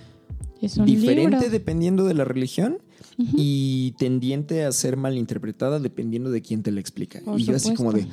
diferente 0.85 1.37
libro. 1.37 1.51
dependiendo 1.51 2.05
de 2.05 2.15
la 2.15 2.25
religión 2.25 2.79
Y 3.19 3.93
tendiente 3.99 4.65
a 4.65 4.73
ser 4.73 4.97
malinterpretada 4.97 5.79
dependiendo 5.81 6.31
de 6.31 6.43
quién 6.43 6.63
te 6.63 6.71
la 6.73 6.81
explica. 6.81 7.21
Por 7.25 7.41
y 7.41 7.45
yo 7.45 7.57
así 7.57 7.75
como 7.75 7.93
de, 7.93 8.07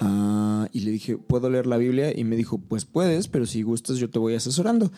ah, 0.00 0.68
y 0.72 0.80
le 0.80 0.90
dije, 0.90 1.16
¿puedo 1.18 1.48
leer 1.50 1.66
la 1.66 1.76
Biblia? 1.76 2.16
Y 2.18 2.24
me 2.24 2.36
dijo, 2.36 2.58
pues 2.58 2.84
puedes, 2.84 3.28
pero 3.28 3.46
si 3.46 3.62
gustas 3.62 3.98
yo 3.98 4.10
te 4.10 4.18
voy 4.18 4.34
asesorando. 4.34 4.90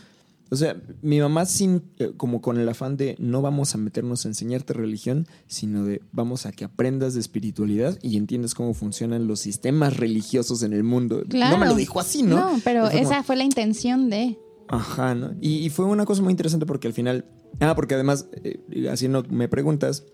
O 0.51 0.57
sea, 0.57 0.77
mi 1.03 1.19
mamá 1.21 1.47
sin, 1.47 1.83
eh, 1.99 2.13
como 2.17 2.41
con 2.43 2.59
el 2.59 2.69
afán 2.69 2.97
de 2.97 3.17
no 3.19 3.41
vamos 3.43 3.75
a 3.75 3.79
meternos 3.79 4.25
a 4.25 4.29
enseñarte 4.29 4.73
religión, 4.75 5.27
sino 5.47 5.85
de 5.85 6.03
vamos 6.13 6.45
a 6.47 6.53
que 6.53 6.65
aprendas 6.65 7.15
de 7.15 7.21
espiritualidad 7.21 7.99
y 8.03 8.19
entiendas 8.19 8.55
cómo 8.55 8.75
funcionan 8.75 9.27
los 9.27 9.41
sistemas 9.41 9.97
religiosos 9.97 10.63
en 10.63 10.75
el 10.75 10.85
mundo. 10.85 11.23
Claro. 11.29 11.55
No 11.57 11.65
me 11.65 11.67
lo 11.71 11.75
dijo 11.75 11.99
así, 11.99 12.23
¿no? 12.23 12.37
No, 12.53 12.61
pero 12.63 12.83
Fue 12.91 13.01
como- 13.01 13.11
esa 13.11 13.23
fue 13.23 13.37
la 13.37 13.45
intención 13.45 14.11
de. 14.11 14.39
Ajá, 14.69 15.15
¿no? 15.15 15.33
Y, 15.41 15.57
y 15.65 15.71
fue 15.71 15.87
una 15.87 16.05
cosa 16.05 16.23
muy 16.23 16.31
interesante 16.33 16.67
porque 16.67 16.89
al 16.89 16.95
final. 16.95 17.25
Ah, 17.61 17.75
porque 17.75 17.95
además, 17.95 18.27
eh, 18.43 18.89
haciendo 18.91 19.23
me 19.31 19.49
preguntas, 19.49 20.05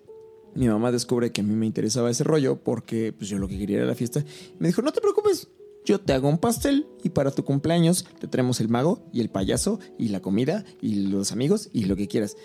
mi 0.55 0.69
mamá 0.69 0.91
descubre 0.93 1.31
que 1.33 1.41
a 1.41 1.45
mí 1.45 1.55
me 1.55 1.67
interesaba 1.67 2.11
ese 2.11 2.25
rollo 2.25 2.63
porque 2.63 3.13
pues, 3.13 3.29
yo 3.31 3.39
lo 3.39 3.49
que 3.49 3.59
quería 3.59 3.79
era 3.79 3.87
la 3.87 3.95
fiesta. 3.95 4.25
Me 4.59 4.69
dijo: 4.69 4.83
No 4.83 4.93
te 4.93 5.01
preocupes, 5.01 5.49
yo 5.85 6.01
te 6.01 6.13
hago 6.13 6.29
un 6.29 6.39
pastel 6.39 6.87
y 7.03 7.11
para 7.11 7.31
tu 7.31 7.45
cumpleaños 7.45 8.05
te 8.19 8.27
traemos 8.27 8.61
el 8.61 8.69
mago 8.69 9.09
y 9.13 9.21
el 9.21 9.31
payaso 9.31 9.79
y 9.99 10.09
la 10.09 10.21
comida 10.21 10.65
y 10.83 11.07
los 11.07 11.33
amigos 11.33 11.69
y 11.73 11.85
lo 11.85 11.97
que 11.97 12.09
quieras. 12.09 12.37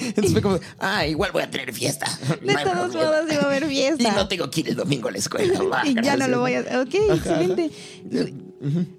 Entonces 0.00 0.32
fue 0.32 0.42
como: 0.42 0.58
Ah, 0.78 1.06
igual 1.06 1.30
voy 1.32 1.42
a 1.42 1.50
tener 1.50 1.72
fiesta. 1.72 2.06
De 2.44 2.52
No 2.54 2.62
todos 2.62 2.94
modos 2.94 3.26
iba 3.32 3.42
a 3.42 3.46
haber 3.46 3.64
Y 3.64 3.68
fiesta. 3.68 4.12
no 4.14 4.28
tengo 4.28 4.50
que 4.50 4.60
ir 4.60 4.68
el 4.70 4.76
domingo 4.76 5.08
a 5.08 5.12
la 5.12 5.18
escuela. 5.18 5.82
Y 5.84 5.94
ya 6.02 6.16
no 6.16 6.28
lo 6.28 6.40
voy 6.40 6.54
a 6.54 6.60
hacer. 6.60 6.76
Ok, 6.78 6.94
Ajá, 7.10 7.14
excelente. 7.16 7.70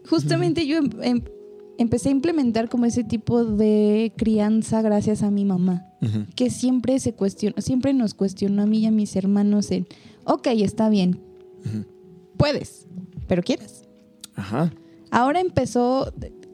Justamente 0.10 0.66
yo 0.68 0.78
em- 0.78 0.90
em- 1.02 1.24
empecé 1.82 2.10
a 2.10 2.12
implementar 2.12 2.70
como 2.70 2.86
ese 2.86 3.04
tipo 3.04 3.44
de 3.44 4.14
crianza 4.16 4.82
gracias 4.82 5.24
a 5.24 5.32
mi 5.32 5.46
mamá. 5.46 5.88
Que 6.36 6.50
siempre 6.50 7.00
se 7.00 7.14
cuestiona, 7.14 7.62
siempre 7.62 7.94
nos 7.94 8.14
cuestionó 8.16 8.64
a 8.64 8.66
mí 8.66 8.80
y 8.80 8.86
a 8.88 8.92
mis 8.92 9.16
hermanos 9.16 9.70
en, 9.70 9.88
ok, 10.24 10.48
está 10.48 10.90
bien, 10.90 11.20
puedes, 12.38 12.88
pero 13.28 13.44
quieres. 13.44 13.88
Ajá. 14.36 14.74
Ahora 15.12 15.42
empezó, 15.42 16.12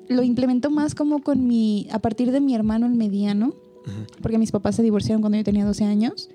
lo 0.10 0.24
implementó 0.24 0.70
más 0.70 0.96
como 0.96 1.22
con 1.22 1.48
mi, 1.48 1.88
a 1.92 2.00
partir 2.00 2.32
de 2.32 2.42
mi 2.42 2.56
hermano 2.56 2.88
el 2.88 2.96
mediano, 2.96 3.54
porque 4.22 4.38
mis 4.38 4.52
papás 4.52 4.76
se 4.76 4.84
divorciaron 4.84 5.22
cuando 5.22 5.38
yo 5.38 5.46
tenía 5.46 5.66
12 5.66 5.86
años. 5.86 6.30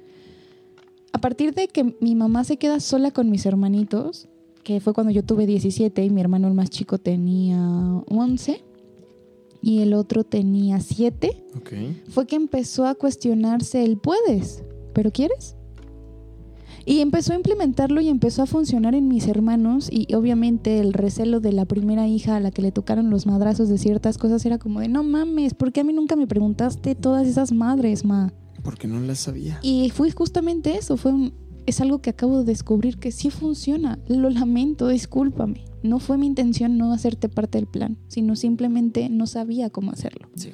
A 1.13 1.21
partir 1.21 1.55
de 1.55 1.69
que 1.69 1.95
mi 2.01 2.15
mamá 2.15 2.45
se 2.45 2.57
queda 2.57 2.81
sola 2.81 3.11
con 3.11 3.31
mis 3.31 3.45
hermanitos, 3.45 4.29
que 4.65 4.81
fue 4.81 4.95
cuando 4.95 5.13
yo 5.13 5.23
tuve 5.23 5.45
17 5.47 6.03
y 6.03 6.09
mi 6.09 6.23
hermano 6.23 6.49
el 6.49 6.55
más 6.55 6.71
chico 6.71 6.97
tenía 6.97 7.59
11 8.09 8.72
y 9.63 9.79
el 9.81 9.95
otro 9.95 10.25
tenía 10.25 10.81
7, 10.81 11.43
Ok. 11.57 11.73
fue 12.09 12.27
que 12.27 12.37
empezó 12.37 12.85
a 12.87 12.95
cuestionarse 12.95 13.85
el 13.85 13.97
puedes, 13.97 14.63
pero 14.93 15.11
quieres. 15.13 15.57
Y 16.85 16.99
empezó 16.99 17.33
a 17.33 17.37
implementarlo 17.37 18.01
y 18.01 18.09
empezó 18.09 18.43
a 18.43 18.47
funcionar 18.47 18.97
en 18.97 19.07
mis 19.07 19.29
hermanos 19.29 19.89
y 19.89 20.13
obviamente 20.17 20.81
el 20.81 20.93
recelo 20.93 21.39
de 21.39 21.53
la 21.53 21.65
primera 21.65 22.09
hija 22.09 22.35
a 22.35 22.41
la 22.41 22.51
que 22.51 22.61
le 22.61 22.73
tocaron 22.73 23.09
los 23.09 23.25
madrazos 23.25 23.69
de 23.69 23.79
ciertas 23.79 24.19
cosas 24.19 24.45
era 24.45 24.59
como 24.59 24.81
de 24.81 24.89
no 24.89 25.05
mames, 25.05 25.55
¿por 25.55 25.71
qué 25.73 25.81
a 25.81 25.85
mí 25.85 25.93
nunca 25.93 26.17
me 26.17 26.27
preguntaste 26.27 26.97
todas 26.97 27.29
esas 27.29 27.53
madres, 27.53 28.05
ma? 28.05 28.33
Porque 28.65 28.89
no 28.89 28.99
la 29.01 29.15
sabía. 29.15 29.61
Y 29.63 29.91
fue 29.91 30.11
justamente 30.11 30.77
eso, 30.77 30.97
fue 30.97 31.13
un- 31.13 31.33
es 31.67 31.81
algo 31.81 32.01
que 32.01 32.11
acabo 32.11 32.39
de 32.39 32.45
descubrir 32.45 32.99
que 32.99 33.13
sí 33.13 33.31
funciona. 33.31 33.99
Lo 34.09 34.31
lamento, 34.31 34.89
discúlpame. 34.89 35.65
No 35.83 35.99
fue 35.99 36.19
mi 36.19 36.27
intención 36.27 36.79
no 36.79 36.93
hacerte 36.93 37.29
parte 37.29 37.59
del 37.59 37.67
plan, 37.67 37.99
sino 38.09 38.37
simplemente 38.37 39.09
no 39.09 39.27
sabía 39.27 39.71
cómo 39.71 39.91
hacerlo. 39.91 40.29
Sí. 40.37 40.51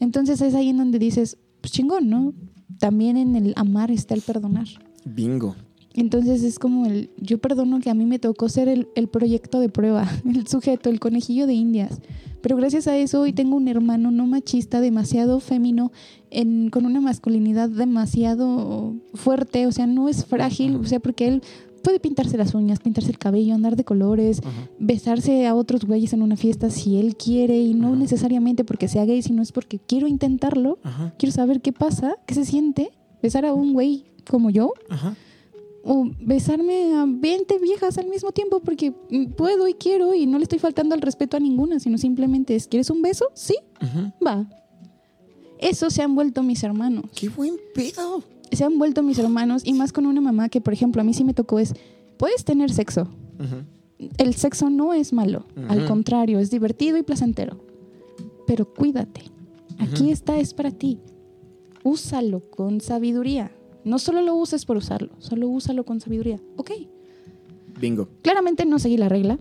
Entonces 0.00 0.40
es 0.40 0.54
ahí 0.54 0.70
en 0.70 0.78
donde 0.78 0.98
dices, 0.98 1.36
pues 1.60 1.72
chingón, 1.72 2.08
¿no? 2.08 2.34
También 2.78 3.16
en 3.16 3.36
el 3.36 3.52
amar 3.56 3.90
está 3.90 4.14
el 4.14 4.22
perdonar. 4.22 4.66
Bingo. 5.04 5.54
Entonces 5.94 6.42
es 6.42 6.58
como 6.58 6.86
el, 6.86 7.10
yo 7.18 7.38
perdono 7.38 7.80
que 7.80 7.90
a 7.90 7.94
mí 7.94 8.06
me 8.06 8.18
tocó 8.18 8.48
ser 8.48 8.68
el, 8.68 8.88
el 8.94 9.08
proyecto 9.08 9.60
de 9.60 9.68
prueba, 9.68 10.08
el 10.24 10.46
sujeto, 10.46 10.88
el 10.88 11.00
conejillo 11.00 11.46
de 11.46 11.54
indias. 11.54 12.00
Pero 12.40 12.56
gracias 12.56 12.86
a 12.86 12.96
eso 12.96 13.20
hoy 13.20 13.32
tengo 13.32 13.56
un 13.56 13.68
hermano 13.68 14.10
no 14.10 14.26
machista, 14.26 14.80
demasiado 14.80 15.40
fémino, 15.40 15.92
en, 16.30 16.70
con 16.70 16.86
una 16.86 17.00
masculinidad 17.00 17.68
demasiado 17.68 18.94
fuerte, 19.14 19.66
o 19.66 19.72
sea, 19.72 19.86
no 19.86 20.08
es 20.08 20.24
frágil, 20.24 20.76
o 20.76 20.84
sea, 20.84 21.00
porque 21.00 21.28
él 21.28 21.42
puede 21.82 21.98
pintarse 21.98 22.36
las 22.36 22.54
uñas, 22.54 22.78
pintarse 22.80 23.10
el 23.10 23.18
cabello, 23.18 23.54
andar 23.54 23.74
de 23.74 23.84
colores, 23.84 24.40
Ajá. 24.44 24.68
besarse 24.78 25.46
a 25.46 25.54
otros 25.54 25.84
güeyes 25.86 26.12
en 26.12 26.22
una 26.22 26.36
fiesta 26.36 26.68
si 26.70 26.98
él 26.98 27.16
quiere 27.16 27.58
y 27.58 27.72
no 27.74 27.88
Ajá. 27.88 27.96
necesariamente 27.96 28.64
porque 28.64 28.86
sea 28.86 29.04
gay, 29.06 29.22
sino 29.22 29.40
es 29.42 29.50
porque 29.52 29.78
quiero 29.78 30.06
intentarlo, 30.06 30.78
Ajá. 30.82 31.14
quiero 31.18 31.32
saber 31.32 31.60
qué 31.62 31.72
pasa, 31.72 32.16
qué 32.26 32.34
se 32.34 32.44
siente 32.44 32.90
besar 33.22 33.46
a 33.46 33.54
un 33.54 33.72
güey 33.72 34.04
como 34.28 34.50
yo 34.50 34.72
o 35.82 36.06
besarme 36.20 36.94
a 36.94 37.06
20 37.08 37.58
viejas 37.58 37.96
al 37.96 38.06
mismo 38.08 38.32
tiempo 38.32 38.60
porque 38.60 38.92
puedo 39.36 39.66
y 39.66 39.72
quiero 39.74 40.14
y 40.14 40.26
no 40.26 40.36
le 40.36 40.42
estoy 40.44 40.58
faltando 40.58 40.94
al 40.94 41.00
respeto 41.00 41.38
a 41.38 41.40
ninguna, 41.40 41.80
sino 41.80 41.96
simplemente 41.96 42.54
es, 42.54 42.68
¿quieres 42.68 42.90
un 42.90 43.00
beso? 43.00 43.26
Sí, 43.34 43.56
va. 44.24 44.46
Eso 45.60 45.90
se 45.90 46.02
han 46.02 46.14
vuelto 46.14 46.42
mis 46.42 46.62
hermanos. 46.64 47.04
¡Qué 47.14 47.28
buen 47.28 47.56
pedo! 47.74 48.22
Se 48.50 48.64
han 48.64 48.78
vuelto 48.78 49.02
mis 49.02 49.18
hermanos 49.18 49.62
y 49.64 49.72
más 49.74 49.92
con 49.92 50.06
una 50.06 50.20
mamá 50.20 50.48
que, 50.48 50.60
por 50.60 50.72
ejemplo, 50.72 51.00
a 51.02 51.04
mí 51.04 51.14
sí 51.14 51.22
me 51.22 51.34
tocó 51.34 51.58
es, 51.58 51.74
puedes 52.16 52.44
tener 52.44 52.72
sexo. 52.72 53.06
El 54.18 54.34
sexo 54.34 54.70
no 54.70 54.92
es 54.94 55.12
malo, 55.12 55.44
al 55.68 55.86
contrario, 55.86 56.38
es 56.38 56.50
divertido 56.50 56.96
y 56.96 57.02
placentero. 57.02 57.58
Pero 58.46 58.72
cuídate. 58.74 59.22
Aquí 59.78 60.10
está, 60.10 60.38
es 60.38 60.52
para 60.54 60.70
ti. 60.72 60.98
Úsalo 61.84 62.40
con 62.50 62.80
sabiduría. 62.80 63.52
No 63.84 63.98
solo 63.98 64.20
lo 64.20 64.34
uses 64.34 64.64
por 64.66 64.76
usarlo, 64.76 65.10
solo 65.18 65.48
úsalo 65.48 65.84
con 65.84 66.00
sabiduría. 66.00 66.40
Ok. 66.56 66.72
Bingo. 67.78 68.08
Claramente 68.22 68.66
no 68.66 68.78
seguí 68.78 68.96
la 68.96 69.08
regla, 69.08 69.38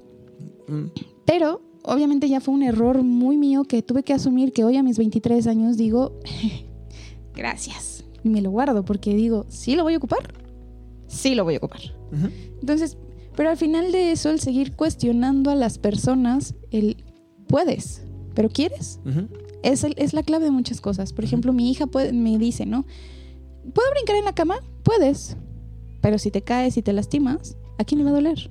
Mm. 0.67 0.85
pero 1.25 1.61
obviamente 1.89 2.27
ya 2.29 2.39
fue 2.39 2.53
un 2.53 2.63
error 2.63 3.03
muy 3.03 3.37
mío 3.37 3.63
que 3.63 3.81
tuve 3.81 4.03
que 4.03 4.13
asumir 4.13 4.53
que 4.53 4.63
hoy 4.63 4.77
a 4.77 4.83
mis 4.83 4.97
23 4.97 5.47
años 5.47 5.77
digo, 5.77 6.19
gracias. 7.35 8.03
Y 8.23 8.29
me 8.29 8.41
lo 8.41 8.51
guardo 8.51 8.83
porque 8.83 9.13
digo, 9.15 9.45
¿sí 9.49 9.75
lo 9.75 9.83
voy 9.83 9.93
a 9.93 9.97
ocupar? 9.97 10.33
Sí 11.07 11.35
lo 11.35 11.43
voy 11.43 11.55
a 11.55 11.57
ocupar. 11.57 11.81
Entonces, 12.59 12.97
pero 13.35 13.49
al 13.49 13.57
final 13.57 13.91
de 13.91 14.11
eso, 14.11 14.29
el 14.29 14.39
seguir 14.39 14.75
cuestionando 14.75 15.49
a 15.49 15.55
las 15.55 15.77
personas, 15.77 16.55
el 16.71 16.97
puedes, 17.47 18.03
pero 18.35 18.49
quieres, 18.49 18.99
es, 19.63 19.83
el- 19.83 19.95
es 19.97 20.13
la 20.13 20.23
clave 20.23 20.45
de 20.45 20.51
muchas 20.51 20.81
cosas. 20.81 21.13
Por 21.13 21.23
ejemplo, 21.23 21.53
mi 21.53 21.71
hija 21.71 21.87
puede- 21.87 22.13
me 22.13 22.37
dice, 22.37 22.65
¿no? 22.65 22.85
¿Puedo 23.73 23.89
brincar 23.91 24.15
en 24.17 24.25
la 24.25 24.33
cama? 24.33 24.55
Puedes. 24.83 25.37
Pero 26.01 26.17
si 26.17 26.31
te 26.31 26.41
caes 26.41 26.77
y 26.77 26.81
te 26.81 26.93
lastimas, 26.93 27.57
¿a 27.77 27.83
quién 27.85 27.99
le 27.99 28.05
va 28.05 28.11
a 28.11 28.13
doler? 28.13 28.49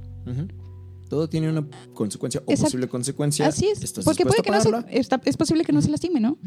Todo 1.09 1.29
tiene 1.29 1.49
una 1.49 1.67
consecuencia 1.95 2.41
o 2.41 2.51
Exacto. 2.51 2.65
posible 2.67 2.89
consecuencia. 2.89 3.47
Así 3.47 3.67
es. 3.67 3.83
¿Estás 3.83 4.05
Porque 4.05 4.25
puede 4.27 4.43
que 4.43 4.51
no 4.51 4.61
se, 4.61 4.71
está- 4.91 5.21
es 5.25 5.37
posible 5.37 5.65
que 5.65 5.73
no 5.73 5.81
se 5.83 5.91
lastime, 5.91 6.21
¿no? 6.21 6.39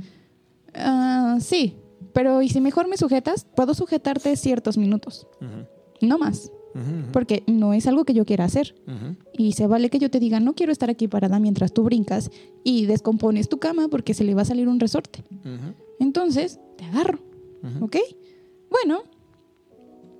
Ah, 0.74 1.38
sí. 1.42 1.76
Pero 2.14 2.42
¿y 2.42 2.50
si 2.50 2.62
mejor 2.62 2.88
me 2.88 2.98
sujetas? 2.98 3.46
Puedo 3.56 3.74
sujetarte 3.74 4.36
ciertos 4.36 4.78
minutos. 4.78 5.28
No 6.02 6.18
más. 6.18 6.52
Porque 7.12 7.44
no 7.48 7.74
es 7.74 7.86
algo 7.88 8.06
que 8.06 8.14
yo 8.14 8.26
quiera 8.26 8.46
hacer. 8.46 8.76
Y 9.38 9.54
se 9.54 9.68
vale 9.68 9.90
que 9.90 10.00
yo 10.00 10.10
te 10.10 10.20
diga, 10.20 10.40
no 10.40 10.54
quiero 10.54 10.72
estar 10.72 10.90
aquí 10.90 11.08
parada 11.08 11.40
mientras 11.40 11.74
tú 11.74 11.84
brincas 11.84 12.30
y 12.64 12.86
descompones 12.86 13.50
tu 13.50 13.60
cama 13.60 13.88
porque 13.90 14.14
se 14.14 14.24
le 14.24 14.36
va 14.36 14.44
a 14.44 14.46
salir 14.46 14.68
un 14.68 14.80
resorte. 14.80 15.24
Entonces, 16.00 16.60
te 16.78 16.86
agarro. 16.86 17.20
¿ok? 17.82 17.98
Bueno, 18.70 19.04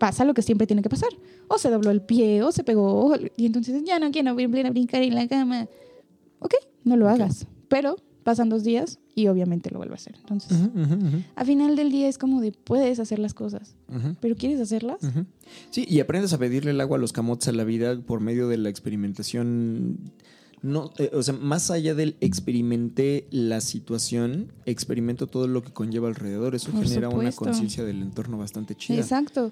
pasa 0.02 0.26
lo 0.26 0.34
que 0.34 0.42
siempre 0.42 0.66
tiene 0.66 0.82
que 0.82 0.90
pasar. 0.90 1.10
O 1.48 1.60
se 1.60 1.70
dobló 1.70 1.92
el 1.92 2.02
pie, 2.02 2.42
o 2.42 2.52
se 2.52 2.64
pegó, 2.64 3.14
y 3.38 3.46
entonces 3.46 3.84
ya 3.86 4.00
no 4.00 4.10
quiero 4.10 4.34
volver 4.34 4.66
a 4.66 4.72
brincar 4.72 5.04
en 5.04 5.14
la 5.14 5.28
cama. 5.28 5.68
Ok, 6.40 6.56
no 6.84 6.98
lo 6.98 7.08
hagas. 7.08 7.46
Pero 7.68 7.98
pasan 8.24 8.50
dos 8.50 8.64
días 8.64 8.98
y 9.14 9.28
obviamente 9.28 9.70
lo 9.70 9.78
vuelvo 9.78 9.94
a 9.94 9.98
hacer. 9.98 10.16
Entonces. 10.18 10.58
Ajá. 10.58 10.98
a 11.36 11.46
final 11.46 11.76
del 11.76 11.92
día 11.92 12.08
es 12.08 12.18
como 12.18 12.42
de, 12.42 12.52
puedes 12.52 13.00
hacer 13.00 13.20
las 13.20 13.36
cosas, 13.36 13.76
pero 14.20 14.36
¿quieres 14.36 14.60
hacerlas? 14.60 15.02
Sí, 15.70 15.86
y 15.88 16.00
aprendes 16.00 16.34
a 16.34 16.40
pedirle 16.40 16.72
el 16.72 16.82
agua 16.82 16.98
a 16.98 17.00
los 17.00 17.14
camotes 17.14 17.48
a 17.50 17.52
la 17.52 17.64
vida 17.64 17.96
por 18.02 18.22
medio 18.22 18.48
de 18.48 18.58
la 18.58 18.70
experimentación. 18.70 20.00
No, 20.64 20.94
eh, 20.98 21.12
o 21.14 21.22
sea, 21.22 21.36
más 21.36 21.70
allá 21.70 21.94
del 21.94 22.18
experimenté 22.22 23.28
la 23.30 23.62
situación, 23.62 24.52
experimento 24.66 25.28
todo 25.28 25.48
lo 25.48 25.62
que 25.62 25.72
conlleva 25.72 26.08
alrededor. 26.08 26.56
Eso 26.56 26.72
Por 26.72 26.88
genera 26.88 27.10
una 27.10 27.32
conciencia 27.32 27.84
del 27.84 28.02
entorno 28.02 28.40
bastante 28.40 28.74
chida. 28.74 28.98
Exacto. 28.98 29.52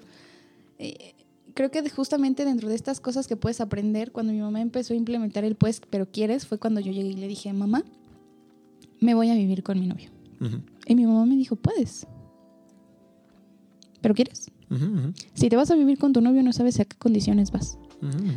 Eh, 0.82 1.14
creo 1.52 1.70
que 1.70 1.86
justamente 1.90 2.46
dentro 2.46 2.68
de 2.70 2.74
estas 2.74 3.00
cosas 3.00 3.28
que 3.28 3.36
puedes 3.36 3.60
aprender, 3.60 4.12
cuando 4.12 4.32
mi 4.32 4.40
mamá 4.40 4.62
empezó 4.62 4.94
a 4.94 4.96
implementar 4.96 5.44
el 5.44 5.54
pues, 5.54 5.82
pero 5.90 6.10
quieres, 6.10 6.46
fue 6.46 6.58
cuando 6.58 6.80
yo 6.80 6.90
llegué 6.90 7.10
y 7.10 7.16
le 7.16 7.28
dije, 7.28 7.52
mamá, 7.52 7.84
me 8.98 9.14
voy 9.14 9.30
a 9.30 9.34
vivir 9.34 9.62
con 9.62 9.78
mi 9.78 9.86
novio. 9.86 10.10
Ujú, 10.40 10.62
Y 10.86 10.94
mi 10.94 11.04
mamá 11.04 11.26
me 11.26 11.36
dijo, 11.36 11.54
puedes. 11.56 12.06
¿Pero 14.00 14.14
quieres? 14.14 14.50
Si 15.34 15.48
te 15.50 15.56
vas 15.56 15.70
a 15.70 15.74
vivir 15.74 15.98
con 15.98 16.12
tu 16.14 16.20
novio, 16.22 16.42
no 16.42 16.52
sabes 16.52 16.80
a 16.80 16.84
qué 16.86 16.96
condiciones 16.96 17.50
vas. 17.50 17.78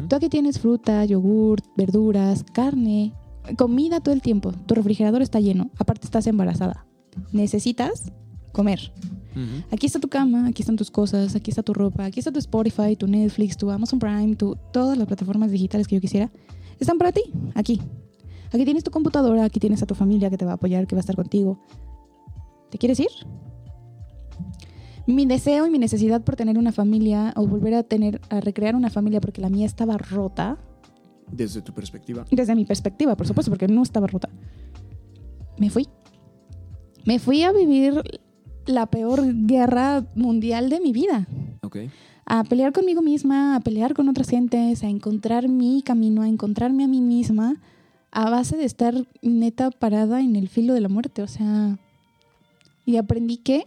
Tú 0.09 0.15
aquí 0.17 0.27
tienes 0.27 0.59
fruta, 0.59 1.05
yogur, 1.05 1.61
verduras, 1.77 2.43
carne, 2.51 3.13
comida 3.57 4.01
todo 4.01 4.13
el 4.13 4.21
tiempo. 4.21 4.51
Tu 4.51 4.75
refrigerador 4.75 5.21
está 5.21 5.39
lleno. 5.39 5.69
Aparte 5.77 6.05
estás 6.05 6.27
embarazada. 6.27 6.85
Necesitas 7.31 8.11
comer. 8.51 8.91
Aquí 9.71 9.85
está 9.87 9.99
tu 9.99 10.07
cama, 10.09 10.47
aquí 10.47 10.61
están 10.61 10.75
tus 10.75 10.91
cosas, 10.91 11.35
aquí 11.35 11.49
está 11.51 11.63
tu 11.63 11.73
ropa, 11.73 12.05
aquí 12.05 12.19
está 12.19 12.31
tu 12.31 12.39
Spotify, 12.39 12.95
tu 12.95 13.07
Netflix, 13.07 13.57
tu 13.57 13.69
Amazon 13.71 13.99
Prime, 13.99 14.35
tu, 14.35 14.57
todas 14.71 14.97
las 14.97 15.07
plataformas 15.07 15.51
digitales 15.51 15.87
que 15.87 15.95
yo 15.95 16.01
quisiera. 16.01 16.31
Están 16.79 16.97
para 16.97 17.11
ti, 17.11 17.23
aquí. 17.55 17.81
Aquí 18.51 18.65
tienes 18.65 18.83
tu 18.83 18.91
computadora, 18.91 19.45
aquí 19.45 19.59
tienes 19.59 19.81
a 19.81 19.87
tu 19.87 19.95
familia 19.95 20.29
que 20.29 20.37
te 20.37 20.45
va 20.45 20.51
a 20.51 20.55
apoyar, 20.55 20.85
que 20.85 20.95
va 20.95 20.99
a 20.99 21.01
estar 21.01 21.15
contigo. 21.15 21.59
¿Te 22.69 22.77
quieres 22.77 22.99
ir? 22.99 23.07
Mi 25.05 25.25
deseo 25.25 25.65
y 25.67 25.69
mi 25.69 25.79
necesidad 25.79 26.21
por 26.23 26.35
tener 26.35 26.57
una 26.57 26.71
familia 26.71 27.33
o 27.35 27.45
volver 27.45 27.73
a 27.73 27.83
tener, 27.83 28.21
a 28.29 28.39
recrear 28.39 28.75
una 28.75 28.89
familia 28.89 29.19
porque 29.19 29.41
la 29.41 29.49
mía 29.49 29.65
estaba 29.65 29.97
rota, 29.97 30.57
Desde 31.31 31.61
tu 31.61 31.73
perspectiva. 31.73 32.25
desde 32.31 32.55
mi 32.55 32.65
perspectiva, 32.65 33.15
por 33.17 33.27
supuesto, 33.27 33.51
porque 33.51 33.67
no 33.67 33.81
estaba 33.83 34.07
rota. 34.07 34.29
Me 35.57 35.69
fui. 35.69 35.87
Me 37.05 37.19
fui 37.19 37.43
a 37.43 37.51
vivir 37.51 38.01
la 38.65 38.85
peor 38.85 39.21
guerra 39.45 40.05
mundial 40.15 40.69
de 40.69 40.79
mi 40.79 40.91
vida. 40.91 41.27
Ok. 41.61 41.77
A 42.25 42.43
pelear 42.43 42.71
conmigo 42.71 43.01
misma, 43.01 43.55
a 43.55 43.59
pelear 43.59 43.93
con 43.93 44.07
otras 44.07 44.29
gentes, 44.29 44.83
a 44.83 44.87
encontrar 44.87 45.49
mi 45.49 45.81
camino, 45.81 46.21
a 46.21 46.27
encontrarme 46.27 46.85
a 46.85 46.87
mí 46.87 47.01
misma, 47.01 47.61
a 48.11 48.29
base 48.29 48.55
de 48.55 48.65
estar 48.65 48.95
neta 49.21 49.71
parada 49.71 50.21
en 50.21 50.35
el 50.35 50.47
filo 50.47 50.73
de 50.73 50.81
la 50.81 50.89
muerte. 50.89 51.21
O 51.21 51.27
sea, 51.27 51.77
y 52.85 52.97
aprendí 52.97 53.37
que, 53.37 53.65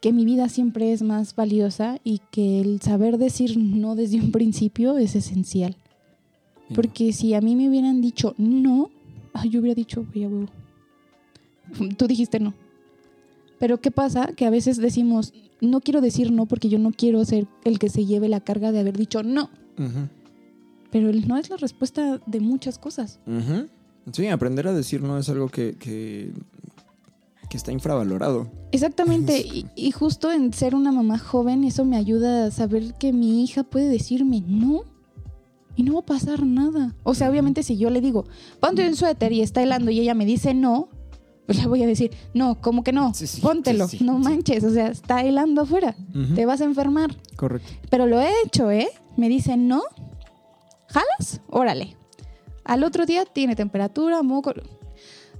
que 0.00 0.12
mi 0.12 0.24
vida 0.24 0.48
siempre 0.48 0.92
es 0.92 1.02
más 1.02 1.36
valiosa 1.36 1.98
y 2.02 2.20
que 2.30 2.60
el 2.60 2.80
saber 2.80 3.18
decir 3.18 3.58
no 3.58 3.94
desde 3.94 4.20
un 4.20 4.32
principio 4.32 4.98
es 4.98 5.14
esencial. 5.14 5.76
Porque 6.74 7.12
si 7.12 7.34
a 7.34 7.40
mí 7.40 7.56
me 7.56 7.68
hubieran 7.68 8.00
dicho 8.00 8.34
no, 8.38 8.90
yo 9.48 9.60
hubiera 9.60 9.74
dicho, 9.74 10.04
güey, 10.12 10.24
a 10.24 10.28
huevo. 10.28 10.48
Tú 11.96 12.06
dijiste 12.06 12.40
no. 12.40 12.54
Pero 13.60 13.78
¿qué 13.80 13.90
pasa? 13.90 14.32
Que 14.34 14.46
a 14.46 14.50
veces 14.50 14.78
decimos, 14.78 15.34
no 15.60 15.80
quiero 15.80 16.00
decir 16.00 16.32
no 16.32 16.46
porque 16.46 16.70
yo 16.70 16.78
no 16.78 16.92
quiero 16.92 17.22
ser 17.26 17.46
el 17.62 17.78
que 17.78 17.90
se 17.90 18.06
lleve 18.06 18.28
la 18.28 18.40
carga 18.40 18.72
de 18.72 18.80
haber 18.80 18.96
dicho 18.96 19.22
no. 19.22 19.50
Pero 20.90 21.10
el 21.10 21.28
no 21.28 21.36
es 21.36 21.50
la 21.50 21.58
respuesta 21.58 22.20
de 22.26 22.40
muchas 22.40 22.78
cosas. 22.78 23.20
Sí, 24.12 24.26
aprender 24.28 24.66
a 24.66 24.72
decir 24.72 25.02
no 25.02 25.18
es 25.18 25.28
algo 25.28 25.48
que, 25.50 25.74
que, 25.74 26.32
que 27.50 27.56
está 27.56 27.70
infravalorado. 27.70 28.50
Exactamente. 28.72 29.38
Y, 29.54 29.66
y 29.76 29.90
justo 29.90 30.32
en 30.32 30.54
ser 30.54 30.74
una 30.74 30.90
mamá 30.90 31.18
joven, 31.18 31.64
eso 31.64 31.84
me 31.84 31.98
ayuda 31.98 32.46
a 32.46 32.50
saber 32.50 32.94
que 32.94 33.12
mi 33.12 33.44
hija 33.44 33.62
puede 33.62 33.90
decirme 33.90 34.42
no. 34.46 34.84
Y 35.76 35.82
no 35.82 35.94
va 35.94 36.00
a 36.00 36.06
pasar 36.06 36.46
nada. 36.46 36.94
O 37.02 37.12
sea, 37.14 37.30
obviamente 37.30 37.62
si 37.62 37.76
yo 37.76 37.90
le 37.90 38.00
digo, 38.00 38.24
ponte 38.58 38.88
un 38.88 38.96
suéter 38.96 39.32
y 39.32 39.42
está 39.42 39.62
helando 39.62 39.90
y 39.90 40.00
ella 40.00 40.14
me 40.14 40.24
dice 40.24 40.54
no, 40.54 40.88
pues 41.50 41.58
le 41.58 41.66
voy 41.66 41.82
a 41.82 41.86
decir, 41.88 42.12
no, 42.32 42.60
¿cómo 42.60 42.84
que 42.84 42.92
no? 42.92 43.12
Sí, 43.12 43.26
sí, 43.26 43.40
Póntelo, 43.40 43.88
sí, 43.88 44.04
no 44.04 44.20
manches, 44.20 44.62
o 44.62 44.70
sea, 44.70 44.86
está 44.86 45.24
helando 45.24 45.62
afuera, 45.62 45.96
te 46.36 46.46
vas 46.46 46.60
a 46.60 46.64
enfermar. 46.64 47.10
Correcto. 47.34 47.68
Pero 47.90 48.06
lo 48.06 48.20
he 48.20 48.30
hecho, 48.44 48.70
¿eh? 48.70 48.88
Me 49.16 49.28
dicen, 49.28 49.66
no, 49.66 49.82
¿jalas? 50.86 51.40
Órale. 51.48 51.96
Al 52.62 52.84
otro 52.84 53.04
día 53.04 53.24
tiene 53.24 53.56
temperatura, 53.56 54.22
moco. 54.22 54.52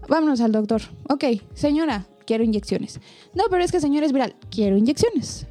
Vámonos 0.09 0.41
al 0.41 0.51
doctor. 0.51 0.83
Ok, 1.09 1.27
señora, 1.55 2.09
quiero 2.27 2.43
inyecciones. 2.43 2.99
No, 3.33 3.45
pero 3.49 3.63
es 3.63 3.71
que 3.71 3.79
señor 3.79 4.03
es 4.03 4.13
viral, 4.13 4.35
quiero 4.51 4.77
inyecciones. 4.77 5.47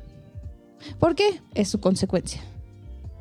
¿Por 1.00 1.16
qué? 1.16 1.42
Es 1.54 1.70
su 1.70 1.80
consecuencia. 1.80 2.42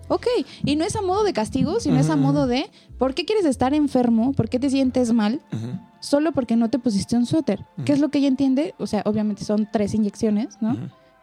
Ok, 0.08 0.26
y 0.64 0.76
no 0.76 0.84
es 0.84 0.96
a 0.96 1.02
modo 1.02 1.22
de 1.22 1.32
castigo, 1.32 1.80
sino 1.80 1.98
es 1.98 2.08
a 2.10 2.16
modo 2.16 2.46
de 2.46 2.70
¿por 2.98 3.14
qué 3.14 3.24
quieres 3.24 3.44
estar 3.44 3.74
enfermo? 3.74 4.32
¿Por 4.32 4.48
qué 4.48 4.58
te 4.58 4.70
sientes 4.70 5.12
mal? 5.12 5.40
Solo 6.00 6.32
porque 6.32 6.56
no 6.56 6.70
te 6.70 6.78
pusiste 6.78 7.16
un 7.16 7.26
suéter. 7.26 7.66
¿Qué 7.84 7.92
es 7.92 8.00
lo 8.00 8.08
que 8.08 8.18
ella 8.18 8.28
entiende? 8.28 8.74
O 8.78 8.86
sea, 8.86 9.02
obviamente 9.04 9.44
son 9.44 9.68
tres 9.70 9.94
inyecciones, 9.94 10.56
¿no? 10.60 10.76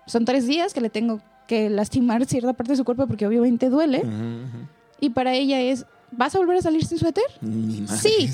Son 0.05 0.23
tres 0.25 0.45
días 0.45 0.73
que 0.73 0.81
le 0.81 0.89
tengo 0.89 1.19
que 1.47 1.69
lastimar 1.69 2.25
cierta 2.25 2.53
parte 2.53 2.73
de 2.73 2.77
su 2.77 2.85
cuerpo 2.85 3.07
porque 3.07 3.25
obviamente 3.27 3.69
duele. 3.69 4.03
Y 4.99 5.09
para 5.09 5.33
ella 5.33 5.61
es, 5.61 5.85
¿vas 6.11 6.35
a 6.35 6.37
volver 6.37 6.57
a 6.57 6.61
salir 6.61 6.85
sin 6.85 6.97
suéter? 6.97 7.23
Sí. 7.87 8.29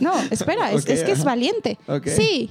No, 0.00 0.12
espera, 0.30 0.72
es, 0.72 0.84
que 0.84 1.12
es 1.12 1.24
valiente. 1.24 1.78
Sí. 2.04 2.50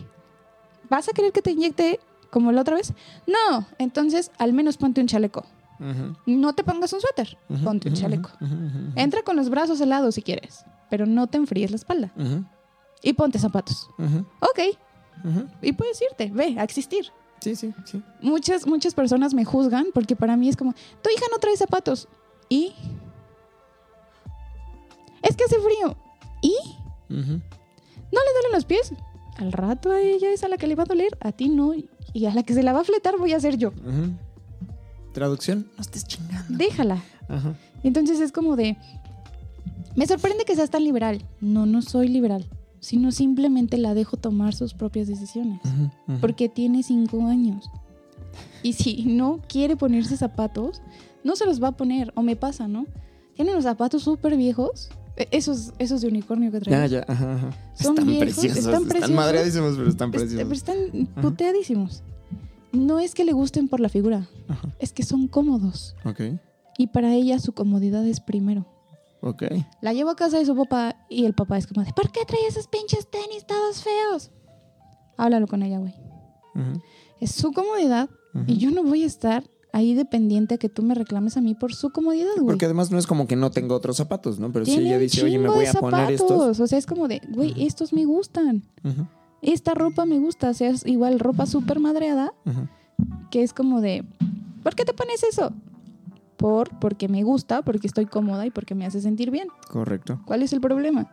¿Vas 0.89 1.09
a 1.09 1.13
querer 1.13 1.31
que 1.31 1.41
te 1.41 1.51
inyecte 1.51 1.99
como 2.29 2.51
la 2.51 2.61
otra 2.61 2.75
vez? 2.75 2.93
No. 3.25 3.65
Entonces, 3.79 4.31
al 4.37 4.53
menos 4.53 4.77
ponte 4.77 5.01
un 5.01 5.07
chaleco. 5.07 5.45
No 6.26 6.53
te 6.53 6.63
pongas 6.63 6.93
un 6.93 7.01
suéter, 7.01 7.38
ponte 7.63 7.89
un 7.89 7.95
chaleco. 7.95 8.30
Entra 8.95 9.23
con 9.23 9.36
los 9.36 9.49
brazos 9.49 9.80
helados 9.82 10.15
si 10.15 10.21
quieres, 10.21 10.65
pero 10.89 11.05
no 11.05 11.28
te 11.28 11.38
enfríes 11.38 11.71
la 11.71 11.78
espalda. 11.78 12.11
Y 13.01 13.13
ponte 13.13 13.39
zapatos. 13.39 13.89
Ok. 14.39 14.78
Y 15.61 15.73
puedes 15.73 16.01
irte, 16.01 16.32
ve, 16.34 16.55
a 16.59 16.63
existir. 16.63 17.11
Sí, 17.41 17.55
sí, 17.55 17.73
sí. 17.86 18.01
Muchas, 18.21 18.65
muchas 18.65 18.93
personas 18.93 19.34
me 19.34 19.45
juzgan 19.45 19.88
porque 19.93 20.15
para 20.15 20.36
mí 20.36 20.49
es 20.49 20.55
como, 20.57 20.73
tu 20.73 21.09
hija 21.09 21.26
no 21.32 21.38
trae 21.38 21.55
zapatos. 21.57 22.07
¿Y? 22.49 22.73
Es 25.21 25.36
que 25.36 25.43
hace 25.43 25.59
frío. 25.59 25.95
¿Y? 26.41 26.55
¿No 27.09 28.19
le 28.21 28.34
duelen 28.34 28.51
los 28.53 28.65
pies? 28.65 28.93
Al 29.38 29.51
rato 29.51 29.91
a 29.91 29.99
ella 29.99 30.32
es 30.32 30.43
a 30.43 30.47
la 30.47 30.57
que 30.57 30.67
le 30.67 30.76
va 30.76 30.84
a 30.84 30.86
doler, 30.86 31.17
a 31.19 31.32
ti 31.32 31.49
no. 31.49 31.73
Y 32.13 32.26
a 32.26 32.34
la 32.34 32.43
que 32.43 32.53
se 32.53 32.63
la 32.63 32.71
va 32.73 32.80
a 32.82 32.84
fletar 32.84 33.17
voy 33.17 33.34
a 33.34 33.39
ser 33.39 33.57
yo. 33.57 33.73
Traducción, 35.16 35.66
no 35.78 35.82
estés 35.82 36.05
chingando. 36.05 36.45
Déjala. 36.57 37.01
Ajá. 37.30 37.55
Entonces 37.84 38.20
es 38.20 38.32
como 38.32 38.55
de, 38.55 38.78
me 39.95 40.05
sorprende 40.05 40.43
que 40.45 40.55
seas 40.55 40.70
tan 40.70 40.84
liberal. 40.84 41.24
No, 41.41 41.66
no 41.66 41.82
soy 41.82 42.09
liberal, 42.09 42.45
sino 42.82 43.11
simplemente 43.11 43.78
la 43.78 43.93
dejo 43.93 44.18
tomar 44.18 44.53
sus 44.53 44.74
propias 44.74 45.07
decisiones. 45.07 45.61
Porque 46.20 46.49
tiene 46.49 46.84
cinco 46.84 47.26
años. 47.28 47.66
Y 48.61 48.74
si 48.74 49.05
no 49.05 49.39
quiere 49.47 49.78
ponerse 49.78 50.18
zapatos, 50.18 50.82
no 51.24 51.36
se 51.38 51.45
los 51.45 51.63
va 51.63 51.70
a 51.70 51.78
poner. 51.78 52.11
O 52.16 52.22
me 52.22 52.36
pasa, 52.36 52.68
¿no? 52.68 52.86
Tiene 53.36 53.51
unos 53.51 53.63
zapatos 53.63 54.03
súper 54.03 54.36
viejos. 54.36 54.89
e- 55.16 55.30
Esos, 55.32 55.72
esos 55.80 56.01
de 56.01 56.09
unicornio 56.09 56.51
que 56.51 56.59
traen. 56.59 56.82
Ya, 56.89 56.99
ya, 56.99 57.05
ajá, 57.07 57.36
ajá. 57.36 57.49
Son 57.76 57.91
están 57.93 58.05
viejos, 58.07 58.24
preciosos. 58.36 58.57
están 58.57 58.74
Están, 58.74 58.88
preciosos. 58.89 59.16
madreadísimos, 59.16 59.76
pero 59.78 59.89
están 59.89 60.09
Est- 60.09 60.18
preciosos. 60.18 60.43
pero 60.43 60.53
están 60.53 61.07
puteadísimos. 61.22 62.03
No 62.76 62.99
es 62.99 63.13
que 63.15 63.23
le 63.26 63.34
gusten 63.34 63.67
por 63.67 63.80
la 63.80 63.89
figura, 63.89 64.28
Ajá. 64.47 64.69
es 64.80 64.91
que 64.93 65.03
son 65.03 65.28
cómodos. 65.28 65.95
Ok, 66.05 66.21
Y 66.78 66.88
para 66.88 67.13
ella 67.13 67.39
su 67.39 67.53
comodidad 67.53 68.05
es 68.05 68.19
primero. 68.19 68.65
ok. 69.21 69.43
La 69.82 69.93
llevo 69.93 70.09
a 70.11 70.15
casa 70.15 70.38
de 70.38 70.45
su 70.45 70.55
papá 70.55 70.95
y 71.09 71.26
el 71.26 71.34
papá 71.34 71.57
es 71.57 71.67
como 71.67 71.84
de, 71.86 71.91
¿por 71.93 72.11
qué 72.11 72.21
trae 72.28 72.45
esos 72.47 72.67
pinches 72.67 73.09
tenis 73.09 73.45
todos 73.47 73.84
feos? 73.84 74.32
Háblalo 75.17 75.47
con 75.47 75.63
ella, 75.63 75.80
güey. 75.80 75.93
Es 77.19 77.32
su 77.32 77.51
comodidad 77.53 78.09
y 78.47 78.57
yo 78.57 78.71
no 78.71 78.84
voy 78.84 79.03
a 79.03 79.05
estar 79.07 79.43
ahí 79.73 79.93
dependiente 79.93 80.55
a 80.55 80.57
que 80.57 80.69
tú 80.69 80.84
me 80.84 80.95
reclames 80.95 81.36
a 81.38 81.41
mí 81.41 81.53
por 81.55 81.73
su 81.73 81.89
comodidad, 81.91 82.32
güey. 82.36 82.45
Porque 82.45 82.65
además 82.65 82.91
no 82.91 82.97
es 82.97 83.07
como 83.07 83.28
que 83.28 83.36
no 83.36 83.51
tenga 83.51 83.76
otros 83.76 83.97
zapatos, 83.97 84.39
¿no? 84.39 84.51
Pero 84.53 84.65
si 84.65 84.76
ella 84.78 84.97
dice, 84.97 85.23
oye, 85.26 85.38
me 85.38 85.49
voy 85.49 85.65
a 85.65 85.73
poner 85.73 86.11
estos. 86.11 86.30
zapatos. 86.30 86.59
O 86.61 86.67
sea, 86.67 86.78
es 86.78 86.86
como 86.86 87.07
de, 87.09 87.21
güey, 87.30 87.53
estos 87.65 87.91
me 87.93 88.05
gustan. 88.05 88.63
Ujú, 88.84 89.05
Esta 89.45 89.73
ropa 89.73 90.05
me 90.05 90.19
gusta. 90.19 90.49
O 90.49 90.53
sea, 90.53 90.69
es 90.69 90.85
igual 90.85 91.19
ropa 91.19 91.45
súper 91.45 91.79
madreada, 91.79 92.33
que 93.31 93.43
es 93.43 93.53
como 93.53 93.79
de, 93.81 94.03
¿por 94.63 94.75
qué 94.75 94.83
te 94.85 94.93
pones 94.93 95.23
eso? 95.23 95.51
Por, 96.37 96.69
porque 96.79 97.07
me 97.07 97.23
gusta, 97.23 97.61
porque 97.61 97.87
estoy 97.87 98.05
cómoda 98.07 98.45
y 98.45 98.51
porque 98.51 98.75
me 98.75 98.85
hace 98.85 98.99
sentir 99.01 99.31
bien. 99.31 99.47
Correcto. 99.69 100.19
¿Cuál 100.25 100.41
es 100.43 100.51
el 100.53 100.59
problema? 100.61 101.09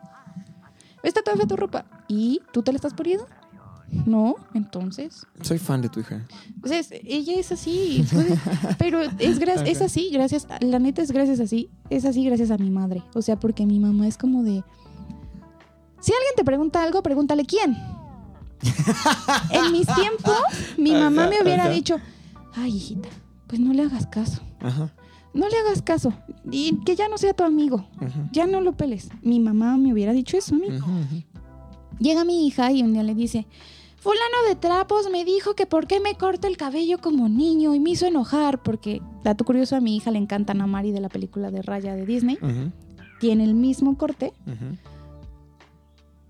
Está 1.02 1.22
toda 1.22 1.36
fea 1.36 1.46
tu 1.46 1.56
ropa. 1.56 1.84
¿Y 2.08 2.40
tú 2.52 2.62
te 2.62 2.72
la 2.72 2.76
estás 2.76 2.94
poniendo? 2.94 3.26
No, 4.06 4.36
entonces. 4.54 5.26
Soy 5.42 5.58
fan 5.58 5.82
de 5.82 5.90
tu 5.90 6.00
hija. 6.00 6.26
O 6.64 6.66
sea, 6.68 6.78
es- 6.78 6.90
ella 6.92 7.34
es 7.38 7.52
así. 7.52 8.04
pero 8.78 9.00
es, 9.02 9.12
es 9.18 9.82
así, 9.82 10.08
gracias. 10.10 10.46
La 10.60 10.78
neta 10.78 11.02
es 11.02 11.12
gracias 11.12 11.40
así. 11.40 11.70
Es 11.90 12.04
así 12.06 12.24
gracias 12.24 12.50
a 12.50 12.56
mi 12.56 12.70
madre. 12.70 13.02
O 13.14 13.20
sea, 13.20 13.36
porque 13.38 13.66
mi 13.66 13.78
mamá 13.78 14.08
es 14.08 14.16
como 14.16 14.42
de. 14.42 14.64
Si 16.00 16.10
alguien 16.12 16.32
te 16.36 16.44
pregunta 16.44 16.82
algo, 16.82 17.02
pregúntale 17.02 17.44
quién. 17.44 17.76
En 19.50 19.72
mis 19.72 19.86
tiempos, 19.86 20.36
mi 20.78 20.92
mamá 20.92 21.26
me 21.28 21.42
hubiera 21.42 21.64
ajá. 21.64 21.72
dicho: 21.72 21.96
Ay, 22.54 22.76
hijita, 22.76 23.08
pues 23.46 23.60
no 23.60 23.72
le 23.72 23.82
hagas 23.82 24.06
caso. 24.06 24.40
Ajá. 24.60 24.92
No 25.34 25.48
le 25.48 25.56
hagas 25.56 25.80
caso. 25.82 26.12
Y 26.50 26.76
que 26.84 26.94
ya 26.94 27.08
no 27.08 27.16
sea 27.16 27.32
tu 27.32 27.42
amigo. 27.44 27.86
Ya 28.32 28.46
no 28.46 28.60
lo 28.60 28.72
peles. 28.72 29.08
Mi 29.22 29.40
mamá 29.40 29.76
me 29.78 29.92
hubiera 29.92 30.12
dicho 30.12 30.36
eso 30.36 30.54
a 30.54 30.58
mí. 30.58 30.66
Llega 31.98 32.24
mi 32.24 32.46
hija 32.46 32.70
y 32.72 32.82
un 32.82 32.92
día 32.92 33.02
le 33.02 33.14
dice, 33.14 33.46
fulano 33.98 34.48
de 34.48 34.56
trapos 34.56 35.08
me 35.10 35.24
dijo 35.24 35.54
que 35.54 35.66
por 35.66 35.86
qué 35.86 36.00
me 36.00 36.16
corto 36.16 36.48
el 36.48 36.56
cabello 36.58 36.98
como 36.98 37.28
niño 37.28 37.74
y 37.74 37.80
me 37.80 37.90
hizo 37.90 38.06
enojar 38.06 38.62
porque, 38.62 39.00
dato 39.24 39.44
curioso, 39.44 39.76
a 39.76 39.80
mi 39.80 39.96
hija 39.96 40.10
le 40.10 40.18
encanta 40.18 40.52
Ana 40.52 40.66
Mari 40.66 40.92
de 40.92 41.00
la 41.00 41.08
película 41.08 41.50
de 41.50 41.62
Raya 41.62 41.94
de 41.94 42.04
Disney. 42.04 42.38
Tiene 43.20 43.44
el 43.44 43.54
mismo 43.54 43.96
corte. 43.96 44.32
ujú. 44.46 44.76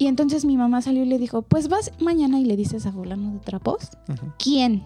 Y 0.03 0.09
entonces 0.09 0.45
mi 0.45 0.57
mamá 0.57 0.83
salió 0.83 1.05
y 1.05 1.07
le 1.07 1.17
dijo, 1.17 1.43
pues 1.43 1.69
vas 1.69 1.93
mañana 2.01 2.41
y 2.41 2.45
le 2.45 2.57
dices 2.57 2.87
a 2.87 2.93
fulano 2.93 3.35
de 3.35 3.39
trapos, 3.39 3.91
¿quién? 4.37 4.83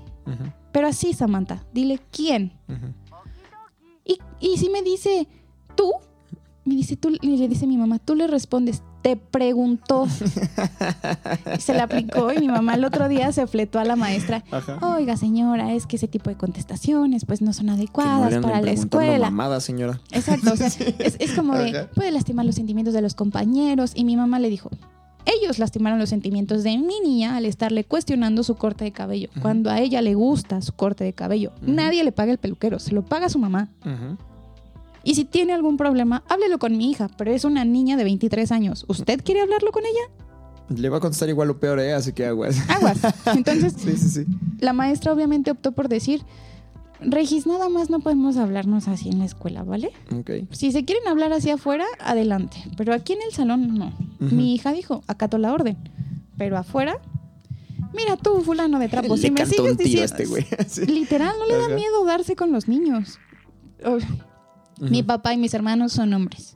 Pero 0.73 0.89
así, 0.89 1.15
Samantha, 1.15 1.65
dile, 1.73 2.01
¿quién? 2.13 2.53
Y, 4.05 4.19
y 4.41 4.59
si 4.59 4.69
me 4.69 4.83
dice, 4.83 5.27
¿tú? 5.75 5.91
Me 6.67 6.75
dice, 6.75 6.99
tú, 6.99 7.17
y 7.19 7.39
le 7.39 7.49
dice 7.49 7.67
mi 7.67 7.79
mamá, 7.79 7.99
tú 7.99 8.15
le 8.15 8.27
respondes, 8.27 8.83
te 9.01 9.17
preguntó. 9.17 10.07
Y 11.57 11.61
se 11.63 11.73
la 11.73 11.85
aplicó 11.85 12.31
y 12.35 12.39
mi 12.41 12.49
mamá 12.49 12.75
el 12.75 12.85
otro 12.85 13.09
día 13.09 13.33
se 13.33 13.47
fletó 13.47 13.79
a 13.79 13.85
la 13.85 13.97
maestra. 13.97 14.45
Ajá. 14.51 14.79
Oiga, 14.97 15.17
señora, 15.17 15.73
es 15.73 15.87
que 15.87 15.97
ese 15.97 16.09
tipo 16.09 16.29
de 16.29 16.37
contestaciones 16.37 17.25
pues 17.25 17.41
no 17.41 17.55
son 17.55 17.67
no 17.67 17.73
adecuadas 17.73 18.39
para 18.43 18.61
la 18.61 18.71
escuela. 18.71 19.31
mamada, 19.31 19.61
señora. 19.61 19.99
Exacto, 20.11 20.53
o 20.53 20.57
sea, 20.57 20.67
es, 20.99 21.17
es 21.19 21.33
como 21.33 21.55
de, 21.57 21.85
puede 21.95 22.11
lastimar 22.11 22.45
los 22.45 22.57
sentimientos 22.57 22.93
de 22.93 23.01
los 23.01 23.15
compañeros. 23.15 23.93
Y 23.95 24.05
mi 24.05 24.17
mamá 24.17 24.41
le 24.41 24.51
dijo, 24.51 24.69
ellos 25.27 25.59
lastimaron 25.59 25.99
los 25.99 26.09
sentimientos 26.09 26.63
de 26.63 26.79
mi 26.79 27.01
niña 27.01 27.37
al 27.37 27.45
estarle 27.45 27.85
cuestionando 27.85 28.43
su 28.43 28.55
corte 28.55 28.85
de 28.85 28.93
cabello. 28.93 29.29
Cuando 29.43 29.71
a 29.71 29.81
ella 29.81 30.01
le 30.03 30.15
gusta 30.15 30.63
su 30.63 30.73
corte 30.73 31.05
de 31.05 31.13
cabello, 31.13 31.53
nadie 31.63 32.05
le 32.05 32.13
paga 32.13 32.33
el 32.33 32.39
peluquero, 32.39 32.79
se 32.79 32.93
lo 32.93 33.05
paga 33.05 33.29
su 33.29 33.39
mamá. 33.39 33.69
Y 35.03 35.15
si 35.15 35.25
tiene 35.25 35.53
algún 35.53 35.77
problema, 35.77 36.25
háblelo 36.29 36.59
con 36.59 36.77
mi 36.77 36.91
hija, 36.91 37.09
pero 37.17 37.31
es 37.33 37.45
una 37.45 37.65
niña 37.65 37.97
de 37.97 38.05
23 38.05 38.51
años. 38.53 38.85
¿Usted 38.89 39.21
quiere 39.23 39.41
hablarlo 39.41 39.71
con 39.73 39.85
ella? 39.85 40.25
Le 40.81 40.89
va 40.89 40.97
a 40.97 41.01
contestar 41.01 41.29
igual 41.29 41.51
o 41.51 41.59
peor, 41.61 41.79
¿eh? 41.79 41.93
Así 41.93 42.13
que 42.13 42.27
aguas. 42.27 42.57
Aguas. 42.69 42.99
Entonces, 43.37 43.75
Sí, 43.77 43.97
sí, 43.97 44.09
sí. 44.09 44.27
la 44.59 44.73
maestra 44.73 45.13
obviamente 45.13 45.53
optó 45.53 45.71
por 45.73 45.89
decir, 45.89 46.23
Regis, 47.01 47.47
nada 47.47 47.69
más 47.69 47.91
no 47.91 48.01
podemos 48.01 48.37
hablarnos 48.37 48.89
así 48.89 49.09
en 49.09 49.19
la 49.19 49.25
escuela, 49.25 49.63
¿vale? 49.63 49.91
Ok. 50.15 50.31
Si 50.51 50.73
se 50.73 50.85
quieren 50.85 51.07
hablar 51.09 51.33
hacia 51.33 51.55
afuera, 51.55 51.85
adelante. 52.01 52.57
Pero 52.77 52.95
aquí 52.95 53.13
en 53.13 53.21
el 53.23 53.33
salón, 53.33 53.75
no. 53.75 53.93
Mi 54.19 54.55
hija 54.55 54.73
dijo, 54.73 55.03
acato 55.07 55.39
la 55.39 55.53
orden. 55.53 55.77
Pero 56.39 56.57
afuera, 56.57 56.99
mira 57.95 58.17
tú, 58.17 58.41
fulano 58.43 58.79
de 58.79 58.89
trapo, 58.89 59.17
si 59.17 59.31
me 59.31 59.45
sigues 59.47 59.73
a 59.73 59.77
diciendo... 59.77 60.37
este. 60.37 60.87
Literal, 60.93 61.35
no 61.39 61.47
le 61.47 61.57
da 61.57 61.69
miedo 61.75 62.05
darse 62.05 62.35
con 62.37 62.53
los 62.53 62.69
niños. 62.69 63.19
Oh, 63.85 63.99
Mi 64.81 65.03
papá 65.03 65.35
y 65.35 65.39
mis 65.39 65.53
hermanos 65.55 65.93
son 65.93 66.13
hombres. 66.15 66.55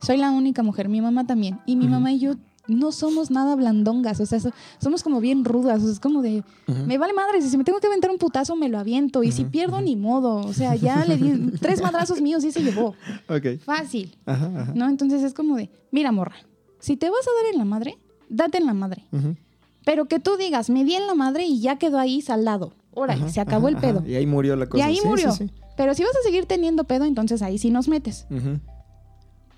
Soy 0.00 0.16
la 0.16 0.30
única 0.30 0.62
mujer, 0.62 0.88
mi 0.88 1.00
mamá 1.00 1.26
también. 1.26 1.60
Y 1.66 1.76
mi 1.76 1.88
mamá 1.88 2.12
y 2.12 2.20
yo 2.20 2.34
no 2.68 2.92
somos 2.92 3.30
nada 3.30 3.56
blandongas, 3.56 4.20
o 4.20 4.26
sea, 4.26 4.38
so- 4.40 4.52
somos 4.78 5.02
como 5.02 5.20
bien 5.20 5.44
rudas, 5.44 5.80
o 5.80 5.84
sea, 5.84 5.92
es 5.92 6.00
como 6.00 6.22
de, 6.22 6.44
me 6.86 6.98
vale 6.98 7.12
madre, 7.14 7.42
si 7.42 7.56
me 7.56 7.64
tengo 7.64 7.80
que 7.80 7.86
aventar 7.88 8.10
un 8.10 8.18
putazo 8.18 8.54
me 8.56 8.68
lo 8.68 8.78
aviento, 8.78 9.22
y 9.24 9.32
si 9.32 9.44
pierdo 9.44 9.80
ni 9.80 9.96
modo, 9.96 10.36
o 10.36 10.52
sea, 10.52 10.76
ya 10.76 11.04
le 11.04 11.16
di 11.16 11.50
tres 11.60 11.80
madrazos 11.82 12.20
míos 12.20 12.44
y 12.44 12.52
se 12.52 12.62
llevó, 12.62 12.94
Ok. 13.28 13.58
fácil, 13.64 14.16
Ajá, 14.26 14.46
ajá. 14.54 14.72
¿no? 14.74 14.88
Entonces 14.88 15.22
es 15.22 15.34
como 15.34 15.56
de, 15.56 15.70
mira 15.90 16.12
morra, 16.12 16.36
si 16.78 16.96
te 16.96 17.10
vas 17.10 17.20
a 17.26 17.42
dar 17.42 17.52
en 17.52 17.58
la 17.58 17.64
madre, 17.64 17.98
date 18.28 18.58
en 18.58 18.66
la 18.66 18.74
madre, 18.74 19.04
pero 19.84 20.04
que 20.04 20.20
tú 20.20 20.36
digas, 20.36 20.68
me 20.70 20.84
di 20.84 20.94
en 20.94 21.06
la 21.06 21.14
madre 21.14 21.46
y 21.46 21.60
ya 21.60 21.76
quedó 21.76 21.98
ahí 21.98 22.20
saldado, 22.20 22.74
órale, 22.92 23.30
se 23.30 23.40
acabó 23.40 23.68
el 23.68 23.76
pedo. 23.78 24.02
Y 24.06 24.14
ahí 24.16 24.26
murió 24.26 24.54
la 24.56 24.66
Y 24.66 24.68
cosa. 24.68 24.84
ahí 24.84 24.96
Sí, 24.96 25.00
sí, 25.02 25.08
murió. 25.08 25.32
sí. 25.32 25.50
Pero 25.76 25.94
si 25.94 26.02
vas 26.02 26.12
a 26.20 26.22
seguir 26.24 26.44
teniendo 26.46 26.84
pedo, 26.84 27.04
entonces 27.06 27.40
ahí 27.40 27.56
sí 27.56 27.70
nos 27.70 27.88
metes. 27.88 28.26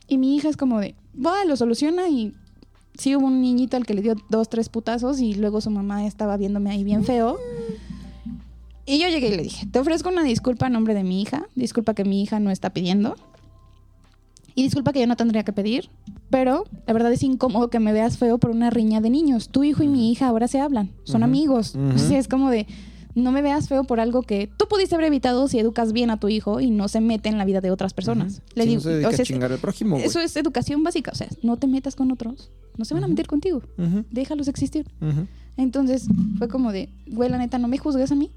Y 0.06 0.18
mi 0.18 0.36
hija 0.36 0.48
es 0.48 0.56
como 0.56 0.78
de, 0.80 0.94
va, 1.14 1.44
lo 1.44 1.56
soluciona 1.56 2.08
y 2.08 2.34
sí 2.96 3.16
hubo 3.16 3.26
un 3.26 3.40
niñito 3.40 3.76
al 3.76 3.86
que 3.86 3.94
le 3.94 4.02
dio 4.02 4.14
dos, 4.28 4.48
tres 4.48 4.68
putazos 4.68 5.20
y 5.20 5.34
luego 5.34 5.60
su 5.60 5.70
mamá 5.70 6.06
estaba 6.06 6.36
viéndome 6.36 6.70
ahí 6.70 6.84
bien 6.84 7.04
feo. 7.04 7.38
Y 8.86 8.98
yo 8.98 9.08
llegué 9.08 9.28
y 9.28 9.36
le 9.36 9.42
dije, 9.42 9.66
te 9.66 9.78
ofrezco 9.78 10.08
una 10.08 10.24
disculpa 10.24 10.66
a 10.66 10.70
nombre 10.70 10.94
de 10.94 11.04
mi 11.04 11.22
hija, 11.22 11.46
disculpa 11.54 11.94
que 11.94 12.04
mi 12.04 12.22
hija 12.22 12.40
no 12.40 12.50
está 12.50 12.70
pidiendo 12.70 13.14
y 14.54 14.62
disculpa 14.62 14.92
que 14.92 15.00
yo 15.00 15.06
no 15.06 15.16
tendría 15.16 15.44
que 15.44 15.52
pedir, 15.52 15.90
Pero 16.28 16.64
la 16.86 16.92
verdad 16.92 17.12
es 17.12 17.22
incómodo 17.22 17.70
que 17.70 17.80
me 17.80 17.92
veas 17.92 18.18
feo 18.18 18.38
por 18.38 18.50
una 18.50 18.70
riña 18.70 19.00
de 19.00 19.10
niños. 19.10 19.48
Tu 19.48 19.64
hijo 19.64 19.82
y 19.82 19.88
mi 19.88 20.12
hija 20.12 20.28
ahora 20.28 20.48
se 20.48 20.60
hablan, 20.60 20.90
son 21.04 21.22
amigos. 21.22 21.76
O 21.94 21.98
sea, 21.98 22.18
es 22.18 22.28
como 22.28 22.50
de, 22.50 22.66
no 23.14 23.32
me 23.32 23.42
veas 23.42 23.68
feo 23.68 23.84
por 23.84 24.00
algo 24.00 24.22
que 24.22 24.48
tú 24.56 24.66
pudiste 24.68 24.94
haber 24.94 25.06
evitado 25.08 25.48
si 25.48 25.58
educas 25.58 25.92
bien 25.92 26.10
a 26.10 26.18
tu 26.18 26.28
hijo 26.28 26.60
y 26.60 26.70
no 26.70 26.88
se 26.88 27.00
mete 27.00 27.28
en 27.28 27.38
la 27.38 27.44
vida 27.44 27.60
de 27.60 27.70
otras 27.70 27.92
personas. 27.94 28.42
Le 28.54 28.64
Sí, 28.64 28.68
digo, 28.70 28.78
no 28.80 28.82
se 28.84 28.90
dedica 28.90 29.08
o 29.08 29.12
sea, 29.12 29.22
a 29.22 29.26
chingar 29.26 29.52
al 29.52 29.58
prójimo, 29.58 29.96
eso 29.98 30.20
es 30.20 30.36
educación 30.36 30.82
básica. 30.82 31.10
O 31.12 31.14
sea, 31.16 31.28
no 31.42 31.56
te 31.56 31.66
metas 31.66 31.96
con 31.96 32.10
otros. 32.12 32.50
No 32.76 32.84
se 32.84 32.94
van 32.94 33.04
a 33.04 33.08
meter 33.08 33.26
contigo. 33.26 33.62
Ujú, 33.78 34.04
Déjalos 34.10 34.48
existir. 34.48 34.86
Entonces 35.56 36.06
fue 36.38 36.48
como 36.48 36.72
de, 36.72 36.88
güey, 37.08 37.28
la 37.28 37.38
neta, 37.38 37.58
no 37.58 37.68
me 37.68 37.78
juzgues 37.78 38.10
a 38.12 38.14
mí. 38.14 38.30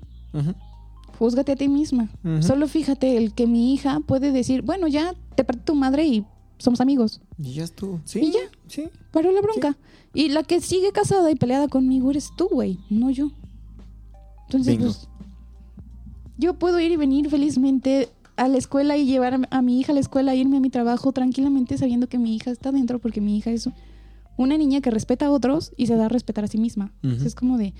Júzgate 1.20 1.52
a 1.54 1.56
ti 1.56 1.68
misma. 1.68 2.10
Solo 2.42 2.68
fíjate 2.68 3.18
el 3.18 3.34
que 3.34 3.48
mi 3.48 3.74
hija 3.74 4.00
puede 4.06 4.32
decir, 4.32 4.62
bueno, 4.64 4.88
ya 4.88 5.14
te 5.36 5.44
partí 5.44 5.64
tu 5.66 5.76
madre 5.76 6.06
y 6.06 6.26
somos 6.58 6.82
amigos. 6.82 7.22
Y 7.38 7.54
ya 7.54 7.64
estuvo. 7.64 8.02
Sí. 8.06 8.20
Y 8.20 8.32
ya. 8.32 8.40
Sí. 8.68 8.90
Paró 9.12 9.32
la 9.32 9.42
bronca. 9.42 9.78
Y 10.14 10.30
la 10.30 10.44
que 10.44 10.60
sigue 10.62 10.92
casada 10.92 11.30
y 11.32 11.36
peleada 11.36 11.68
conmigo 11.68 12.10
eres 12.12 12.30
tú, 12.36 12.48
güey, 12.50 12.80
no 12.90 13.10
yo. 13.10 13.32
Entonces, 14.58 14.78
pues, 14.78 15.10
yo 16.38 16.54
puedo 16.56 16.80
ir 16.80 16.91
y 16.91 16.97
venir 16.97 17.30
felizmente 17.30 18.10
a 18.36 18.47
la 18.47 18.58
escuela 18.58 18.97
y 18.97 19.06
llevar 19.06 19.47
a, 19.49 19.62
mi 19.62 19.80
hija 19.80 19.91
a 19.91 19.95
la 19.95 20.01
escuela, 20.01 20.36
irme 20.36 20.58
a 20.58 20.60
mi 20.60 20.70
trabajo 20.70 21.12
tranquilamente 21.12 21.78
sabiendo 21.78 22.08
que 22.08 22.18
mi 22.18 22.36
hija 22.36 22.51
está 22.51 22.72
dentro 22.72 22.99
porque 22.99 23.22
mi 23.22 23.38
hija 23.38 23.51
es 23.51 23.70
una 24.38 24.58
niña 24.58 24.82
que 24.82 24.89
respeta 24.89 25.28
a 25.28 25.32
otros 25.32 25.74
y 25.78 25.88
se 25.88 25.95
da 25.95 26.06
a 26.06 26.10
respetar 26.10 26.43
a 26.43 26.47
sí 26.47 26.58
misma. 26.58 26.91
Entonces, 27.04 27.28
es 27.28 27.36
como 27.36 27.58
de... 27.58 27.74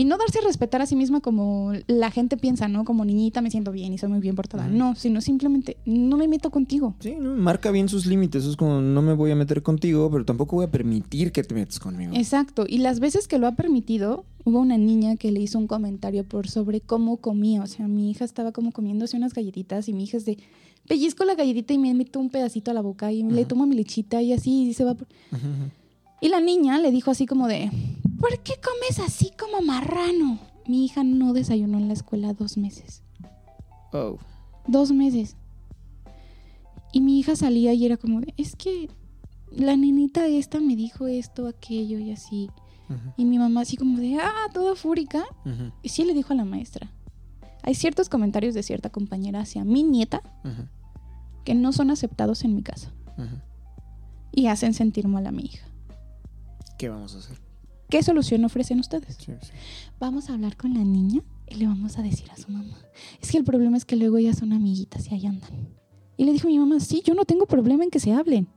Y 0.00 0.04
no 0.04 0.16
darse 0.16 0.38
a 0.38 0.42
respetar 0.42 0.80
a 0.80 0.86
sí 0.86 0.94
misma 0.94 1.20
como 1.20 1.72
la 1.88 2.12
gente 2.12 2.36
piensa, 2.36 2.68
¿no? 2.68 2.84
Como 2.84 3.04
niñita 3.04 3.40
me 3.42 3.50
siento 3.50 3.72
bien 3.72 3.92
y 3.92 3.98
soy 3.98 4.08
muy 4.08 4.20
bien 4.20 4.36
portada. 4.36 4.66
Ujú. 4.68 4.76
No, 4.76 4.94
sino 4.94 5.20
simplemente 5.20 5.76
no 5.86 6.16
me 6.16 6.28
meto 6.28 6.50
contigo. 6.50 6.94
Sí, 7.00 7.16
¿no? 7.18 7.34
marca 7.34 7.72
bien 7.72 7.88
sus 7.88 8.06
límites. 8.06 8.44
Es 8.44 8.54
como, 8.54 8.80
no 8.80 9.02
me 9.02 9.12
voy 9.14 9.32
a 9.32 9.34
meter 9.34 9.60
contigo, 9.60 10.08
pero 10.08 10.24
tampoco 10.24 10.54
voy 10.54 10.66
a 10.66 10.70
permitir 10.70 11.32
que 11.32 11.42
te 11.42 11.52
metas 11.52 11.80
conmigo. 11.80 12.12
Exacto. 12.14 12.64
Y 12.68 12.78
las 12.78 13.00
veces 13.00 13.26
que 13.26 13.38
lo 13.38 13.48
ha 13.48 13.56
permitido, 13.56 14.24
hubo 14.44 14.60
una 14.60 14.78
niña 14.78 15.16
que 15.16 15.32
le 15.32 15.40
hizo 15.40 15.58
un 15.58 15.66
comentario 15.66 16.22
por 16.22 16.48
sobre 16.48 16.80
cómo 16.80 17.16
comía. 17.16 17.64
O 17.64 17.66
sea, 17.66 17.88
mi 17.88 18.08
hija 18.12 18.24
estaba 18.24 18.52
como 18.52 18.70
comiéndose 18.70 19.16
unas 19.16 19.34
galletitas 19.34 19.88
y 19.88 19.92
mi 19.94 20.04
hija 20.04 20.16
es 20.18 20.24
de 20.24 20.38
pellizco 20.86 21.24
la 21.24 21.34
galletita 21.34 21.74
y 21.74 21.78
me 21.78 21.92
meto 21.92 22.20
un 22.20 22.30
pedacito 22.30 22.70
a 22.70 22.74
la 22.74 22.80
boca 22.82 23.10
y 23.10 23.24
le 23.24 23.44
tomo 23.44 23.66
mi 23.66 23.74
lechita 23.74 24.22
y 24.22 24.32
así 24.32 24.68
y 24.68 24.74
se 24.74 24.84
va. 24.84 24.94
por- 24.94 25.08
ujú. 25.32 25.70
Y 26.20 26.28
la 26.28 26.40
niña 26.40 26.78
le 26.78 26.90
dijo 26.90 27.10
así 27.10 27.26
como 27.26 27.46
de, 27.46 27.70
¿por 28.20 28.38
qué 28.42 28.54
comes 28.62 28.98
así 28.98 29.30
como 29.38 29.62
marrano? 29.62 30.38
Mi 30.66 30.84
hija 30.84 31.04
no 31.04 31.32
desayunó 31.32 31.78
en 31.78 31.88
la 31.88 31.94
escuela 31.94 32.34
dos 32.34 32.56
meses. 32.56 33.02
Oh. 33.92 34.18
Dos 34.66 34.92
meses. 34.92 35.36
Y 36.92 37.00
mi 37.00 37.18
hija 37.18 37.36
salía 37.36 37.72
y 37.72 37.86
era 37.86 37.96
como 37.96 38.20
de, 38.20 38.34
es 38.36 38.56
que 38.56 38.90
la 39.50 39.76
nenita 39.76 40.26
esta 40.26 40.60
me 40.60 40.76
dijo 40.76 41.06
esto, 41.06 41.46
aquello 41.46 41.98
y 41.98 42.10
así. 42.10 42.50
Ujú, 42.88 43.12
Y 43.16 43.24
mi 43.24 43.38
mamá 43.38 43.62
así 43.62 43.76
como 43.76 43.98
de, 43.98 44.16
ah, 44.16 44.48
toda 44.52 44.74
fúrica. 44.74 45.24
Y 45.82 45.88
sí 45.90 46.04
le 46.04 46.14
dijo 46.14 46.32
a 46.32 46.36
la 46.36 46.44
maestra. 46.44 46.90
Hay 47.62 47.74
ciertos 47.74 48.08
comentarios 48.08 48.54
de 48.54 48.62
cierta 48.62 48.90
compañera 48.90 49.40
hacia 49.40 49.64
mi 49.64 49.82
nieta 49.82 50.22
que 51.44 51.54
no 51.54 51.72
son 51.72 51.90
aceptados 51.90 52.44
en 52.44 52.54
mi 52.54 52.62
casa 52.62 52.92
y 54.32 54.46
hacen 54.46 54.74
sentir 54.74 55.06
mal 55.08 55.26
a 55.26 55.32
mi 55.32 55.42
hija. 55.44 55.66
¿Qué 56.78 56.88
vamos 56.88 57.14
a 57.16 57.18
hacer? 57.18 57.36
¿Qué 57.90 58.02
solución 58.02 58.44
ofrecen 58.44 58.78
ustedes? 58.78 59.16
Sí, 59.16 59.32
sí. 59.40 59.50
Vamos 59.98 60.30
a 60.30 60.34
hablar 60.34 60.56
con 60.56 60.74
la 60.74 60.84
niña 60.84 61.22
y 61.48 61.56
le 61.56 61.66
vamos 61.66 61.98
a 61.98 62.02
decir 62.02 62.30
a 62.30 62.36
su 62.36 62.50
mamá. 62.50 62.76
Es 63.20 63.32
que 63.32 63.38
el 63.38 63.44
problema 63.44 63.76
es 63.76 63.84
que 63.84 63.96
luego 63.96 64.18
ellas 64.18 64.38
son 64.38 64.52
amiguitas 64.52 65.10
y 65.10 65.14
ahí 65.14 65.26
andan. 65.26 65.50
Y 66.16 66.24
le 66.24 66.32
dijo 66.32 66.48
mi 66.48 66.58
mamá, 66.58 66.80
sí, 66.80 67.02
yo 67.04 67.14
no 67.14 67.24
tengo 67.24 67.46
problema 67.46 67.82
en 67.84 67.90
que 67.90 68.00
se 68.00 68.12
hablen. 68.12 68.48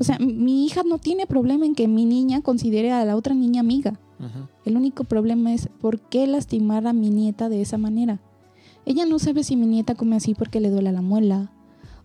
O 0.00 0.02
sea, 0.02 0.18
mi 0.18 0.66
hija 0.66 0.82
no 0.82 0.98
tiene 0.98 1.26
problema 1.26 1.64
en 1.64 1.76
que 1.76 1.86
mi 1.86 2.04
niña 2.04 2.40
considere 2.40 2.90
a 2.90 3.04
la 3.04 3.14
otra 3.14 3.34
niña 3.34 3.60
amiga. 3.60 4.00
El 4.64 4.76
único 4.76 5.04
problema 5.04 5.54
es 5.54 5.68
por 5.80 6.00
qué 6.00 6.26
lastimar 6.26 6.86
a 6.88 6.92
mi 6.92 7.10
nieta 7.10 7.48
de 7.48 7.60
esa 7.62 7.78
manera. 7.78 8.20
Ella 8.84 9.06
no 9.06 9.18
sabe 9.20 9.44
si 9.44 9.54
mi 9.56 9.66
nieta 9.66 9.94
come 9.94 10.16
así 10.16 10.34
porque 10.34 10.58
le 10.58 10.70
duele 10.70 10.90
la 10.90 11.02
muela, 11.02 11.52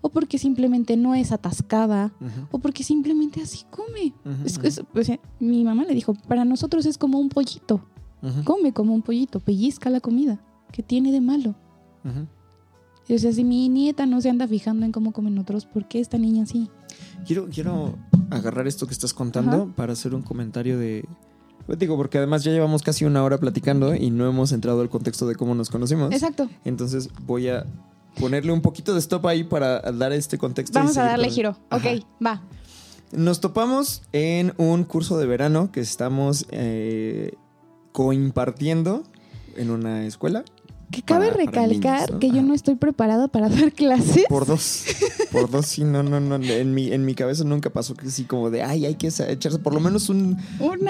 o 0.05 0.09
porque 0.09 0.37
simplemente 0.37 0.95
no 0.97 1.15
es 1.15 1.31
atascada, 1.31 2.13
o 2.51 2.59
porque 2.59 2.83
simplemente 2.83 3.41
así 3.41 3.65
come. 3.71 4.13
ujú, 4.23 4.45
Es- 4.45 4.59
es- 4.63 4.81
o 4.93 5.03
sea, 5.03 5.19
mi 5.39 5.63
mamá 5.63 5.83
le 5.83 5.93
dijo, 5.95 6.13
para 6.27 6.45
nosotros 6.45 6.85
es 6.85 6.97
como 6.99 7.17
un 7.19 7.29
pollito, 7.29 7.83
come 8.43 8.71
como 8.71 8.93
un 8.93 9.01
pollito, 9.01 9.39
pellizca 9.39 9.89
la 9.89 9.99
comida, 9.99 10.39
¿qué 10.71 10.83
tiene 10.83 11.11
de 11.11 11.21
malo? 11.21 11.55
O 13.07 13.17
sea, 13.17 13.31
si 13.31 13.43
mi 13.43 13.67
nieta 13.69 14.05
no 14.05 14.19
se 14.21 14.29
anda 14.29 14.47
fijando 14.47 14.85
en 14.85 14.91
cómo 14.91 15.11
comen 15.11 15.37
otros, 15.39 15.65
¿por 15.65 15.87
qué 15.87 15.99
esta 15.99 16.17
niña 16.17 16.43
así? 16.43 16.69
Quiero, 17.25 17.47
quiero 17.51 17.95
agarrar 18.29 18.67
esto 18.67 18.85
que 18.87 18.93
estás 18.93 19.13
contando 19.13 19.71
para 19.75 19.93
hacer 19.93 20.13
un 20.15 20.21
comentario 20.21 20.77
de. 20.77 21.03
Digo, 21.79 21.97
porque 21.97 22.19
además 22.19 22.43
ya 22.43 22.51
llevamos 22.51 22.83
casi 22.83 23.05
una 23.05 23.23
hora 23.23 23.39
platicando 23.39 23.95
y 23.95 24.11
no 24.11 24.27
hemos 24.27 24.51
entrado 24.51 24.81
al 24.81 24.89
contexto 24.89 25.27
de 25.27 25.33
cómo 25.35 25.55
nos 25.55 25.69
conocimos. 25.71 26.11
Exacto. 26.13 26.47
Entonces 26.63 27.09
voy 27.25 27.47
a 27.49 27.65
ponerle 28.19 28.51
un 28.51 28.61
poquito 28.61 28.93
de 28.93 28.99
stop 28.99 29.25
ahí 29.27 29.43
para 29.43 29.79
dar 29.91 30.11
este 30.13 30.37
contexto. 30.37 30.77
Vamos 30.79 30.97
a 30.97 31.03
darle 31.05 31.25
con- 31.27 31.33
giro. 31.35 31.57
Ajá. 31.69 31.89
Ok, 31.93 32.03
va. 32.25 32.41
Nos 33.11 33.39
topamos 33.39 34.01
en 34.11 34.53
un 34.57 34.83
curso 34.83 35.17
de 35.17 35.25
verano 35.25 35.71
que 35.71 35.79
estamos 35.79 36.45
eh, 36.51 37.33
coimpartiendo 37.91 39.03
en 39.55 39.71
una 39.71 40.05
escuela. 40.05 40.43
Que 40.91 41.01
cabe 41.01 41.27
Para- 41.31 41.37
para 41.45 41.45
recalcar 41.67 41.99
niños, 41.99 42.11
¿no? 42.11 42.19
que 42.19 42.29
yo 42.31 42.41
no 42.41 42.53
estoy 42.53 42.75
preparada 42.75 43.27
para 43.27 43.49
dar 43.49 43.71
clases. 43.71 44.25
Por 44.29 44.45
dos. 44.45 44.85
Por 45.31 45.49
dos, 45.49 45.65
sí, 45.65 45.83
no, 45.83 46.03
no, 46.03 46.19
no. 46.19 46.35
En 46.35 46.73
mi, 46.73 46.91
en 46.93 47.05
mi 47.05 47.15
cabeza 47.15 47.43
nunca 47.43 47.69
pasó 47.71 47.95
que 47.95 48.09
sí, 48.09 48.23
como 48.25 48.49
de, 48.49 48.61
ay, 48.63 48.85
hay 48.85 48.95
que 48.95 49.07
echarse 49.07 49.59
por 49.59 49.73
lo 49.73 49.79
menos 49.79 50.09
un 50.09 50.37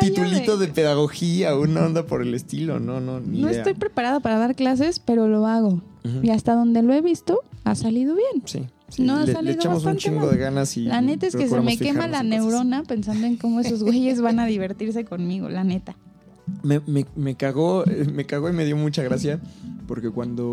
titulito 0.01 0.57
de... 0.57 0.67
pedagogía, 0.67 1.55
una 1.57 1.85
onda 1.85 2.05
por 2.05 2.21
el 2.21 2.33
estilo. 2.33 2.79
No, 2.79 2.99
no, 2.99 3.19
ni 3.19 3.41
No 3.41 3.47
idea. 3.49 3.59
estoy 3.59 3.73
preparada 3.73 4.19
para 4.19 4.37
dar 4.37 4.55
clases, 4.55 4.99
pero 4.99 5.27
lo 5.27 5.47
hago. 5.47 5.81
Y 6.21 6.29
hasta 6.29 6.53
donde 6.53 6.83
lo 6.83 6.93
he 6.93 7.01
visto, 7.01 7.39
ha 7.63 7.73
salido 7.73 8.13
bien. 8.15 8.43
Sí, 8.45 8.67
sí. 8.89 9.01
No, 9.01 9.15
ha 9.15 9.21
le, 9.21 9.27
le 9.27 9.33
salido 9.33 9.53
echamos 9.55 9.85
un 9.85 9.97
chingo 9.97 10.19
mal. 10.19 10.29
de 10.31 10.37
ganas 10.37 10.77
y. 10.77 10.81
La 10.83 11.01
neta 11.01 11.25
es 11.25 11.35
que 11.35 11.47
se 11.49 11.59
me 11.61 11.77
quema 11.77 12.01
la 12.07 12.19
cosas. 12.19 12.25
neurona 12.25 12.83
pensando 12.83 13.25
en 13.25 13.37
cómo 13.37 13.59
esos 13.59 13.81
güeyes 13.81 14.21
van 14.21 14.39
a 14.39 14.45
divertirse 14.45 15.03
conmigo, 15.03 15.49
la 15.49 15.63
neta. 15.63 15.95
Me, 16.61 16.79
me, 16.85 17.07
me 17.15 17.33
cagó, 17.33 17.83
me 18.13 18.25
cagó 18.25 18.49
y 18.49 18.53
me 18.53 18.65
dio 18.65 18.75
mucha 18.77 19.01
gracia 19.01 19.39
porque 19.87 20.09
cuando 20.09 20.45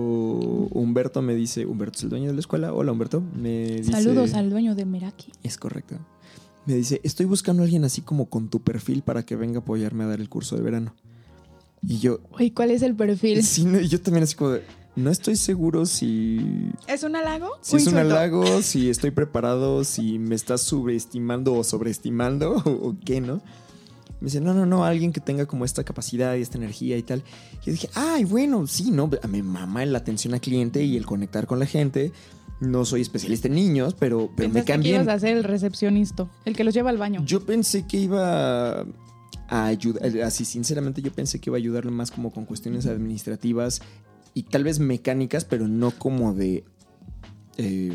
Humberto 0.73 1.23
me 1.23 1.35
dice, 1.35 1.67
Humberto 1.67 1.99
es 1.99 2.05
el 2.05 2.11
dueño 2.11 2.29
de 2.29 2.35
la 2.35 2.41
escuela, 2.41 2.73
hola 2.73 2.93
Humberto, 2.93 3.23
me 3.37 3.77
dice, 3.79 3.93
Saludos 3.93 4.35
al 4.35 4.51
dueño 4.51 4.75
de 4.75 4.85
Meraki. 4.85 5.33
es 5.43 5.57
correcto, 5.59 5.97
me 6.67 6.75
dice, 6.75 7.01
estoy 7.05 7.27
buscando 7.27 7.63
a 7.63 7.65
alguien 7.65 7.85
así 7.85 8.03
como 8.03 8.27
con 8.27 8.49
tu 8.49 8.61
perfil 8.61 9.03
para 9.03 9.25
que 9.25 9.37
venga 9.37 9.59
a 9.59 9.63
apoyarme 9.63 10.05
a 10.05 10.07
dar 10.09 10.21
el 10.21 10.29
curso 10.29 10.57
de 10.57 10.63
verano. 10.63 10.95
Y 11.85 11.99
yo, 11.99 12.21
Oye, 12.33 12.53
¿cuál 12.55 12.71
es 12.71 12.83
el 12.83 12.95
perfil? 12.95 13.43
sí, 13.43 13.67
y 13.67 13.89
yo 13.89 14.01
también 14.01 14.23
así 14.23 14.37
como 14.37 14.51
de, 14.53 14.63
no 14.95 15.11
estoy 15.11 15.35
seguro 15.37 15.85
si, 15.87 16.71
¿Es 16.87 17.03
un 17.03 17.17
halago? 17.17 17.49
si 17.61 17.77
es 17.77 17.87
un 17.89 17.97
halago, 17.97 18.63
si 18.63 18.89
estoy 18.91 19.11
preparado, 19.11 19.83
si 19.83 20.19
me 20.21 20.35
estás 20.37 20.61
subestimando 20.63 21.55
o 21.55 21.65
sobreestimando 21.65 22.53
o, 22.65 22.71
o 22.91 22.97
qué, 23.05 23.21
¿no? 23.21 23.43
Me 24.23 24.27
dice, 24.27 24.41
no, 24.41 24.55
no, 24.55 24.67
no, 24.67 24.85
alguien 24.85 25.13
que 25.13 25.21
tenga 25.21 25.47
como 25.47 25.65
esta 25.65 25.83
capacidad 25.83 26.37
y 26.37 26.43
esta 26.43 26.57
energía 26.57 26.97
y 26.97 27.03
tal. 27.03 27.25
Y 27.61 27.67
yo 27.67 27.73
dije, 27.73 27.91
ay, 27.95 28.25
bueno, 28.25 28.69
sí, 28.69 28.93
¿no? 28.93 29.11
A 29.21 29.27
mi 29.27 29.43
mamá 29.43 29.85
la 29.85 29.99
atención 29.99 30.33
al 30.33 30.41
cliente 30.41 30.85
y 30.85 30.97
el 30.97 31.05
conectar 31.05 31.49
con 31.49 31.59
la 31.59 31.67
gente. 31.67 32.13
No 32.61 32.85
soy 32.85 33.01
especialista 33.01 33.49
en 33.49 33.55
niños, 33.55 33.97
pero, 33.99 34.31
pero 34.37 34.49
me 34.49 34.55
Pensaste 34.55 34.61
que 34.61 34.73
cambian. 34.73 35.03
ibas 35.03 35.17
a 35.17 35.19
ser 35.19 35.37
el 35.37 35.43
recepcionista, 35.43 36.31
el 36.45 36.55
que 36.55 36.63
los 36.63 36.73
lleva 36.73 36.91
al 36.91 36.99
baño. 36.99 37.25
Yo 37.25 37.45
pensé 37.45 37.85
que 37.85 37.97
iba 37.97 38.83
a 39.49 39.67
ayudar, 39.67 40.07
así 40.23 40.45
sinceramente 40.45 41.03
yo 41.03 41.13
pensé 41.13 41.41
que 41.41 41.51
iba 41.51 41.57
a 41.57 41.59
ayudarle 41.59 41.91
más 41.91 42.13
como 42.13 42.31
con 42.31 42.45
cuestiones 42.45 42.87
administrativas 42.87 43.83
y 44.35 44.45
tal 44.45 44.63
vez 44.63 44.79
mecánicas, 44.79 45.45
pero 45.45 45.67
no 45.67 45.91
como 45.91 46.33
de... 46.35 46.63
eh, 47.59 47.93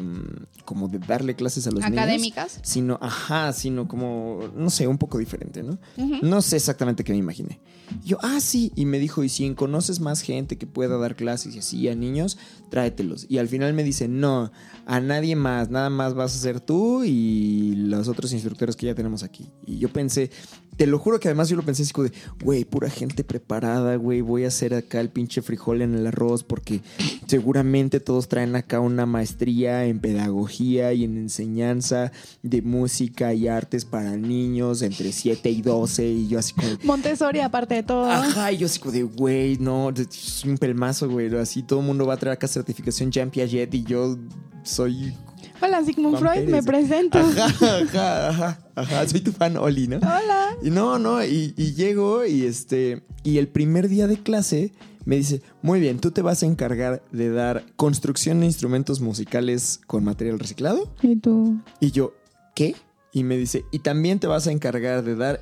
como 0.65 0.87
de 0.87 0.99
darle 0.99 1.35
clases 1.35 1.65
a 1.67 1.71
los 1.71 1.83
niños. 1.83 1.97
Académicas. 1.97 2.59
Sino, 2.61 2.99
ajá, 3.01 3.53
sino 3.53 3.87
como, 3.87 4.51
no 4.55 4.69
sé, 4.69 4.87
un 4.87 4.97
poco 4.97 5.17
diferente, 5.17 5.63
¿no? 5.63 5.79
Ujú. 5.97 6.17
No 6.21 6.41
sé 6.41 6.57
exactamente 6.57 7.03
qué 7.03 7.13
me 7.13 7.19
imaginé. 7.19 7.59
Yo, 8.03 8.17
ah, 8.21 8.39
sí. 8.39 8.71
Y 8.75 8.85
me 8.85 8.99
dijo, 8.99 9.23
y 9.23 9.29
si 9.29 9.53
conoces 9.55 9.99
más 9.99 10.21
gente 10.21 10.57
que 10.57 10.67
pueda 10.67 10.97
dar 10.97 11.15
clases 11.15 11.55
y 11.55 11.59
así 11.59 11.87
a 11.87 11.95
niños, 11.95 12.37
tráetelos. 12.69 13.25
Y 13.29 13.37
al 13.37 13.47
final 13.47 13.73
me 13.73 13.83
dice, 13.83 14.07
no, 14.07 14.51
a 14.85 14.99
nadie 14.99 15.35
más, 15.35 15.69
nada 15.69 15.89
más 15.89 16.13
vas 16.13 16.35
a 16.35 16.39
ser 16.39 16.59
tú 16.59 17.03
y 17.03 17.75
los 17.75 18.07
otros 18.07 18.33
instructores 18.33 18.75
que 18.75 18.87
ya 18.87 18.95
tenemos 18.95 19.23
aquí. 19.23 19.49
Y 19.65 19.79
yo 19.79 19.89
pensé, 19.89 20.29
te 20.75 20.85
lo 20.85 20.99
juro 20.99 21.19
que 21.19 21.27
además 21.27 21.49
yo 21.49 21.55
lo 21.55 21.63
pensé 21.63 21.83
así 21.83 21.93
como 21.93 22.07
de, 22.07 22.13
güey, 22.43 22.63
pura 22.63 22.89
gente 22.89 23.23
preparada, 23.23 23.95
güey, 23.95 24.21
voy 24.21 24.43
a 24.43 24.49
hacer 24.49 24.73
acá 24.75 24.99
el 24.99 25.09
pinche 25.09 25.41
frijol 25.41 25.81
en 25.81 25.95
el 25.95 26.05
arroz 26.05 26.43
porque 26.43 26.81
seguramente 27.25 27.99
todos 27.99 28.27
traen 28.27 28.55
acá 28.55 28.79
una 28.79 29.05
maestría 29.05 29.46
en 29.47 29.99
pedagogía 29.99 30.93
y 30.93 31.03
en 31.03 31.17
enseñanza 31.17 32.11
de 32.43 32.61
música 32.61 33.33
y 33.33 33.47
artes 33.47 33.85
para 33.85 34.17
niños 34.17 34.81
entre 34.81 35.11
7 35.11 35.49
y 35.49 35.61
12 35.61 36.07
y 36.07 36.27
yo 36.27 36.39
así 36.39 36.53
como... 36.53 36.67
Montessori, 36.83 37.39
aparte 37.39 37.75
de 37.75 37.83
todo. 37.83 38.09
Ajá, 38.09 38.51
y 38.51 38.57
yo 38.57 38.65
así 38.65 38.79
como 38.79 38.91
de, 38.91 39.03
güey, 39.03 39.57
no, 39.57 39.93
soy 40.09 40.51
un 40.51 40.57
pelmazo, 40.57 41.09
güey. 41.09 41.33
Así 41.37 41.63
todo 41.63 41.79
el 41.79 41.85
mundo 41.85 42.05
va 42.05 42.15
a 42.15 42.17
traer 42.17 42.33
acá 42.33 42.47
certificación 42.47 43.11
Jean 43.11 43.29
Piaget 43.29 43.73
y 43.73 43.83
yo 43.83 44.17
soy 44.63 45.13
Hola, 45.59 45.83
Sigmund 45.83 46.19
Freud, 46.19 46.47
me 46.49 46.61
presento. 46.61 47.17
Ajá, 47.17 47.45
ajá, 47.45 48.29
ajá, 48.29 48.59
ajá, 48.75 49.07
soy 49.07 49.21
tu 49.21 49.31
fan, 49.31 49.57
Oli, 49.57 49.87
¿no? 49.87 49.97
Hola. 49.97 50.55
Y 50.61 50.69
no, 50.69 50.99
no, 50.99 51.23
y, 51.23 51.53
y 51.57 51.73
llego 51.73 52.25
y 52.25 52.43
este, 52.43 53.03
y 53.23 53.39
el 53.39 53.47
primer 53.47 53.89
día 53.89 54.07
de 54.07 54.17
clase 54.17 54.71
me 55.07 55.15
dice, 55.15 55.41
muy 55.61 55.79
bien, 55.79 55.99
tú 55.99 56.11
te 56.11 56.21
vas 56.21 56.43
a 56.43 56.45
encargar 56.45 57.01
de 57.13 57.29
dar 57.29 57.63
construcción 57.77 58.41
de 58.41 58.45
instrumentos 58.45 58.99
musicales 58.99 59.79
con 59.87 60.03
material 60.03 60.37
reciclado. 60.37 60.93
¿Y 61.01 61.15
tú? 61.15 61.61
Y 61.79 61.91
yo, 61.91 62.13
¿qué? 62.53 62.75
Y 63.13 63.23
me 63.23 63.37
dice, 63.37 63.63
y 63.71 63.79
también 63.79 64.19
te 64.19 64.27
vas 64.27 64.47
a 64.47 64.51
encargar 64.51 65.05
de 65.05 65.15
dar 65.15 65.39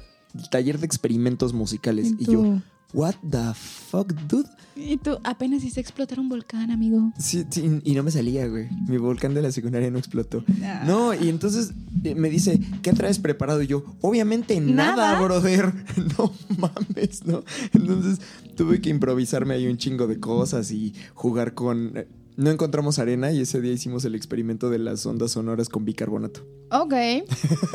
taller 0.51 0.77
de 0.77 0.85
experimentos 0.85 1.53
musicales. 1.53 2.13
¿Y 2.19 2.25
Y 2.25 2.25
yo? 2.31 2.61
What 2.93 3.15
the 3.29 3.53
fuck, 3.53 4.11
dude? 4.27 4.49
Y 4.77 4.97
tú, 4.97 5.17
apenas 5.23 5.63
hice 5.63 5.79
explotar 5.79 6.19
un 6.19 6.27
volcán, 6.27 6.69
amigo. 6.69 7.13
Sí, 7.17 7.45
sí, 7.49 7.79
y 7.83 7.93
no 7.95 8.03
me 8.03 8.11
salía, 8.11 8.45
güey. 8.47 8.67
Mi 8.89 8.97
volcán 8.97 9.33
de 9.33 9.41
la 9.41 9.51
secundaria 9.51 9.89
no 9.89 9.97
explotó. 9.97 10.43
No, 10.85 11.13
y 11.13 11.29
entonces 11.29 11.71
eh, 12.03 12.13
me 12.13 12.29
dice, 12.29 12.59
¿qué 12.81 12.91
traes 12.91 13.19
preparado? 13.19 13.61
Y 13.61 13.67
yo, 13.67 13.85
obviamente 14.01 14.59
nada, 14.59 15.13
Nada. 15.13 15.21
brother. 15.21 15.71
No 16.17 16.31
mames, 16.57 17.25
¿no? 17.25 17.43
Entonces 17.73 18.19
tuve 18.57 18.81
que 18.81 18.89
improvisarme 18.89 19.53
ahí 19.53 19.65
un 19.67 19.77
chingo 19.77 20.07
de 20.07 20.19
cosas 20.19 20.71
y 20.71 20.93
jugar 21.13 21.53
con... 21.53 21.95
eh, 21.97 22.07
No 22.35 22.51
encontramos 22.51 22.99
arena 22.99 23.31
y 23.31 23.39
ese 23.41 23.61
día 23.61 23.71
hicimos 23.71 24.03
el 24.03 24.13
experimento 24.13 24.69
de 24.69 24.79
las 24.79 25.05
ondas 25.05 25.31
sonoras 25.31 25.69
con 25.69 25.85
bicarbonato. 25.85 26.45
Ok. 26.71 26.93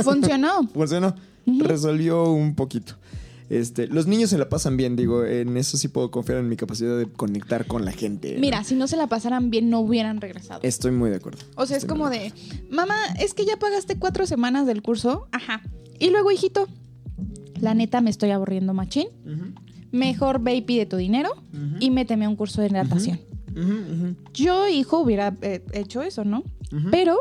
Funcionó. 0.03 0.69
Funcionó, 0.75 1.15
resolvió 1.47 2.31
un 2.31 2.55
poquito. 2.55 2.95
Este, 3.51 3.89
los 3.89 4.07
niños 4.07 4.31
se 4.31 4.39
la 4.39 4.49
pasan 4.49 4.77
bien, 4.77 4.95
digo, 4.95 5.25
en 5.25 5.57
eso 5.57 5.77
sí 5.77 5.89
puedo 5.89 6.13
confiar 6.13 6.39
en 6.39 6.49
mi 6.49 6.57
capacidad 6.57 6.97
de 6.97 7.07
conectar 7.07 7.67
con 7.67 7.85
la 7.85 7.91
gente. 7.91 8.35
¿no? 8.35 8.41
Mira, 8.41 8.63
si 8.63 8.77
no 8.77 8.87
se 8.87 8.97
la 8.97 9.09
pasaran 9.09 9.51
bien, 9.51 9.69
no 9.71 9.81
hubieran 9.81 10.21
regresado. 10.21 10.61
Estoy 10.63 10.93
muy 10.93 11.11
de 11.11 11.17
acuerdo. 11.17 11.41
O 11.57 11.67
sea, 11.67 11.77
es 11.77 11.85
como 11.85 12.11
de, 12.11 12.33
mamá, 12.71 12.95
es 13.19 13.35
que 13.35 13.45
ya 13.45 13.59
pagaste 13.59 13.99
cuatro 13.99 14.25
semanas 14.25 14.69
del 14.69 14.83
curso. 14.83 15.27
Ajá. 15.33 15.63
Y 15.99 16.11
luego, 16.11 16.31
hijito, 16.31 16.69
la 17.61 17.75
neta 17.75 18.01
me 18.01 18.11
estoy 18.11 18.31
aburriendo 18.31 18.73
machín. 18.73 19.09
Mejor 19.91 20.41
ve 20.41 20.55
y 20.55 20.63
pide 20.63 20.87
tu 20.87 20.97
dinero 20.97 21.31
y 21.81 21.91
méteme 21.91 22.27
a 22.27 22.29
un 22.29 22.37
curso 22.37 22.63
de 22.63 22.71
natación. 22.71 23.19
Yo, 24.33 24.69
hijo, 24.69 25.01
hubiera 25.01 25.37
eh, 25.43 25.65
hecho 25.73 26.03
eso, 26.03 26.25
¿no? 26.25 26.45
Pero, 26.93 27.19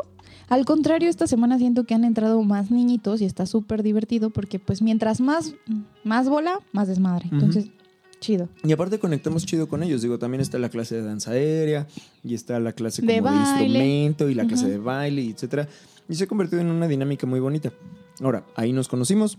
al 0.50 0.64
contrario, 0.64 1.08
esta 1.08 1.28
semana 1.28 1.58
siento 1.58 1.84
que 1.84 1.94
han 1.94 2.04
entrado 2.04 2.42
más 2.42 2.70
niñitos 2.70 3.20
y 3.20 3.24
está 3.24 3.46
súper 3.46 3.84
divertido 3.84 4.30
porque, 4.30 4.58
pues, 4.58 4.82
mientras 4.82 5.20
más, 5.20 5.54
más 6.04 6.28
bola, 6.28 6.60
más 6.72 6.88
desmadre. 6.88 7.28
Entonces, 7.30 7.70
chido. 8.20 8.48
Y 8.64 8.72
aparte 8.72 8.98
conectamos 8.98 9.46
chido 9.46 9.68
con 9.68 9.84
ellos. 9.84 10.02
Digo, 10.02 10.18
también 10.18 10.40
está 10.40 10.58
la 10.58 10.68
clase 10.68 10.96
de 10.96 11.02
danza 11.02 11.30
aérea 11.30 11.86
y 12.24 12.34
está 12.34 12.58
la 12.58 12.72
clase 12.72 13.00
como 13.00 13.12
De 13.12 13.36
instrumento 13.36 14.28
y 14.28 14.34
la 14.34 14.44
clase 14.44 14.68
de 14.68 14.78
baile, 14.78 15.22
etcétera. 15.22 15.68
Y 16.08 16.16
se 16.16 16.24
ha 16.24 16.26
convertido 16.26 16.60
en 16.60 16.68
una 16.68 16.88
dinámica 16.88 17.28
muy 17.28 17.38
bonita. 17.38 17.72
Ahora, 18.20 18.44
ahí 18.56 18.72
nos 18.72 18.88
conocimos. 18.88 19.38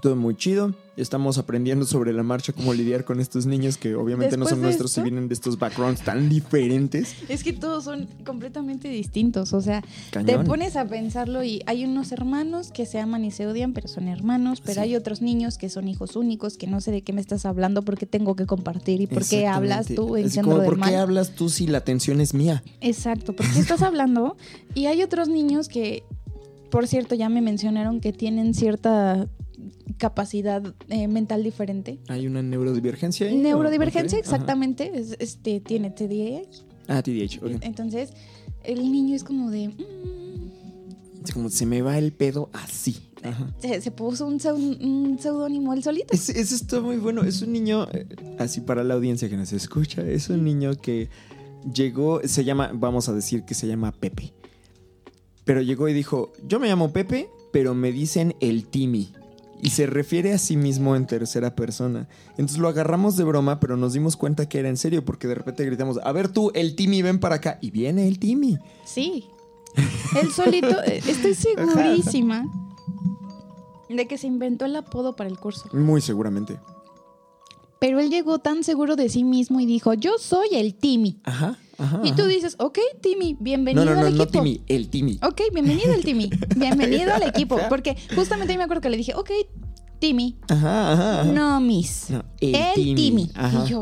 Todo 0.00 0.14
muy 0.16 0.34
chido. 0.36 0.72
Estamos 0.96 1.36
aprendiendo 1.36 1.84
sobre 1.84 2.12
la 2.12 2.22
marcha 2.22 2.52
cómo 2.52 2.72
lidiar 2.72 3.04
con 3.04 3.20
estos 3.20 3.44
niños 3.46 3.76
que 3.76 3.94
obviamente 3.96 4.36
no 4.36 4.46
son 4.46 4.62
nuestros 4.62 4.92
esto- 4.92 5.00
y 5.00 5.04
vienen 5.04 5.28
de 5.28 5.34
estos 5.34 5.58
backgrounds 5.58 6.02
tan 6.02 6.28
diferentes. 6.28 7.16
Es 7.28 7.42
que 7.42 7.52
todos 7.52 7.84
son 7.84 8.06
completamente 8.24 8.88
distintos. 8.88 9.52
O 9.52 9.60
sea, 9.60 9.82
Cañón. 10.10 10.26
te 10.26 10.44
pones 10.46 10.76
a 10.76 10.86
pensarlo 10.86 11.42
y 11.42 11.62
hay 11.66 11.84
unos 11.84 12.12
hermanos 12.12 12.70
que 12.70 12.86
se 12.86 12.98
aman 13.00 13.24
y 13.24 13.30
se 13.30 13.46
odian, 13.46 13.72
pero 13.72 13.88
son 13.88 14.08
hermanos. 14.08 14.60
Pero 14.60 14.74
Sí. 14.74 14.80
hay 14.80 14.96
otros 14.96 15.22
niños 15.22 15.58
que 15.58 15.68
son 15.68 15.88
hijos 15.88 16.14
únicos, 16.16 16.56
que 16.56 16.66
no 16.66 16.80
sé 16.80 16.92
de 16.92 17.02
qué 17.02 17.12
me 17.12 17.20
estás 17.20 17.44
hablando, 17.44 17.82
porque 17.82 18.06
tengo 18.06 18.36
que 18.36 18.46
compartir 18.46 19.00
y 19.00 19.06
por 19.06 19.26
qué 19.26 19.46
hablas 19.48 19.86
tú 19.88 20.16
en 20.16 20.30
centro 20.30 20.52
como, 20.52 20.64
¿Por 20.64 20.74
qué 20.74 20.80
mal. 20.80 20.94
hablas 20.96 21.34
tú 21.34 21.48
si 21.48 21.66
la 21.66 21.78
atención 21.78 22.20
es 22.20 22.32
mía? 22.32 22.62
Exacto, 22.80 23.34
¿por 23.34 23.50
qué 23.52 23.58
estás 23.58 23.82
hablando? 23.82 24.36
Y 24.74 24.86
hay 24.86 25.02
otros 25.02 25.28
niños 25.28 25.68
que, 25.68 26.04
por 26.70 26.86
cierto, 26.86 27.14
ya 27.16 27.28
me 27.28 27.40
mencionaron 27.40 28.00
que 28.00 28.12
tienen 28.12 28.54
cierta 28.54 29.26
capacidad 29.98 30.62
eh, 30.88 31.08
mental 31.08 31.42
diferente. 31.42 31.98
¿Hay 32.08 32.26
una 32.26 32.42
neurodivergencia 32.42 33.26
ahí? 33.28 33.36
Neurodivergencia, 33.36 34.18
exactamente. 34.18 34.90
es- 34.94 35.16
este, 35.18 35.60
tiene 35.60 35.90
TDAH. 35.90 36.64
Ah, 36.88 37.02
TDAH, 37.02 37.38
ok. 37.44 37.62
Entonces, 37.62 38.12
el 38.64 38.90
niño 38.90 39.14
es 39.16 39.24
como 39.24 39.50
de... 39.50 39.68
mm, 39.68 41.22
Así 41.22 41.32
como 41.34 41.50
se 41.50 41.66
me 41.66 41.82
va 41.82 41.98
el 41.98 42.12
pedo 42.12 42.48
así. 42.54 42.96
Ajá. 43.22 43.54
se, 43.58 43.82
se 43.82 43.90
puso 43.90 44.26
un, 44.26 44.38
un 44.80 45.18
seudónimo 45.20 45.74
él 45.74 45.82
solito. 45.82 46.14
Ese, 46.14 46.40
ese 46.40 46.54
está 46.54 46.80
muy 46.80 46.96
bueno. 46.96 47.22
Es 47.22 47.42
un 47.42 47.52
niño, 47.52 47.86
eh, 47.92 48.06
así 48.38 48.62
para 48.62 48.82
la 48.84 48.94
audiencia 48.94 49.28
que 49.28 49.36
nos 49.36 49.52
escucha, 49.52 50.00
es 50.02 50.30
un 50.30 50.42
niño 50.44 50.74
que 50.76 51.10
llegó, 51.74 52.22
se 52.24 52.42
llama, 52.44 52.70
vamos 52.72 53.10
a 53.10 53.12
decir 53.12 53.42
que 53.44 53.52
se 53.52 53.66
llama 53.66 53.92
Pepe. 53.92 54.32
Pero 55.44 55.60
llegó 55.60 55.88
y 55.88 55.92
dijo, 55.92 56.32
yo 56.48 56.58
me 56.58 56.68
llamo 56.68 56.90
Pepe, 56.92 57.28
pero 57.52 57.74
me 57.74 57.92
dicen 57.92 58.34
el 58.40 58.64
Timmy. 58.66 59.12
Y 59.62 59.70
se 59.70 59.86
refiere 59.86 60.32
a 60.32 60.38
sí 60.38 60.56
mismo 60.56 60.96
en 60.96 61.06
tercera 61.06 61.54
persona. 61.54 62.08
Entonces 62.30 62.58
lo 62.58 62.68
agarramos 62.68 63.16
de 63.16 63.24
broma, 63.24 63.60
pero 63.60 63.76
nos 63.76 63.92
dimos 63.92 64.16
cuenta 64.16 64.48
que 64.48 64.58
era 64.58 64.68
en 64.68 64.76
serio, 64.76 65.04
porque 65.04 65.28
de 65.28 65.34
repente 65.34 65.64
gritamos, 65.64 65.98
a 66.02 66.12
ver 66.12 66.28
tú, 66.28 66.50
el 66.54 66.76
Timmy, 66.76 67.02
ven 67.02 67.20
para 67.20 67.36
acá. 67.36 67.58
Y 67.60 67.70
viene 67.70 68.08
el 68.08 68.18
Timmy. 68.18 68.58
Sí. 68.84 69.24
Él 70.20 70.30
solito, 70.32 70.82
estoy 70.84 71.34
segurísima 71.34 72.44
de 73.88 74.06
que 74.06 74.18
se 74.18 74.26
inventó 74.26 74.64
el 74.64 74.76
apodo 74.76 75.16
para 75.16 75.28
el 75.28 75.38
curso. 75.38 75.68
Muy 75.72 76.00
seguramente. 76.00 76.58
Pero 77.80 77.98
él 77.98 78.10
llegó 78.10 78.38
tan 78.38 78.62
seguro 78.62 78.94
de 78.94 79.08
sí 79.08 79.24
mismo 79.24 79.58
y 79.60 79.66
dijo, 79.66 79.94
yo 79.94 80.18
soy 80.18 80.48
el 80.52 80.74
Timmy. 80.74 81.18
Ajá, 81.24 81.58
ajá. 81.80 82.00
Y 82.04 82.12
tú 82.12 82.26
dices, 82.26 82.54
ok, 82.58 82.78
Timmy, 83.00 83.36
bienvenido 83.40 83.84
No, 83.84 83.90
no, 83.94 84.00
no, 84.00 84.06
al 84.06 84.16
no 84.16 84.22
equipo. 84.24 84.38
Timmy, 84.42 84.62
el 84.68 84.88
Timmy. 84.90 85.18
Ok, 85.22 85.40
bienvenido 85.52 85.92
al 85.92 86.04
Timmy. 86.04 86.30
Bienvenido 86.56 87.14
al 87.14 87.22
equipo. 87.24 87.58
Porque 87.68 87.96
justamente 88.14 88.56
me 88.56 88.64
acuerdo 88.64 88.80
que 88.82 88.90
le 88.90 88.96
dije, 88.96 89.14
ok, 89.14 89.30
Timmy. 89.98 90.38
Ajá, 90.48 90.92
ajá. 90.92 91.20
ajá. 91.22 91.32
No, 91.32 91.60
Miss. 91.60 92.10
No, 92.10 92.24
el, 92.40 92.54
el 92.54 92.74
Timmy. 92.74 92.94
Timmy. 92.94 93.30
Ajá. 93.34 93.64
Y 93.64 93.68
yo, 93.70 93.80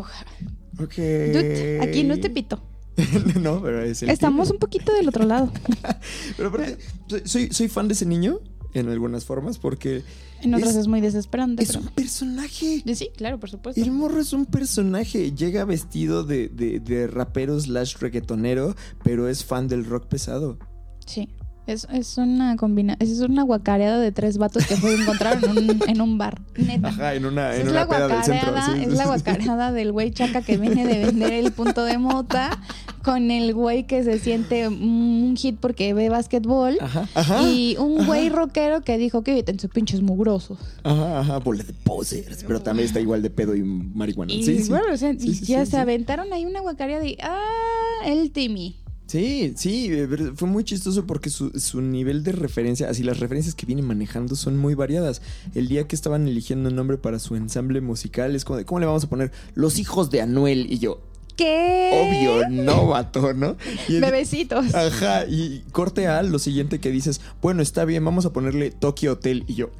Ok. 0.81 0.95
dude, 0.97 1.81
aquí 1.83 2.05
no 2.05 2.19
te 2.19 2.31
pito. 2.31 2.63
no, 3.41 3.63
pero 3.63 3.83
es 3.83 4.03
el 4.03 4.11
Estamos 4.11 4.49
Timmy. 4.49 4.57
un 4.57 4.61
poquito 4.61 4.93
del 4.93 5.09
otro 5.09 5.25
lado. 5.25 5.53
Pero 6.37 6.49
aparte, 6.49 6.79
soy, 7.27 7.49
soy 7.53 7.69
fan 7.69 7.87
de 7.87 7.95
ese 7.95 8.07
niño 8.07 8.41
en 8.75 8.89
algunas 8.89 9.25
formas 9.25 9.59
porque 9.59 10.03
En 10.43 10.55
otras 10.55 10.71
Es- 10.71 10.77
es, 10.83 10.87
muy 10.89 11.01
desesperante. 11.01 11.63
es 11.65 11.71
pero... 11.71 11.81
un 11.81 11.89
personaje. 11.89 12.83
Sí, 12.95 13.11
claro, 13.17 13.41
por 13.41 13.51
supuesto. 13.51 13.81
El 13.83 13.91
morro 13.91 14.21
es 14.21 14.33
un 14.33 14.47
personaje. 14.47 15.33
Llega 15.33 15.65
vestido 15.65 16.23
de, 16.25 16.49
de, 16.49 16.79
de 16.81 17.07
rapero 17.07 17.59
slash 17.59 17.97
reggaetonero, 17.99 18.75
pero 19.03 19.29
es 19.29 19.45
fan 19.45 19.67
del 19.69 19.85
rock 19.85 20.07
pesado. 20.07 20.59
Sí. 21.07 21.29
Es, 21.69 21.87
es 21.93 22.17
una 22.17 22.57
combina 22.57 22.97
es 22.99 23.21
una 23.21 23.43
guacareada 23.43 23.99
de 23.99 24.11
tres 24.11 24.39
vatos 24.39 24.67
que 24.67 24.75
se 24.75 24.95
encontraron 24.95 25.45
en 25.45 25.71
un, 25.71 25.83
en 25.89 26.01
un 26.01 26.17
bar. 26.17 26.41
Neta. 26.57 26.89
Ajá, 26.89 27.15
en 27.15 27.27
una, 27.27 27.55
en 27.55 27.61
es 27.61 27.69
una 27.69 27.81
la 27.85 27.89
peda 27.89 28.09
del 28.09 28.25
centro. 28.25 28.53
guacareada, 28.53 28.75
sí, 28.79 28.85
es 28.85 28.93
la 28.95 29.05
guacareada 29.05 29.73
del 29.73 29.93
güey 29.93 30.11
chaca 30.11 30.41
que 30.41 30.57
viene 30.57 30.87
de 30.87 31.05
vender 31.05 31.35
el 31.35 31.53
punto 31.53 31.85
de 31.85 31.99
mota 31.99 32.59
con 33.05 33.31
el 33.31 33.53
güey 33.53 33.87
que 33.87 34.03
se 34.03 34.19
siente 34.19 34.67
un 34.67 35.35
hit 35.37 35.59
porque 35.61 35.93
ve 35.93 36.09
básquetbol 36.09 36.79
Ajá, 36.81 37.07
ajá. 37.15 37.43
y 37.43 37.77
un 37.79 38.07
güey 38.07 38.29
ajá. 38.29 38.37
rockero 38.37 38.81
que 38.81 38.97
dijo 38.97 39.23
que 39.23 39.45
sus 39.59 39.71
pinches 39.71 40.01
mugrosos. 40.01 40.59
Ajá, 40.85 41.21
ajá, 41.21 41.39
bola 41.39 41.65
de 41.65 41.75
posers. 41.75 42.45
Pero 42.45 42.63
también 42.63 42.87
está 42.89 42.99
igual 42.99 43.21
de 43.21 43.29
pedo 43.29 43.55
y 43.55 43.63
marihuana. 43.63 44.33
Y 44.33 44.43
sí, 44.43 44.63
sí. 44.63 44.71
bueno, 44.71 44.87
o 44.95 44.97
sea, 44.97 45.13
Sí, 45.19 45.29
y 45.29 45.35
sí, 45.35 45.45
ya 45.53 45.65
sí, 45.67 45.73
se 45.73 45.77
sí. 45.77 45.83
aventaron 45.83 46.33
ahí 46.33 46.47
una 46.47 46.61
guacareada 46.61 47.03
de 47.03 47.19
ah, 47.23 48.07
el 48.07 48.31
Timmy. 48.31 48.77
Sí, 49.09 49.55
sí, 49.57 49.89
eh, 49.91 50.07
fue 50.37 50.47
muy 50.47 50.65
chistoso 50.65 51.07
porque 51.07 51.31
su, 51.31 51.51
su 51.59 51.81
nivel 51.81 52.23
de 52.23 52.33
referencia, 52.33 52.91
así 52.91 53.03
las 53.03 53.19
referencias 53.19 53.55
que 53.55 53.65
viene 53.65 53.81
manejando 53.81 54.37
son 54.37 54.57
muy 54.59 54.75
variadas. 54.75 55.23
El 55.55 55.67
día 55.67 55.89
que 55.89 55.97
estaban 55.97 56.29
eligiendo 56.29 56.69
un 56.69 56.77
nombre 56.77 56.99
para 56.99 57.19
su 57.19 57.35
ensamble 57.35 57.81
musical 57.81 58.37
es 58.37 58.45
como 58.45 58.59
de, 58.59 58.67
¿cómo 58.67 58.81
le 58.81 58.87
vamos 58.87 59.05
a 59.05 59.09
poner? 59.09 59.33
Los 59.55 59.79
hijos 59.79 60.11
de 60.11 60.21
Anuel. 60.21 60.71
Y 60.71 60.79
yo, 60.79 61.01
¿Qué? 61.37 61.91
obvio, 61.95 62.49
no, 62.51 62.89
vato, 62.89 63.33
¿no? 63.33 63.57
El- 63.89 64.01
Bebecitos. 64.03 64.75
Ajá, 64.75 65.25
y 65.27 65.65
corte 65.73 66.07
a 66.07 66.23
lo 66.23 66.39
siguiente 66.39 66.79
que 66.79 66.91
dices, 66.91 67.23
bueno, 67.41 67.63
está 67.63 67.87
bien, 67.87 68.05
vamos 68.05 68.27
a 68.27 68.33
ponerle 68.35 68.71
Tokyo 68.73 69.13
Hotel. 69.13 69.45
Y 69.47 69.55
yo, 69.55 69.71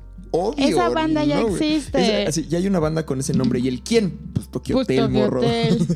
Esa 0.57 0.89
banda 0.91 1.25
ya 1.25 1.41
no, 1.41 1.49
existe. 1.49 2.23
Esa- 2.23 2.29
así, 2.31 2.47
ya 2.49 2.59
hay 2.59 2.67
una 2.67 2.79
banda 2.79 3.05
con 3.07 3.21
ese 3.21 3.33
nombre. 3.35 3.61
¿Y 3.61 3.69
el 3.69 3.83
quién? 3.83 4.11
Pues 4.33 4.49
Tokyo 4.49 4.75
Pues 4.77 4.85
Hotel, 4.85 5.01
Tokyo 5.05 5.19
morro. 5.19 5.41
Hotel. 5.41 5.87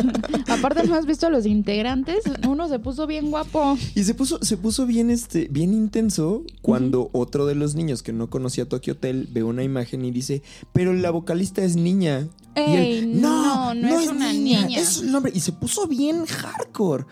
Aparte, 0.48 0.86
¿no 0.86 0.94
has 0.94 1.06
visto 1.06 1.26
a 1.26 1.30
los 1.30 1.46
integrantes? 1.46 2.18
Uno 2.48 2.68
se 2.68 2.78
puso 2.78 3.06
bien 3.06 3.30
guapo. 3.30 3.76
Y 3.94 4.04
se 4.04 4.14
puso, 4.14 4.38
se 4.42 4.56
puso 4.56 4.86
bien, 4.86 5.10
este, 5.10 5.48
bien 5.50 5.72
intenso 5.74 6.42
cuando 6.62 7.10
otro 7.12 7.46
de 7.46 7.54
los 7.54 7.74
niños 7.74 8.02
que 8.02 8.12
no 8.12 8.30
conocía 8.30 8.68
Tokyo 8.68 8.94
Hotel 8.94 9.28
ve 9.30 9.42
una 9.42 9.62
imagen 9.62 10.04
y 10.04 10.10
dice, 10.10 10.42
pero 10.72 10.92
la 10.92 11.10
vocalista 11.10 11.62
es 11.62 11.76
niña. 11.76 12.28
y 12.56 12.60
Ey, 12.60 12.98
él, 12.98 13.20
no, 13.20 13.74
no 13.74 13.98
es 14.00 14.08
una 14.08 14.32
niña". 14.32 14.66
Es 14.80 14.98
un 14.98 15.12
nombre. 15.12 15.32
Y 15.34 15.40
se 15.40 15.52
puso 15.52 15.86
bien 15.86 16.24
hardcore. 16.26 17.04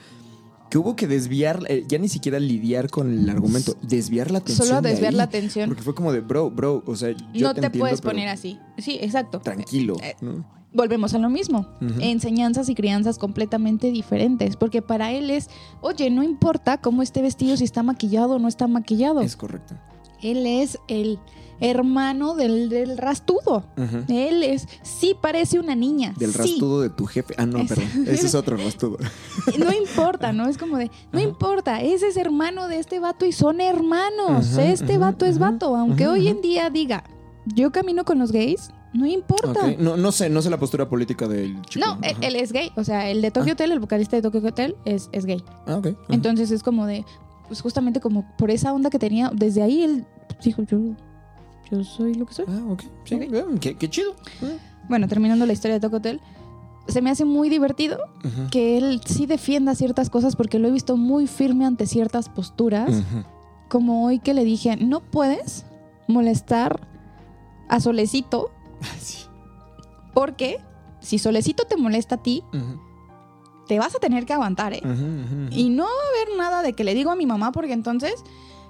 Que 0.70 0.78
hubo 0.78 0.96
que 0.96 1.06
desviar, 1.06 1.62
eh, 1.68 1.84
ya 1.88 1.98
ni 1.98 2.08
siquiera 2.08 2.38
lidiar 2.38 2.90
con 2.90 3.10
el 3.10 3.28
argumento, 3.30 3.76
desviar 3.82 4.30
la 4.30 4.38
atención. 4.38 4.68
Solo 4.68 4.80
de 4.82 4.90
desviar 4.90 5.12
ahí. 5.12 5.16
la 5.16 5.22
atención. 5.24 5.68
Porque 5.68 5.82
fue 5.82 5.94
como 5.94 6.12
de, 6.12 6.20
bro, 6.20 6.50
bro, 6.50 6.82
o 6.86 6.94
sea, 6.96 7.10
yo 7.32 7.48
no 7.48 7.54
te, 7.54 7.60
entiendo, 7.60 7.78
puedes 7.78 8.00
poner 8.00 8.28
así. 8.28 8.58
Sí, 8.76 8.98
exacto. 9.00 9.40
Tranquilo, 9.40 9.96
Eh, 10.02 10.14
¿no? 10.20 10.44
volvemos 10.72 11.14
a 11.14 11.18
lo 11.18 11.30
mismo. 11.30 11.66
Enseñanzas 11.98 12.68
y 12.68 12.74
crianzas 12.74 13.18
completamente 13.18 13.90
diferentes. 13.90 14.56
Porque 14.56 14.82
para 14.82 15.12
él 15.12 15.30
es, 15.30 15.48
oye, 15.80 16.10
no 16.10 16.22
importa 16.22 16.78
cómo 16.80 17.02
esté 17.02 17.22
vestido, 17.22 17.56
si 17.56 17.64
está 17.64 17.82
maquillado 17.82 18.34
o 18.34 18.38
no 18.38 18.48
está 18.48 18.66
maquillado. 18.68 19.20
Es 19.22 19.36
correcto. 19.36 19.74
Él 20.22 20.46
es 20.46 20.78
el 20.88 21.18
hermano 21.60 22.34
del, 22.34 22.68
del 22.68 22.98
rastudo. 22.98 23.64
Él 24.08 24.42
es, 24.42 24.66
sí 24.82 25.14
parece 25.20 25.58
una 25.58 25.74
niña. 25.74 26.14
Del 26.18 26.32
sí. 26.32 26.38
rastudo 26.38 26.80
de 26.80 26.90
tu 26.90 27.06
jefe. 27.06 27.34
Ah, 27.38 27.46
no, 27.46 27.58
Es- 27.58 27.68
perdón. 27.68 27.88
Ese 28.06 28.26
es 28.26 28.34
otro 28.34 28.56
rastudo. 28.56 28.98
No 29.58 29.72
importa, 29.72 30.32
¿no? 30.32 30.48
Es 30.48 30.58
como 30.58 30.76
de, 30.76 30.90
no 31.12 31.20
importa, 31.20 31.80
ese 31.80 32.08
es 32.08 32.16
hermano 32.16 32.68
de 32.68 32.78
este 32.78 33.00
vato 33.00 33.26
y 33.26 33.32
son 33.32 33.60
hermanos. 33.60 34.52
Ajá, 34.52 34.64
este 34.64 34.98
vato 34.98 35.26
es 35.26 35.38
vato. 35.38 35.74
Aunque 35.76 36.06
hoy 36.06 36.28
en 36.28 36.40
día 36.42 36.70
diga, 36.70 37.04
yo 37.46 37.72
camino 37.72 38.04
con 38.04 38.18
los 38.18 38.30
gays, 38.32 38.70
no 38.92 39.06
importa. 39.06 39.74
No, 39.78 39.96
no 39.96 40.12
sé, 40.12 40.28
no 40.30 40.42
sé 40.42 40.50
la 40.50 40.58
postura 40.58 40.88
política 40.88 41.26
del 41.28 41.60
chico. 41.62 41.86
No, 41.86 41.98
él, 42.02 42.36
es 42.36 42.52
gay. 42.52 42.70
O 42.76 42.84
sea, 42.84 43.10
el 43.10 43.22
de 43.22 43.30
Tokyo 43.30 43.52
Hotel, 43.54 43.72
el 43.72 43.80
vocalista 43.80 44.16
de 44.16 44.22
Tokyo 44.22 44.40
Hotel, 44.46 44.76
es, 44.84 45.08
es 45.12 45.24
gay. 45.26 45.42
Ah, 45.66 45.76
ok. 45.76 45.86
Ajá. 45.88 45.96
Entonces 46.10 46.50
es 46.50 46.62
como 46.62 46.86
de, 46.86 47.04
pues 47.48 47.60
justamente 47.60 48.00
como 48.00 48.24
por 48.36 48.50
esa 48.50 48.72
onda 48.72 48.90
que 48.90 48.98
tenía, 48.98 49.30
desde 49.34 49.62
ahí 49.62 49.82
él 49.82 50.06
dijo, 50.42 50.62
yo, 50.62 50.78
yo 51.70 51.84
soy 51.84 52.14
lo 52.14 52.26
que 52.26 52.34
soy. 52.34 52.44
Ah, 52.48 52.62
ok. 52.70 52.82
Sí, 53.04 53.16
bien, 53.16 53.58
qué, 53.58 53.76
qué 53.76 53.88
chido. 53.90 54.14
Bueno, 54.88 55.06
terminando 55.08 55.44
la 55.46 55.52
historia 55.52 55.74
de 55.74 55.80
Tokyo 55.80 55.98
Hotel, 55.98 56.20
se 56.88 57.02
me 57.02 57.10
hace 57.10 57.24
muy 57.26 57.48
divertido 57.50 57.98
que 58.50 58.78
él 58.78 59.00
sí 59.04 59.26
defienda 59.26 59.74
ciertas 59.74 60.08
cosas 60.10 60.36
porque 60.36 60.58
lo 60.58 60.68
he 60.68 60.70
visto 60.70 60.96
muy 60.96 61.26
firme 61.26 61.66
ante 61.66 61.86
ciertas 61.86 62.28
posturas. 62.28 63.02
Como 63.68 64.06
hoy 64.06 64.18
que 64.18 64.32
le 64.32 64.44
dije, 64.44 64.76
no 64.76 65.00
puedes 65.00 65.66
molestar 66.06 66.88
a 67.68 67.80
Solecito 67.80 68.50
Sí. 68.98 69.24
porque 70.14 70.58
si 71.00 71.18
Solecito 71.18 71.64
te 71.64 71.76
molesta 71.76 72.14
a 72.14 72.22
ti, 72.22 72.42
te 73.66 73.78
vas 73.78 73.94
a 73.94 73.98
tener 73.98 74.24
que 74.24 74.32
aguantar, 74.32 74.72
¿eh? 74.72 74.80
Y 75.50 75.68
no 75.68 75.84
va 75.84 75.90
a 75.90 76.24
haber 76.24 76.38
nada 76.38 76.62
de 76.62 76.72
que 76.72 76.84
le 76.84 76.94
digo 76.94 77.10
a 77.10 77.16
mi 77.16 77.26
mamá 77.26 77.52
porque 77.52 77.74
entonces 77.74 78.14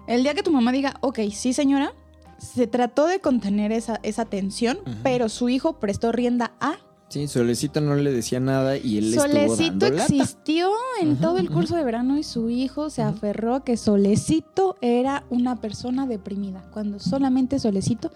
el 0.09 0.25
día 0.25 0.35
que 0.35 0.43
tu 0.43 0.51
mamá 0.51 0.73
diga, 0.73 0.95
ok, 1.03 1.21
sí 1.33 1.53
señora, 1.53 1.93
se 2.39 2.67
trató 2.67 3.07
de 3.07 3.21
contener 3.21 3.73
esa, 3.73 4.01
esa 4.03 4.25
tensión, 4.25 4.79
pero 5.03 5.29
su 5.29 5.49
hijo 5.49 5.79
prestó 5.79 6.13
rienda 6.13 6.53
a... 6.61 6.77
Sí, 7.09 7.27
Solecito 7.27 7.81
no 7.81 7.95
le 7.97 8.13
decía 8.13 8.39
nada 8.39 8.77
y 8.77 8.99
él 8.99 9.15
estuvo 9.15 9.27
Solecito 9.33 9.79
dando 9.79 9.91
lata. 9.97 10.15
existió 10.15 10.71
en 11.01 11.17
todo 11.17 11.39
el 11.39 11.51
curso 11.51 11.75
de 11.75 11.83
verano 11.83 12.19
y 12.19 12.23
su 12.23 12.51
hijo 12.51 12.91
se 12.91 13.01
aferró 13.01 13.55
a 13.55 13.65
que 13.65 13.79
Solecito 13.79 14.77
era 14.83 15.25
una 15.31 15.57
persona 15.57 16.07
deprimida, 16.07 16.69
cuando 16.71 16.99
solamente 16.99 17.59
Solecito 17.59 18.11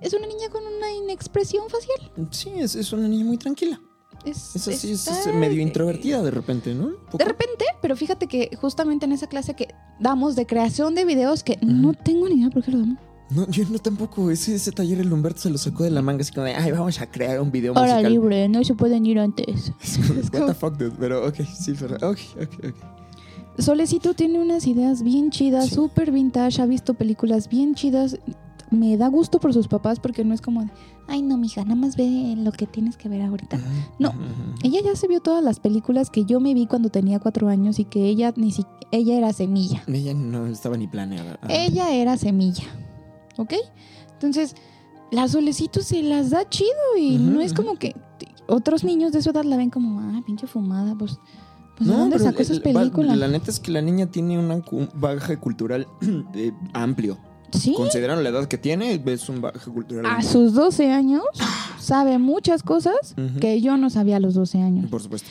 es 0.00 0.14
una 0.14 0.28
niña 0.28 0.48
con 0.48 0.62
una 0.64 0.92
inexpresión 0.92 1.64
facial. 1.68 2.28
Sí, 2.30 2.50
es, 2.56 2.76
es 2.76 2.92
una 2.92 3.08
niña 3.08 3.24
muy 3.24 3.36
tranquila. 3.36 3.80
Es, 4.24 4.54
Es 4.54 4.68
así, 4.68 4.92
es, 4.92 5.08
está- 5.08 5.30
es 5.30 5.34
medio 5.34 5.60
introvertida 5.60 6.22
de 6.22 6.30
repente, 6.30 6.72
¿no? 6.74 6.90
De 7.12 7.24
repente, 7.24 7.64
pero 7.82 7.96
fíjate 7.96 8.26
que 8.28 8.50
justamente 8.60 9.06
en 9.06 9.12
esa 9.12 9.26
clase 9.28 9.54
que 9.54 9.74
damos 9.98 10.36
de 10.36 10.46
creación 10.46 10.94
de 10.94 11.04
videos, 11.04 11.42
que 11.42 11.58
no 11.62 11.94
tengo 11.94 12.28
ni 12.28 12.36
idea 12.36 12.50
por 12.50 12.62
qué 12.62 12.70
lo 12.70 12.78
damos. 12.78 12.98
No, 13.30 13.48
yo 13.48 13.64
no 13.70 13.78
tampoco. 13.78 14.30
Ese, 14.30 14.54
ese 14.56 14.72
taller 14.72 14.98
el 15.00 15.12
Humberto 15.12 15.40
se 15.40 15.50
lo 15.50 15.58
sacó 15.58 15.84
de 15.84 15.90
la 15.90 16.02
manga, 16.02 16.22
así 16.22 16.32
como 16.32 16.46
de, 16.46 16.54
ay, 16.54 16.72
vamos 16.72 17.00
a 17.00 17.06
crear 17.10 17.40
un 17.40 17.50
video 17.52 17.72
Hora 17.72 17.82
musical. 17.94 18.12
libre, 18.12 18.48
no 18.48 18.64
se 18.64 18.74
pueden 18.74 19.06
ir 19.06 19.18
antes. 19.18 19.72
What 20.32 20.46
the 20.46 20.54
fuck, 20.54 20.76
dude? 20.76 20.96
Pero, 20.98 21.26
ok, 21.26 21.36
sí, 21.56 21.74
pero, 21.78 21.94
ok, 21.96 22.18
ok, 22.42 22.64
ok. 22.70 22.74
Solecito 23.58 24.14
tiene 24.14 24.38
unas 24.40 24.66
ideas 24.66 25.02
bien 25.02 25.30
chidas, 25.30 25.66
Sí. 25.68 25.74
súper 25.74 26.10
vintage, 26.12 26.62
ha 26.62 26.66
visto 26.66 26.94
películas 26.94 27.48
bien 27.48 27.74
chidas. 27.74 28.18
Me 28.70 28.96
da 28.96 29.08
gusto 29.08 29.40
por 29.40 29.52
sus 29.52 29.66
papás 29.66 29.98
porque 29.98 30.24
no 30.24 30.32
es 30.32 30.40
como 30.40 30.62
de, 30.64 30.70
ay 31.08 31.22
no, 31.22 31.36
mija, 31.36 31.62
nada 31.64 31.74
más 31.74 31.96
ve 31.96 32.34
lo 32.36 32.52
que 32.52 32.66
tienes 32.66 32.96
que 32.96 33.08
ver 33.08 33.20
ahorita. 33.22 33.58
No. 33.98 34.14
Ella 34.62 34.80
ya 34.84 34.94
se 34.94 35.08
vio 35.08 35.20
todas 35.20 35.42
las 35.42 35.58
películas 35.58 36.08
que 36.08 36.24
yo 36.24 36.38
me 36.38 36.54
vi 36.54 36.66
cuando 36.66 36.88
tenía 36.88 37.18
cuatro 37.18 37.48
años 37.48 37.80
y 37.80 37.84
que 37.84 38.06
ella 38.06 38.32
ni 38.36 38.52
si 38.52 38.64
ella 38.92 39.16
era 39.18 39.32
semilla. 39.32 39.82
Ella 39.88 40.14
no 40.14 40.46
estaba 40.46 40.76
ni 40.76 40.86
planeada. 40.86 41.38
Ella 41.48 41.92
era 41.92 42.16
semilla. 42.16 42.62
¿Ok? 43.36 43.54
Entonces, 44.12 44.54
la 45.10 45.28
Solecito 45.28 45.80
se 45.82 46.02
las 46.02 46.30
da 46.30 46.48
chido 46.48 46.70
y 46.98 47.18
no 47.18 47.40
es 47.40 47.52
como 47.54 47.76
que 47.76 47.94
otros 48.46 48.84
niños 48.84 49.12
de 49.12 49.22
su 49.22 49.30
edad 49.30 49.44
la 49.44 49.56
ven 49.56 49.70
como, 49.70 50.00
ah, 50.00 50.22
pinche 50.26 50.46
fumada, 50.46 50.94
pues. 50.96 51.18
Pues 51.76 51.88
¿de 51.88 51.96
dónde 51.96 52.16
pero 52.16 52.30
sacó 52.30 52.42
esas 52.42 52.60
películas? 52.60 53.16
La 53.16 53.26
neta 53.28 53.50
es 53.50 53.58
que 53.58 53.70
la 53.70 53.80
niña 53.80 54.06
tiene 54.06 54.38
un 54.38 54.62
bagaje 54.94 55.38
cultural 55.38 55.86
eh, 56.34 56.52
amplio. 56.74 57.18
Sí. 57.52 57.72
Considerando 57.74 58.22
la 58.22 58.28
edad 58.28 58.46
que 58.46 58.58
tiene, 58.58 59.02
es 59.06 59.28
un 59.28 59.40
bagaje 59.40 59.70
cultural. 59.70 60.04
A 60.06 60.16
amplio. 60.16 60.30
sus 60.30 60.52
12 60.54 60.90
años 60.92 61.22
sabe 61.78 62.18
muchas 62.18 62.62
cosas 62.62 63.14
que 63.40 63.60
yo 63.60 63.76
no 63.76 63.88
sabía 63.90 64.16
a 64.16 64.20
los 64.20 64.34
12 64.34 64.58
años. 64.60 64.90
Por 64.90 65.02
supuesto. 65.02 65.30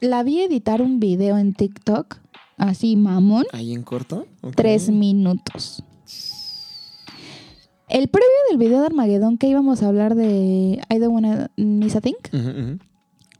La 0.00 0.22
vi 0.22 0.40
editar 0.40 0.80
un 0.80 1.00
video 1.00 1.36
en 1.38 1.52
TikTok, 1.54 2.16
así 2.56 2.96
mamón, 2.96 3.44
Ahí 3.52 3.72
en 3.74 3.82
corto. 3.82 4.26
tres 4.56 4.90
minutos. 4.90 5.82
El 7.88 8.08
previo 8.08 8.28
del 8.50 8.58
video 8.58 8.80
de 8.80 8.86
Armagedón 8.86 9.38
que 9.38 9.48
íbamos 9.48 9.82
a 9.82 9.88
hablar 9.88 10.14
de 10.14 10.80
I 10.90 10.98
don't 10.98 11.14
wanna 11.14 11.50
miss 11.56 11.96
a 11.96 12.00
thing. 12.00 12.14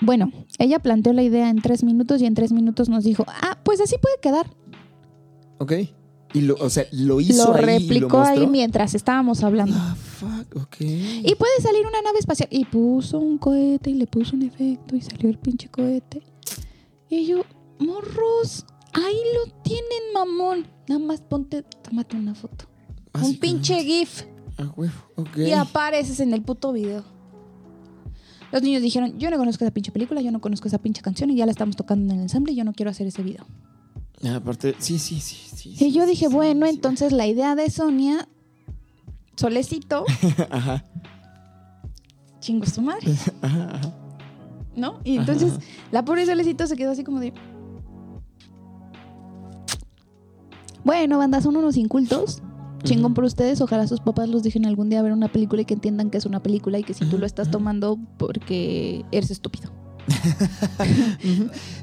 Bueno, 0.00 0.32
ella 0.58 0.78
planteó 0.78 1.12
la 1.12 1.22
idea 1.22 1.50
en 1.50 1.60
tres 1.60 1.82
minutos 1.82 2.22
y 2.22 2.26
en 2.26 2.34
tres 2.34 2.52
minutos 2.52 2.88
nos 2.88 3.04
dijo, 3.04 3.24
ah, 3.26 3.58
pues 3.64 3.80
así 3.80 3.96
puede 4.00 4.14
quedar. 4.22 4.48
Ok. 5.58 5.72
Y 6.34 6.42
lo, 6.42 6.54
o 6.56 6.70
sea, 6.70 6.86
lo 6.92 7.20
hizo 7.20 7.46
lo 7.46 7.54
ahí 7.54 7.60
y 7.60 7.60
lo 7.60 7.66
replicó 7.66 8.20
ahí 8.20 8.46
mientras 8.46 8.94
estábamos 8.94 9.42
hablando. 9.42 9.74
Ah, 9.76 9.96
fuck, 9.96 10.56
ok. 10.56 10.76
Y 10.80 11.34
puede 11.36 11.60
salir 11.62 11.86
una 11.86 12.02
nave 12.02 12.18
espacial. 12.18 12.48
Y 12.52 12.64
puso 12.66 13.18
un 13.18 13.38
cohete 13.38 13.90
y 13.90 13.94
le 13.94 14.06
puso 14.06 14.36
un 14.36 14.42
efecto 14.42 14.94
y 14.94 15.00
salió 15.00 15.30
el 15.30 15.38
pinche 15.38 15.68
cohete. 15.68 16.22
Y 17.08 17.26
yo, 17.26 17.44
morros, 17.78 18.66
ahí 18.92 19.16
lo 19.34 19.52
tienen, 19.62 20.12
mamón. 20.12 20.66
Nada 20.86 21.00
más 21.00 21.22
ponte, 21.22 21.62
tómate 21.62 22.16
una 22.16 22.34
foto. 22.34 22.66
Un 23.20 23.36
pinche 23.38 23.82
GIF. 23.82 24.24
Ah, 24.58 24.72
huevo, 24.76 24.92
ok. 25.16 25.36
Y 25.38 25.52
apareces 25.52 26.20
en 26.20 26.32
el 26.32 26.42
puto 26.42 26.72
video. 26.72 27.04
Los 28.50 28.62
niños 28.62 28.82
dijeron, 28.82 29.18
yo 29.18 29.30
no 29.30 29.36
conozco 29.38 29.64
esa 29.64 29.72
pinche 29.72 29.92
película, 29.92 30.20
yo 30.20 30.32
no 30.32 30.40
conozco 30.40 30.68
esa 30.68 30.78
pinche 30.78 31.02
canción 31.02 31.30
y 31.30 31.36
ya 31.36 31.44
la 31.46 31.52
estamos 31.52 31.76
tocando 31.76 32.12
en 32.12 32.18
el 32.18 32.22
ensamble 32.24 32.52
y 32.52 32.56
yo 32.56 32.64
no 32.64 32.72
quiero 32.72 32.90
hacer 32.90 33.06
ese 33.06 33.22
video. 33.22 33.46
Ah, 34.24 34.36
aparte, 34.36 34.74
sí, 34.78 34.98
sí, 34.98 35.20
sí. 35.20 35.36
sí 35.54 35.70
Y 35.70 35.76
sí, 35.76 35.92
yo 35.92 36.02
sí, 36.04 36.10
dije, 36.10 36.28
sí, 36.28 36.34
bueno, 36.34 36.66
entonces 36.66 37.12
la 37.12 37.26
idea 37.26 37.54
de 37.54 37.70
Sonia, 37.70 38.28
Solecito, 39.36 40.04
Ajá, 40.50 40.84
chingo 42.40 42.66
su 42.66 42.80
madre, 42.82 43.12
ajá, 43.42 43.70
ajá. 43.76 43.94
¿no? 44.74 45.00
Y 45.04 45.18
entonces 45.18 45.52
Ajá. 45.52 45.60
la 45.92 46.04
pobre 46.04 46.26
Solecito 46.26 46.66
se 46.66 46.76
quedó 46.76 46.92
así 46.92 47.04
como 47.04 47.20
de... 47.20 47.32
Bueno, 50.84 51.18
banda, 51.18 51.40
son 51.42 51.56
unos 51.56 51.76
incultos. 51.76 52.42
Chingón 52.84 53.14
por 53.14 53.24
ustedes. 53.24 53.60
Ojalá 53.60 53.86
sus 53.86 54.00
papás 54.00 54.28
los 54.28 54.42
dejen 54.42 54.66
algún 54.66 54.88
día 54.88 55.02
ver 55.02 55.12
una 55.12 55.28
película 55.28 55.62
y 55.62 55.64
que 55.64 55.74
entiendan 55.74 56.10
que 56.10 56.18
es 56.18 56.26
una 56.26 56.42
película 56.42 56.78
y 56.78 56.84
que 56.84 56.94
si 56.94 57.04
tú 57.06 57.18
lo 57.18 57.26
estás 57.26 57.50
tomando 57.50 57.98
porque 58.16 59.04
eres 59.12 59.30
estúpido. 59.30 59.70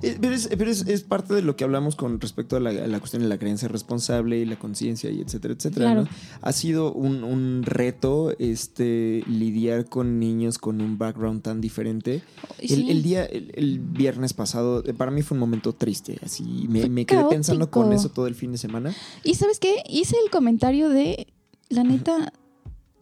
Eh, 0.01 0.17
Pero, 0.19 0.35
es, 0.35 0.49
pero 0.57 0.69
es, 0.69 0.87
es 0.87 1.03
parte 1.03 1.33
de 1.33 1.41
lo 1.41 1.55
que 1.55 1.63
hablamos 1.63 1.95
con 1.95 2.19
respecto 2.19 2.55
a 2.55 2.59
la, 2.59 2.69
a 2.69 2.87
la 2.87 2.99
cuestión 2.99 3.21
de 3.21 3.29
la 3.29 3.37
creencia 3.37 3.67
responsable 3.67 4.37
y 4.37 4.45
la 4.45 4.57
conciencia 4.57 5.09
y 5.09 5.21
etcétera, 5.21 5.53
etcétera. 5.53 5.85
Claro. 5.85 6.01
¿no? 6.03 6.09
Ha 6.41 6.51
sido 6.51 6.93
un, 6.93 7.23
un 7.23 7.63
reto 7.63 8.33
este, 8.37 9.23
lidiar 9.27 9.85
con 9.85 10.19
niños 10.19 10.57
con 10.57 10.81
un 10.81 10.97
background 10.97 11.41
tan 11.41 11.61
diferente. 11.61 12.21
Y 12.59 12.89
El, 12.89 13.03
día, 13.03 13.25
el, 13.25 13.51
el 13.55 13.79
viernes 13.79 14.33
pasado, 14.33 14.83
eh, 14.85 14.93
para 14.93 15.11
mí 15.11 15.21
fue 15.21 15.35
un 15.35 15.39
momento 15.39 15.73
triste. 15.73 16.17
Así 16.23 16.67
me, 16.69 17.05
quedé 17.05 17.25
pensando 17.29 17.69
con 17.69 17.93
eso 17.93 18.09
todo 18.09 18.27
el 18.27 18.35
fin 18.35 18.51
de 18.51 18.57
semana. 18.57 18.93
Y 19.23 19.35
sabes 19.35 19.59
qué? 19.59 19.83
Hice 19.87 20.15
el 20.23 20.29
comentario 20.29 20.89
de, 20.89 21.27
la 21.69 21.83
neta, 21.83 22.33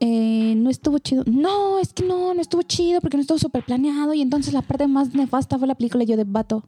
eh, 0.06 0.56
no 0.58 0.70
estuvo 0.70 0.97
chido. 0.99 1.24
No, 1.26 1.80
es 1.80 1.93
que 1.93 2.04
no, 2.06 2.34
no 2.34 2.41
estuvo 2.41 2.62
chido 2.64 2.99
porque 2.99 3.16
no 3.16 3.22
estuvo 3.22 3.38
súper 3.39 3.64
planeado. 3.64 4.14
Y 4.14 4.22
entonces 4.22 4.54
la 4.54 4.62
parte 4.62 4.86
más 4.88 5.14
nefasta 5.14 5.58
fue 5.58 5.66
la 5.68 5.76
película 5.76 6.04
yo 6.04 6.18
de 6.18 6.26
vato. 6.26 6.64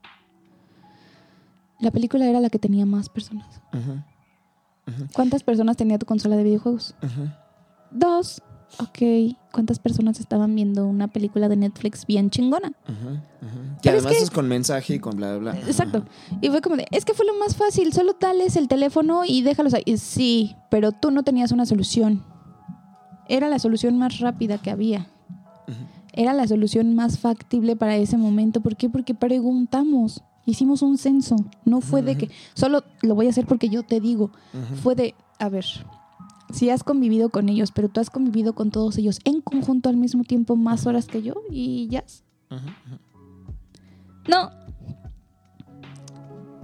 La 1.79 1.91
película 1.91 2.25
era 2.25 2.39
la 2.39 2.49
que 2.49 2.59
tenía 2.59 2.85
más 2.85 3.09
personas. 3.09 3.61
Ajá, 3.71 4.05
¿Cuántas 5.13 5.43
personas 5.43 5.75
tenía 5.75 5.97
tu 5.99 6.05
consola 6.05 6.37
de 6.37 6.43
videojuegos? 6.43 6.95
ajá. 7.01 7.41
Dos. 7.91 8.41
Ok. 8.79 9.35
¿Cuántas 9.51 9.79
personas 9.79 10.19
estaban 10.19 10.53
viendo 10.55 10.85
una 10.87 11.07
película 11.07 11.47
de 11.47 11.55
Netflix 11.55 12.05
bien 12.05 12.29
chingona? 12.29 12.71
Ajá, 12.85 13.23
ajá. 13.41 13.79
Que 13.81 13.89
es 13.89 13.95
además 13.95 14.13
que- 14.17 14.23
es 14.23 14.31
con 14.31 14.47
mensaje 14.47 14.95
y 14.95 14.99
con 14.99 15.15
bla, 15.17 15.37
bla, 15.37 15.51
bla. 15.53 15.61
Exacto. 15.61 16.03
Y 16.41 16.49
fue 16.49 16.61
como 16.61 16.75
de, 16.77 16.85
es 16.91 17.05
que 17.05 17.13
fue 17.13 17.25
lo 17.25 17.33
más 17.37 17.55
fácil, 17.55 17.93
solo 17.93 18.15
dales 18.19 18.55
el 18.57 18.67
teléfono 18.67 19.23
y 19.25 19.43
déjalos 19.43 19.73
ahí. 19.73 19.83
Y 19.85 19.97
Sí, 19.97 20.55
pero 20.69 20.91
tú 20.93 21.11
no 21.11 21.23
tenías 21.23 21.51
una 21.51 21.65
solución. 21.65 22.23
Era 23.27 23.49
la 23.49 23.59
solución 23.59 23.97
más 23.97 24.19
rápida 24.19 24.57
que 24.57 24.71
había. 24.71 25.07
Era 26.13 26.33
la 26.33 26.47
solución 26.47 26.95
más 26.95 27.19
factible 27.19 27.75
para 27.75 27.97
ese 27.97 28.17
momento. 28.17 28.61
¿Por 28.61 28.77
qué? 28.77 28.89
Porque 28.89 29.13
preguntamos. 29.13 30.23
Hicimos 30.45 30.81
un 30.81 30.97
censo. 30.97 31.35
No 31.65 31.81
fue 31.81 32.01
de 32.01 32.17
que 32.17 32.29
solo 32.53 32.83
lo 33.01 33.15
voy 33.15 33.27
a 33.27 33.31
hacer 33.31 33.45
porque 33.45 33.69
yo 33.69 33.83
te 33.83 33.99
digo. 33.99 34.31
Fue 34.81 34.95
de, 34.95 35.15
a 35.39 35.49
ver, 35.49 35.65
si 36.53 36.69
has 36.69 36.83
convivido 36.83 37.29
con 37.29 37.49
ellos, 37.49 37.71
pero 37.71 37.89
tú 37.89 37.99
has 37.99 38.09
convivido 38.09 38.53
con 38.53 38.71
todos 38.71 38.97
ellos 38.97 39.19
en 39.25 39.41
conjunto 39.41 39.89
al 39.89 39.97
mismo 39.97 40.23
tiempo 40.23 40.55
más 40.55 40.85
horas 40.85 41.07
que 41.07 41.21
yo 41.21 41.33
y 41.49 41.87
ya. 41.89 42.03
No. 44.29 44.51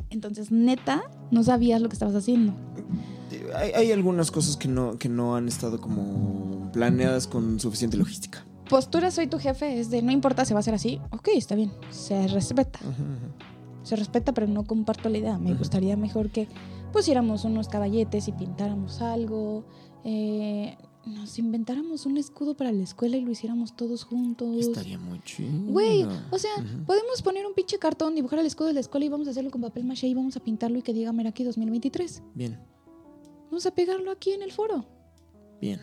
Entonces, 0.10 0.52
neta, 0.52 1.02
no 1.32 1.44
sabías 1.44 1.82
lo 1.82 1.90
que 1.90 1.94
estabas 1.94 2.16
haciendo. 2.16 2.54
Hay, 3.56 3.72
hay 3.72 3.92
algunas 3.92 4.32
cosas 4.32 4.58
que 4.58 4.68
no, 4.68 4.98
que 4.98 5.10
no 5.10 5.36
han 5.36 5.48
estado 5.48 5.80
como 5.80 6.72
planeadas 6.72 7.28
con 7.28 7.60
suficiente 7.60 7.98
logística. 7.98 8.46
Postura 8.70 9.12
soy 9.12 9.28
tu 9.28 9.38
jefe, 9.38 9.80
es 9.80 9.90
de 9.90 10.02
no 10.02 10.12
importa 10.12 10.46
si 10.46 10.54
va 10.54 10.62
a 10.62 10.64
ser 10.64 10.74
así. 10.74 11.00
Ok, 11.12 11.30
está 11.36 11.56
bien, 11.56 11.72
se 11.90 12.28
respeta. 12.28 12.80
Se 13.84 13.96
respeta, 13.96 14.34
pero 14.34 14.48
no 14.48 14.64
comparto 14.64 15.10
la 15.10 15.18
idea. 15.18 15.38
Me 15.38 15.54
gustaría 15.54 15.98
mejor 15.98 16.30
que 16.30 16.48
pusiéramos 16.94 17.44
unos 17.46 17.68
caballetes 17.68 18.28
y 18.28 18.32
pintáramos 18.32 19.02
algo. 19.02 19.66
eh, 20.04 20.78
nos 21.06 21.40
inventáramos 21.40 22.06
un 22.06 22.18
escudo 22.18 22.56
para 22.56 22.72
la 22.72 22.84
escuela 22.84 23.18
y 23.18 23.22
lo 23.22 23.32
hiciéramos 23.32 23.76
todos 23.76 24.04
juntos. 24.04 24.56
Estaría 24.68 25.00
muy 25.00 25.20
chido. 25.24 25.50
Güey, 25.72 26.06
o 26.30 26.38
sea, 26.38 26.52
podemos 26.86 27.24
poner 27.24 27.46
un 27.48 27.54
pinche 27.56 27.80
cartón, 27.80 28.14
dibujar 28.14 28.38
el 28.40 28.46
escudo 28.46 28.68
de 28.68 28.76
la 28.76 28.82
escuela 28.82 29.06
y 29.06 29.10
vamos 29.10 29.28
a 29.28 29.32
hacerlo 29.32 29.50
con 29.50 29.62
papel 29.62 29.84
maché 29.84 30.08
y 30.08 30.14
vamos 30.14 30.38
a 30.38 30.42
pintarlo 30.42 30.78
y 30.78 30.84
que 30.84 30.94
diga 30.94 31.12
Meraki 31.12 31.44
2023. 31.44 32.22
Bien, 32.36 32.60
Vamos 33.52 33.66
a 33.68 33.72
pegarlo 33.72 34.10
aquí 34.12 34.32
en 34.32 34.42
el 34.42 34.52
foro. 34.52 34.86
bien. 35.62 35.80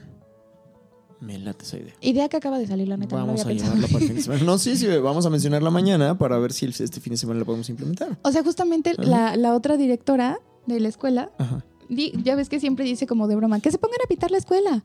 Me 1.21 1.37
late 1.37 1.65
esa 1.65 1.77
idea. 1.79 1.95
Idea 2.01 2.29
que 2.29 2.37
acaba 2.37 2.61
de 2.61 2.67
salir, 2.69 2.87
la 2.87 2.97
neta. 2.97 3.17
Vamos 3.17 3.45
no 3.45 3.51
a 3.51 3.53
llevarla 3.53 3.89
para 3.89 3.99
el 3.99 4.07
fin 4.07 4.15
de 4.17 4.23
semana. 4.23 4.45
No, 4.45 4.57
sí, 4.57 4.77
sí, 4.77 4.87
vamos 4.87 5.27
a 5.27 5.31
mencionarla 5.31 5.69
mañana 5.69 6.17
para 6.17 6.39
ver 6.39 6.53
si 6.53 6.67
este 6.67 7.01
fin 7.01 7.11
de 7.13 7.17
semana 7.17 7.41
la 7.41 7.45
podemos 7.45 7.69
implementar. 7.69 8.17
O 8.23 8.31
sea, 8.31 8.45
justamente 8.45 8.95
la, 8.97 9.35
la 9.37 9.55
otra 9.55 9.77
directora 9.77 10.39
de 10.67 10.79
la 10.79 10.87
escuela, 10.89 11.33
Ajá. 11.39 11.65
di- 11.89 12.13
ya 12.23 12.37
ves 12.37 12.49
que 12.49 12.61
siempre 12.61 12.85
dice 12.85 13.09
como 13.09 13.27
de 13.27 13.35
broma, 13.35 13.59
que 13.59 13.73
se 13.73 13.79
pongan 13.79 13.99
a 14.05 14.07
pintar 14.09 14.31
la 14.31 14.39
escuela. 14.39 14.83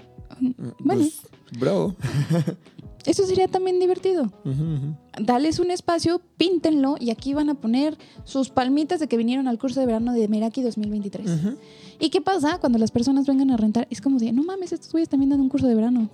Bueno, 0.80 1.04
Pues, 1.04 1.22
bro. 1.60 1.96
eso 3.06 3.26
sería 3.26 3.48
también 3.48 3.80
divertido. 3.80 4.24
Ujú. 4.46 4.96
Dales 5.22 5.60
un 5.60 5.72
espacio, 5.72 6.22
píntenlo 6.38 6.96
y 7.00 7.10
aquí 7.12 7.34
van 7.34 7.50
a 7.50 7.56
poner 7.56 7.98
sus 8.24 8.50
palmitas 8.50 9.00
de 9.00 9.08
que 9.08 9.18
vinieron 9.18 9.48
al 9.48 9.60
curso 9.60 9.80
de 9.80 9.86
verano 9.86 10.14
de 10.14 10.28
Meraki 10.28 10.62
2023. 10.62 11.30
Ujú, 11.30 11.58
¿Y 12.00 12.10
qué 12.10 12.22
pasa 12.22 12.60
cuando 12.60 12.80
las 12.80 12.92
personas 12.92 13.28
vengan 13.28 13.52
a 13.52 13.58
rentar? 13.58 13.88
Es 13.90 14.02
como 14.02 14.20
de, 14.20 14.32
no 14.32 14.44
mames, 14.44 14.74
estos 14.74 14.92
güeyes 14.92 15.10
también 15.10 15.30
dan 15.30 15.42
un 15.42 15.50
curso 15.50 15.68
de 15.68 15.76
verano. 15.76 16.10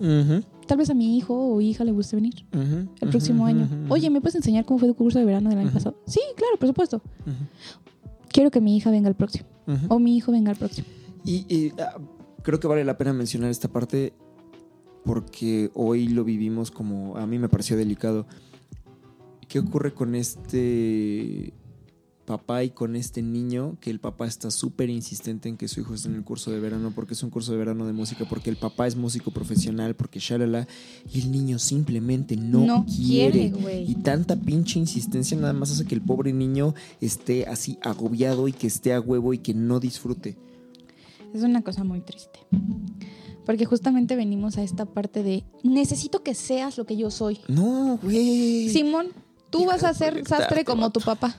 Tal 0.66 0.78
vez 0.78 0.90
a 0.90 0.94
mi 0.94 1.16
hijo 1.16 1.34
o 1.34 1.60
hija 1.60 1.84
le 1.84 1.92
guste 1.92 2.16
venir 2.16 2.44
el 2.52 3.08
próximo 3.08 3.46
año. 3.46 3.68
Oye, 3.88 4.10
¿me 4.10 4.20
puedes 4.20 4.34
enseñar 4.34 4.64
cómo 4.64 4.78
fue 4.78 4.88
tu 4.88 4.94
curso 4.94 5.18
de 5.18 5.24
verano 5.24 5.50
del 5.50 5.58
año 5.58 5.72
pasado? 5.72 5.96
Sí, 6.06 6.20
claro, 6.36 6.56
por 6.58 6.68
supuesto. 6.68 7.02
Quiero 8.28 8.50
que 8.50 8.60
mi 8.60 8.76
hija 8.76 8.90
venga 8.90 9.08
al 9.08 9.16
próximo. 9.16 9.48
O 9.88 9.98
mi 9.98 10.16
hijo 10.16 10.32
venga 10.32 10.50
al 10.50 10.56
próximo. 10.56 10.86
Y, 11.24 11.44
y, 11.54 11.72
ah, 11.80 11.98
creo 12.42 12.60
que 12.60 12.66
vale 12.66 12.84
la 12.84 12.96
pena 12.96 13.12
mencionar 13.12 13.50
esta 13.50 13.68
parte 13.68 14.14
porque 15.04 15.70
hoy 15.74 16.08
lo 16.08 16.24
vivimos 16.24 16.70
como 16.70 17.16
a 17.16 17.26
mí 17.26 17.38
me 17.38 17.48
pareció 17.48 17.76
delicado. 17.76 18.26
¿Qué 19.48 19.58
ocurre 19.58 19.92
con 19.92 20.14
este 20.14 21.52
papá 22.24 22.62
y 22.62 22.70
con 22.70 22.94
este 22.94 23.20
niño? 23.22 23.76
Que 23.80 23.90
el 23.90 23.98
papá 23.98 24.28
está 24.28 24.52
súper 24.52 24.88
insistente 24.90 25.48
en 25.48 25.56
que 25.56 25.66
su 25.66 25.80
hijo 25.80 25.94
esté 25.94 26.08
en 26.08 26.14
el 26.14 26.22
curso 26.22 26.52
de 26.52 26.60
verano 26.60 26.92
porque 26.94 27.14
es 27.14 27.22
un 27.24 27.30
curso 27.30 27.50
de 27.50 27.58
verano 27.58 27.84
de 27.84 27.92
música, 27.92 28.24
porque 28.28 28.50
el 28.50 28.56
papá 28.56 28.86
es 28.86 28.94
músico 28.94 29.32
profesional, 29.32 29.96
porque 29.96 30.20
shalala, 30.20 30.68
y 31.12 31.22
el 31.22 31.32
niño 31.32 31.58
simplemente 31.58 32.36
no, 32.36 32.64
No 32.64 32.86
quiere. 32.86 33.50
quiere, 33.50 33.82
y 33.82 33.96
tanta 33.96 34.36
pinche 34.36 34.78
insistencia 34.78 35.36
nada 35.36 35.52
más 35.52 35.72
hace 35.72 35.84
que 35.84 35.96
el 35.96 36.02
pobre 36.02 36.32
niño 36.32 36.74
esté 37.00 37.46
así 37.46 37.78
agobiado 37.82 38.46
y 38.46 38.52
que 38.52 38.68
esté 38.68 38.92
a 38.92 39.00
huevo 39.00 39.34
y 39.34 39.38
que 39.38 39.54
no 39.54 39.80
disfrute. 39.80 40.36
Es 41.34 41.42
una 41.42 41.62
cosa 41.62 41.82
muy 41.82 42.00
triste. 42.00 42.38
Porque 43.50 43.64
justamente 43.66 44.14
venimos 44.14 44.58
a 44.58 44.62
esta 44.62 44.84
parte 44.86 45.24
de 45.24 45.42
necesito 45.64 46.22
que 46.22 46.36
seas 46.36 46.78
lo 46.78 46.86
que 46.86 46.96
yo 46.96 47.10
soy. 47.10 47.40
No, 47.48 47.98
güey. 48.00 48.68
Simón, 48.68 49.08
tú 49.50 49.64
vas 49.64 49.82
a 49.82 49.92
ser 49.92 50.24
sastre 50.24 50.64
como 50.64 50.90
tu 50.90 51.00
papá. 51.00 51.36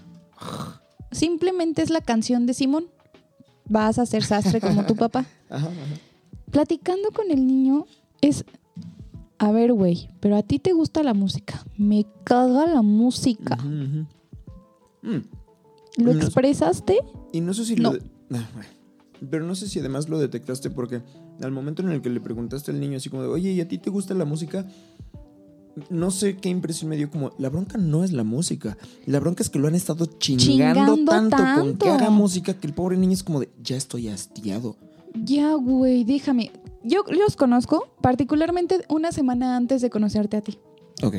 Simplemente 1.10 1.82
es 1.82 1.90
la 1.90 2.02
canción 2.02 2.46
de 2.46 2.54
Simón. 2.54 2.88
Vas 3.70 3.98
a 3.98 4.06
ser 4.06 4.26
sastre 4.26 4.60
como 4.60 4.86
tu 4.86 4.98
papá. 4.98 5.26
Ajá, 5.50 5.68
ajá. 5.68 5.72
Platicando 6.52 7.12
con 7.12 7.32
el 7.32 7.48
niño 7.48 7.86
es, 8.20 8.44
a 9.38 9.54
ver, 9.54 9.72
güey, 9.72 10.10
pero 10.20 10.36
a 10.36 10.44
ti 10.44 10.60
te 10.60 10.74
gusta 10.74 11.04
la 11.04 11.14
música. 11.14 11.64
Me 11.78 12.06
caga 12.26 12.66
la 12.68 12.82
música. 12.82 13.56
Mm, 13.56 14.06
¿Lo 15.98 16.14
No 16.14 16.20
sé. 16.20 16.26
expresaste? 16.26 17.00
Y 17.32 17.40
no 17.40 17.54
sé 17.54 17.64
si 17.64 17.76
No. 17.76 17.94
lo. 17.94 18.00
de- 18.00 18.04
Ah. 18.38 18.50
Pero 19.30 19.46
no 19.46 19.56
sé 19.56 19.70
si 19.70 19.80
además 19.80 20.10
lo 20.10 20.20
detectaste 20.20 20.70
porque 20.72 21.02
al 21.42 21.52
momento 21.52 21.82
en 21.82 21.90
el 21.90 22.02
que 22.02 22.10
le 22.10 22.20
preguntaste 22.20 22.72
al 22.72 22.80
niño 22.80 22.98
así 22.98 23.10
como 23.10 23.24
de, 23.24 23.30
oye, 23.30 23.52
¿y 23.52 23.62
a 23.62 23.68
ti 23.68 23.78
te 23.78 23.90
gusta 23.90 24.14
la 24.14 24.26
música? 24.26 24.66
No 25.90 26.12
sé 26.12 26.36
qué 26.36 26.50
impresión 26.50 26.90
me 26.90 26.98
dio 26.98 27.10
como, 27.10 27.32
la 27.38 27.50
bronca 27.50 27.78
no 27.78 28.04
es 28.04 28.12
la 28.12 28.24
música, 28.24 28.78
la 29.06 29.20
bronca 29.20 29.42
es 29.42 29.50
que 29.50 29.60
lo 29.60 29.68
han 29.68 29.76
estado 29.76 30.06
chingando, 30.06 30.96
Chingando 30.96 31.06
tanto, 31.06 31.38
con 31.62 31.78
que 31.78 31.90
haga 31.90 32.10
música 32.10 32.54
que 32.54 32.68
el 32.68 32.74
pobre 32.74 32.98
niño 32.98 33.14
es 33.14 33.24
como 33.24 33.40
de, 33.40 33.50
ya 33.62 33.78
estoy 33.78 34.10
hastiado. 34.10 34.76
Ya, 35.14 35.54
güey, 35.56 36.04
déjame. 36.04 36.52
Yo 36.84 37.04
los 37.10 37.36
conozco, 37.36 37.94
particularmente 38.02 38.84
una 38.90 39.12
semana 39.12 39.56
antes 39.56 39.82
de 39.82 39.90
conocerte 39.90 40.38
a 40.38 40.42
ti. 40.42 40.58
Ok. 41.04 41.18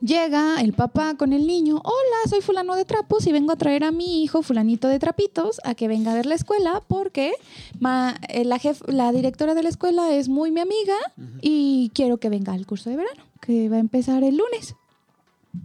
Llega 0.00 0.60
el 0.62 0.72
papá 0.72 1.14
con 1.16 1.34
el 1.34 1.46
niño. 1.46 1.76
Hola, 1.84 2.28
soy 2.28 2.40
fulano 2.40 2.74
de 2.74 2.86
trapos 2.86 3.26
y 3.26 3.32
vengo 3.32 3.52
a 3.52 3.56
traer 3.56 3.84
a 3.84 3.90
mi 3.90 4.22
hijo 4.22 4.42
fulanito 4.42 4.88
de 4.88 4.98
trapitos 4.98 5.60
a 5.62 5.74
que 5.74 5.88
venga 5.88 6.12
a 6.12 6.14
ver 6.14 6.24
la 6.24 6.34
escuela 6.36 6.82
porque 6.88 7.32
ma- 7.80 8.16
eh, 8.30 8.46
la, 8.46 8.58
jef- 8.58 8.86
la 8.90 9.12
directora 9.12 9.54
de 9.54 9.62
la 9.62 9.68
escuela 9.68 10.10
es 10.14 10.30
muy 10.30 10.50
mi 10.52 10.60
amiga 10.60 10.94
y 11.42 11.90
quiero 11.94 12.16
que 12.16 12.30
venga 12.30 12.54
al 12.54 12.66
curso 12.66 12.88
de 12.88 12.96
verano, 12.96 13.22
que 13.42 13.68
va 13.68 13.76
a 13.76 13.80
empezar 13.80 14.24
el 14.24 14.38
lunes. 14.38 14.74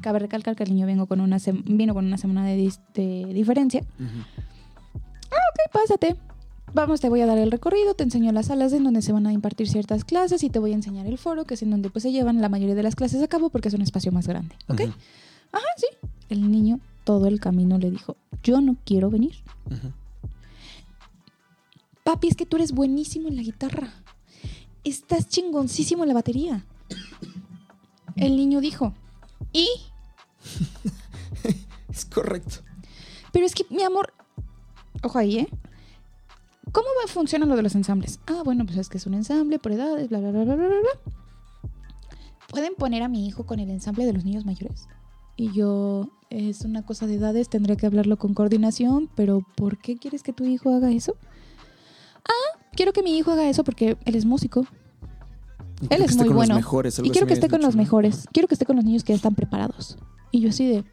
Cabe 0.02 0.20
recalcar 0.20 0.56
que 0.58 0.64
el 0.64 0.74
niño 0.74 0.86
vengo 0.86 1.06
con 1.06 1.22
una 1.22 1.38
vino 1.66 1.94
con 1.94 2.06
una 2.06 2.18
semana 2.18 2.44
de, 2.46 2.72
diferencia. 3.34 3.82
Ok, 5.32 5.72
pásate. 5.72 6.16
Vamos, 6.76 7.00
te 7.00 7.08
voy 7.08 7.22
a 7.22 7.26
dar 7.26 7.38
el 7.38 7.52
recorrido, 7.52 7.94
te 7.94 8.04
enseño 8.04 8.34
las 8.34 8.48
salas 8.48 8.74
en 8.74 8.84
donde 8.84 9.02
se 9.02 9.14
van 9.14 9.26
a 9.28 9.32
impartir 9.32 9.70
ciertas 9.70 10.04
clases 10.04 10.44
y 10.44 10.50
te 10.50 10.60
voy 10.60 10.74
a 10.74 10.76
enseñar 10.76 11.08
el 11.08 11.18
foro, 11.18 11.46
que 11.46 11.54
es 11.54 11.62
en 11.62 11.70
donde 11.70 11.90
pues 11.90 12.04
se 12.04 12.12
llevan 12.12 12.42
la 12.42 12.50
mayoría 12.50 12.76
de 12.76 12.84
las 12.84 12.98
clases 12.98 13.24
a 13.24 13.30
cabo 13.30 13.50
porque 13.50 13.70
es 13.70 13.74
un 13.74 13.82
espacio 13.82 14.12
más 14.12 14.28
grande. 14.28 14.58
¿Ok? 14.68 14.82
Ajá, 15.54 15.66
sí. 15.78 15.88
El 16.28 16.52
niño 16.52 16.82
todo 17.06 17.28
el 17.28 17.40
camino 17.40 17.78
le 17.78 17.92
dijo, 17.92 18.18
yo 18.44 18.60
no 18.60 18.76
quiero 18.84 19.10
venir. 19.10 19.36
Papi, 22.04 22.28
es 22.28 22.36
que 22.36 22.46
tú 22.46 22.58
eres 22.58 22.74
buenísimo 22.74 23.30
en 23.30 23.38
la 23.38 23.42
guitarra. 23.42 23.94
Estás 24.84 25.30
chingoncísimo 25.30 26.04
en 26.04 26.10
la 26.10 26.14
batería. 26.14 26.66
El 28.18 28.36
niño 28.36 28.60
dijo, 28.60 28.94
¿y? 29.54 29.70
Es 31.90 32.04
correcto. 32.04 32.58
Pero 33.32 33.46
es 33.46 33.56
que, 33.56 33.66
mi 33.70 33.84
amor, 33.84 34.14
ojo 35.02 35.18
ahí, 35.18 35.40
¿eh? 35.40 35.48
¿Cómo 36.72 36.88
va, 37.02 37.08
funciona 37.08 37.46
lo 37.46 37.56
de 37.56 37.62
los 37.62 37.76
ensambles? 37.76 38.20
Ah, 38.28 38.42
bueno, 38.44 38.66
pues 38.66 38.78
es 38.78 38.90
que 38.90 38.98
es 38.98 39.06
un 39.06 39.14
ensamble 39.14 39.60
por 39.60 39.72
edades, 39.72 40.10
bla, 40.10 40.20
bla, 40.20 40.32
bla, 40.32 40.44
bla, 40.44 40.56
bla, 40.56 40.68
bla. 40.68 41.14
¿Pueden 42.50 42.76
poner 42.76 43.04
a 43.04 43.08
mi 43.08 43.28
hijo 43.28 43.46
con 43.46 43.60
el 43.60 43.70
ensamble 43.70 44.06
de 44.06 44.14
los 44.14 44.26
niños 44.26 44.46
mayores? 44.46 44.88
Y 45.38 45.52
yo, 45.52 46.10
es 46.30 46.62
una 46.62 46.86
cosa 46.86 47.08
de 47.08 47.16
edades, 47.16 47.50
tendré 47.50 47.76
que 47.76 47.86
hablarlo 47.86 48.18
con 48.18 48.34
coordinación, 48.34 49.10
pero 49.16 49.42
¿por 49.56 49.78
qué 49.78 49.98
quieres 49.98 50.24
que 50.24 50.34
tu 50.34 50.46
hijo 50.46 50.74
haga 50.74 50.92
eso? 50.92 51.18
Ah, 52.24 52.60
quiero 52.74 52.94
que 52.94 53.04
mi 53.04 53.18
hijo 53.18 53.32
haga 53.32 53.50
eso 53.50 53.64
porque 53.64 53.98
él 54.06 54.16
es 54.16 54.26
músico. 54.26 54.66
Y 55.82 55.94
Él 55.94 56.04
es 56.04 56.16
muy 56.16 56.30
bueno. 56.30 56.56
mejores, 56.56 57.00
Y 57.00 57.10
quiero 57.10 57.28
que 57.28 57.34
esté 57.34 57.50
con 57.50 57.62
los 57.62 57.76
mejores. 57.76 58.26
Quiero 58.32 58.48
que 58.48 58.56
esté 58.56 58.66
con 58.66 58.78
los 58.78 58.86
niños 58.86 59.04
que 59.04 59.12
ya 59.12 59.18
están 59.18 59.36
preparados. 59.36 59.98
Y 60.32 60.40
yo 60.40 60.50
así 60.50 60.66
de, 60.66 60.86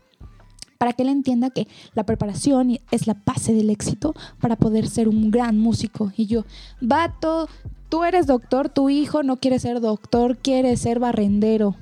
para 0.82 0.94
que 0.94 1.04
él 1.04 1.10
entienda 1.10 1.50
que 1.50 1.68
la 1.94 2.02
preparación 2.02 2.76
es 2.90 3.06
la 3.06 3.16
base 3.24 3.54
del 3.54 3.70
éxito 3.70 4.14
para 4.40 4.56
poder 4.56 4.88
ser 4.88 5.06
un 5.06 5.30
gran 5.30 5.56
músico. 5.56 6.10
Y 6.16 6.26
yo, 6.26 6.44
vato, 6.80 7.48
tú 7.88 8.02
eres 8.02 8.26
doctor, 8.26 8.68
tu 8.68 8.90
hijo 8.90 9.22
no 9.22 9.36
quiere 9.36 9.60
ser 9.60 9.80
doctor, 9.80 10.38
quiere 10.38 10.76
ser 10.76 10.98
barrendero. 10.98 11.76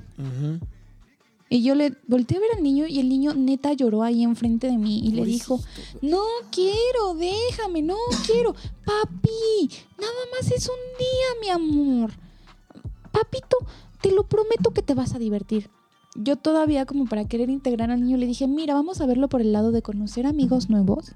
Y 1.49 1.63
yo 1.63 1.73
le 1.73 1.95
volteé 2.07 2.37
a 2.37 2.41
ver 2.41 2.49
al 2.55 2.61
niño 2.61 2.85
y 2.85 2.99
el 2.99 3.09
niño 3.09 3.33
neta 3.33 3.73
lloró 3.73 4.03
ahí 4.03 4.21
enfrente 4.21 4.67
de 4.67 4.77
mí 4.77 4.99
y 4.99 5.13
le 5.13 5.25
dijo, 5.25 5.59
no 6.03 6.21
quiero, 6.51 7.15
déjame, 7.15 7.81
no 7.81 7.97
quiero. 8.27 8.53
Papi, 8.85 9.67
nada 9.97 10.13
más 10.31 10.51
es 10.51 10.69
un 10.69 10.75
día, 10.99 11.41
mi 11.41 11.49
amor. 11.49 12.11
Papito, 13.11 13.57
te 13.99 14.11
lo 14.11 14.29
prometo 14.29 14.69
que 14.69 14.83
te 14.83 14.93
vas 14.93 15.15
a 15.15 15.17
divertir. 15.17 15.71
Yo 16.15 16.35
todavía 16.35 16.85
como 16.85 17.05
para 17.05 17.25
querer 17.25 17.49
integrar 17.49 17.89
al 17.89 18.01
niño 18.01 18.17
le 18.17 18.25
dije, 18.27 18.47
mira, 18.47 18.73
vamos 18.73 18.99
a 18.99 19.05
verlo 19.05 19.29
por 19.29 19.39
el 19.41 19.53
lado 19.53 19.71
de 19.71 19.81
conocer 19.81 20.25
amigos 20.25 20.69
nuevos 20.69 21.13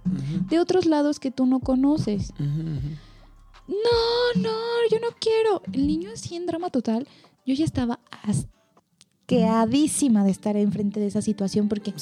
de 0.50 0.60
otros 0.60 0.86
lados 0.86 1.20
que 1.20 1.32
tú 1.32 1.46
no 1.46 1.60
conoces. 1.60 2.34
No, 2.39 4.41
no, 4.41 4.52
yo 4.91 5.00
no 5.00 5.08
quiero. 5.20 5.62
El 5.74 5.88
niño 5.88 6.12
así 6.14 6.36
en 6.36 6.46
drama 6.46 6.70
total. 6.70 7.08
Yo 7.46 7.54
ya 7.56 7.66
estaba 7.66 8.00
asqueadísima 8.24 10.24
de 10.24 10.32
estar 10.32 10.56
enfrente 10.56 11.00
de 11.00 11.08
esa 11.08 11.22
situación 11.22 11.68
porque 11.68 11.93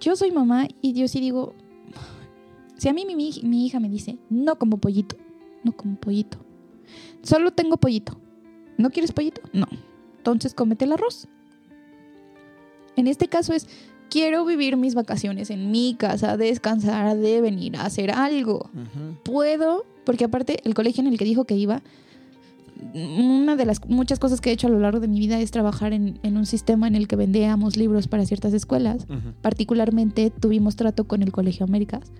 yo 0.00 0.14
soy 0.16 0.30
mamá 0.30 0.68
y 0.80 0.92
yo 0.92 1.08
sí 1.08 1.20
digo, 1.20 1.54
si 2.76 2.88
a 2.88 2.92
mí 2.92 3.04
mi, 3.04 3.16
mi- 3.16 3.40
mi 3.42 3.66
hija 3.66 3.80
me 3.80 3.88
dice, 3.88 4.18
no 4.30 4.56
como 4.58 4.78
pollito, 4.78 5.16
no 5.64 5.72
como 5.72 5.96
pollito. 5.96 6.38
Solo 7.22 7.52
tengo 7.52 7.76
pollito. 7.78 8.18
¿No 8.76 8.90
quieres 8.90 9.10
pollito? 9.12 9.40
No. 9.52 9.66
Entonces 10.18 10.54
cómete 10.54 10.84
el 10.84 10.92
arroz. 10.92 11.26
En 12.98 13.06
este 13.06 13.28
caso 13.28 13.52
es, 13.52 13.68
quiero 14.10 14.44
vivir 14.44 14.76
mis 14.76 14.96
vacaciones 14.96 15.50
en 15.50 15.70
mi 15.70 15.94
casa, 15.94 16.36
descansar, 16.36 17.16
de 17.16 17.40
venir 17.40 17.76
a 17.76 17.84
hacer 17.84 18.10
algo. 18.10 18.70
Puedo, 19.22 19.86
porque 20.04 20.24
aparte 20.24 20.58
el 20.64 20.74
colegio 20.74 21.02
en 21.02 21.06
el 21.06 21.16
que 21.16 21.24
dijo 21.24 21.44
que 21.44 21.56
iba, 21.56 21.80
una 22.94 23.54
de 23.54 23.66
las 23.66 23.88
muchas 23.88 24.18
cosas 24.18 24.40
que 24.40 24.50
he 24.50 24.52
hecho 24.52 24.66
a 24.66 24.70
lo 24.70 24.80
largo 24.80 24.98
de 24.98 25.06
mi 25.06 25.20
vida 25.20 25.38
es 25.38 25.52
trabajar 25.52 25.92
en, 25.92 26.18
en 26.24 26.36
un 26.36 26.44
sistema 26.44 26.88
en 26.88 26.96
el 26.96 27.06
que 27.06 27.14
vendíamos 27.14 27.76
libros 27.76 28.08
para 28.08 28.26
ciertas 28.26 28.52
escuelas. 28.52 29.06
Particularmente 29.42 30.30
tuvimos 30.30 30.74
trato 30.74 31.04
con 31.04 31.22
el 31.22 31.30
Colegio 31.30 31.66
Américas. 31.66 32.10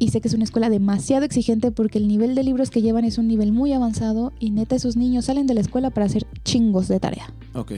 Y 0.00 0.08
sé 0.08 0.20
que 0.20 0.26
es 0.26 0.34
una 0.34 0.44
escuela 0.44 0.70
demasiado 0.70 1.24
exigente 1.24 1.70
porque 1.70 1.98
el 1.98 2.08
nivel 2.08 2.34
de 2.34 2.42
libros 2.42 2.70
que 2.70 2.82
llevan 2.82 3.04
es 3.04 3.16
un 3.16 3.28
nivel 3.28 3.52
muy 3.52 3.72
avanzado 3.74 4.32
y 4.40 4.50
neta 4.50 4.74
esos 4.74 4.96
niños 4.96 5.26
salen 5.26 5.46
de 5.46 5.54
la 5.54 5.60
escuela 5.60 5.90
para 5.90 6.06
hacer 6.06 6.26
chingos 6.42 6.88
de 6.88 6.98
tarea. 6.98 7.32
Ok. 7.52 7.72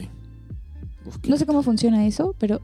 Uf, 1.06 1.16
No 1.28 1.36
sé 1.36 1.46
cómo 1.46 1.62
funciona 1.62 2.06
eso, 2.06 2.34
pero 2.38 2.60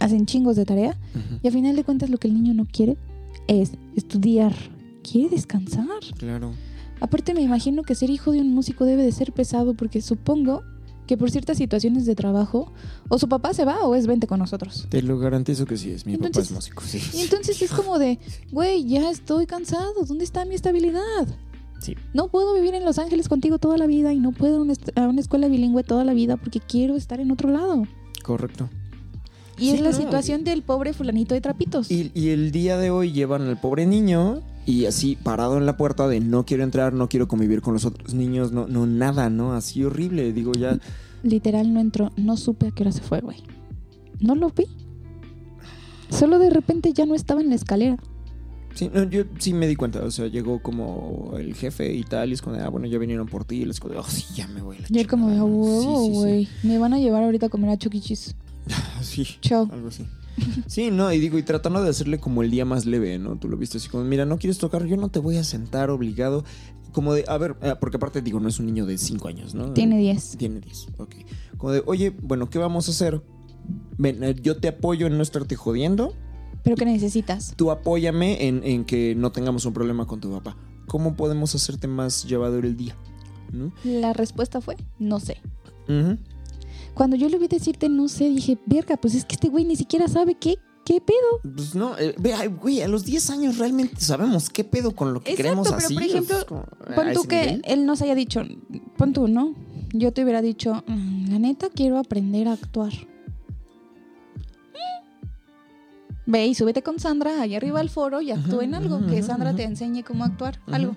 hacen 0.00 0.26
chingos 0.26 0.56
de 0.56 0.64
tarea 0.64 0.98
y 1.42 1.48
a 1.48 1.50
final 1.50 1.76
de 1.76 1.84
cuentas 1.84 2.10
lo 2.10 2.18
que 2.18 2.28
el 2.28 2.34
niño 2.34 2.54
no 2.54 2.66
quiere 2.66 2.96
es 3.46 3.72
estudiar, 3.96 4.54
quiere 5.02 5.28
descansar. 5.28 5.86
Claro. 6.18 6.52
Aparte 7.00 7.34
me 7.34 7.42
imagino 7.42 7.82
que 7.82 7.94
ser 7.94 8.10
hijo 8.10 8.32
de 8.32 8.40
un 8.40 8.54
músico 8.54 8.84
debe 8.84 9.02
de 9.02 9.12
ser 9.12 9.32
pesado 9.32 9.74
porque 9.74 10.00
supongo 10.00 10.62
que 11.06 11.16
por 11.16 11.30
ciertas 11.30 11.58
situaciones 11.58 12.06
de 12.06 12.14
trabajo 12.14 12.72
o 13.08 13.18
su 13.18 13.28
papá 13.28 13.52
se 13.54 13.64
va 13.64 13.84
o 13.84 13.94
es 13.94 14.06
vente 14.06 14.26
con 14.26 14.38
nosotros. 14.38 14.86
Te 14.88 15.02
lo 15.02 15.18
garantizo 15.18 15.66
que 15.66 15.76
sí 15.76 15.90
es. 15.90 16.06
Mi 16.06 16.16
papá 16.16 16.40
es 16.40 16.52
músico, 16.52 16.82
sí. 16.84 17.00
Y 17.12 17.22
entonces 17.22 17.60
es 17.60 17.72
como 17.72 17.98
de, 17.98 18.18
güey, 18.52 18.84
ya 18.86 19.10
estoy 19.10 19.46
cansado, 19.46 19.92
¿dónde 20.06 20.24
está 20.24 20.44
mi 20.44 20.54
estabilidad? 20.54 21.26
Sí. 21.82 21.96
No 22.14 22.28
puedo 22.28 22.54
vivir 22.54 22.74
en 22.74 22.84
Los 22.84 22.98
Ángeles 22.98 23.28
contigo 23.28 23.58
toda 23.58 23.76
la 23.76 23.86
vida 23.86 24.12
y 24.12 24.20
no 24.20 24.30
puedo 24.32 24.64
ir 24.64 24.78
a 24.94 25.08
una 25.08 25.20
escuela 25.20 25.48
bilingüe 25.48 25.82
toda 25.82 26.04
la 26.04 26.14
vida 26.14 26.36
porque 26.36 26.60
quiero 26.60 26.96
estar 26.96 27.18
en 27.20 27.30
otro 27.32 27.50
lado. 27.50 27.84
Correcto. 28.22 28.68
Y 29.58 29.70
Sí, 29.70 29.70
es 29.70 29.80
la 29.80 29.90
no, 29.90 29.96
situación 29.96 30.44
del 30.44 30.62
pobre 30.62 30.92
fulanito 30.92 31.34
de 31.34 31.40
trapitos. 31.40 31.90
Y, 31.90 32.10
y 32.14 32.28
el 32.28 32.52
día 32.52 32.78
de 32.78 32.90
hoy 32.90 33.12
llevan 33.12 33.42
al 33.42 33.60
pobre 33.60 33.86
niño 33.86 34.40
y 34.64 34.86
así 34.86 35.16
parado 35.16 35.58
en 35.58 35.66
la 35.66 35.76
puerta 35.76 36.06
de 36.06 36.20
no 36.20 36.46
quiero 36.46 36.62
entrar, 36.62 36.92
no 36.92 37.08
quiero 37.08 37.26
convivir 37.26 37.62
con 37.62 37.74
los 37.74 37.84
otros 37.84 38.14
niños, 38.14 38.52
no, 38.52 38.68
no 38.68 38.86
nada, 38.86 39.28
¿no? 39.28 39.54
Así 39.54 39.82
horrible. 39.84 40.32
Digo, 40.32 40.52
ya. 40.52 40.78
Literal 41.22 41.72
no 41.74 41.80
entró, 41.80 42.12
no 42.16 42.36
supe 42.36 42.68
a 42.68 42.70
qué 42.70 42.84
hora 42.84 42.92
se 42.92 43.02
fue, 43.02 43.20
güey. 43.20 43.38
No 44.20 44.34
lo 44.34 44.50
vi. 44.50 44.66
Solo 46.10 46.38
de 46.38 46.50
repente 46.50 46.92
ya 46.92 47.06
no 47.06 47.14
estaba 47.14 47.40
en 47.40 47.48
la 47.48 47.56
escalera. 47.56 47.96
Sí, 48.74 48.90
no, 48.92 49.04
yo 49.04 49.24
sí 49.38 49.52
me 49.52 49.66
di 49.66 49.76
cuenta. 49.76 50.00
O 50.00 50.10
sea, 50.10 50.26
llegó 50.28 50.60
como 50.62 51.34
el 51.38 51.54
jefe 51.54 51.92
y 51.92 52.02
tal. 52.04 52.30
Y 52.30 52.34
es 52.34 52.42
como 52.42 52.56
de, 52.56 52.62
ah, 52.62 52.68
bueno, 52.68 52.86
ya 52.86 52.98
vinieron 52.98 53.26
por 53.26 53.44
ti. 53.44 53.56
Y 53.62 53.64
les 53.64 53.80
como 53.80 53.94
de, 53.94 54.00
oh, 54.00 54.04
sí, 54.04 54.24
ya 54.34 54.46
me 54.48 54.60
voy. 54.62 54.76
a 54.78 54.80
la 54.88 55.04
como 55.06 55.26
huevo, 55.28 55.80
Sí, 55.80 55.86
sí, 55.88 56.04
sí. 56.14 56.18
güey. 56.18 56.48
Me 56.62 56.78
van 56.78 56.94
a 56.94 56.98
llevar 56.98 57.22
ahorita 57.24 57.46
a 57.46 57.48
comer 57.48 57.70
a 57.70 57.76
Chucky 57.78 58.00
Cheese. 58.00 58.34
Sí, 59.02 59.26
Chao. 59.40 59.68
algo 59.72 59.88
así. 59.88 60.06
Sí, 60.66 60.90
no, 60.90 61.12
y 61.12 61.18
digo, 61.18 61.36
y 61.36 61.42
tratando 61.42 61.82
de 61.82 61.90
hacerle 61.90 62.18
como 62.18 62.42
el 62.42 62.50
día 62.50 62.64
más 62.64 62.86
leve, 62.86 63.18
¿no? 63.18 63.36
Tú 63.36 63.48
lo 63.48 63.56
viste 63.58 63.76
así 63.78 63.88
como, 63.88 64.04
mira, 64.04 64.24
no 64.24 64.38
quieres 64.38 64.56
tocar, 64.58 64.86
yo 64.86 64.96
no 64.96 65.08
te 65.10 65.18
voy 65.18 65.36
a 65.36 65.44
sentar 65.44 65.90
obligado. 65.90 66.44
Como 66.92 67.12
de, 67.14 67.24
a 67.28 67.36
ver, 67.38 67.56
eh, 67.62 67.74
porque 67.80 67.96
aparte 67.98 68.22
digo, 68.22 68.40
no 68.40 68.48
es 68.48 68.58
un 68.58 68.66
niño 68.66 68.86
de 68.86 68.96
5 68.96 69.28
años, 69.28 69.54
¿no? 69.54 69.72
Tiene 69.72 69.98
10. 69.98 70.36
Tiene 70.38 70.60
10, 70.60 70.86
ok. 70.98 71.14
Como 71.58 71.72
de, 71.72 71.82
oye, 71.86 72.10
bueno, 72.22 72.48
¿qué 72.48 72.58
vamos 72.58 72.88
a 72.88 72.92
hacer? 72.92 73.22
Ven, 73.98 74.22
eh, 74.24 74.34
yo 74.42 74.56
te 74.58 74.68
apoyo 74.68 75.06
en 75.06 75.16
no 75.16 75.22
estarte 75.22 75.56
jodiendo. 75.56 76.14
¿Pero 76.62 76.76
qué 76.76 76.84
necesitas? 76.84 77.54
Tú 77.56 77.70
apóyame 77.70 78.46
en, 78.46 78.62
en 78.64 78.84
que 78.84 79.14
no 79.16 79.32
tengamos 79.32 79.64
un 79.64 79.72
problema 79.72 80.06
con 80.06 80.20
tu 80.20 80.30
papá. 80.30 80.56
¿Cómo 80.86 81.14
podemos 81.16 81.54
hacerte 81.54 81.88
más 81.88 82.24
llevadero 82.24 82.66
el 82.66 82.76
día? 82.76 82.96
¿No? 83.52 83.72
La 83.84 84.12
respuesta 84.12 84.60
fue, 84.60 84.76
no 84.98 85.20
sé. 85.20 85.38
Ujú. 85.88 86.16
Cuando 86.94 87.16
yo 87.16 87.28
le 87.28 87.38
vi 87.38 87.48
decirte 87.48 87.88
no 87.88 88.08
sé, 88.08 88.28
dije, 88.28 88.58
verga, 88.66 88.96
pues 88.96 89.14
es 89.14 89.24
que 89.24 89.34
este 89.34 89.48
güey 89.48 89.64
ni 89.64 89.76
siquiera 89.76 90.08
sabe 90.08 90.34
qué, 90.34 90.56
qué 90.84 91.00
pedo. 91.00 91.54
Pues 91.54 91.74
no, 91.74 91.96
eh, 91.98 92.14
güey, 92.60 92.82
a 92.82 92.88
los 92.88 93.04
10 93.04 93.30
años 93.30 93.58
realmente 93.58 94.00
sabemos 94.00 94.50
qué 94.50 94.62
pedo 94.64 94.94
con 94.94 95.14
lo 95.14 95.20
que 95.20 95.32
Exacto, 95.32 95.42
queremos 95.42 95.68
pero 95.68 95.78
así. 95.78 95.94
por 95.94 96.02
ejemplo, 96.02 96.38
es 96.38 96.44
como, 96.44 96.64
Pon 96.94 97.12
tú 97.14 97.22
que 97.24 97.40
nivel. 97.46 97.62
él 97.64 97.86
nos 97.86 98.02
haya 98.02 98.14
dicho, 98.14 98.42
pon 98.96 99.12
tú, 99.12 99.26
¿no? 99.28 99.54
Yo 99.94 100.12
te 100.12 100.22
hubiera 100.22 100.40
dicho, 100.42 100.82
"Mm, 100.86 101.30
la 101.32 101.38
neta 101.38 101.68
quiero 101.74 101.98
aprender 101.98 102.48
a 102.48 102.52
actuar. 102.52 102.92
Ve 106.26 106.46
y 106.46 106.54
súbete 106.54 106.82
con 106.82 106.98
Sandra 107.00 107.42
allá 107.42 107.56
arriba 107.56 107.80
al 107.80 107.90
foro 107.90 108.20
y 108.20 108.30
actúa 108.30 108.64
en 108.64 108.74
algo, 108.74 109.04
que 109.06 109.22
Sandra 109.22 109.54
te 109.54 109.64
enseñe 109.64 110.02
cómo 110.04 110.24
actuar, 110.24 110.60
algo. 110.66 110.96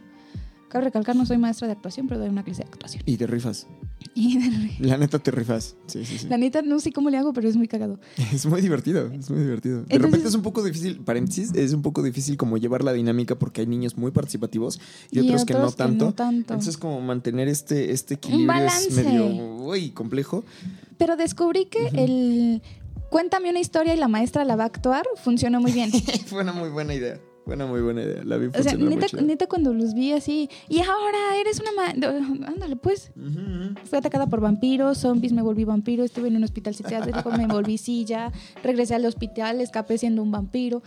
Cabe 0.70 0.86
recalcar, 0.86 1.16
no 1.16 1.26
soy 1.26 1.38
maestra 1.38 1.68
de 1.68 1.74
actuación, 1.74 2.08
pero 2.08 2.20
doy 2.20 2.30
una 2.30 2.44
clase 2.44 2.64
de 2.64 2.70
actuación. 2.70 3.04
Y 3.06 3.18
te 3.18 3.28
rifas. 3.28 3.68
Y 4.18 4.38
de- 4.38 4.88
La 4.88 4.98
neta 4.98 5.20
te 5.20 5.30
rifas. 5.30 5.76
Sí, 5.88 6.06
sí, 6.06 6.20
sí. 6.20 6.28
la 6.30 6.38
neta 6.38 6.62
no 6.62 6.80
sé 6.80 6.94
cómo 6.94 7.10
le 7.10 7.18
hago, 7.18 7.34
pero 7.34 7.50
es 7.50 7.58
muy 7.58 7.68
cagado. 7.68 8.00
Es 8.34 8.46
muy 8.46 8.62
divertido, 8.62 9.08
es 9.12 9.30
muy 9.30 9.40
divertido. 9.40 9.84
De 9.84 9.98
repente 9.98 10.28
es 10.28 10.36
un 10.36 10.42
poco 10.42 10.64
difícil, 10.64 11.00
paréntesis, 11.02 11.54
es 11.54 11.74
un 11.74 11.82
poco 11.82 12.02
difícil 12.02 12.38
como 12.38 12.58
llevar 12.58 12.84
la 12.84 12.94
dinámica 12.94 13.38
porque 13.38 13.62
hay 13.62 13.68
niños 13.68 13.98
muy 13.98 14.12
participativos 14.12 14.80
y, 15.12 15.20
otros, 15.20 15.44
que, 15.44 15.54
no 15.54 15.72
tanto. 15.72 16.14
tanto. 16.14 16.54
Entonces 16.54 16.78
como 16.78 17.02
mantener 17.02 17.48
este, 17.50 17.92
este 17.92 18.14
equilibrio 18.14 18.44
es 18.54 18.66
balance. 18.66 19.04
medio 19.04 19.26
uy, 19.66 19.90
complejo. 19.90 20.46
Pero 20.98 21.18
descubrí 21.18 21.66
que 21.66 21.88
el 21.88 22.62
cuéntame 23.16 23.50
una 23.50 23.62
historia 23.62 23.94
y 23.94 23.98
la 23.98 24.10
maestra 24.10 24.44
la 24.44 24.58
va 24.58 24.64
a 24.64 24.68
actuar 24.68 25.06
funcionó 25.16 25.62
muy 25.62 25.72
bien. 25.72 25.90
Fue 26.26 26.42
una 26.42 26.52
muy 26.52 26.68
buena 26.68 26.94
idea. 26.94 27.18
Fue 27.46 27.56
una 27.56 27.66
muy 27.66 27.80
buena 27.80 28.02
idea. 28.02 28.22
La 28.26 28.36
vi 28.36 28.48
O 28.48 28.62
sea, 28.62 28.76
neta, 28.76 29.08
neta, 29.22 29.48
cuando 29.48 29.74
los 29.74 29.94
vi 29.94 30.12
así, 30.12 30.50
y 30.68 30.82
ahora 30.82 31.38
eres 31.40 31.62
una 31.62 31.72
ma 31.72 32.10
Ándale, 32.46 32.76
pues. 32.76 33.14
Ujú, 33.16 33.40
ujú. 33.40 33.76
Fui 33.86 34.00
atacada 34.00 34.28
por 34.28 34.42
vampiros, 34.42 34.98
zombies, 34.98 35.32
me 35.32 35.42
volví 35.42 35.64
vampiro, 35.64 36.04
estuve 36.04 36.28
en 36.28 36.36
un 36.36 36.44
hospital 36.44 36.76
psiquiátrico, 36.76 37.32
me 37.38 37.48
volví 37.48 37.78
silla, 37.78 38.34
regresé 38.62 38.96
al 38.96 39.06
hospital, 39.06 39.62
escapé 39.62 39.98
siendo 39.98 40.22
un 40.22 40.32
vampiro. 40.32 40.84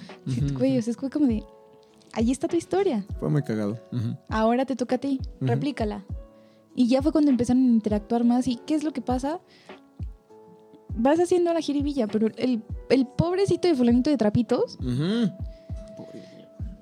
Güey, 0.52 0.76
o 0.76 0.82
sea, 0.82 0.90
es 0.90 0.98
como 0.98 1.26
de. 1.26 1.42
Allí 2.12 2.30
está 2.30 2.46
tu 2.46 2.56
historia. 2.56 3.06
Fue 3.20 3.30
muy 3.30 3.42
cagado. 3.42 3.80
Ujú. 3.90 4.18
Ahora 4.28 4.66
te 4.66 4.76
toca 4.76 4.96
a 4.96 4.98
ti. 4.98 5.18
Replícala. 5.40 6.04
Y 6.74 6.88
ya 6.88 7.00
fue 7.00 7.10
cuando 7.10 7.30
empezaron 7.30 7.62
a 7.62 7.68
interactuar 7.68 8.24
más. 8.24 8.46
¿Y 8.48 8.56
qué 8.66 8.74
es 8.74 8.84
lo 8.84 8.92
que 8.92 9.00
pasa? 9.00 9.40
Vas 10.98 11.20
haciendo 11.20 11.52
la 11.54 11.60
jiribilla, 11.60 12.06
pero 12.08 12.28
el, 12.36 12.62
el 12.90 13.06
pobrecito 13.06 13.68
de 13.68 13.74
fulanito 13.74 14.10
de 14.10 14.16
trapitos. 14.16 14.78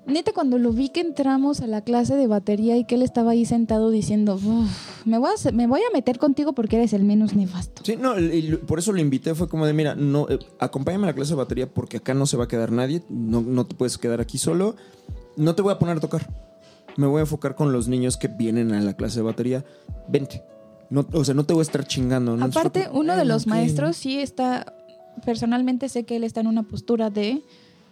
Neta, 0.07 0.31
cuando 0.33 0.57
lo 0.57 0.71
vi 0.71 0.87
que 0.89 1.01
entramos 1.01 1.59
a 1.59 1.67
la 1.67 1.81
clase 1.81 2.15
de 2.15 2.27
batería 2.27 2.77
y 2.77 2.85
que 2.85 2.95
él 2.95 3.01
estaba 3.01 3.31
ahí 3.31 3.45
sentado 3.45 3.89
diciendo, 3.91 4.35
"Uf, 4.35 5.05
me 5.05 5.17
voy, 5.17 5.29
a, 5.29 5.51
me 5.51 5.67
voy 5.67 5.81
a 5.81 5.93
meter 5.93 6.17
contigo 6.17 6.53
porque 6.53 6.77
eres 6.77 6.93
el 6.93 7.03
menos 7.03 7.35
nefasto. 7.35 7.81
Sí, 7.83 7.97
no, 7.97 8.17
y 8.17 8.55
por 8.65 8.79
eso 8.79 8.93
lo 8.93 9.01
invité, 9.01 9.35
fue 9.35 9.49
como 9.49 9.65
de, 9.65 9.73
mira, 9.73 9.95
no, 9.95 10.29
eh, 10.29 10.39
acompáñame 10.59 11.03
a 11.03 11.07
la 11.07 11.13
clase 11.13 11.31
de 11.31 11.35
batería 11.35 11.67
porque 11.67 11.97
acá 11.97 12.13
no 12.13 12.25
se 12.25 12.37
va 12.37 12.45
a 12.45 12.47
quedar 12.47 12.71
nadie, 12.71 13.03
no, 13.09 13.41
no 13.41 13.65
te 13.65 13.75
puedes 13.75 13.97
quedar 13.97 14.21
aquí 14.21 14.37
solo, 14.37 14.75
no 15.35 15.55
te 15.55 15.61
voy 15.61 15.73
a 15.73 15.79
poner 15.79 15.97
a 15.97 15.99
tocar, 15.99 16.25
me 16.95 17.05
voy 17.05 17.19
a 17.19 17.21
enfocar 17.21 17.55
con 17.55 17.73
los 17.73 17.89
niños 17.89 18.15
que 18.15 18.29
vienen 18.29 18.73
a 18.73 18.79
la 18.79 18.95
clase 18.95 19.19
de 19.19 19.23
batería, 19.23 19.65
vente. 20.07 20.41
No, 20.89 21.05
o 21.11 21.23
sea, 21.25 21.33
no 21.33 21.43
te 21.45 21.53
voy 21.53 21.61
a 21.61 21.63
estar 21.63 21.85
chingando. 21.85 22.35
¿no? 22.37 22.45
Aparte, 22.45 22.87
uno 22.91 23.15
de 23.15 23.21
"Ay, 23.21 23.27
los 23.27 23.43
ok". 23.43 23.49
maestros 23.49 23.97
sí 23.97 24.19
está, 24.19 24.73
personalmente 25.25 25.89
sé 25.89 26.03
que 26.05 26.15
él 26.15 26.23
está 26.23 26.39
en 26.41 26.47
una 26.47 26.63
postura 26.63 27.09
de, 27.09 27.41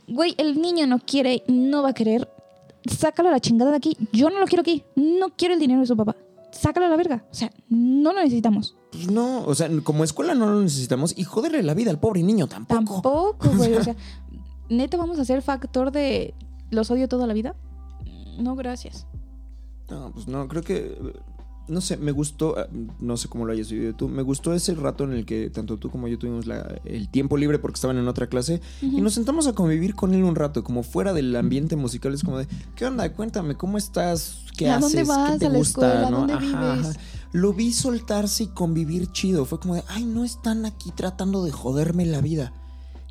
güey, 0.08 0.34
el 0.38 0.62
niño 0.62 0.88
no 0.88 1.00
quiere, 1.00 1.44
no 1.48 1.84
va 1.84 1.90
a 1.90 1.94
querer, 1.94 2.30
sácalo 2.86 3.30
a 3.30 3.32
la 3.34 3.40
chingada 3.40 3.72
de 3.72 3.78
aquí, 3.78 3.98
yo 4.14 4.30
no 4.30 4.40
lo 4.40 4.46
quiero 4.46 4.62
aquí, 4.62 4.84
no 4.96 5.30
quiero 5.36 5.54
el 5.56 5.60
dinero 5.60 5.82
de 5.82 5.88
su 5.88 5.98
papá, 5.98 6.16
sácalo 6.52 6.86
a 6.86 6.90
la 6.90 6.96
verga, 6.96 7.26
o 7.30 7.34
sea, 7.34 7.52
no 7.70 8.14
lo 8.14 8.20
necesitamos. 8.20 8.76
Pues 8.92 9.12
no, 9.12 9.44
o 9.46 9.54
sea, 9.56 9.70
como 9.84 10.04
escuela 10.06 10.34
no 10.36 10.46
lo 10.48 10.62
necesitamos 10.62 11.18
y 11.18 11.24
joderle 11.26 11.64
la 11.64 11.74
vida 11.74 11.92
al 11.92 12.00
pobre 12.00 12.24
niño 12.24 12.48
tampoco. 12.48 13.02
Tampoco, 13.02 13.50
güey, 13.58 13.74
o 13.74 13.84
sea, 13.84 13.96
neta 14.70 14.96
vamos 14.98 15.20
a 15.20 15.26
ser 15.26 15.42
factor 15.42 15.92
de, 15.92 16.34
los 16.72 16.90
odio 16.92 17.08
toda 17.10 17.28
la 17.28 17.34
vida. 17.34 17.56
No, 18.40 18.56
gracias. 18.56 19.06
No, 19.90 20.12
pues 20.14 20.28
no, 20.28 20.48
creo 20.48 20.62
que. 20.62 20.98
No 21.68 21.82
sé, 21.82 21.98
me 21.98 22.12
gustó, 22.12 22.56
ah, 22.60 22.68
no 23.00 23.18
sé 23.18 23.28
cómo 23.28 23.46
lo 23.46 23.52
hayas 23.52 23.72
vivido 23.72 23.96
tú, 23.96 24.08
me 24.08 24.22
gustó 24.22 24.54
ese 24.54 24.76
rato 24.76 25.04
en 25.04 25.14
el 25.14 25.26
que 25.26 25.50
tanto 25.50 25.78
tú 25.78 25.90
como 25.90 26.08
yo 26.08 26.20
tuvimos 26.20 26.46
la- 26.46 26.80
el 26.86 27.10
tiempo 27.10 27.38
libre 27.38 27.58
porque 27.58 27.76
estaban 27.76 27.98
en 27.98 28.08
otra 28.08 28.28
clase 28.28 28.62
y 28.82 29.02
nos 29.02 29.14
sentamos 29.16 29.48
a 29.48 29.54
convivir 29.54 29.96
con 29.96 30.14
él 30.14 30.24
un 30.24 30.36
rato, 30.36 30.64
como 30.64 30.84
fuera 30.84 31.12
del 31.14 31.36
ambiente 31.36 31.76
musical, 31.76 32.14
es 32.14 32.24
como 32.24 32.38
de, 32.38 32.48
¿qué 32.76 32.86
onda? 32.86 33.12
Cuéntame, 33.14 33.56
¿cómo 33.56 33.80
estás? 33.80 34.42
¿Qué 34.56 34.70
¿A 34.70 34.76
haces? 34.78 34.94
dónde 34.94 35.08
vas? 35.10 35.32
¿Qué 35.34 35.40
te 35.40 35.46
¿A 35.48 35.50
la 35.50 35.58
gusta? 35.58 35.88
escuela? 35.88 36.10
¿no? 36.12 36.18
¿Dónde 36.20 36.36
vives? 36.38 37.00
Lo 37.32 37.52
vi 37.54 37.74
soltarse 37.74 38.44
y 38.44 38.48
convivir 38.48 39.12
chido, 39.12 39.46
fue 39.46 39.60
como 39.60 39.74
de, 39.76 39.84
ay, 39.88 40.06
no 40.06 40.24
están 40.24 40.66
aquí 40.66 40.92
tratando 40.92 41.44
de 41.44 41.52
joderme 41.52 42.06
la 42.06 42.22
vida. 42.22 42.54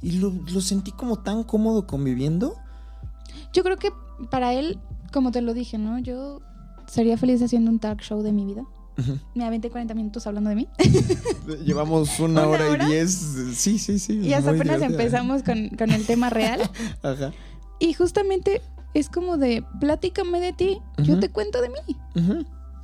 Y 0.00 0.12
lo, 0.12 0.32
lo 0.52 0.60
sentí 0.60 0.92
como 0.92 1.16
tan 1.18 1.42
cómodo 1.44 1.86
conviviendo. 1.88 2.54
Yo 3.52 3.62
creo 3.64 3.76
que 3.78 3.90
para 4.30 4.54
él, 4.54 4.78
como 5.12 5.32
te 5.32 5.40
lo 5.42 5.54
dije, 5.54 5.76
¿no? 5.78 5.98
Yo 5.98 6.40
sería 6.94 7.16
feliz 7.18 7.42
haciendo 7.42 7.70
un 7.70 7.78
talk 7.80 8.00
show 8.02 8.22
de 8.22 8.32
mi 8.32 8.44
vida. 8.44 8.64
Me 9.34 9.44
aventé 9.44 9.70
40 9.70 9.92
minutos 9.94 10.24
hablando 10.28 10.50
de 10.50 10.56
mí. 10.56 10.68
Llevamos 11.64 12.08
una, 12.20 12.42
¿Una 12.42 12.46
hora, 12.48 12.70
hora? 12.70 12.84
y 12.84 12.90
diez. 12.92 13.10
Sí, 13.54 13.78
sí, 13.80 13.98
sí. 13.98 14.20
y 14.20 14.32
hasta 14.32 14.50
apenas 14.50 14.76
divertida. 14.76 15.02
empezamos 15.02 15.42
con, 15.42 15.68
con 15.70 15.90
el 15.90 16.06
tema 16.06 16.30
real. 16.30 16.60
Ajá. 17.02 17.32
Y 17.80 17.92
justamente 17.94 18.62
es 18.94 19.08
como 19.08 19.36
de, 19.36 19.64
platícame 19.80 20.38
de 20.40 20.52
ti, 20.52 20.78
yo 20.98 21.14
Ujú. 21.14 21.20
te 21.20 21.28
cuento 21.28 21.60
de 21.60 21.70
mí. 21.70 21.96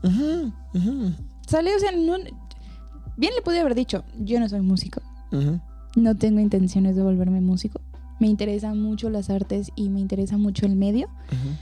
Ujú, 0.02 0.52
ujú, 0.74 1.12
Sale, 1.46 1.74
o 1.76 1.78
sea, 1.78 1.92
no... 1.92 2.16
Bien 3.16 3.32
le 3.36 3.42
pude 3.42 3.60
haber 3.60 3.76
dicho, 3.76 4.02
yo 4.18 4.40
no 4.40 4.48
soy 4.48 4.62
músico, 4.62 5.02
no 5.94 6.16
tengo 6.16 6.40
intenciones 6.40 6.96
de 6.96 7.02
volverme 7.02 7.40
músico. 7.40 7.80
Me 8.18 8.26
interesan 8.26 8.80
mucho 8.82 9.10
las 9.10 9.30
artes 9.30 9.70
y 9.76 9.90
me 9.90 10.00
interesa 10.00 10.36
mucho 10.38 10.66
el 10.66 10.74
medio, 10.74 11.06
Ujú. 11.06 11.54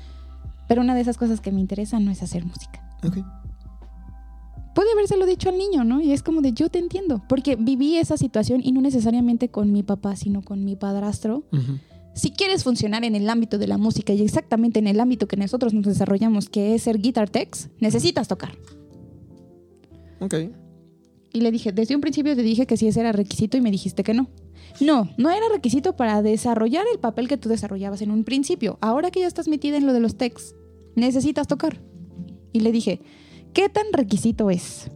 Pero 0.68 0.82
una 0.82 0.94
de 0.94 1.00
esas 1.00 1.16
cosas 1.16 1.40
que 1.40 1.50
me 1.50 1.60
interesa 1.60 1.98
no 1.98 2.10
es 2.10 2.22
hacer 2.22 2.44
música. 2.44 2.82
Ok. 3.04 3.18
Puede 4.74 4.92
habérselo 4.92 5.26
dicho 5.26 5.48
al 5.48 5.58
niño, 5.58 5.82
¿no? 5.82 6.00
Y 6.00 6.12
es 6.12 6.22
como 6.22 6.40
de 6.40 6.52
yo 6.52 6.68
te 6.68 6.78
entiendo, 6.78 7.22
porque 7.28 7.56
viví 7.56 7.96
esa 7.96 8.16
situación 8.16 8.60
y 8.62 8.70
no 8.70 8.80
necesariamente 8.80 9.48
con 9.48 9.72
mi 9.72 9.82
papá, 9.82 10.14
sino 10.14 10.42
con 10.42 10.64
mi 10.64 10.76
padrastro. 10.76 11.42
Si 12.14 12.30
quieres 12.30 12.62
funcionar 12.62 13.04
en 13.04 13.16
el 13.16 13.28
ámbito 13.28 13.58
de 13.58 13.66
la 13.66 13.78
música 13.78 14.12
y 14.12 14.22
exactamente 14.22 14.78
en 14.78 14.86
el 14.86 15.00
ámbito 15.00 15.26
que 15.26 15.36
nosotros 15.36 15.74
nos 15.74 15.84
desarrollamos, 15.84 16.48
que 16.48 16.74
es 16.74 16.82
ser 16.82 16.98
guitar 16.98 17.28
techs, 17.28 17.70
necesitas 17.80 18.28
tocar. 18.28 18.56
Ok. 20.20 20.34
Y 21.32 21.40
le 21.40 21.50
dije, 21.50 21.72
desde 21.72 21.94
un 21.94 22.00
principio 22.00 22.34
te 22.36 22.42
dije 22.42 22.66
que 22.66 22.76
sí 22.76 22.88
ese 22.88 23.00
era 23.00 23.12
requisito 23.12 23.56
y 23.56 23.60
me 23.60 23.70
dijiste 23.70 24.02
que 24.02 24.14
no. 24.14 24.28
No, 24.80 25.08
no 25.16 25.30
era 25.30 25.48
requisito 25.52 25.96
para 25.96 26.22
desarrollar 26.22 26.84
el 26.92 27.00
papel 27.00 27.28
que 27.28 27.36
tú 27.36 27.48
desarrollabas 27.48 28.02
en 28.02 28.10
un 28.10 28.24
principio. 28.24 28.78
Ahora 28.80 29.10
que 29.10 29.20
ya 29.20 29.26
estás 29.26 29.48
metida 29.48 29.76
en 29.76 29.86
lo 29.86 29.92
de 29.92 30.00
los 30.00 30.16
techs, 30.16 30.54
necesitas 30.98 31.46
tocar. 31.46 31.80
Y 32.52 32.60
le 32.60 32.72
dije, 32.72 33.00
¿qué 33.52 33.68
tan 33.68 33.86
requisito 33.92 34.50
es? 34.50 34.90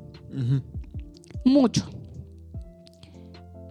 Mucho. 1.45 1.89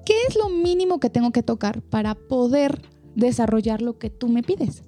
¿Qué 0.05 0.13
es 0.27 0.35
lo 0.35 0.49
mínimo 0.49 0.99
que 0.99 1.09
tengo 1.09 1.31
que 1.31 1.43
tocar 1.43 1.81
para 1.81 2.15
poder 2.15 2.81
desarrollar 3.15 3.81
lo 3.81 3.97
que 3.97 4.09
tú 4.09 4.29
me 4.29 4.43
pides? 4.43 4.83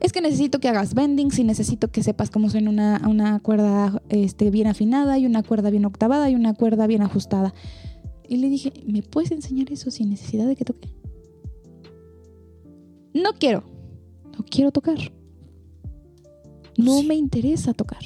Es 0.00 0.12
que 0.12 0.20
necesito 0.20 0.58
que 0.58 0.68
hagas 0.68 0.94
bendings 0.94 1.38
y 1.38 1.44
necesito 1.44 1.88
que 1.88 2.02
sepas 2.02 2.30
cómo 2.30 2.50
suena 2.50 2.68
una, 2.68 3.02
una 3.08 3.38
cuerda 3.38 4.02
este, 4.08 4.50
bien 4.50 4.66
afinada 4.66 5.18
y 5.18 5.26
una 5.26 5.42
cuerda 5.42 5.70
bien 5.70 5.84
octavada 5.84 6.28
y 6.30 6.34
una 6.34 6.54
cuerda 6.54 6.86
bien 6.86 7.02
ajustada. 7.02 7.54
Y 8.28 8.38
le 8.38 8.48
dije, 8.48 8.72
¿me 8.86 9.02
puedes 9.02 9.30
enseñar 9.30 9.70
eso 9.70 9.90
sin 9.90 10.10
necesidad 10.10 10.46
de 10.46 10.56
que 10.56 10.64
toque? 10.64 10.88
No 13.14 13.34
quiero. 13.34 13.62
No 14.36 14.44
quiero 14.48 14.72
tocar. 14.72 14.96
No 16.78 16.98
Sí. 17.00 17.06
me 17.06 17.14
interesa 17.14 17.72
tocar. 17.74 18.00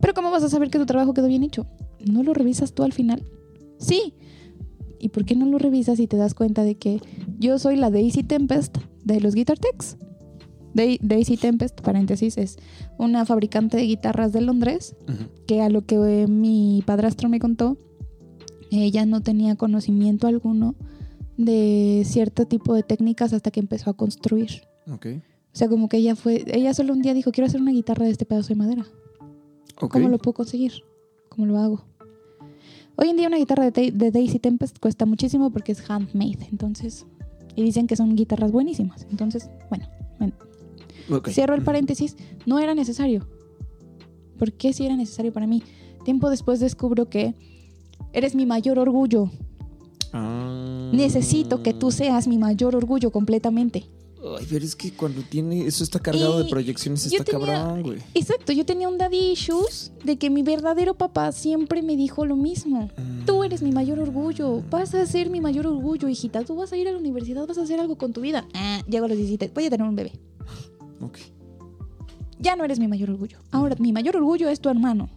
Pero 0.00 0.14
¿cómo 0.14 0.30
vas 0.30 0.42
a 0.42 0.48
saber 0.48 0.70
que 0.70 0.78
tu 0.78 0.86
trabajo 0.86 1.12
quedó 1.14 1.26
bien 1.28 1.42
hecho? 1.42 1.66
¿No 2.04 2.22
lo 2.22 2.32
revisas 2.34 2.72
tú 2.72 2.82
al 2.84 2.92
final? 2.92 3.22
Sí. 3.78 4.14
¿Y 5.00 5.10
por 5.10 5.24
qué 5.24 5.36
no 5.36 5.46
lo 5.46 5.58
revisas 5.58 6.00
y 6.00 6.06
te 6.06 6.16
das 6.16 6.34
cuenta 6.34 6.64
de 6.64 6.76
que 6.76 7.00
yo 7.38 7.58
soy 7.58 7.76
la 7.76 7.90
Daisy 7.90 8.22
Tempest 8.24 8.78
de 9.04 9.20
los 9.20 9.34
Guitar 9.34 9.58
Techs? 9.58 9.96
Dai- 10.74 10.98
Daisy 11.02 11.36
Tempest, 11.36 11.80
paréntesis, 11.80 12.36
es 12.36 12.56
una 12.98 13.24
fabricante 13.24 13.76
de 13.76 13.84
guitarras 13.84 14.32
de 14.32 14.40
Londres 14.42 14.94
que 15.46 15.62
a 15.62 15.68
lo 15.68 15.84
que 15.86 15.96
eh, 15.96 16.26
mi 16.28 16.82
padrastro 16.86 17.28
me 17.28 17.38
contó, 17.40 17.78
ella 18.70 19.06
no 19.06 19.22
tenía 19.22 19.56
conocimiento 19.56 20.26
alguno 20.26 20.74
de 21.36 22.02
cierto 22.04 22.46
tipo 22.46 22.74
de 22.74 22.82
técnicas 22.82 23.32
hasta 23.32 23.50
que 23.50 23.60
empezó 23.60 23.90
a 23.90 23.94
construir. 23.96 24.62
Ok. 24.92 25.06
O 25.58 25.60
sea, 25.60 25.68
como 25.68 25.88
que 25.88 25.96
ella 25.96 26.14
fue, 26.14 26.44
ella 26.46 26.72
solo 26.72 26.92
un 26.92 27.02
día 27.02 27.14
dijo, 27.14 27.32
quiero 27.32 27.48
hacer 27.48 27.60
una 27.60 27.72
guitarra 27.72 28.04
de 28.04 28.12
este 28.12 28.24
pedazo 28.24 28.50
de 28.50 28.54
madera. 28.54 28.86
¿Cómo 29.74 30.08
lo 30.08 30.16
puedo 30.18 30.34
conseguir? 30.34 30.84
¿Cómo 31.30 31.46
lo 31.46 31.58
hago? 31.58 31.84
Hoy 32.94 33.08
en 33.08 33.16
día 33.16 33.26
una 33.26 33.38
guitarra 33.38 33.68
de, 33.72 33.90
Daisy 34.12 34.38
Tempest 34.38 34.78
cuesta 34.78 35.04
muchísimo 35.04 35.50
porque 35.50 35.72
es 35.72 35.90
handmade, 35.90 36.46
entonces, 36.52 37.06
y 37.56 37.64
dicen 37.64 37.88
que 37.88 37.96
son 37.96 38.14
guitarras 38.14 38.52
buenísimas. 38.52 39.08
Entonces, 39.10 39.50
bueno. 39.68 39.88
Cierro 41.26 41.56
el 41.56 41.64
paréntesis, 41.64 42.16
no 42.46 42.60
era 42.60 42.76
necesario. 42.76 43.26
¿Por 44.38 44.52
qué 44.52 44.72
si 44.72 44.86
era 44.86 44.94
necesario 44.94 45.32
para 45.32 45.48
mí? 45.48 45.64
Tiempo 46.04 46.30
después 46.30 46.60
descubro 46.60 47.10
que 47.10 47.34
eres 48.12 48.36
mi 48.36 48.46
mayor 48.46 48.78
orgullo. 48.78 49.28
Ah. 50.12 50.88
Necesito 50.94 51.64
que 51.64 51.74
tú 51.74 51.90
seas 51.90 52.28
mi 52.28 52.38
mayor 52.38 52.76
orgullo 52.76 53.10
completamente. 53.10 53.88
Ay, 54.36 54.46
pero 54.50 54.64
es 54.64 54.74
que 54.76 54.92
cuando 54.92 55.22
tiene. 55.22 55.66
Eso 55.66 55.84
está 55.84 55.98
cargado 56.00 56.40
Y 56.40 56.44
de 56.44 56.50
proyecciones, 56.50 57.06
está 57.06 57.24
tenía- 57.24 57.46
cabrón, 57.46 57.82
güey. 57.82 57.98
Exacto, 58.14 58.52
yo 58.52 58.66
tenía 58.66 58.88
un 58.88 58.98
daddy 58.98 59.32
issues 59.32 59.92
de 60.04 60.16
que 60.18 60.28
mi 60.30 60.42
verdadero 60.42 60.94
papá 60.94 61.32
siempre 61.32 61.82
me 61.82 61.96
dijo 61.96 62.26
lo 62.26 62.36
mismo. 62.36 62.90
Tú 63.26 63.44
eres 63.44 63.62
mi 63.62 63.72
mayor 63.72 63.98
orgullo, 64.00 64.62
vas 64.70 64.94
a 64.94 65.06
ser 65.06 65.30
mi 65.30 65.40
mayor 65.40 65.66
orgullo, 65.66 66.08
hijita. 66.08 66.44
Tú 66.44 66.56
vas 66.56 66.72
a 66.72 66.76
ir 66.76 66.88
a 66.88 66.92
la 66.92 66.98
universidad, 66.98 67.46
vas 67.46 67.58
a 67.58 67.62
hacer 67.62 67.80
algo 67.80 67.96
con 67.96 68.12
tu 68.12 68.20
vida. 68.20 68.46
Ah, 68.54 68.82
llego 68.88 69.06
a 69.06 69.08
los 69.08 69.16
17, 69.16 69.50
voy 69.54 69.66
a 69.66 69.70
tener 69.70 69.86
un 69.86 69.96
bebé. 69.96 70.12
Ok. 71.00 71.18
Ya 72.40 72.54
no 72.56 72.64
eres 72.64 72.78
mi 72.78 72.88
mayor 72.88 73.10
orgullo. 73.10 73.38
Ahora, 73.50 73.76
mi 73.78 73.92
mayor 73.92 74.16
orgullo 74.16 74.48
es 74.48 74.60
tu 74.60 74.68
hermano. 74.68 75.08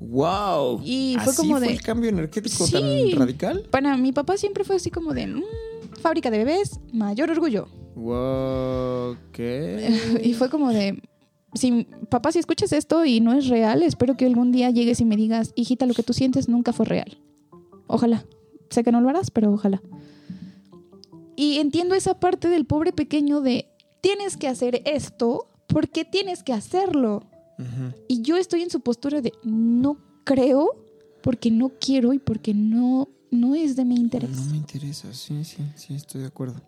¡Wow! 0.00 0.80
Y 0.82 1.14
fue 1.22 1.32
¿Así 1.32 1.36
como 1.36 1.58
fue 1.58 1.66
de- 1.66 1.72
el 1.74 1.82
cambio 1.82 2.08
energético 2.08 2.66
Sí. 2.66 2.72
tan 2.72 3.18
radical? 3.20 3.66
Para 3.70 3.96
mi 3.98 4.12
papá 4.12 4.36
siempre 4.38 4.64
fue 4.64 4.76
así 4.76 4.90
como 4.90 5.12
de 5.12 5.26
"Mm, 5.26 5.42
fábrica 6.00 6.30
de 6.30 6.38
bebés, 6.38 6.80
mayor 6.92 7.30
orgullo. 7.30 7.68
¡Wow! 7.94 9.16
¿Qué? 9.32 9.94
Y 10.22 10.34
fue 10.34 10.48
como 10.50 10.70
de 10.70 11.02
si 11.54 11.86
papá 12.08 12.32
si 12.32 12.38
escuchas 12.38 12.72
esto 12.72 13.04
y 13.04 13.20
no 13.20 13.32
es 13.32 13.48
real, 13.48 13.82
espero 13.82 14.16
que 14.16 14.26
algún 14.26 14.52
día 14.52 14.70
llegues 14.70 15.00
y 15.00 15.04
me 15.04 15.16
digas, 15.16 15.52
"Hijita, 15.56 15.86
lo 15.86 15.94
que 15.94 16.02
tú 16.02 16.12
sientes 16.12 16.48
nunca 16.48 16.72
fue 16.72 16.86
real." 16.86 17.18
Ojalá. 17.86 18.24
Sé 18.70 18.84
que 18.84 18.92
no 18.92 19.00
lo 19.00 19.08
harás, 19.08 19.30
pero 19.30 19.52
ojalá. 19.52 19.82
Y 21.34 21.58
entiendo 21.58 21.94
esa 21.94 22.20
parte 22.20 22.48
del 22.48 22.66
pobre 22.66 22.92
pequeño 22.92 23.40
de 23.40 23.66
tienes 24.00 24.36
que 24.36 24.46
hacer 24.46 24.82
esto 24.84 25.46
porque 25.66 26.04
tienes 26.04 26.42
que 26.42 26.52
hacerlo. 26.52 27.24
Y 28.08 28.22
yo 28.22 28.38
estoy 28.38 28.62
en 28.62 28.70
su 28.70 28.80
postura 28.80 29.20
de 29.20 29.32
no 29.42 29.98
creo 30.24 30.76
porque 31.22 31.50
no 31.50 31.72
quiero 31.78 32.14
y 32.14 32.18
porque 32.18 32.54
no 32.54 33.08
no 33.30 33.54
es 33.54 33.76
de 33.76 33.84
mi 33.84 33.96
interés. 33.96 34.30
No 34.30 34.44
me 34.50 34.56
interesa, 34.56 35.12
sí, 35.12 35.44
sí, 35.44 35.58
sí, 35.76 35.94
estoy 35.94 36.22
de 36.22 36.26
acuerdo. 36.28 36.60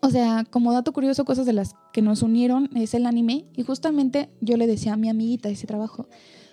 O 0.00 0.10
sea, 0.10 0.44
como 0.50 0.72
dato 0.72 0.92
curioso, 0.92 1.24
cosas 1.24 1.46
de 1.46 1.54
las 1.54 1.74
que 1.92 2.02
nos 2.02 2.22
unieron 2.22 2.68
es 2.76 2.92
el 2.92 3.06
anime. 3.06 3.46
Y 3.54 3.62
justamente 3.62 4.28
yo 4.40 4.56
le 4.56 4.66
decía 4.66 4.92
a 4.92 4.96
mi 4.96 5.08
amiguita 5.08 5.48
de 5.48 5.54
ese 5.54 5.66
trabajo, 5.66 6.08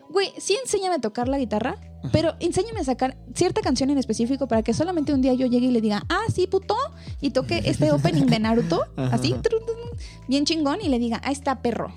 güey, 0.10 0.30
sí 0.38 0.58
enséñame 0.64 0.96
a 0.96 1.00
tocar 1.00 1.28
la 1.28 1.38
guitarra, 1.38 1.76
pero 2.12 2.36
enséñame 2.40 2.80
a 2.80 2.84
sacar 2.84 3.18
cierta 3.36 3.62
canción 3.62 3.90
en 3.90 3.98
específico 3.98 4.48
para 4.48 4.64
que 4.64 4.74
solamente 4.74 5.14
un 5.14 5.22
día 5.22 5.34
yo 5.34 5.48
llegue 5.48 5.68
y 5.68 5.72
le 5.72 5.82
diga, 5.82 6.04
ah, 6.10 6.24
sí, 6.34 6.48
puto, 6.48 6.76
y 7.20 7.32
toque 7.32 7.62
este 7.66 7.92
opening 7.92 8.26
de 8.26 8.40
Naruto, 8.40 8.84
Ajá. 8.96 9.16
así, 9.16 9.36
bien 10.28 10.46
chingón, 10.46 10.80
y 10.82 10.90
le 10.90 11.00
diga, 11.00 11.22
ahí 11.24 11.34
está, 11.34 11.62
perro. 11.62 11.94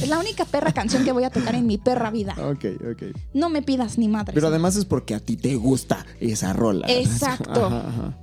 Es 0.00 0.08
la 0.08 0.18
única 0.18 0.44
perra 0.44 0.72
canción 0.72 1.04
que 1.04 1.12
voy 1.12 1.24
a 1.24 1.30
tocar 1.30 1.54
en 1.54 1.66
mi 1.66 1.78
perra 1.78 2.10
vida. 2.10 2.34
Ok, 2.38 2.64
ok. 2.90 3.16
No 3.32 3.48
me 3.48 3.62
pidas 3.62 3.98
ni 3.98 4.08
madre. 4.08 4.34
Pero 4.34 4.48
además 4.48 4.76
es 4.76 4.84
porque 4.84 5.14
a 5.14 5.20
ti 5.20 5.36
te 5.36 5.56
gusta 5.56 6.04
esa 6.20 6.52
rola. 6.52 6.86
Exacto. 6.88 7.66
Ajá, 7.66 7.88
ajá. 7.88 8.18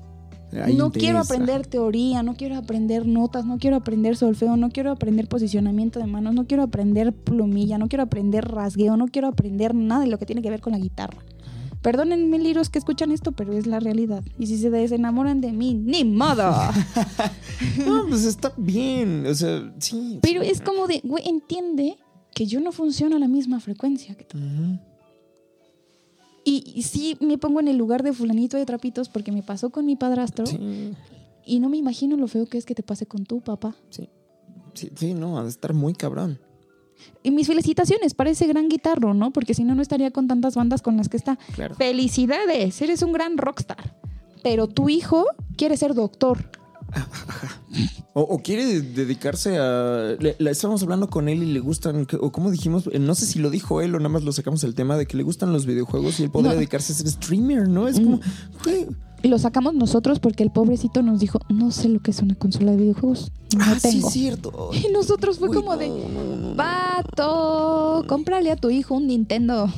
Ahí 0.54 0.76
no 0.76 0.88
interesa. 0.88 1.00
quiero 1.00 1.20
aprender 1.20 1.66
teoría, 1.66 2.24
no 2.24 2.36
quiero 2.36 2.58
aprender 2.58 3.06
notas, 3.06 3.46
no 3.46 3.58
quiero 3.58 3.78
aprender 3.78 4.18
solfeo, 4.18 4.58
no 4.58 4.70
quiero 4.70 4.92
aprender 4.92 5.28
posicionamiento 5.30 6.00
de 6.00 6.08
manos, 6.08 6.34
no 6.34 6.46
quiero 6.46 6.64
aprender 6.64 7.14
plumilla, 7.14 7.78
no 7.78 7.88
quiero 7.88 8.04
aprender 8.04 8.46
rasgueo, 8.46 8.98
no 8.98 9.08
quiero 9.08 9.30
aprender 9.30 9.74
nada 9.74 10.02
de 10.02 10.08
lo 10.08 10.20
que 10.20 10.26
tiene 10.26 10.42
que 10.42 10.50
ver 10.50 10.60
con 10.60 10.74
la 10.74 10.80
guitarra. 10.80 11.20
Perdónenme, 11.82 12.38
liros 12.38 12.70
que 12.70 12.78
escuchan 12.80 13.12
esto, 13.12 13.32
pero 13.32 13.54
es 13.54 13.66
la 13.66 13.80
realidad. 13.80 14.24
Y 14.38 14.48
si 14.48 14.58
se 14.58 14.70
desenamoran 14.70 15.42
de 15.42 15.52
mí, 15.52 15.74
ni 15.74 16.04
modo. 16.06 16.52
No, 17.86 18.06
pues 18.08 18.26
está 18.26 18.54
bien. 18.58 19.26
O 19.28 19.34
sea, 19.36 19.72
sí. 19.80 20.20
Pero 20.22 20.42
es 20.42 20.62
como 20.62 20.88
de, 20.88 21.00
güey, 21.04 21.28
entiende 21.28 21.96
que 22.34 22.46
yo 22.48 22.60
no 22.60 22.72
funciono 22.72 23.18
a 23.18 23.20
la 23.20 23.28
misma 23.28 23.60
frecuencia 23.60 24.16
que 24.16 24.24
tú. 24.24 24.38
Y, 26.44 26.64
y 26.76 26.82
sí 26.84 27.18
me 27.20 27.38
pongo 27.38 27.60
en 27.60 27.68
el 27.68 27.78
lugar 27.78 28.02
de 28.02 28.14
fulanito 28.14 28.58
de 28.58 28.66
trapitos 28.66 29.10
porque 29.10 29.32
me 29.32 29.44
pasó 29.44 29.70
con 29.70 29.86
mi 29.86 29.96
padrastro 29.96 30.46
Sí, 30.48 30.92
y 31.46 31.60
no 31.60 31.70
me 31.70 31.78
imagino 31.78 32.18
lo 32.18 32.28
feo 32.28 32.48
que 32.48 32.58
es 32.58 32.66
que 32.66 32.74
te 32.74 32.82
pase 32.84 33.06
con 33.06 33.26
tu 33.26 33.42
papá. 33.42 33.76
sí. 33.90 34.10
Sí, 34.74 34.90
sí, 34.96 35.14
no, 35.14 35.38
ha 35.38 35.44
de 35.44 35.50
estar 35.50 35.74
muy 35.74 35.94
cabrón. 35.94 36.40
Y 37.24 37.32
mis 37.32 37.48
felicitaciones 37.48 38.14
para 38.14 38.30
ese 38.32 38.48
gran 38.48 38.68
guitarro, 38.70 39.14
¿no? 39.14 39.32
Porque 39.32 39.54
si 39.54 39.64
no, 39.64 39.76
no 39.76 39.82
estaría 39.82 40.12
con 40.12 40.28
tantas 40.28 40.56
bandas 40.56 40.82
con 40.82 40.98
las 40.98 41.10
que 41.10 41.18
está. 41.18 41.38
Claro. 41.56 41.76
Felicidades, 41.76 42.82
eres 42.82 43.02
un 43.02 43.14
gran 43.14 43.38
rockstar. 43.38 43.96
Pero 44.44 44.68
tu 44.68 44.90
hijo 44.90 45.26
quiere 45.56 45.78
ser 45.78 45.94
doctor. 45.94 46.50
O, 48.14 48.22
o 48.24 48.40
quiere 48.40 48.82
dedicarse 48.82 49.58
a. 49.58 50.18
Le, 50.20 50.36
le 50.38 50.52
estábamos 50.52 50.84
hablando 50.84 51.10
con 51.10 51.30
él 51.30 51.42
y 51.44 51.46
le 51.54 51.62
gustan. 51.62 52.06
O 52.20 52.32
como 52.34 52.52
dijimos, 52.52 52.90
eh, 52.92 53.00
no 53.00 53.16
sé 53.16 53.26
si 53.26 53.40
lo 53.40 53.50
dijo 53.50 53.80
él 53.80 53.96
o 53.96 54.00
nada 54.00 54.10
más 54.10 54.24
lo 54.24 54.34
sacamos 54.34 54.66
el 54.66 54.76
tema 54.76 54.98
de 54.98 55.06
que 55.06 55.16
le 55.16 55.24
gustan 55.24 55.54
los 55.54 55.66
videojuegos 55.66 56.20
y 56.20 56.24
él 56.24 56.30
podría 56.32 56.52
No. 56.52 56.58
dedicarse 56.58 56.92
a 56.92 56.96
ser 56.98 57.08
streamer, 57.08 57.70
¿no? 57.70 57.88
Es 57.88 58.02
como. 58.02 58.20
güey, 58.66 58.82
Y 58.82 58.88
lo 59.28 59.38
sacamos 59.38 59.74
nosotros 59.74 60.20
porque 60.20 60.44
el 60.44 60.52
pobrecito 60.52 61.02
nos 61.04 61.20
dijo, 61.20 61.40
no 61.50 61.72
sé 61.72 61.90
lo 61.90 62.00
que 62.00 62.12
es 62.12 62.20
una 62.22 62.36
consola 62.36 62.72
de 62.72 62.78
videojuegos. 62.78 63.32
No 63.56 63.64
ah, 63.64 63.76
sí, 63.80 63.90
tengo. 63.90 64.08
es 64.08 64.14
cierto. 64.14 64.70
Y 64.74 64.92
nosotros 64.92 65.40
fue 65.40 65.50
Uy, 65.50 65.56
como 65.56 65.78
de, 65.78 65.90
no, 65.90 66.56
vato, 66.56 68.04
cómprale 68.08 68.52
a 68.52 68.56
tu 68.56 68.70
hijo 68.70 68.96
un 68.96 69.08
Nintendo. 69.08 69.70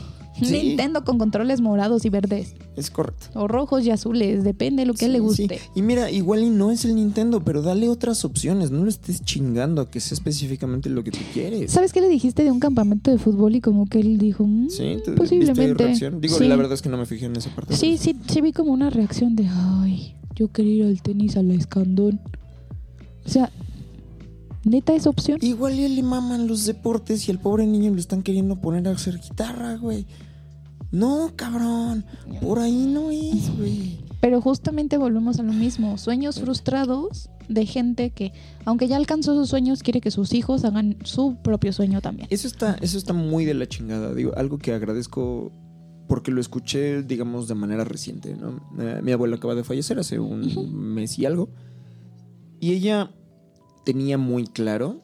Sí. 0.46 0.62
Nintendo 0.68 1.04
con 1.04 1.18
controles 1.18 1.62
morados 1.62 2.06
y 2.06 2.10
verdes. 2.10 2.56
Es 2.76 2.90
correcto. 2.90 3.28
O 3.34 3.48
rojos 3.48 3.86
y 3.86 3.92
azules, 3.92 4.44
depende 4.44 4.82
de 4.84 4.86
lo 4.88 4.94
que 4.94 5.06
él 5.06 5.14
le 5.14 5.20
guste. 5.20 5.60
sí. 5.60 5.66
Y 5.76 5.82
mira, 5.82 6.10
igual 6.12 6.44
y 6.44 6.50
no 6.50 6.72
es 6.72 6.86
el 6.86 6.96
Nintendo, 6.96 7.44
pero 7.44 7.62
dale 7.62 7.90
otras 7.90 8.26
opciones. 8.26 8.72
No 8.72 8.84
lo 8.84 8.90
estés 8.90 9.24
chingando 9.24 9.82
a 9.82 9.90
que 9.92 10.00
sea 10.00 10.16
específicamente 10.16 10.90
lo 10.90 11.04
que 11.04 11.12
tú 11.12 11.20
quieres. 11.34 11.72
¿Sabes 11.72 11.94
qué 11.94 12.02
le 12.02 12.10
dijiste 12.10 12.44
de 12.44 12.52
un 12.52 12.60
campamento 12.60 13.12
de 13.12 13.18
fútbol 13.18 13.56
y 13.56 13.62
como 13.62 13.86
que 13.88 14.00
él 14.00 14.18
dijo, 14.18 14.46
"Mm, 14.46 14.70
Sí, 14.70 14.98
¿te- 15.04 15.12
posiblemente. 15.14 15.64
¿viste 15.70 15.84
reacción? 15.84 16.22
Digo, 16.22 16.40
la 16.40 16.56
verdad 16.56 16.74
es 16.74 16.82
que 16.82 16.90
no 16.90 16.98
me 16.98 17.06
fijé 17.06 17.26
en 17.28 17.36
esa 17.36 17.50
parte. 17.56 17.76
Sí, 17.76 17.98
sí, 17.98 18.16
sí 18.28 18.42
vi 18.42 18.52
como 18.54 18.72
una 18.74 18.90
reacción 18.90 19.36
de, 19.36 19.48
ay, 19.50 20.16
yo 20.36 20.52
quería 20.52 20.74
ir 20.76 20.84
al 20.86 21.02
tenis 21.02 21.38
a 21.38 21.44
la 21.44 21.54
escandón. 21.54 22.20
O 23.26 23.30
sea, 23.30 23.52
neta 24.66 24.94
es 24.96 25.08
opción. 25.08 25.38
Igual 25.42 25.76
y 25.76 25.84
a 25.84 25.86
él 25.86 25.96
le 25.96 26.04
maman 26.04 26.48
los 26.48 26.66
deportes 26.66 27.28
y 27.28 27.32
el 27.32 27.40
pobre 27.40 27.66
niño 27.68 27.92
lo 27.92 28.00
están 28.00 28.24
queriendo 28.24 28.56
poner 28.56 28.88
a 28.88 28.92
hacer 28.92 29.20
guitarra, 29.20 29.76
güey. 29.78 30.06
No, 30.94 31.32
cabrón. 31.36 32.06
Por 32.42 32.60
ahí 32.60 32.86
no 32.86 33.12
es, 33.12 33.56
güey. 33.58 34.00
Pero 34.22 34.40
justamente 34.40 34.98
volvemos 34.98 35.40
a 35.40 35.44
lo 35.44 35.52
mismo, 35.52 35.98
sueños 35.98 36.40
frustrados 36.40 37.30
de 37.50 37.66
gente 37.66 38.12
que, 38.12 38.32
aunque 38.64 38.88
ya 38.88 38.96
alcanzó 38.96 39.36
sus 39.36 39.50
sueños, 39.50 39.84
quiere 39.84 40.00
que 40.00 40.12
sus 40.12 40.34
hijos 40.34 40.64
hagan 40.64 40.96
su 41.04 41.36
propio 41.44 41.74
sueño 41.74 42.00
también. 42.00 42.28
Eso 42.32 42.48
está, 42.48 42.78
eso 42.80 42.98
está 42.98 43.12
muy 43.12 43.44
de 43.44 43.54
la 43.56 43.68
chingada. 43.68 44.14
Digo, 44.14 44.32
algo 44.38 44.58
que 44.60 44.72
agradezco 44.72 45.52
porque 46.08 46.32
lo 46.32 46.40
escuché, 46.40 47.04
digamos, 47.04 47.50
de 47.50 47.56
manera 47.56 47.84
reciente, 47.84 48.36
¿no? 48.36 48.62
Eh, 48.80 49.02
mi 49.04 49.12
abuela 49.12 49.36
acaba 49.36 49.56
de 49.56 49.66
fallecer 49.66 50.00
hace 50.00 50.20
un 50.20 50.94
mes 50.94 51.20
y 51.20 51.26
algo. 51.26 51.50
Y 52.62 52.72
ella 52.72 53.12
tenía 53.84 54.18
muy 54.18 54.46
claro, 54.46 55.02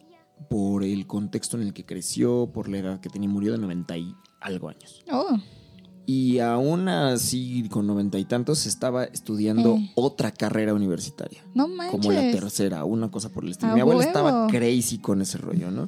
por 0.49 0.84
el 0.84 1.06
contexto 1.07 1.57
en 1.57 1.64
el 1.64 1.74
que 1.74 1.86
creció, 1.86 2.49
por 2.53 2.70
la 2.70 2.78
edad 2.78 2.99
que 2.99 3.10
tenía, 3.10 3.30
murió 3.30 3.52
de 3.52 3.57
90 3.57 3.98
y 3.98 4.16
algo 4.40 4.70
años. 4.70 5.03
Oh, 5.11 5.38
Y 6.11 6.40
aún 6.40 6.90
así, 6.90 7.68
con 7.69 7.86
noventa 7.86 8.18
y 8.18 8.26
tantos, 8.26 8.65
estaba 8.65 9.03
estudiando 9.03 9.76
Eh. 9.76 9.91
otra 9.94 10.31
carrera 10.31 10.73
universitaria. 10.73 11.44
no 11.53 11.68
manches. 11.68 11.91
Como 11.91 12.11
la 12.11 12.22
tercera, 12.31 12.84
una 12.84 13.11
cosa 13.11 13.30
por 13.30 13.44
el 13.44 13.52
estilo. 13.52 13.73
A 13.73 13.76
Mi 13.76 13.81
abuela 13.81 13.99
huevo. 13.99 14.10
estaba 14.10 14.48
crazy 14.48 14.98
con 14.98 15.22
ese 15.22 15.38
rollo, 15.38 15.69
¿no? 15.69 15.88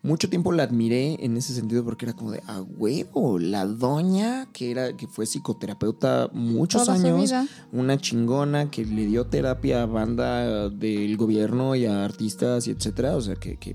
Mucho 0.00 0.28
tiempo 0.30 0.52
la 0.52 0.62
admiré 0.62 1.16
en 1.24 1.36
ese 1.36 1.52
sentido 1.52 1.82
porque 1.82 2.06
era 2.06 2.12
como 2.14 2.30
de 2.30 2.40
a 2.46 2.60
huevo, 2.62 3.40
la 3.40 3.66
doña 3.66 4.46
que 4.52 4.70
era 4.70 4.96
que 4.96 5.08
fue 5.08 5.26
psicoterapeuta 5.26 6.30
muchos 6.32 6.84
Toda 6.84 6.96
años, 6.96 7.34
una 7.72 7.98
chingona 7.98 8.70
que 8.70 8.84
le 8.86 9.06
dio 9.06 9.26
terapia 9.26 9.82
a 9.82 9.86
banda 9.86 10.68
del 10.70 11.16
gobierno 11.16 11.74
y 11.74 11.86
a 11.86 12.04
artistas 12.04 12.68
y 12.68 12.70
etcétera, 12.70 13.16
o 13.16 13.20
sea 13.20 13.34
que, 13.34 13.56
que, 13.56 13.74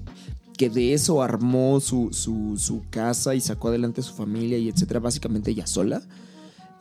que 0.58 0.70
de 0.70 0.94
eso 0.94 1.22
armó 1.22 1.80
su, 1.80 2.14
su, 2.14 2.58
su 2.58 2.84
casa 2.90 3.36
y 3.36 3.42
sacó 3.42 3.70
adelante 3.70 4.02
a 4.02 4.04
su 4.04 4.14
familia 4.14 4.58
y 4.58 4.70
etcétera, 4.70 5.00
básicamente 5.00 5.52
ella 5.52 5.68
sola. 5.68 6.02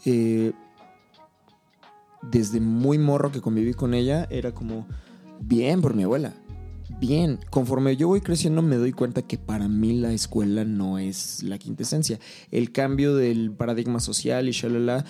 Eh, 0.04 0.52
desde 2.30 2.60
muy 2.60 2.98
morro 2.98 3.32
que 3.32 3.40
conviví 3.40 3.74
con 3.74 3.94
ella, 3.94 4.26
era 4.30 4.52
como, 4.52 4.86
bien 5.40 5.80
por 5.80 5.94
mi 5.94 6.04
abuela, 6.04 6.34
bien. 7.02 7.40
Conforme 7.50 7.96
yo 7.96 8.06
voy 8.06 8.20
creciendo 8.20 8.62
me 8.62 8.76
doy 8.76 8.92
cuenta 8.92 9.22
que 9.22 9.36
para 9.36 9.66
mí 9.66 9.92
la 9.94 10.12
escuela 10.12 10.64
no 10.64 11.00
es 11.00 11.42
la 11.42 11.58
quintesencia. 11.58 12.20
El 12.52 12.70
cambio 12.70 13.16
del 13.16 13.50
paradigma 13.50 13.98
social 13.98 14.48
y 14.48 14.52
shalala, 14.52 15.04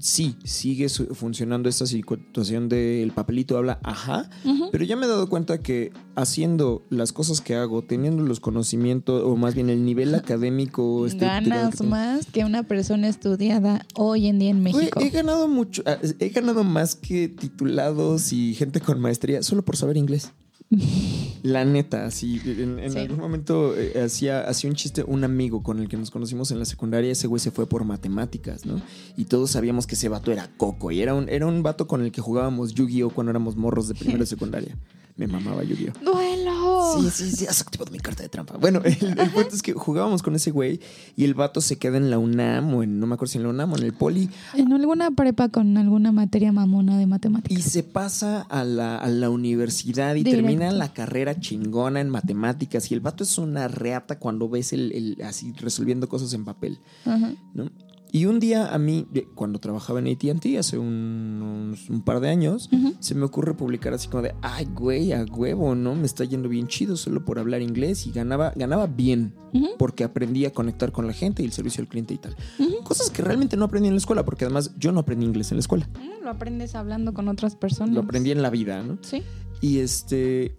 sí, 0.00 0.36
sigue 0.42 0.88
funcionando 0.88 1.68
esta 1.68 1.86
situación 1.86 2.68
del 2.68 3.12
papelito 3.12 3.56
habla, 3.56 3.78
ajá, 3.84 4.28
pero 4.72 4.84
ya 4.84 4.96
me 4.96 5.06
he 5.06 5.08
dado 5.08 5.28
cuenta 5.28 5.58
que 5.58 5.92
haciendo 6.16 6.82
las 6.90 7.12
cosas 7.12 7.40
que 7.40 7.54
hago, 7.54 7.82
teniendo 7.82 8.24
los 8.24 8.40
conocimientos, 8.40 9.22
o 9.24 9.36
más 9.36 9.54
bien 9.54 9.70
el 9.70 9.84
nivel 9.84 10.14
académico 10.16 11.06
que 11.06 11.16
Ganas 11.16 11.80
más 11.82 12.26
que 12.26 12.44
una 12.44 12.64
persona 12.64 13.06
estudiada 13.06 13.86
hoy 13.94 14.26
en 14.26 14.40
día 14.40 14.50
en 14.50 14.64
México. 14.64 14.98
he 15.00 15.10
ganado 15.10 15.46
mucho, 15.46 15.84
ah, 15.86 15.98
he 16.18 16.30
ganado 16.30 16.64
más 16.64 16.96
que 16.96 17.28
titulados 17.28 18.32
y 18.32 18.54
gente 18.54 18.80
con 18.80 19.00
maestría 19.00 19.44
solo 19.44 19.64
por 19.64 19.76
saber 19.76 19.96
inglés. 19.96 20.32
La 21.42 21.64
neta, 21.66 22.06
así, 22.06 22.40
en, 22.46 22.78
en 22.78 22.92
Sí. 22.92 22.98
algún 23.00 23.18
momento 23.18 23.76
eh, 23.76 24.00
hacía, 24.02 24.40
hacía 24.48 24.70
un 24.70 24.76
chiste 24.76 25.04
un 25.06 25.24
amigo 25.24 25.62
con 25.62 25.78
el 25.78 25.88
que 25.88 25.96
nos 25.98 26.10
conocimos 26.10 26.50
en 26.52 26.58
la 26.58 26.64
secundaria, 26.64 27.12
ese 27.12 27.26
güey 27.26 27.38
se 27.38 27.50
fue 27.50 27.66
por 27.68 27.84
matemáticas, 27.84 28.64
¿no? 28.64 28.80
Y 29.18 29.26
todos 29.26 29.50
sabíamos 29.50 29.86
que 29.86 29.94
ese 29.94 30.08
vato 30.08 30.32
era 30.32 30.48
coco 30.56 30.90
y 30.90 31.02
era 31.02 31.12
un, 31.14 31.28
era 31.28 31.46
un 31.46 31.62
vato 31.62 31.86
con 31.86 32.02
el 32.02 32.12
que 32.12 32.22
jugábamos 32.22 32.72
Yu-Gi-Oh 32.74 33.10
cuando 33.10 33.30
éramos 33.30 33.56
morros 33.56 33.88
de 33.88 33.94
primera 33.94 34.22
y 34.24 34.26
secundaria. 34.26 34.74
Me 35.16 35.26
mamaba 35.26 35.62
Yu-Gi-Oh. 35.64 36.02
¡Duelo! 36.02 36.63
Sí, 37.00 37.10
sí, 37.10 37.30
sí, 37.36 37.46
has 37.46 37.60
activado 37.60 37.90
mi 37.90 37.98
carta 37.98 38.22
de 38.22 38.28
trampa. 38.28 38.56
Bueno, 38.56 38.80
el, 38.84 38.96
el 39.18 39.30
punto 39.30 39.50
es 39.54 39.62
que 39.62 39.72
jugábamos 39.72 40.22
con 40.22 40.34
ese 40.34 40.50
güey 40.50 40.80
y 41.16 41.24
el 41.24 41.34
vato 41.34 41.60
se 41.60 41.76
queda 41.76 41.96
en 41.96 42.10
la 42.10 42.18
UNAM 42.18 42.74
o 42.74 42.82
en, 42.82 42.98
no 42.98 43.06
me 43.06 43.14
acuerdo 43.14 43.32
si 43.32 43.38
en 43.38 43.44
la 43.44 43.50
UNAM 43.50 43.72
o 43.72 43.76
en 43.76 43.82
el 43.84 43.92
Poli 43.92 44.28
En 44.54 44.72
alguna 44.72 45.10
prepa 45.10 45.48
con 45.48 45.76
alguna 45.76 46.12
materia 46.12 46.52
mamona 46.52 46.96
de 46.96 47.04
y 47.04 47.06
matemáticas. 47.06 47.62
se 47.64 47.82
pasa 47.82 48.42
a 48.42 48.64
la, 48.64 48.98
a 48.98 49.08
la 49.08 49.30
universidad 49.30 50.14
y 50.14 50.24
Directo. 50.24 50.42
termina 50.46 50.70
la 50.72 50.92
carrera 50.92 51.38
chingona 51.40 52.00
en 52.00 52.10
matemáticas 52.10 52.90
y 52.90 52.94
el 52.94 53.00
vato 53.00 53.24
es 53.24 53.38
una 53.38 53.68
reata 53.68 54.18
cuando 54.18 54.48
ves 54.48 54.72
el, 54.72 54.92
el- 54.92 55.22
así 55.24 55.52
resolviendo 55.52 56.08
cosas 56.08 56.32
en 56.34 56.44
papel, 56.44 56.78
Ajá. 57.04 57.32
¿no? 57.54 57.70
Y 58.14 58.26
un 58.26 58.38
día 58.38 58.72
a 58.72 58.78
mí, 58.78 59.08
cuando 59.34 59.58
trabajaba 59.58 59.98
en 59.98 60.06
AT&T 60.06 60.56
hace 60.56 60.78
un, 60.78 61.76
par 62.04 62.20
de 62.20 62.28
años, 62.30 62.70
se 63.00 63.16
me 63.16 63.24
ocurre 63.24 63.54
publicar 63.54 63.92
así 63.92 64.06
como 64.06 64.22
de, 64.22 64.36
ay, 64.40 64.68
güey, 64.72 65.12
a 65.12 65.24
huevo, 65.24 65.74
¿no? 65.74 65.96
Me 65.96 66.06
está 66.06 66.22
yendo 66.22 66.48
bien 66.48 66.68
chido 66.68 66.96
solo 66.96 67.24
por 67.24 67.40
hablar 67.40 67.60
inglés 67.60 68.06
y 68.06 68.12
ganaba, 68.12 68.52
ganaba 68.54 68.86
bien 68.86 69.34
porque 69.78 70.04
aprendí 70.04 70.44
a 70.44 70.52
conectar 70.52 70.92
con 70.92 71.08
la 71.08 71.12
gente 71.12 71.42
y 71.42 71.46
el 71.46 71.50
servicio 71.52 71.82
al 71.82 71.88
cliente 71.88 72.14
y 72.14 72.18
tal. 72.18 72.36
Cosas 72.84 73.10
que 73.10 73.20
realmente 73.20 73.56
no 73.56 73.64
aprendí 73.64 73.88
en 73.88 73.94
la 73.94 73.98
escuela 73.98 74.24
porque 74.24 74.44
además 74.44 74.70
yo 74.78 74.92
no 74.92 75.00
aprendí 75.00 75.26
inglés 75.26 75.50
en 75.50 75.56
la 75.56 75.60
escuela, 75.62 75.88
Mm, 75.94 76.22
Lo 76.24 76.30
aprendes 76.30 76.76
hablando 76.76 77.14
con 77.14 77.26
otras 77.28 77.56
personas. 77.56 77.94
lo 77.96 78.02
aprendí 78.02 78.30
en 78.30 78.42
la 78.42 78.50
vida, 78.50 78.80
¿no? 78.84 78.98
Sí. 79.02 79.22
Y 79.60 79.78
este. 79.78 80.54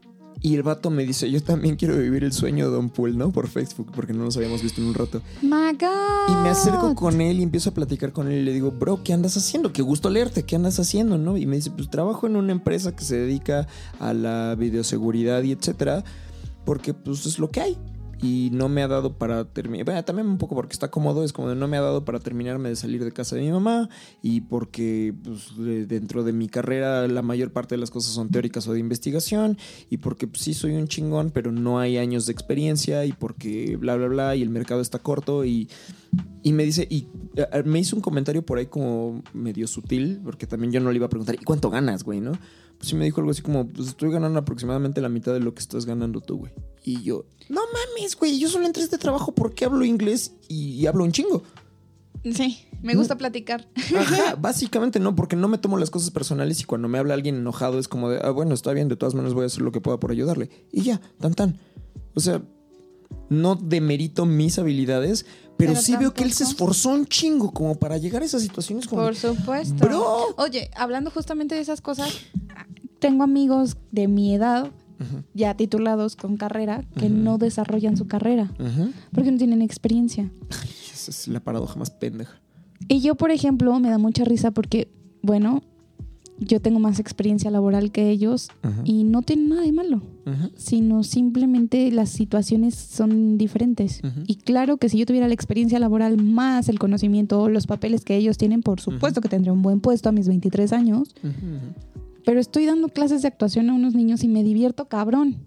Y 0.45 0.53
el 0.53 0.61
vato 0.61 0.91
me 0.91 1.07
dice, 1.07 1.31
yo 1.31 1.41
también 1.41 1.75
quiero 1.75 1.97
vivir 1.97 2.23
el 2.23 2.31
sueño 2.31 2.69
de 2.69 2.75
Don 2.75 2.91
Pool, 2.91 3.17
¿no? 3.17 3.31
Por 3.31 3.47
Facebook, 3.47 3.91
porque 3.95 4.13
no 4.13 4.25
nos 4.25 4.37
habíamos 4.37 4.61
visto 4.61 4.79
en 4.79 4.85
un 4.85 4.93
rato. 4.93 5.19
My 5.41 5.71
God. 5.71 6.29
Y 6.29 6.35
me 6.43 6.49
acerco 6.49 6.93
con 6.93 7.19
él 7.19 7.39
y 7.39 7.41
empiezo 7.41 7.71
a 7.71 7.73
platicar 7.73 8.11
con 8.11 8.27
él 8.27 8.41
y 8.41 8.43
le 8.43 8.53
digo, 8.53 8.69
bro, 8.69 9.01
¿qué 9.03 9.11
andas 9.11 9.35
haciendo? 9.37 9.73
Qué 9.73 9.81
gusto 9.81 10.11
leerte, 10.11 10.43
¿qué 10.43 10.55
andas 10.55 10.79
haciendo? 10.79 11.17
¿No? 11.17 11.35
Y 11.35 11.47
me 11.47 11.55
dice, 11.55 11.71
pues 11.71 11.89
trabajo 11.89 12.27
en 12.27 12.35
una 12.35 12.51
empresa 12.51 12.95
que 12.95 13.03
se 13.03 13.17
dedica 13.17 13.65
a 13.99 14.13
la 14.13 14.53
videoseguridad 14.53 15.41
y 15.41 15.51
etcétera, 15.51 16.03
porque 16.63 16.93
pues 16.93 17.25
es 17.25 17.39
lo 17.39 17.49
que 17.49 17.61
hay. 17.61 17.77
Y 18.21 18.49
no 18.53 18.69
me 18.69 18.81
ha 18.81 18.87
dado 18.87 19.17
para 19.17 19.45
terminar. 19.45 19.85
Bueno, 19.85 20.03
también 20.05 20.27
un 20.27 20.37
poco 20.37 20.55
porque 20.55 20.73
está 20.73 20.89
cómodo, 20.89 21.23
es 21.23 21.33
como 21.33 21.49
de 21.49 21.55
no 21.55 21.67
me 21.67 21.77
ha 21.77 21.81
dado 21.81 22.05
para 22.05 22.19
terminarme 22.19 22.69
de 22.69 22.75
salir 22.75 23.03
de 23.03 23.11
casa 23.11 23.35
de 23.35 23.41
mi 23.43 23.51
mamá. 23.51 23.89
Y 24.23 24.41
porque 24.41 25.13
pues, 25.23 25.55
de- 25.57 25.85
dentro 25.85 26.23
de 26.23 26.33
mi 26.33 26.47
carrera 26.47 27.07
la 27.07 27.21
mayor 27.21 27.51
parte 27.51 27.75
de 27.75 27.79
las 27.79 27.91
cosas 27.91 28.13
son 28.13 28.29
teóricas 28.29 28.67
o 28.67 28.73
de 28.73 28.79
investigación. 28.79 29.57
Y 29.89 29.97
porque 29.97 30.27
pues, 30.27 30.41
sí 30.43 30.53
soy 30.53 30.73
un 30.75 30.87
chingón, 30.87 31.29
pero 31.31 31.51
no 31.51 31.77
hay 31.79 31.97
años 31.97 32.25
de 32.25 32.31
experiencia. 32.31 33.05
Y 33.05 33.11
porque 33.11 33.75
bla, 33.77 33.95
bla, 33.95 34.07
bla. 34.07 34.35
Y 34.35 34.41
el 34.41 34.49
mercado 34.49 34.81
está 34.81 34.97
corto. 34.99 35.45
Y, 35.45 35.69
y 36.41 36.53
me 36.53 36.63
dice, 36.63 36.87
y 36.89 37.07
eh, 37.35 37.63
me 37.65 37.79
hizo 37.79 37.95
un 37.95 38.01
comentario 38.01 38.45
por 38.45 38.57
ahí 38.57 38.67
como 38.67 39.21
medio 39.33 39.67
sutil, 39.67 40.21
porque 40.23 40.47
también 40.47 40.71
yo 40.71 40.79
no 40.79 40.89
le 40.89 40.95
iba 40.95 41.05
a 41.07 41.09
preguntar, 41.09 41.35
¿y 41.35 41.43
cuánto 41.43 41.69
ganas, 41.69 42.03
güey, 42.03 42.21
no? 42.21 42.31
Pues 42.77 42.89
sí 42.89 42.95
me 42.95 43.05
dijo 43.05 43.21
algo 43.21 43.31
así 43.31 43.41
como, 43.41 43.67
pues 43.67 43.89
estoy 43.89 44.11
ganando 44.11 44.39
aproximadamente 44.39 45.01
la 45.01 45.09
mitad 45.09 45.33
de 45.33 45.39
lo 45.39 45.53
que 45.53 45.59
estás 45.59 45.85
ganando 45.85 46.21
tú, 46.21 46.37
güey. 46.37 46.51
Y 46.83 47.01
yo, 47.01 47.25
no 47.49 47.61
mames, 47.61 48.15
güey, 48.15 48.39
yo 48.39 48.49
solo 48.49 48.65
entré 48.65 48.81
a 48.81 48.85
este 48.85 48.97
trabajo 48.97 49.33
porque 49.33 49.65
hablo 49.65 49.85
inglés 49.85 50.33
y, 50.47 50.73
y 50.73 50.87
hablo 50.87 51.03
un 51.03 51.11
chingo. 51.11 51.43
Sí, 52.33 52.65
me 52.81 52.95
gusta 52.95 53.17
platicar. 53.17 53.67
Ajá, 53.95 54.35
básicamente 54.39 54.99
no, 54.99 55.15
porque 55.15 55.35
no 55.35 55.47
me 55.47 55.57
tomo 55.57 55.77
las 55.77 55.91
cosas 55.91 56.11
personales 56.11 56.59
y 56.61 56.63
cuando 56.63 56.87
me 56.87 56.97
habla 56.97 57.13
alguien 57.13 57.35
enojado 57.35 57.77
es 57.77 57.87
como 57.87 58.09
de, 58.09 58.19
ah, 58.23 58.31
bueno, 58.31 58.53
está 58.53 58.73
bien, 58.73 58.87
de 58.87 58.95
todas 58.95 59.13
maneras 59.13 59.33
voy 59.33 59.43
a 59.43 59.47
hacer 59.47 59.61
lo 59.61 59.71
que 59.71 59.81
pueda 59.81 59.99
por 59.99 60.11
ayudarle. 60.11 60.49
Y 60.71 60.81
ya, 60.81 61.01
tan 61.19 61.33
tan. 61.33 61.59
O 62.15 62.19
sea, 62.19 62.41
no 63.29 63.55
demerito 63.55 64.25
mis 64.25 64.57
habilidades, 64.57 65.25
pero, 65.57 65.71
Pero 65.71 65.81
sí 65.81 65.95
veo 65.95 66.13
que 66.13 66.23
él 66.23 66.33
se 66.33 66.43
esforzó 66.43 66.89
un 66.89 67.05
chingo 67.05 67.51
como 67.51 67.75
para 67.75 67.97
llegar 67.97 68.21
a 68.21 68.25
esas 68.25 68.41
situaciones 68.41 68.87
como... 68.87 69.03
Por 69.03 69.15
supuesto. 69.15 69.75
Bro. 69.75 70.35
Oye, 70.37 70.69
hablando 70.75 71.11
justamente 71.11 71.55
de 71.55 71.61
esas 71.61 71.81
cosas, 71.81 72.09
tengo 72.99 73.23
amigos 73.23 73.77
de 73.91 74.07
mi 74.07 74.33
edad, 74.33 74.71
ya 75.33 75.55
titulados 75.55 76.15
con 76.15 76.37
carrera, 76.37 76.83
que 76.97 77.09
no 77.09 77.37
desarrollan 77.37 77.97
su 77.97 78.07
carrera 78.07 78.51
porque 79.13 79.31
no 79.31 79.37
tienen 79.37 79.61
experiencia. 79.61 80.29
Esa 80.93 81.11
es 81.11 81.27
la 81.27 81.39
paradoja 81.39 81.77
más 81.77 81.91
pendeja. 81.91 82.39
Y 82.87 83.01
yo, 83.01 83.15
por 83.15 83.31
ejemplo, 83.31 83.79
me 83.79 83.89
da 83.89 83.97
mucha 83.97 84.25
risa 84.25 84.51
porque, 84.51 84.91
bueno, 85.21 85.63
yo 86.37 86.59
tengo 86.59 86.79
más 86.79 86.99
experiencia 86.99 87.49
laboral 87.49 87.91
que 87.91 88.09
ellos 88.09 88.49
y 88.83 89.03
no 89.03 89.21
tienen 89.21 89.49
nada 89.49 89.61
de 89.61 89.71
malo, 89.71 90.01
sino 90.55 91.03
simplemente 91.03 91.91
las 91.91 92.09
situaciones 92.09 92.75
son 92.75 93.37
diferentes. 93.37 94.01
Y 94.27 94.35
claro 94.35 94.77
que 94.77 94.89
si 94.89 94.97
yo 94.97 95.05
tuviera 95.05 95.27
la 95.27 95.33
experiencia 95.33 95.79
laboral 95.79 96.21
más 96.21 96.67
el 96.67 96.79
conocimiento 96.79 97.41
o 97.41 97.49
los 97.49 97.67
papeles 97.67 98.03
que 98.03 98.15
ellos 98.17 98.37
tienen, 98.37 98.61
por 98.61 98.81
supuesto 98.81 99.21
que 99.21 99.29
tendría 99.29 99.53
un 99.53 99.61
buen 99.61 99.79
puesto 99.79 100.09
a 100.09 100.11
mis 100.11 100.27
23 100.27 100.73
años, 100.73 101.15
pero 102.25 102.39
estoy 102.39 102.65
dando 102.65 102.89
clases 102.89 103.21
de 103.21 103.27
actuación 103.27 103.69
a 103.69 103.73
unos 103.73 103.93
niños 103.93 104.23
y 104.23 104.27
me 104.27 104.43
divierto 104.43 104.85
cabrón. 104.85 105.37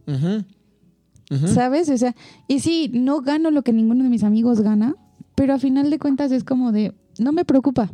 ¿Sabes? 1.47 1.91
O 1.91 1.99
sea, 1.99 2.15
y 2.47 2.61
sí, 2.61 2.91
no 2.95 3.21
gano 3.21 3.51
lo 3.51 3.63
que 3.63 3.75
ninguno 3.75 4.05
de 4.05 4.11
mis 4.11 4.25
amigos 4.25 4.63
gana, 4.63 4.97
pero 5.35 5.53
a 5.53 5.59
final 5.59 5.91
de 5.91 5.99
cuentas 5.99 6.33
es 6.33 6.45
como 6.45 6.73
de, 6.73 6.95
no 7.19 7.33
me 7.33 7.45
preocupa. 7.45 7.91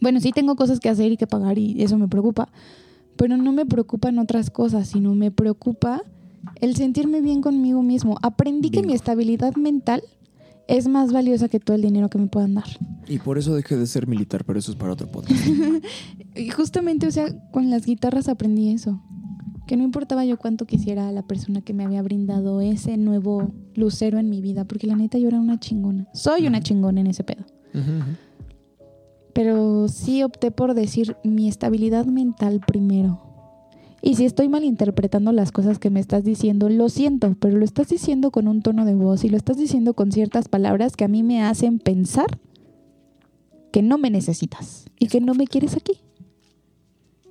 Bueno, 0.00 0.20
sí 0.20 0.32
tengo 0.32 0.56
cosas 0.56 0.80
que 0.80 0.88
hacer 0.88 1.12
y 1.12 1.16
que 1.16 1.26
pagar 1.26 1.58
y 1.58 1.82
eso 1.82 1.98
me 1.98 2.08
preocupa, 2.08 2.48
pero 3.16 3.36
no 3.36 3.52
me 3.52 3.66
preocupan 3.66 4.18
otras 4.18 4.50
cosas, 4.50 4.88
sino 4.88 5.14
me 5.14 5.30
preocupa 5.30 6.02
el 6.60 6.76
sentirme 6.76 7.20
bien 7.20 7.40
conmigo 7.40 7.82
mismo. 7.82 8.18
Aprendí 8.22 8.70
que 8.70 8.82
mi 8.82 8.94
estabilidad 8.94 9.54
mental 9.56 10.02
es 10.68 10.88
más 10.88 11.12
valiosa 11.12 11.48
que 11.48 11.60
todo 11.60 11.76
el 11.76 11.82
dinero 11.82 12.08
que 12.08 12.18
me 12.18 12.28
puedan 12.28 12.54
dar. 12.54 12.64
Y 13.06 13.18
por 13.18 13.38
eso 13.38 13.54
dejé 13.54 13.76
de 13.76 13.86
ser 13.86 14.06
militar, 14.06 14.44
pero 14.44 14.58
eso 14.58 14.70
es 14.70 14.76
para 14.76 14.92
otro 14.92 15.10
podcast. 15.10 15.40
Y 16.34 16.48
justamente, 16.48 17.06
o 17.06 17.10
sea, 17.10 17.26
con 17.50 17.68
las 17.68 17.84
guitarras 17.84 18.26
aprendí 18.26 18.70
eso. 18.70 19.02
Que 19.66 19.76
no 19.76 19.84
importaba 19.84 20.24
yo 20.24 20.38
cuánto 20.38 20.64
quisiera 20.64 21.08
a 21.08 21.12
la 21.12 21.26
persona 21.26 21.60
que 21.60 21.74
me 21.74 21.84
había 21.84 22.00
brindado 22.00 22.62
ese 22.62 22.96
nuevo 22.96 23.52
lucero 23.74 24.18
en 24.18 24.30
mi 24.30 24.40
vida, 24.40 24.64
porque 24.64 24.86
la 24.86 24.96
neta 24.96 25.18
yo 25.18 25.28
era 25.28 25.38
una 25.38 25.60
chingona. 25.60 26.08
Soy 26.14 26.46
una 26.46 26.62
chingona 26.62 27.02
en 27.02 27.08
ese 27.08 27.22
pedo. 27.22 27.44
Pero 29.32 29.88
sí 29.88 30.22
opté 30.22 30.50
por 30.50 30.74
decir 30.74 31.16
mi 31.24 31.48
estabilidad 31.48 32.06
mental 32.06 32.60
primero. 32.66 33.32
Y 34.04 34.16
si 34.16 34.24
estoy 34.24 34.48
malinterpretando 34.48 35.30
las 35.30 35.52
cosas 35.52 35.78
que 35.78 35.88
me 35.88 36.00
estás 36.00 36.24
diciendo, 36.24 36.68
lo 36.68 36.88
siento, 36.88 37.36
pero 37.38 37.56
lo 37.56 37.64
estás 37.64 37.88
diciendo 37.88 38.32
con 38.32 38.48
un 38.48 38.60
tono 38.60 38.84
de 38.84 38.96
voz 38.96 39.22
y 39.22 39.28
lo 39.28 39.36
estás 39.36 39.56
diciendo 39.56 39.94
con 39.94 40.10
ciertas 40.10 40.48
palabras 40.48 40.96
que 40.96 41.04
a 41.04 41.08
mí 41.08 41.22
me 41.22 41.42
hacen 41.42 41.78
pensar 41.78 42.40
que 43.70 43.80
no 43.80 43.98
me 43.98 44.10
necesitas 44.10 44.86
y 44.98 45.06
que 45.06 45.20
no 45.20 45.34
me 45.34 45.46
quieres 45.46 45.76
aquí. 45.76 46.00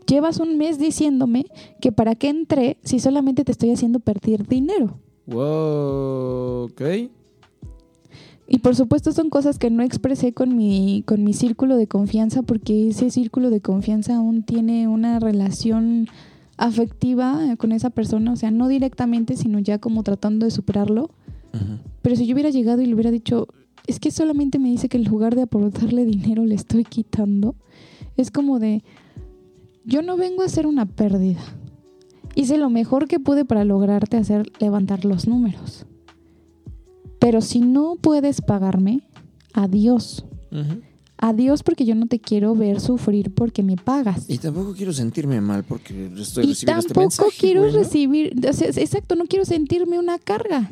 Llevas 0.07 0.39
un 0.39 0.57
mes 0.57 0.79
diciéndome 0.79 1.45
que 1.81 1.91
para 1.91 2.15
qué 2.15 2.29
entré 2.29 2.77
si 2.83 2.99
solamente 2.99 3.43
te 3.43 3.51
estoy 3.51 3.71
haciendo 3.71 3.99
perder 3.99 4.47
dinero. 4.47 4.97
Wow, 5.27 6.63
ok. 6.65 6.81
Y 8.53 8.57
por 8.57 8.75
supuesto 8.75 9.13
son 9.13 9.29
cosas 9.29 9.57
que 9.57 9.69
no 9.69 9.81
expresé 9.81 10.33
con 10.33 10.57
mi, 10.57 11.05
con 11.07 11.23
mi 11.23 11.31
círculo 11.31 11.77
de 11.77 11.87
confianza 11.87 12.41
porque 12.41 12.89
ese 12.89 13.09
círculo 13.09 13.49
de 13.49 13.61
confianza 13.61 14.17
aún 14.17 14.43
tiene 14.43 14.89
una 14.89 15.21
relación 15.21 16.09
afectiva 16.57 17.55
con 17.55 17.71
esa 17.71 17.91
persona, 17.91 18.33
o 18.33 18.35
sea, 18.35 18.51
no 18.51 18.67
directamente, 18.67 19.37
sino 19.37 19.59
ya 19.59 19.77
como 19.77 20.03
tratando 20.03 20.45
de 20.45 20.51
superarlo. 20.51 21.11
Pero 22.01 22.17
si 22.17 22.27
yo 22.27 22.33
hubiera 22.33 22.49
llegado 22.49 22.81
y 22.81 22.87
le 22.87 22.93
hubiera 22.93 23.09
dicho, 23.09 23.47
es 23.87 24.01
que 24.01 24.11
solamente 24.11 24.59
me 24.59 24.67
dice 24.67 24.89
que 24.89 24.97
en 24.97 25.05
lugar 25.05 25.33
de 25.33 25.43
aportarle 25.43 26.03
dinero 26.03 26.43
le 26.43 26.55
estoy 26.55 26.83
quitando, 26.83 27.55
es 28.17 28.31
como 28.31 28.59
de, 28.59 28.83
yo 29.85 30.01
no 30.01 30.17
vengo 30.17 30.41
a 30.41 30.47
hacer 30.47 30.67
una 30.67 30.85
pérdida. 30.85 31.39
Hice 32.35 32.57
lo 32.57 32.69
mejor 32.69 33.07
que 33.07 33.21
pude 33.21 33.45
para 33.45 33.63
lograrte 33.63 34.17
hacer 34.17 34.51
levantar 34.59 35.05
los 35.05 35.25
números. 35.25 35.85
Pero 37.22 37.39
si 37.41 37.60
no 37.60 37.95
puedes 38.02 38.41
pagarme, 38.41 39.02
adiós. 39.53 40.26
Adiós 41.18 41.61
porque 41.61 41.85
yo 41.85 41.93
no 41.93 42.07
te 42.07 42.18
quiero 42.19 42.56
ver 42.56 42.80
sufrir 42.81 43.31
porque 43.31 43.61
me 43.61 43.76
pagas. 43.76 44.27
Y 44.27 44.39
tampoco 44.39 44.73
quiero 44.73 44.91
sentirme 44.91 45.39
mal 45.39 45.64
porque 45.64 46.10
estoy 46.18 46.45
Y 46.45 46.48
recibiendo 46.48 46.80
este 46.80 46.93
tampoco 46.95 47.02
mensaje. 47.26 47.38
quiero 47.39 47.69
recibir, 47.69 48.34
o 48.49 48.53
sea, 48.53 48.69
exacto, 48.69 49.15
no 49.15 49.26
quiero 49.27 49.45
sentirme 49.45 49.99
una 49.99 50.18
carga. 50.18 50.72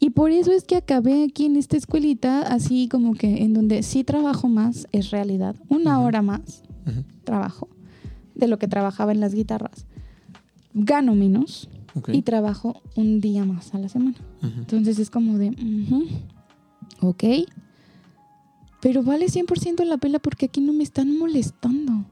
Y 0.00 0.10
por 0.10 0.32
eso 0.32 0.52
es 0.52 0.64
que 0.64 0.76
acabé 0.76 1.24
aquí 1.24 1.46
en 1.46 1.56
esta 1.56 1.78
escuelita, 1.78 2.42
así 2.42 2.88
como 2.88 3.14
que 3.14 3.42
en 3.42 3.54
donde 3.54 3.82
sí 3.82 4.04
trabajo 4.04 4.48
más, 4.48 4.86
es 4.92 5.10
realidad. 5.10 5.56
Una 5.70 5.98
hora 6.00 6.20
más 6.20 6.62
trabajo 7.24 7.68
de 8.34 8.48
lo 8.48 8.58
que 8.58 8.68
trabajaba 8.68 9.12
en 9.12 9.20
las 9.20 9.32
guitarras. 9.34 9.86
Gano 10.74 11.14
menos 11.14 11.70
y 12.08 12.20
trabajo 12.22 12.82
un 12.96 13.20
día 13.22 13.46
más 13.46 13.74
a 13.74 13.78
la 13.78 13.88
semana. 13.88 14.16
Entonces 14.42 14.98
es 14.98 15.08
como 15.10 15.38
de, 15.38 15.50
ujú, 15.50 16.04
ok, 17.00 17.24
pero 18.80 19.02
vale 19.04 19.26
100% 19.26 19.84
la 19.84 19.98
pela 19.98 20.18
porque 20.18 20.46
aquí 20.46 20.60
no 20.60 20.72
me 20.72 20.82
están 20.82 21.16
molestando. 21.16 22.04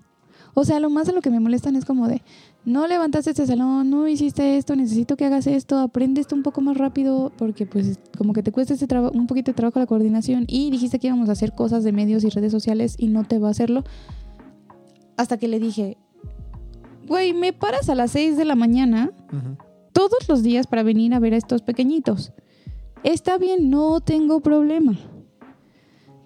O 0.54 0.64
sea, 0.64 0.80
lo 0.80 0.90
más 0.90 1.06
de 1.06 1.12
lo 1.12 1.20
que 1.20 1.30
me 1.30 1.40
molestan 1.40 1.74
es 1.76 1.84
como 1.84 2.06
de, 2.08 2.22
no 2.64 2.86
levantaste 2.88 3.30
este 3.30 3.46
salón, 3.46 3.88
no 3.90 4.06
hiciste 4.08 4.56
esto, 4.56 4.74
necesito 4.76 5.16
que 5.16 5.24
hagas 5.24 5.46
esto, 5.46 5.78
aprende 5.78 6.20
esto 6.20 6.34
un 6.36 6.42
poco 6.42 6.60
más 6.60 6.76
rápido 6.76 7.32
porque 7.36 7.66
pues 7.66 7.98
como 8.18 8.32
que 8.32 8.42
te 8.42 8.50
cuesta 8.52 8.74
traba- 8.86 9.10
un 9.12 9.26
poquito 9.26 9.50
de 9.52 9.54
trabajo 9.56 9.78
la 9.78 9.86
coordinación 9.86 10.44
y 10.48 10.70
dijiste 10.70 10.98
que 10.98 11.06
íbamos 11.08 11.28
a 11.28 11.32
hacer 11.32 11.52
cosas 11.54 11.82
de 11.84 11.92
medios 11.92 12.24
y 12.24 12.28
redes 12.30 12.50
sociales 12.52 12.94
y 12.98 13.08
no 13.08 13.24
te 13.24 13.38
va 13.38 13.48
a 13.48 13.50
hacerlo. 13.52 13.84
Hasta 15.16 15.38
que 15.38 15.48
le 15.48 15.58
dije, 15.60 15.96
güey, 17.06 17.32
me 17.32 17.52
paras 17.52 17.88
a 17.88 17.94
las 17.94 18.10
6 18.12 18.36
de 18.36 18.44
la 18.44 18.54
mañana 18.56 19.10
Ujú. 19.32 19.56
Todos 19.92 20.28
los 20.28 20.42
días 20.42 20.66
para 20.66 20.82
venir 20.82 21.14
a 21.14 21.18
ver 21.18 21.34
a 21.34 21.36
estos 21.36 21.62
pequeñitos. 21.62 22.32
Está 23.02 23.38
bien, 23.38 23.70
no 23.70 24.00
tengo 24.00 24.40
problema. 24.40 24.98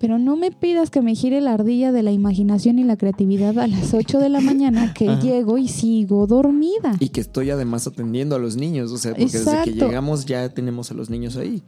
Pero 0.00 0.18
no 0.18 0.36
me 0.36 0.50
pidas 0.50 0.90
que 0.90 1.00
me 1.00 1.14
gire 1.14 1.40
la 1.40 1.54
ardilla 1.54 1.92
de 1.92 2.02
la 2.02 2.12
imaginación 2.12 2.78
y 2.78 2.84
la 2.84 2.96
creatividad 2.96 3.58
a 3.58 3.66
las 3.66 3.94
8 3.94 4.18
de 4.18 4.28
la 4.28 4.40
mañana 4.40 4.92
que 4.92 5.08
Ajá. 5.08 5.20
llego 5.20 5.56
y 5.56 5.68
sigo 5.68 6.26
dormida. 6.26 6.96
Y 7.00 7.08
que 7.08 7.20
estoy 7.20 7.50
además 7.50 7.86
atendiendo 7.86 8.36
a 8.36 8.38
los 8.38 8.56
niños, 8.56 8.90
o 8.92 8.98
sea, 8.98 9.12
porque 9.12 9.26
desde 9.26 9.62
que 9.64 9.72
llegamos 9.72 10.26
ya 10.26 10.48
tenemos 10.50 10.90
a 10.90 10.94
los 10.94 11.08
niños 11.10 11.36
ahí. 11.36 11.62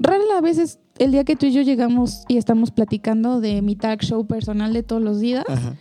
Rara 0.00 0.24
la 0.34 0.40
vez 0.40 0.58
es 0.58 0.80
el 0.98 1.12
día 1.12 1.24
que 1.24 1.36
tú 1.36 1.46
y 1.46 1.52
yo 1.52 1.62
llegamos 1.62 2.24
y 2.26 2.38
estamos 2.38 2.70
platicando 2.70 3.40
de 3.40 3.62
mi 3.62 3.76
tag 3.76 4.00
show 4.00 4.26
personal 4.26 4.72
de 4.72 4.82
todos 4.82 5.02
los 5.02 5.20
días. 5.20 5.44
Ajá. 5.48 5.76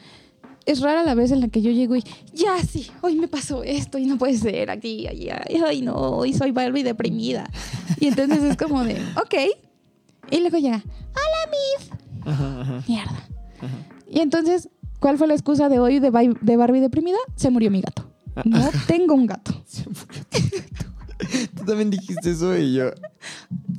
Es 0.65 0.80
rara 0.80 1.03
la 1.03 1.14
vez 1.14 1.31
en 1.31 1.41
la 1.41 1.49
que 1.49 1.61
yo 1.61 1.72
llego 1.72 1.95
y 1.95 2.03
ya 2.34 2.57
sí, 2.64 2.90
hoy 3.02 3.15
me 3.15 3.27
pasó 3.27 3.64
esto 3.64 3.98
y 3.98 4.06
no 4.06 4.18
puede 4.18 4.38
ser 4.38 4.69
aquí, 4.69 5.07
ay, 5.07 5.30
ay, 5.65 5.81
no, 5.81 5.94
hoy 5.95 6.34
soy 6.34 6.52
Barbie 6.52 6.84
deprimida. 6.84 7.49
Y 7.99 8.07
entonces 8.07 8.44
es 8.44 8.57
como 8.57 8.84
de, 8.84 8.94
ok. 9.18 9.35
Y 10.31 10.40
luego 10.40 10.57
llega, 10.57 10.81
hola, 10.85 11.52
Miss. 11.52 12.88
Mierda. 12.88 13.27
ajá. 13.61 13.94
Y 14.14 14.19
entonces, 14.19 14.69
¿cuál 14.99 15.18
fue 15.18 15.27
la 15.27 15.34
excusa 15.34 15.69
de 15.69 15.80
hoy 15.80 15.99
de, 15.99 16.11
Barbie 16.11 16.80
deprimida? 16.80 17.18
Se 17.35 17.49
murió 17.49 17.72
mi 17.72 17.81
gato. 17.81 18.10
No 18.45 18.69
tengo 18.88 19.15
un 19.15 19.26
gato. 19.26 19.52
Se 19.65 19.85
murió 19.90 20.23
tu 20.30 20.40
gato. 20.40 20.85
Tú 21.57 21.65
también 21.65 21.90
dijiste 21.90 22.30
eso 22.31 22.56
y 22.56 22.73
yo. 22.73 22.91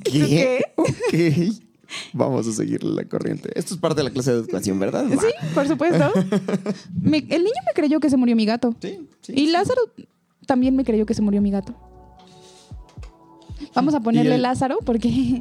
qué? 0.03 0.61
Ok. 0.77 1.64
Vamos 2.13 2.47
a 2.47 2.53
seguirle 2.53 2.95
la 2.95 3.05
corriente. 3.09 3.51
Esto 3.59 3.75
es 3.75 3.81
parte 3.81 4.01
de 4.01 4.05
la 4.05 4.11
clase 4.11 4.33
de 4.33 4.39
educación, 4.39 4.79
¿verdad? 4.79 5.07
Sí, 5.11 5.27
por 5.55 5.67
supuesto. 5.69 6.13
Me- 7.01 7.19
el 7.19 7.43
niño 7.45 7.61
me 7.67 7.73
creyó 7.75 8.01
que 8.01 8.11
se 8.11 8.17
murió 8.17 8.37
mi 8.37 8.47
gato. 8.47 8.75
Sí, 8.81 9.09
sí. 9.23 9.33
Y 9.37 9.47
Lázaro 9.47 9.81
también 10.47 10.77
me 10.77 10.85
creyó 10.85 11.07
que 11.07 11.15
se 11.15 11.23
murió 11.23 11.41
mi 11.43 11.51
gato. 11.51 11.75
Vamos 13.75 13.95
a 13.95 14.01
ponerle 14.01 14.37
el- 14.37 14.43
Lázaro 14.43 14.79
porque 14.85 15.41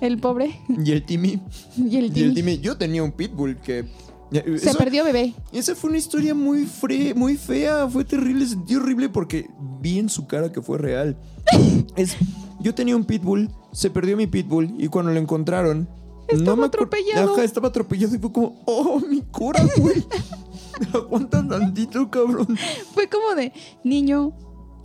el 0.00 0.18
pobre 0.18 0.58
Y 0.68 0.90
el 0.92 1.04
Timmy. 1.04 1.40
y 1.76 1.96
el 1.96 2.04
Y 2.04 2.06
el 2.06 2.12
Timmy 2.12 2.34
Timmy. 2.34 2.58
Yo 2.58 2.76
tenía 2.76 3.02
un 3.02 3.12
pitbull 3.12 3.56
que. 3.58 3.84
se 4.32 4.54
eso- 4.54 4.78
perdió 4.78 5.04
bebé. 5.04 5.34
Esa 5.52 5.74
fue 5.74 5.90
una 5.90 5.98
historia 5.98 6.34
muy, 6.34 6.64
fre 6.66 7.14
muy 7.14 7.36
fea, 7.36 7.88
fue 7.88 8.04
terrible, 8.04 8.46
sentí 8.46 8.74
horrible 8.76 9.08
porque 9.08 9.48
vi 9.80 9.98
en 9.98 10.08
su 10.08 10.26
cara 10.26 10.52
que 10.52 10.60
fue 10.60 10.78
real. 10.78 11.16
es, 11.96 12.16
yo 12.60 12.74
tenía 12.74 12.96
un 12.96 13.04
pitbull, 13.04 13.50
se 13.72 13.90
perdió 13.90 14.16
mi 14.16 14.26
pitbull 14.26 14.74
y 14.78 14.88
cuando 14.88 15.12
lo 15.12 15.18
encontraron... 15.18 15.88
Estaba 16.28 16.56
me 16.56 16.66
atropellado. 16.66 17.32
Ajá, 17.32 17.42
estaba 17.42 17.68
atropellado 17.68 18.14
y 18.14 18.18
fue 18.18 18.30
como, 18.30 18.62
oh, 18.64 19.00
mi 19.00 19.20
cura, 19.22 19.66
güey. 19.78 20.04
Aguanta 20.94 21.46
tantito, 21.46 22.08
cabrón. 22.08 22.56
Fue 22.94 23.08
como 23.08 23.34
de, 23.34 23.52
niño, 23.82 24.32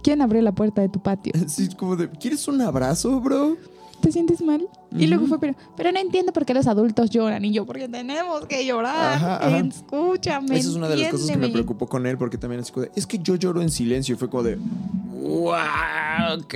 ¿quién 0.02 0.22
abrió 0.24 0.42
la 0.42 0.54
puerta 0.54 0.82
de 0.82 0.90
tu 0.90 1.04
patio? 1.04 1.34
Sí, 1.48 1.70
como 1.76 1.96
de, 1.96 2.10
¿quieres 2.10 2.48
un 2.48 2.62
abrazo, 2.62 3.20
bro? 3.22 3.58
¿Te 4.06 4.12
sientes 4.12 4.40
mal? 4.44 4.70
Y 4.96 5.08
luego 5.08 5.26
fue, 5.26 5.40
pero, 5.40 5.56
pero 5.76 5.92
no 5.92 6.00
entiendo 6.00 6.32
por 6.32 6.46
qué 6.46 6.54
los 6.54 6.68
adultos 6.68 7.10
lloran. 7.10 7.44
Y 7.44 7.52
yo, 7.52 7.66
porque 7.66 7.88
tenemos 7.88 8.46
que 8.46 8.64
llorar. 8.64 9.16
Ajá, 9.16 9.38
ajá. 9.38 9.58
Escúchame. 9.58 10.60
Esa 10.60 10.70
es 10.70 10.76
una 10.76 10.88
de 10.88 10.98
las 10.98 11.10
cosas 11.10 11.32
que 11.32 11.38
me 11.38 11.50
preocupó 11.50 11.88
con 11.88 12.06
él 12.06 12.16
porque 12.16 12.38
también 12.38 12.62
es 12.62 12.72
como 12.72 12.86
de, 12.86 12.92
es 12.96 13.08
que 13.08 13.18
yo 13.18 13.34
lloro 13.34 13.64
en 13.64 13.72
silencio 13.72 14.14
y 14.14 14.18
fue 14.20 14.30
como 14.30 14.44
de, 14.44 14.58
wow, 14.58 16.38
ok. 16.38 16.54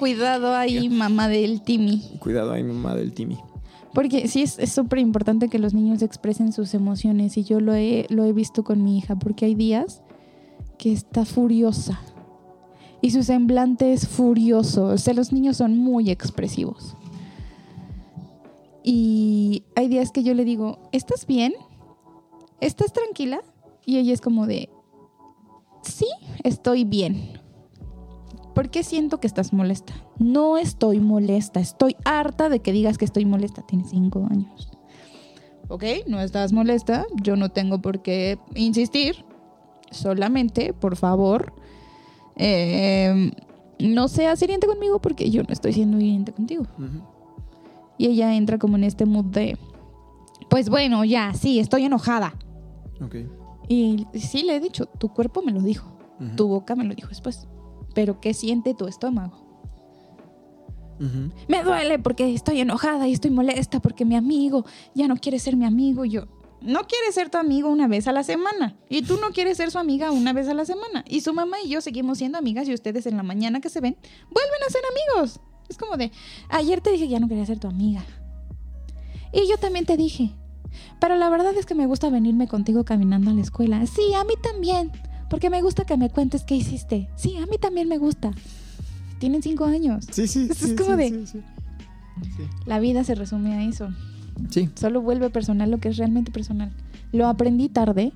Cuidado 0.00 0.52
ahí, 0.52 0.88
mamá 0.88 1.28
del 1.28 1.62
Timmy. 1.62 2.02
Cuidado 2.18 2.50
ahí, 2.50 2.64
mamá 2.64 2.96
del 2.96 3.12
Timmy. 3.12 3.38
Porque 3.94 4.26
sí 4.26 4.42
es 4.42 4.58
es 4.58 4.72
súper 4.72 4.98
importante 4.98 5.48
que 5.48 5.60
los 5.60 5.72
niños 5.72 6.02
expresen 6.02 6.52
sus 6.52 6.74
emociones 6.74 7.36
y 7.36 7.44
yo 7.44 7.60
lo 7.60 7.72
he, 7.72 8.06
lo 8.08 8.24
he 8.24 8.32
visto 8.32 8.64
con 8.64 8.82
mi 8.82 8.98
hija 8.98 9.14
porque 9.14 9.44
hay 9.44 9.54
días 9.54 10.02
que 10.76 10.92
está 10.92 11.24
furiosa 11.24 12.00
y 13.02 13.10
su 13.10 13.22
semblante 13.22 13.92
es 13.92 14.06
furioso. 14.06 14.86
O 14.86 14.98
sea, 14.98 15.14
los 15.14 15.32
niños 15.32 15.56
son 15.56 15.78
muy 15.78 16.10
expresivos. 16.10 16.96
Y 18.82 19.64
hay 19.76 19.88
días 19.88 20.10
que 20.10 20.22
yo 20.22 20.34
le 20.34 20.44
digo, 20.44 20.78
¿estás 20.92 21.26
bien? 21.26 21.52
¿Estás 22.60 22.92
tranquila? 22.92 23.40
Y 23.84 23.98
ella 23.98 24.12
es 24.12 24.20
como 24.20 24.46
de, 24.46 24.70
sí, 25.82 26.06
estoy 26.44 26.84
bien. 26.84 27.40
¿Por 28.54 28.70
qué 28.70 28.82
siento 28.82 29.20
que 29.20 29.26
estás 29.26 29.52
molesta? 29.52 29.94
No 30.18 30.58
estoy 30.58 31.00
molesta, 31.00 31.60
estoy 31.60 31.96
harta 32.04 32.48
de 32.48 32.60
que 32.60 32.72
digas 32.72 32.98
que 32.98 33.04
estoy 33.04 33.24
molesta. 33.24 33.62
Tienes 33.62 33.90
cinco 33.90 34.26
años. 34.30 34.70
Ok, 35.68 35.84
no 36.06 36.20
estás 36.20 36.52
molesta, 36.52 37.06
yo 37.22 37.36
no 37.36 37.50
tengo 37.50 37.80
por 37.80 38.02
qué 38.02 38.38
insistir. 38.54 39.24
Solamente, 39.90 40.72
por 40.72 40.96
favor, 40.96 41.54
eh, 42.42 43.30
no 43.78 44.08
seas 44.08 44.40
hiriente 44.42 44.66
conmigo 44.66 44.98
porque 44.98 45.30
yo 45.30 45.42
no 45.42 45.52
estoy 45.52 45.74
siendo 45.74 45.98
hiriente 45.98 46.32
contigo. 46.32 46.64
Y 47.98 48.06
ella 48.06 48.34
entra 48.34 48.58
como 48.58 48.76
en 48.76 48.84
este 48.84 49.04
mood 49.04 49.26
de, 49.26 49.58
Pues 50.48 50.70
bueno, 50.70 51.04
ya, 51.04 51.34
sí, 51.34 51.60
estoy 51.60 51.84
enojada. 51.84 52.34
Y 53.68 54.06
sí 54.14 54.42
le 54.42 54.56
he 54.56 54.60
dicho, 54.60 54.86
tu 54.86 55.10
cuerpo 55.10 55.42
me 55.42 55.52
lo 55.52 55.60
dijo, 55.60 55.86
tu 56.36 56.48
boca 56.48 56.74
me 56.74 56.84
lo 56.84 56.94
dijo 56.94 57.08
después. 57.08 57.46
Pero 57.94 58.20
¿qué 58.20 58.32
siente 58.32 58.74
tu 58.74 58.86
estómago? 58.86 59.50
Me 61.48 61.62
duele 61.62 61.98
porque 61.98 62.32
estoy 62.34 62.60
enojada 62.60 63.08
y 63.08 63.12
estoy 63.12 63.30
molesta 63.30 63.80
porque 63.80 64.04
mi 64.04 64.16
amigo 64.16 64.64
ya 64.94 65.08
no 65.08 65.16
quiere 65.16 65.38
ser 65.38 65.56
mi 65.56 65.64
amigo. 65.64 66.04
Y 66.04 66.10
yo, 66.10 66.26
no 66.62 66.80
quiere 66.86 67.10
ser 67.12 67.30
tu 67.30 67.38
amigo 67.38 67.68
una 67.68 67.86
vez 67.88 68.06
a 68.08 68.12
la 68.12 68.22
semana. 68.22 68.76
Y 68.88 69.02
tú 69.02 69.18
no 69.20 69.30
quieres 69.30 69.56
ser 69.56 69.70
su 69.70 69.78
amiga 69.78 70.10
una 70.10 70.32
vez 70.32 70.48
a 70.48 70.54
la 70.54 70.64
semana. 70.64 71.04
Y 71.08 71.20
su 71.22 71.32
mamá 71.32 71.56
y 71.64 71.68
yo 71.70 71.80
seguimos 71.80 72.18
siendo 72.18 72.38
amigas 72.38 72.68
y 72.68 72.74
ustedes 72.74 73.06
en 73.06 73.16
la 73.16 73.22
mañana 73.22 73.60
que 73.60 73.68
se 73.70 73.80
ven, 73.80 73.96
vuelven 74.30 74.62
a 74.66 74.70
ser 74.70 74.82
amigos. 75.16 75.40
Es 75.68 75.76
como 75.78 75.96
de, 75.96 76.10
ayer 76.48 76.80
te 76.80 76.90
dije 76.90 77.04
que 77.04 77.10
ya 77.12 77.20
no 77.20 77.28
quería 77.28 77.46
ser 77.46 77.58
tu 77.58 77.68
amiga. 77.68 78.04
Y 79.32 79.48
yo 79.48 79.56
también 79.58 79.86
te 79.86 79.96
dije. 79.96 80.32
Pero 81.00 81.16
la 81.16 81.28
verdad 81.30 81.54
es 81.56 81.66
que 81.66 81.74
me 81.74 81.86
gusta 81.86 82.10
venirme 82.10 82.46
contigo 82.48 82.84
caminando 82.84 83.30
a 83.30 83.34
la 83.34 83.40
escuela. 83.40 83.84
Sí, 83.86 84.12
a 84.14 84.24
mí 84.24 84.34
también. 84.42 84.90
Porque 85.28 85.48
me 85.50 85.62
gusta 85.62 85.84
que 85.84 85.96
me 85.96 86.10
cuentes 86.10 86.42
qué 86.44 86.56
hiciste. 86.56 87.08
Sí, 87.16 87.36
a 87.36 87.46
mí 87.46 87.56
también 87.58 87.88
me 87.88 87.98
gusta. 87.98 88.32
Tienen 89.20 89.42
cinco 89.42 89.64
años. 89.64 90.06
Sí, 90.10 90.26
sí. 90.26 90.48
Es 90.50 90.58
sí, 90.58 90.74
como 90.76 90.96
sí, 90.96 91.10
de- 91.10 91.26
sí. 91.26 91.40
La 92.66 92.80
vida 92.80 93.04
se 93.04 93.14
resume 93.14 93.54
a 93.54 93.62
eso. 93.64 93.88
Sí. 94.48 94.70
Solo 94.74 95.00
vuelve 95.00 95.30
personal 95.30 95.70
lo 95.70 95.78
que 95.78 95.88
es 95.88 95.96
realmente 95.96 96.30
personal. 96.30 96.72
Lo 97.12 97.26
aprendí 97.26 97.68
tarde, 97.68 98.12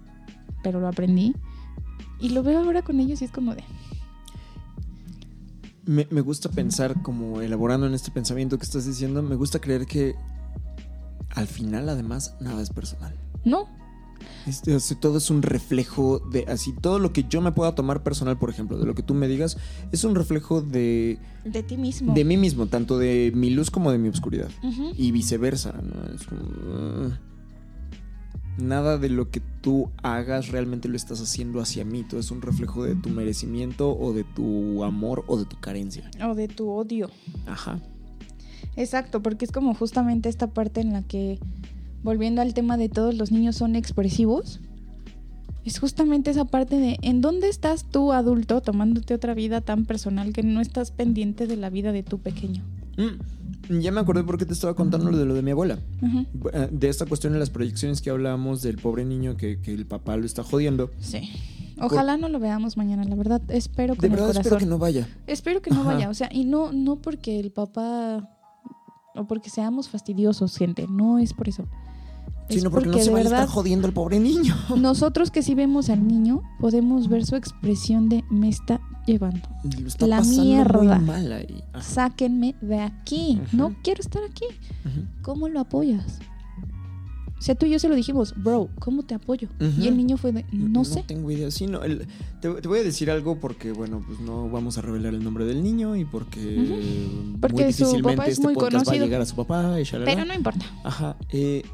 pero 0.63 0.81
lo 0.81 0.89
aprendí. 0.89 1.35
Y 2.21 2.31
lo 2.31 2.43
veo 2.43 2.61
ahora 2.61 2.83
con 2.83 3.01
ellos 3.01 3.21
y 3.23 3.27
es 3.27 3.31
como 3.31 3.55
de... 3.55 3.65
Me, 5.85 6.07
me 6.11 6.23
gusta 6.23 6.49
pensar, 6.49 7.03
como 7.03 7.43
elaborando 7.43 7.87
en 7.87 7.95
este 7.95 8.11
pensamiento 8.11 8.57
que 8.57 8.65
estás 8.65 8.87
diciendo, 8.87 9.23
me 9.23 9.35
gusta 9.35 9.61
creer 9.61 9.85
que 9.85 10.15
al 11.35 11.47
final, 11.47 11.89
además, 11.89 12.37
nada 12.41 12.63
es 12.63 12.71
personal. 12.71 13.15
No, 13.45 13.69
Este, 14.47 14.95
todo 14.97 15.19
es 15.19 15.31
un 15.31 15.43
reflejo 15.43 16.19
de 16.19 16.45
así, 16.49 16.73
todo 16.73 16.99
lo 16.99 17.13
que 17.13 17.25
yo 17.29 17.41
me 17.41 17.53
pueda 17.53 17.75
tomar 17.75 18.03
personal, 18.03 18.39
por 18.39 18.51
ejemplo, 18.51 18.79
de 18.79 18.87
lo 18.87 18.95
que 18.95 19.03
tú 19.03 19.15
me 19.15 19.29
digas, 19.29 19.57
es 19.93 20.05
un 20.05 20.15
reflejo 20.15 20.61
de, 20.61 21.19
de 21.45 21.63
ti 21.63 21.77
mismo. 21.77 22.15
de 22.15 22.25
mí 22.25 22.37
mismo, 22.37 22.67
tanto 22.67 22.99
de 22.99 23.33
mi 23.35 23.51
luz 23.51 23.71
como 23.71 23.91
de 23.91 23.99
mi 23.99 24.09
oscuridad. 24.09 24.51
Y 24.97 25.13
viceversa, 25.13 25.73
¿no? 25.73 26.15
Es 26.15 26.27
como, 26.27 26.43
uh, 26.43 27.13
nada 28.59 28.99
de 28.99 29.09
lo 29.09 29.31
que 29.31 29.41
tú 29.61 29.91
hagas 30.03 30.49
realmente 30.49 30.89
lo 30.89 30.97
estás 30.97 31.21
haciendo 31.21 31.61
hacia 31.61 31.85
mí. 31.85 32.03
Todo 32.03 32.21
es 32.21 32.31
un 32.31 32.43
reflejo 32.43 32.85
de 32.85 32.95
tu 32.95 33.09
merecimiento 33.09 33.97
o 33.97 34.13
de 34.13 34.25
tu 34.25 34.85
amor 34.85 35.25
o 35.27 35.39
de 35.39 35.45
tu 35.45 35.59
carencia. 35.59 36.11
O 36.23 36.35
de 36.35 36.49
tu 36.49 36.71
odio. 36.71 37.11
Ajá. 37.47 37.81
Exacto, 38.77 39.23
porque 39.23 39.45
es 39.45 39.53
como 39.53 39.75
justamente 39.75 40.29
esta 40.29 40.49
parte 40.49 40.81
en 40.81 40.93
la 40.93 41.03
que, 41.03 41.39
volviendo 42.05 42.41
al 42.43 42.55
tema 42.55 42.77
de 42.77 42.89
todos 42.89 43.17
los 43.17 43.33
niños 43.33 43.57
son 43.57 43.75
expresivos, 43.75 44.61
es 45.65 45.79
justamente 45.79 46.31
esa 46.31 46.45
parte 46.45 46.79
de 46.79 46.99
en 47.03 47.21
dónde 47.23 47.49
estás 47.49 47.87
tú 47.91 48.13
adulto 48.13 48.61
tomándote 48.61 49.15
otra 49.15 49.35
vida 49.35 49.61
tan 49.63 49.87
personal 49.87 50.33
que 50.33 50.43
no 50.43 50.61
estás 50.61 50.91
pendiente 50.93 51.47
de 51.47 51.57
la 51.57 51.71
vida 51.71 51.91
de 51.91 52.03
tu 52.03 52.19
pequeño. 52.19 52.63
Mm, 52.99 53.81
ya 53.81 53.91
me 53.91 54.01
acordé 54.01 54.23
por 54.23 54.37
qué 54.39 54.45
te 54.45 54.53
estaba 54.53 54.75
contando 54.75 55.11
lo 55.11 55.17
de 55.17 55.25
lo 55.25 55.35
de 55.35 55.41
mi 55.43 55.51
abuela. 55.53 55.79
De 56.71 56.89
esta 56.89 57.07
cuestión 57.07 57.33
de 57.33 57.39
las 57.39 57.49
proyecciones 57.51 58.03
que 58.03 58.11
hablábamos 58.11 58.61
del 58.63 58.77
pobre 58.77 59.05
niño 59.07 59.37
que, 59.39 59.59
que 59.61 59.73
el 59.73 59.87
papá 59.87 60.17
lo 60.19 60.27
está 60.27 60.45
jodiendo. 60.45 60.91
Sí. 61.01 61.31
Ojalá 61.81 62.17
no 62.19 62.29
lo 62.29 62.39
veamos 62.39 62.77
mañana, 62.77 63.03
la 63.05 63.17
verdad. 63.17 63.43
Espero 63.49 63.95
De 63.95 64.01
con 64.01 64.05
el 64.05 64.11
verdad 64.13 64.27
corazón. 64.27 64.43
espero 64.43 64.59
que 64.59 64.67
no 64.67 64.79
vaya. 64.79 65.09
Espero 65.27 65.63
que 65.63 65.71
no 65.71 65.81
Ajá. 65.81 65.95
vaya, 65.95 66.11
o 66.11 66.15
sea, 66.15 66.29
y 66.31 66.45
no, 66.45 66.71
no 66.73 66.97
porque 66.97 67.41
el 67.41 67.51
papá 67.51 68.31
o 69.17 69.27
porque 69.27 69.49
seamos 69.51 69.89
fastidiosos, 69.89 70.57
gente, 70.57 70.87
no 70.89 71.19
es 71.19 71.33
por 71.33 71.49
eso. 71.49 71.65
Sino 72.49 72.71
porque, 72.71 72.89
no 72.91 72.99
se 72.99 73.11
vaya 73.11 73.21
a 73.23 73.25
verdad 73.25 73.41
estar 73.45 73.55
jodiendo 73.55 73.87
al 73.87 73.93
pobre 73.95 74.21
niño. 74.21 74.55
nosotros 74.77 75.31
que 75.31 75.43
sí 75.43 75.55
vemos 75.55 75.89
al 75.91 76.07
niño 76.07 76.43
podemos 76.61 77.09
ver 77.09 77.25
su 77.25 77.37
expresión 77.37 78.09
de 78.09 78.23
me 78.31 78.49
está 78.49 78.81
llevando. 79.07 79.41
Está 79.87 80.07
La 80.07 80.21
mierda. 80.23 81.01
Sáquenme 81.81 82.55
de 82.61 82.81
aquí. 82.81 83.41
No 83.53 83.75
quiero 83.83 84.01
estar 84.01 84.23
aquí. 84.29 84.45
¿Cómo 85.23 85.49
lo 85.49 85.61
apoyas? 85.61 86.19
O 87.37 87.43
sea, 87.47 87.55
tú 87.55 87.67
y 87.67 87.71
yo 87.71 87.79
se 87.79 87.89
lo 87.91 87.95
dijimos, 87.95 88.33
bro, 88.43 88.71
¿cómo 88.79 89.03
te 89.03 89.15
apoyo? 89.15 89.49
Y 89.79 89.87
el 89.87 89.97
niño 89.99 90.17
fue 90.17 90.33
de, 90.33 90.47
no, 90.53 90.83
sé. 90.85 91.05
tengo 91.07 91.31
idea. 91.31 91.51
Sí, 91.51 91.67
no, 91.67 91.83
el- 91.83 92.07
te, 92.41 92.49
te 92.55 92.69
voy 92.69 92.79
a 92.79 92.83
decir 92.83 93.11
algo 93.11 93.39
porque, 93.39 93.73
bueno, 93.73 94.03
pues 94.07 94.19
no 94.21 94.49
vamos 94.49 94.79
a 94.79 94.81
revelar 94.81 95.13
el 95.13 95.23
nombre 95.23 95.45
del 95.45 95.63
niño 95.63 95.95
y 95.97 96.07
porque. 96.07 96.39
muy 96.41 97.37
Porque 97.41 97.71
su 97.75 98.01
papá 98.01 98.25
es 98.25 98.35
este 98.35 98.43
muy 98.45 98.55
va 98.55 98.63
a 98.67 98.71
conocido. 98.71 99.05
llegar 99.05 99.21
a 99.21 99.27
su 99.27 99.35
papá 99.37 99.79
y 99.79 99.85
shalala. 99.85 100.11
Pero 100.11 100.25
no 100.25 100.33
importa. 100.33 100.65
Ajá. 100.85 101.17
eh, 101.33 101.65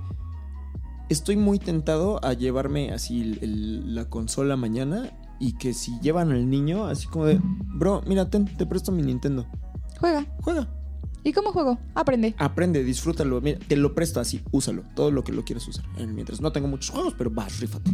estoy 1.10 1.36
muy 1.36 1.58
tentado 1.58 2.24
a 2.24 2.32
llevarme 2.32 2.92
así 2.92 3.20
el- 3.20 3.38
el- 3.42 3.94
la 3.94 4.06
consola 4.06 4.56
mañana 4.56 5.10
y 5.38 5.52
que 5.58 5.74
si 5.74 5.98
llevan 6.00 6.30
al 6.32 6.48
niño, 6.48 6.86
así 6.86 7.06
como 7.06 7.26
de, 7.26 7.38
bro, 7.42 8.02
mira, 8.06 8.30
ten, 8.30 8.44
te 8.46 8.64
presto 8.66 8.92
mi 8.92 9.02
Nintendo. 9.02 9.46
Juega. 9.98 10.26
Juega. 10.42 10.68
¿Y 11.22 11.32
cómo 11.32 11.52
juego? 11.52 11.78
Aprende. 11.94 12.34
Aprende, 12.38 12.82
disfrútalo. 12.82 13.40
Mira, 13.42 13.58
te 13.68 13.76
lo 13.76 13.94
presto 13.94 14.20
así, 14.20 14.40
úsalo. 14.52 14.84
Todo 14.94 15.10
lo 15.10 15.22
que 15.22 15.32
lo 15.32 15.44
quieras 15.44 15.68
usar. 15.68 15.84
Eh, 15.98 16.06
Mientras 16.06 16.40
no 16.40 16.50
tengo 16.52 16.66
muchos 16.68 16.90
juegos, 16.90 17.14
pero 17.18 17.30
vas, 17.30 17.60
rífate. 17.60 17.90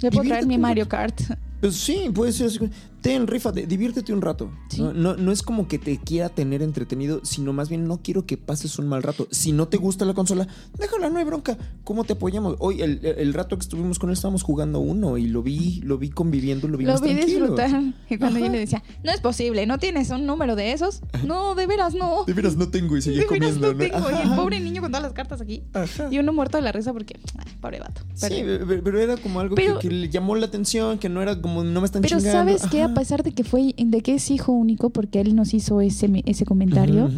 Le 0.00 0.10
puedo 0.10 0.28
traer 0.28 0.46
mi 0.46 0.56
Mario. 0.56 0.88
Kart. 0.88 1.20
Pues 1.60 1.74
sí, 1.76 2.10
puede 2.14 2.32
ser 2.32 2.46
así. 2.48 2.58
Ten, 3.00 3.28
rífate, 3.28 3.64
diviértete 3.66 4.12
un 4.12 4.20
rato. 4.20 4.50
Sí. 4.70 4.82
No, 4.82 4.92
no, 4.92 5.16
no 5.16 5.30
es 5.30 5.42
como 5.44 5.68
que 5.68 5.78
te 5.78 5.98
quiera 5.98 6.28
tener 6.30 6.62
entretenido, 6.62 7.20
sino 7.24 7.52
más 7.52 7.68
bien 7.68 7.86
no 7.86 8.00
quiero 8.02 8.26
que 8.26 8.36
pases 8.36 8.76
un 8.80 8.88
mal 8.88 9.04
rato. 9.04 9.28
Si 9.30 9.52
no 9.52 9.68
te 9.68 9.76
gusta 9.76 10.04
la 10.04 10.14
consola, 10.14 10.48
déjala, 10.76 11.08
no 11.08 11.18
hay 11.18 11.24
bronca. 11.24 11.56
¿Cómo 11.84 12.02
te 12.02 12.14
apoyamos? 12.14 12.56
Hoy, 12.58 12.82
el, 12.82 13.00
el 13.04 13.34
rato 13.34 13.56
que 13.56 13.62
estuvimos 13.62 14.00
con 14.00 14.10
él, 14.10 14.14
estábamos 14.14 14.42
jugando 14.42 14.80
uno 14.80 15.16
y 15.16 15.28
lo 15.28 15.44
vi, 15.44 15.80
lo 15.84 15.96
vi 15.96 16.10
conviviendo, 16.10 16.66
lo 16.66 16.76
vi 16.76 16.86
Lo 16.86 16.92
más 16.92 17.00
vi 17.00 17.14
tranquilo. 17.14 17.38
disfrutar. 17.54 17.82
Y 18.10 18.18
cuando 18.18 18.40
yo 18.40 18.46
Ajá. 18.46 18.52
le 18.54 18.58
decía, 18.58 18.82
no 19.04 19.12
es 19.12 19.20
posible, 19.20 19.64
¿no 19.66 19.78
tienes 19.78 20.10
un 20.10 20.26
número 20.26 20.56
de 20.56 20.72
esos? 20.72 21.00
No, 21.24 21.54
de 21.54 21.68
veras 21.68 21.94
no. 21.94 22.24
De 22.24 22.32
veras 22.32 22.56
no 22.56 22.68
tengo 22.68 22.96
y 22.96 23.02
seguí 23.02 23.18
De 23.18 23.26
veras 23.26 23.54
comiendo. 23.56 23.72
no 23.74 23.78
tengo. 23.78 24.10
Y 24.10 24.22
el 24.28 24.34
pobre 24.34 24.58
niño 24.58 24.80
con 24.82 24.90
todas 24.90 25.04
las 25.04 25.12
cartas 25.12 25.40
aquí. 25.40 25.62
Ajá. 25.72 26.08
Y 26.10 26.18
uno 26.18 26.32
muerto 26.32 26.58
de 26.58 26.62
la 26.64 26.72
risa 26.72 26.92
porque, 26.92 27.20
ah, 27.38 27.44
pobre 27.60 27.78
vato. 27.78 28.02
Sí, 28.14 28.42
Pero, 28.82 28.98
era 29.00 29.16
como 29.18 29.38
algo 29.38 29.54
Pero- 29.54 29.78
que, 29.78 29.88
que 29.88 29.94
le 29.94 30.08
llamó 30.08 30.34
la 30.34 30.46
atención, 30.46 30.98
que 30.98 31.08
no 31.08 31.22
era 31.22 31.40
como 31.40 31.47
no 31.48 31.80
me 31.80 31.84
están 31.86 32.02
pero 32.02 32.18
chingando. 32.18 32.38
sabes 32.38 32.66
que 32.70 32.82
a 32.82 32.92
pesar 32.94 33.22
de 33.22 33.32
que 33.32 33.44
fue, 33.44 33.74
de 33.76 34.00
que 34.02 34.14
es 34.14 34.30
hijo 34.30 34.52
único, 34.52 34.90
porque 34.90 35.20
él 35.20 35.34
nos 35.34 35.54
hizo 35.54 35.80
ese, 35.80 36.22
ese 36.26 36.44
comentario, 36.44 37.10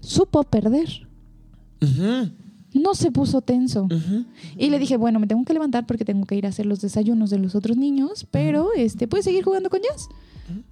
supo 0.00 0.42
perder. 0.44 1.06
No 2.72 2.94
se 2.94 3.10
puso 3.10 3.40
tenso. 3.40 3.88
Y 4.56 4.70
le 4.70 4.78
dije, 4.78 4.96
bueno, 4.96 5.18
me 5.18 5.26
tengo 5.26 5.44
que 5.44 5.52
levantar 5.52 5.86
porque 5.86 6.04
tengo 6.04 6.24
que 6.26 6.36
ir 6.36 6.46
a 6.46 6.50
hacer 6.50 6.66
los 6.66 6.80
desayunos 6.80 7.30
de 7.30 7.38
los 7.38 7.54
otros 7.54 7.76
niños, 7.76 8.26
pero 8.30 8.68
este, 8.76 9.08
¿puedes 9.08 9.24
seguir 9.24 9.42
jugando 9.44 9.70
con 9.70 9.80
Jazz? 9.80 10.08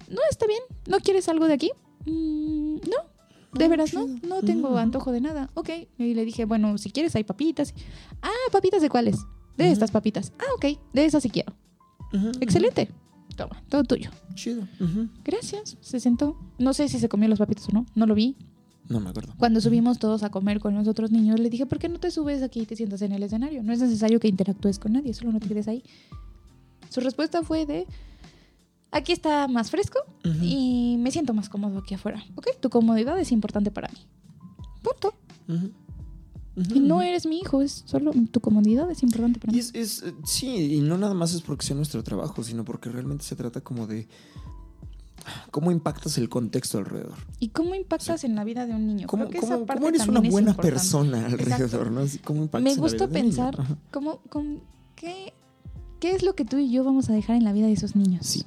No, 0.09 0.19
está 0.29 0.45
bien. 0.47 0.61
¿No 0.87 0.99
quieres 0.99 1.27
algo 1.29 1.47
de 1.47 1.53
aquí? 1.53 1.71
"Mm, 2.05 2.75
no. 2.75 3.09
De 3.57 3.65
Ah, 3.65 3.67
veras, 3.67 3.93
no. 3.93 4.05
No 4.27 4.41
tengo 4.41 4.77
antojo 4.77 5.11
de 5.11 5.21
nada. 5.21 5.49
Ok. 5.55 5.69
Y 5.97 6.13
le 6.13 6.23
dije, 6.25 6.45
bueno, 6.45 6.77
si 6.77 6.91
quieres 6.91 7.15
hay 7.15 7.23
papitas. 7.23 7.73
Ah, 8.21 8.29
papitas 8.51 8.81
de 8.81 8.89
cuáles? 8.89 9.17
De 9.57 9.71
estas 9.71 9.91
papitas. 9.91 10.31
Ah, 10.39 10.43
ok. 10.55 10.77
De 10.93 11.05
esas 11.05 11.23
sí 11.23 11.29
quiero. 11.29 11.53
Excelente. 12.39 12.89
Toma, 13.35 13.61
todo 13.69 13.83
tuyo. 13.83 14.11
Chido. 14.35 14.67
Gracias. 15.23 15.77
Se 15.81 15.99
sentó. 15.99 16.37
No 16.57 16.73
sé 16.73 16.89
si 16.89 16.99
se 16.99 17.07
comió 17.09 17.29
las 17.29 17.39
papitas 17.39 17.69
o 17.69 17.71
no. 17.71 17.85
No 17.95 18.05
lo 18.05 18.15
vi. 18.15 18.35
No 18.89 18.99
me 18.99 19.11
acuerdo. 19.11 19.33
Cuando 19.37 19.61
subimos 19.61 19.99
todos 19.99 20.23
a 20.23 20.31
comer 20.31 20.59
con 20.59 20.73
los 20.73 20.87
otros 20.87 21.11
niños, 21.11 21.39
le 21.39 21.49
dije, 21.49 21.67
¿por 21.67 21.77
qué 21.77 21.87
no 21.87 21.99
te 21.99 22.09
subes 22.09 22.41
aquí 22.41 22.61
y 22.61 22.65
te 22.65 22.75
sientas 22.75 23.03
en 23.03 23.11
el 23.11 23.21
escenario? 23.21 23.61
No 23.61 23.71
es 23.71 23.79
necesario 23.79 24.19
que 24.19 24.27
interactúes 24.27 24.79
con 24.79 24.93
nadie, 24.93 25.13
solo 25.13 25.31
no 25.31 25.39
te 25.39 25.47
quedes 25.47 25.67
ahí. 25.67 25.83
Su 26.89 26.99
respuesta 27.01 27.43
fue 27.43 27.67
de, 27.67 27.85
aquí 28.91 29.11
está 29.11 29.47
más 29.47 29.69
fresco 29.69 29.99
y 30.41 30.97
me 30.99 31.11
siento 31.11 31.35
más 31.35 31.49
cómodo 31.49 31.77
aquí 31.77 31.93
afuera. 31.93 32.23
Ok, 32.35 32.47
tu 32.59 32.71
comodidad 32.71 33.19
es 33.19 33.31
importante 33.31 33.69
para 33.69 33.89
mí. 33.89 33.99
Punto. 34.81 35.13
Ujú, 35.47 35.71
Y 36.73 36.79
no 36.79 37.01
eres 37.01 37.25
mi 37.25 37.39
hijo, 37.39 37.61
es 37.61 37.83
solo 37.85 38.11
tu 38.31 38.39
comodidad 38.39 38.89
es 38.91 39.03
importante 39.03 39.39
para 39.39 39.51
Y 39.51 39.55
mí. 39.55 39.59
es, 39.61 39.71
es, 39.73 40.03
eh, 40.03 40.13
sí, 40.25 40.75
y 40.75 40.81
no 40.81 40.97
nada 40.97 41.13
más 41.13 41.33
es 41.33 41.41
porque 41.41 41.65
sea 41.65 41.75
nuestro 41.75 42.03
trabajo, 42.03 42.43
sino 42.43 42.63
porque 42.65 42.89
realmente 42.89 43.23
se 43.23 43.35
trata 43.35 43.61
como 43.61 43.87
de 43.87 44.07
cómo 45.51 45.71
impactas 45.71 46.17
el 46.17 46.29
contexto 46.29 46.77
alrededor. 46.79 47.15
¿Y 47.39 47.49
cómo 47.49 47.75
impactas 47.75 48.23
en 48.23 48.35
la 48.35 48.43
vida 48.43 48.65
de 48.65 48.73
un 48.73 48.87
niño? 48.87 49.07
¿Cómo, 49.07 49.27
Creo 49.27 49.41
que 49.41 49.45
esa 49.45 49.55
cómo- 49.55 49.65
parte 49.65 49.81
cómo 49.81 49.89
eres 49.95 50.07
una 50.07 50.19
buena 50.21 50.53
persona 50.55 51.25
alrededor? 51.25 51.61
Exacto. 51.61 51.89
¿no? 51.91 51.99
Así, 52.01 52.17
¿Cómo 52.19 52.41
impactas 52.43 52.63
Me 52.63 52.69
en 52.71 52.75
la 52.77 52.81
gusta 52.81 53.05
vida 53.07 53.19
pensar 53.19 53.55
Ajá. 53.59 53.77
cómo, 53.91 54.19
cómo- 54.29 54.61
qué, 54.95 55.33
qué 55.99 56.11
es 56.15 56.23
lo 56.23 56.35
que 56.35 56.45
tú 56.45 56.57
y 56.57 56.71
yo 56.71 56.83
vamos 56.83 57.09
a 57.09 57.13
dejar 57.13 57.35
en 57.35 57.43
la 57.43 57.53
vida 57.53 57.67
de 57.67 57.73
esos 57.73 57.95
niños. 57.95 58.25
Sí. 58.25 58.43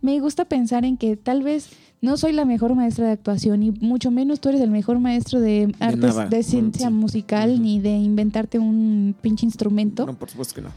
Me 0.00 0.18
gusta 0.20 0.44
pensar 0.46 0.84
en 0.84 0.96
que 0.96 1.16
tal 1.16 1.42
vez 1.42 1.68
no 2.00 2.16
soy 2.16 2.32
la 2.32 2.44
mejor 2.44 2.74
maestra 2.74 3.06
de 3.06 3.12
actuación 3.12 3.62
y 3.62 3.72
mucho 3.72 4.10
menos 4.10 4.40
tú 4.40 4.48
eres 4.50 4.60
el 4.60 4.70
mejor 4.70 5.00
maestro 5.00 5.40
de 5.40 5.74
artes, 5.80 6.30
de 6.30 6.42
ciencia 6.42 6.88
sí. 6.88 6.92
musical, 6.92 7.60
ni 7.60 7.80
de 7.80 7.90
inventarte 7.90 8.58
un 8.58 9.16
pinche 9.20 9.44
instrumento. 9.44 10.06
No, 10.06 10.14
por 10.14 10.30
supuesto 10.30 10.54
que 10.54 10.62
no. 10.62 10.70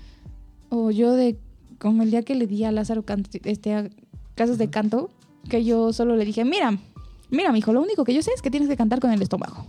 O 0.69 0.89
yo 0.89 1.14
de, 1.14 1.38
como 1.77 2.03
el 2.03 2.11
día 2.11 2.23
que 2.23 2.34
le 2.34 2.48
di 2.48 2.64
a 2.64 2.72
Lázaro 2.72 3.03
canto, 3.03 3.30
este, 3.43 3.73
a 3.73 3.89
clases 4.35 4.57
de 4.57 4.69
canto, 4.69 5.11
que 5.49 5.64
yo 5.64 5.93
solo 5.93 6.15
le 6.15 6.26
dije, 6.26 6.43
mira, 6.43 6.80
mira, 7.30 7.52
mijo, 7.52 7.72
lo 7.72 7.81
único 7.81 8.03
que 8.03 8.14
yo 8.14 8.23
sé 8.23 8.31
es 8.35 8.41
que 8.41 8.49
tienes 8.49 8.69
que 8.69 8.77
cantar 8.77 8.99
con 8.99 9.11
el 9.11 9.22
estómago. 9.22 9.68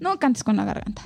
No 0.00 0.18
cantes 0.18 0.44
con 0.44 0.56
la 0.56 0.64
garganta. 0.64 1.02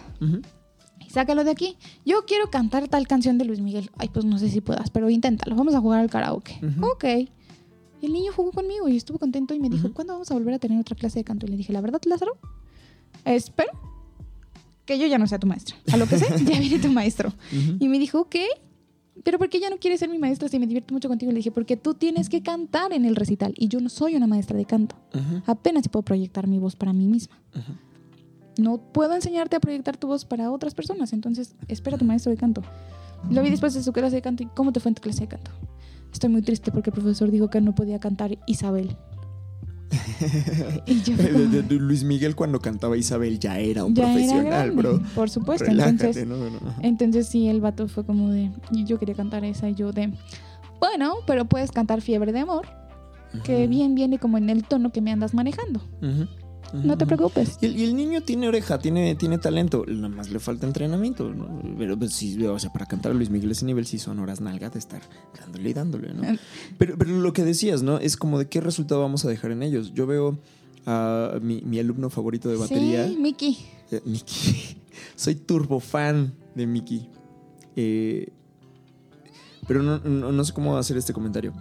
Y 1.01 1.11
sácalo 1.11 1.43
de 1.43 1.51
aquí. 1.51 1.77
Yo 2.05 2.25
quiero 2.27 2.49
cantar 2.51 2.87
tal 2.89 3.09
canción 3.09 3.39
de 3.39 3.45
Luis 3.45 3.61
Miguel. 3.61 3.91
Ay, 3.99 4.09
pues 4.13 4.25
no 4.25 4.39
sé 4.39 4.51
si 4.51 4.61
puedas, 4.61 4.91
pero 4.91 5.11
inténtalo. 5.11 5.57
Vamos 5.57 5.75
a 5.75 5.81
jugar 5.81 6.01
al 6.01 6.11
karaoke. 6.11 6.61
Ok. 6.81 7.05
Y 8.05 8.07
el 8.07 8.13
niño 8.13 8.33
jugó 8.37 8.53
conmigo 8.53 8.87
y 8.87 8.99
estuvo 8.99 9.19
contento 9.19 9.55
y 9.55 9.61
me 9.61 9.71
dijo, 9.71 9.87
Ujú. 9.87 9.95
¿cuándo 9.95 10.13
vamos 10.13 10.31
a 10.31 10.35
volver 10.35 10.53
a 10.53 10.59
tener 10.59 10.79
otra 10.79 10.95
clase 10.95 11.21
de 11.21 11.25
canto? 11.25 11.47
Y 11.47 11.49
le 11.49 11.57
dije, 11.57 11.73
la 11.73 11.81
verdad, 11.81 12.03
Lázaro, 12.05 12.37
espero 13.25 13.71
que 14.85 14.99
yo 14.99 15.07
ya 15.07 15.17
no 15.17 15.27
sea 15.27 15.39
tu 15.39 15.47
maestra. 15.47 15.75
A 15.91 15.97
lo 15.97 16.07
que 16.07 16.19
sé, 16.19 16.27
ya 16.45 16.61
viene 16.61 16.79
tu 16.81 16.89
maestro. 16.89 17.33
Y 17.81 17.89
me 17.89 17.99
dijo, 17.99 18.21
ok, 18.21 18.37
pero 19.23 19.39
¿por 19.39 19.49
qué 19.49 19.59
ya 19.59 19.71
no 19.71 19.79
quieres 19.79 20.01
ser 20.01 20.11
mi 20.11 20.19
maestra 20.19 20.49
si 20.49 20.59
me 20.59 20.67
divierto 20.67 20.93
mucho 20.93 21.09
contigo? 21.09 21.33
Le 21.33 21.39
dije, 21.39 21.51
porque 21.51 21.79
tú 21.79 21.95
tienes 21.95 22.29
que 22.29 22.43
cantar 22.43 22.93
en 22.93 23.07
el 23.07 23.17
recital 23.17 23.55
y 23.57 23.69
yo 23.69 23.81
no 23.81 23.89
soy 23.89 24.17
una 24.17 24.27
maestra 24.27 24.55
de 24.55 24.67
canto. 24.67 24.97
Ujú. 25.15 25.43
Apenas 25.47 25.85
si 25.85 25.89
puedo 25.89 26.03
proyectar 26.03 26.47
mi 26.47 26.59
voz 26.59 26.77
para 26.77 26.93
mí 26.93 27.07
misma. 27.07 27.41
Ujú. 27.55 27.73
No 28.63 28.77
puedo 28.93 29.15
enseñarte 29.15 29.57
a 29.57 29.61
proyectar 29.61 29.97
tu 29.97 30.09
voz 30.09 30.27
para 30.27 30.51
otras 30.51 30.75
personas, 30.75 31.15
entonces 31.15 31.55
espera 31.69 31.97
a 31.97 31.99
tu 31.99 32.05
maestro 32.05 32.31
de 32.31 32.37
canto. 32.37 32.61
Lo 33.31 33.41
vi 33.41 33.49
después 33.49 33.73
de 33.73 33.83
su 33.83 33.95
clase 33.95 34.17
de 34.17 34.21
canto 34.21 34.43
y 34.43 34.47
¿cómo 34.55 34.75
te 34.75 34.81
fue 34.81 34.91
en 34.91 34.95
tu 34.95 35.01
clase 35.01 35.21
de 35.21 35.29
canto? 35.29 35.51
Estoy 36.15 36.31
muy 36.31 36.43
triste 36.43 36.71
porque 36.71 36.91
el 36.91 36.95
profesor 36.95 37.29
dijo 37.33 37.51
que 37.51 37.61
no 37.61 37.75
podía 37.75 37.99
cantar 37.99 38.39
Isabel. 38.47 38.97
y 40.87 41.03
yo 41.03 41.17
como, 41.17 41.81
Luis 41.81 42.05
Miguel 42.05 42.37
cuando 42.37 42.61
cantaba 42.61 42.97
Isabel 42.97 43.41
ya 43.41 43.59
era 43.59 43.85
un 43.85 43.95
ya 43.97 44.05
era 44.05 44.13
profesional, 44.13 44.45
grande, 44.47 44.77
bro. 44.77 45.03
por 45.17 45.29
supuesto. 45.29 45.65
Relájate, 45.65 45.91
Entonces, 45.91 46.27
no, 46.27 46.37
no, 46.37 46.51
no. 46.51 46.75
entonces 46.83 47.27
sí, 47.27 47.49
el 47.49 47.61
vato 47.61 47.89
fue 47.89 48.07
como 48.07 48.31
de, 48.31 48.53
yo 48.71 49.01
quería 49.01 49.17
cantar 49.17 49.45
esa 49.45 49.69
y 49.69 49.75
yo 49.75 49.91
de, 49.91 50.13
bueno, 50.79 51.15
pero 51.27 51.47
puedes 51.47 51.73
cantar 51.73 52.01
Fiebre 52.01 52.31
de 52.33 52.39
Amor, 52.39 52.69
que 53.43 53.67
bien 53.67 53.97
viene 53.97 54.21
como 54.21 54.39
en 54.39 54.51
el 54.51 54.63
tono 54.63 54.93
que 54.93 55.01
me 55.01 55.11
andas 55.11 55.35
manejando. 55.35 55.81
Ujú. 56.01 56.29
No 56.83 56.99
te 56.99 57.07
preocupes. 57.07 57.59
Y 57.61 57.67
el, 57.67 57.77
y 57.79 57.85
el 57.85 57.95
niño 57.97 58.21
tiene 58.23 58.49
oreja, 58.49 58.79
tiene, 58.79 59.15
tiene 59.15 59.39
talento, 59.39 59.85
nada 59.87 60.09
más 60.09 60.31
le 60.31 60.41
falta 60.41 60.67
entrenamiento. 60.67 61.33
¿no? 61.33 61.63
Pero 61.79 61.97
pues, 61.99 62.13
sí, 62.13 62.45
o 62.47 62.59
sea, 62.59 62.73
para 62.73 62.87
cantar 62.87 63.13
a 63.13 63.15
Luis 63.15 63.31
Miguel 63.31 63.51
ese 63.53 63.65
nivel 63.65 63.87
sí 63.87 63.99
son 63.99 64.19
horas 64.19 64.41
nalga 64.41 64.71
de 64.71 64.79
estar 64.79 65.01
dándole 65.39 65.71
y 65.71 65.73
dándole, 65.73 66.13
¿no? 66.15 66.23
Pero, 66.79 66.97
pero 66.99 67.11
lo 67.19 67.33
que 67.33 67.45
decías, 67.45 67.83
¿no? 67.83 67.99
Es 67.99 68.17
como 68.17 68.39
de 68.39 68.47
qué 68.49 68.61
resultado 68.61 69.01
vamos 69.01 69.25
a 69.25 69.29
dejar 69.29 69.51
en 69.53 69.63
ellos. 69.63 69.93
Yo 69.95 70.07
veo 70.07 70.39
a 70.87 71.39
mi, 71.41 71.63
mi 71.63 71.79
alumno 71.79 72.11
favorito 72.11 72.49
de 72.49 72.57
batería, 72.57 73.09
Sí, 73.09 73.17
Miki. 73.17 73.59
eh, 73.91 74.03
Miki. 74.05 74.77
Soy 75.17 75.35
turbo 75.37 75.81
fan 75.81 76.35
de 76.55 76.67
Miki. 76.67 77.09
Eh, 77.77 78.29
pero 79.67 79.83
no, 79.83 79.99
no- 79.99 80.31
no 80.33 80.45
sé 80.45 80.53
cómo 80.53 80.77
hacer 80.77 80.97
este 80.97 81.13
comentario. 81.13 81.53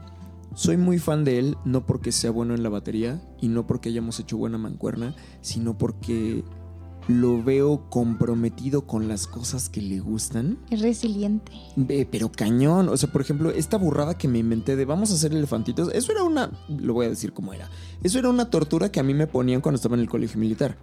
Soy 0.56 0.78
muy 0.78 1.00
fan 1.00 1.24
de 1.24 1.40
él, 1.40 1.58
no 1.66 1.86
porque 1.86 2.12
sea 2.12 2.32
bueno 2.32 2.54
en 2.54 2.64
la 2.64 2.70
batería 2.70 3.22
y 3.42 3.48
no 3.48 3.66
porque 3.66 3.90
hayamos 3.90 4.20
hecho 4.20 4.38
buena 4.38 4.58
mancuerna, 4.58 5.16
sino 5.42 5.78
porque 5.78 6.44
lo 7.08 7.44
veo 7.44 7.90
comprometido 7.90 8.86
con 8.86 9.08
las 9.08 9.28
cosas 9.28 9.70
que 9.70 9.82
le 9.82 10.00
gustan. 10.00 10.60
Es 10.70 10.82
resiliente. 10.82 11.52
Ve, 11.76 12.08
pero 12.10 12.32
cañón. 12.32 12.88
O 12.90 12.98
sea, 12.98 13.12
por 13.12 13.22
ejemplo, 13.22 13.50
esta 13.50 13.78
burrada 13.78 14.18
que 14.18 14.28
me 14.28 14.40
inventé 14.40 14.76
de 14.76 14.86
vamos 14.86 15.12
a 15.12 15.16
hacer 15.16 15.34
elefantitos, 15.34 15.90
eso 15.94 16.12
era 16.12 16.24
una. 16.24 16.52
Lo 16.70 16.94
voy 16.94 17.08
a 17.08 17.10
decir 17.10 17.34
como 17.34 17.54
era. 17.54 17.70
Eso 18.04 18.20
era 18.20 18.30
una 18.30 18.50
tortura 18.50 18.92
que 18.92 19.00
a 19.00 19.04
mí 19.04 19.14
me 19.14 19.28
ponían 19.28 19.62
cuando 19.62 19.78
estaba 19.78 19.96
en 19.96 20.02
el 20.02 20.10
colegio 20.10 20.40
militar. 20.40 20.78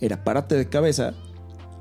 Era 0.00 0.24
párate 0.24 0.54
de 0.54 0.68
cabeza 0.68 1.14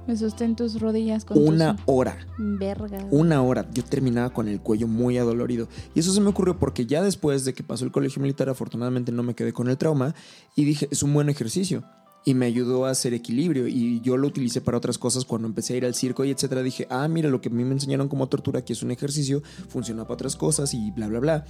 Me 0.09 0.17
sostén 0.17 0.55
tus 0.55 0.81
rodillas 0.81 1.23
con 1.23 1.37
una 1.37 1.75
tus 1.75 1.83
hora. 1.85 2.17
vergas. 2.39 3.05
Una 3.11 3.43
hora. 3.43 3.69
Yo 3.71 3.83
terminaba 3.83 4.31
con 4.31 4.47
el 4.47 4.59
cuello 4.59 4.87
muy 4.87 5.19
adolorido. 5.19 5.67
Y 5.93 5.99
eso 5.99 6.11
se 6.11 6.19
me 6.19 6.29
ocurrió 6.29 6.57
porque 6.57 6.87
ya 6.87 7.03
después 7.03 7.45
de 7.45 7.53
que 7.53 7.61
pasó 7.61 7.85
el 7.85 7.91
colegio 7.91 8.19
militar, 8.19 8.49
afortunadamente 8.49 9.11
no 9.11 9.21
me 9.21 9.35
quedé 9.35 9.53
con 9.53 9.69
el 9.69 9.77
trauma. 9.77 10.15
Y 10.55 10.65
dije, 10.65 10.87
es 10.89 11.03
un 11.03 11.13
buen 11.13 11.29
ejercicio. 11.29 11.83
Y 12.25 12.33
me 12.33 12.47
ayudó 12.47 12.87
a 12.87 12.89
hacer 12.89 13.13
equilibrio. 13.13 13.67
Y 13.67 14.01
yo 14.01 14.17
lo 14.17 14.27
utilicé 14.27 14.61
para 14.61 14.79
otras 14.79 14.97
cosas 14.97 15.25
cuando 15.25 15.47
empecé 15.47 15.75
a 15.75 15.77
ir 15.77 15.85
al 15.85 15.93
circo 15.93 16.25
y 16.25 16.31
etcétera. 16.31 16.63
Dije, 16.63 16.87
ah, 16.89 17.07
mira, 17.07 17.29
lo 17.29 17.39
que 17.39 17.49
a 17.49 17.51
mí 17.51 17.63
me 17.63 17.73
enseñaron 17.73 18.09
como 18.09 18.25
tortura, 18.29 18.65
que 18.65 18.73
es 18.73 18.81
un 18.81 18.89
ejercicio, 18.89 19.43
funciona 19.67 20.05
para 20.05 20.15
otras 20.15 20.35
cosas 20.35 20.73
y 20.73 20.89
bla, 20.89 21.07
bla, 21.07 21.19
bla. 21.19 21.45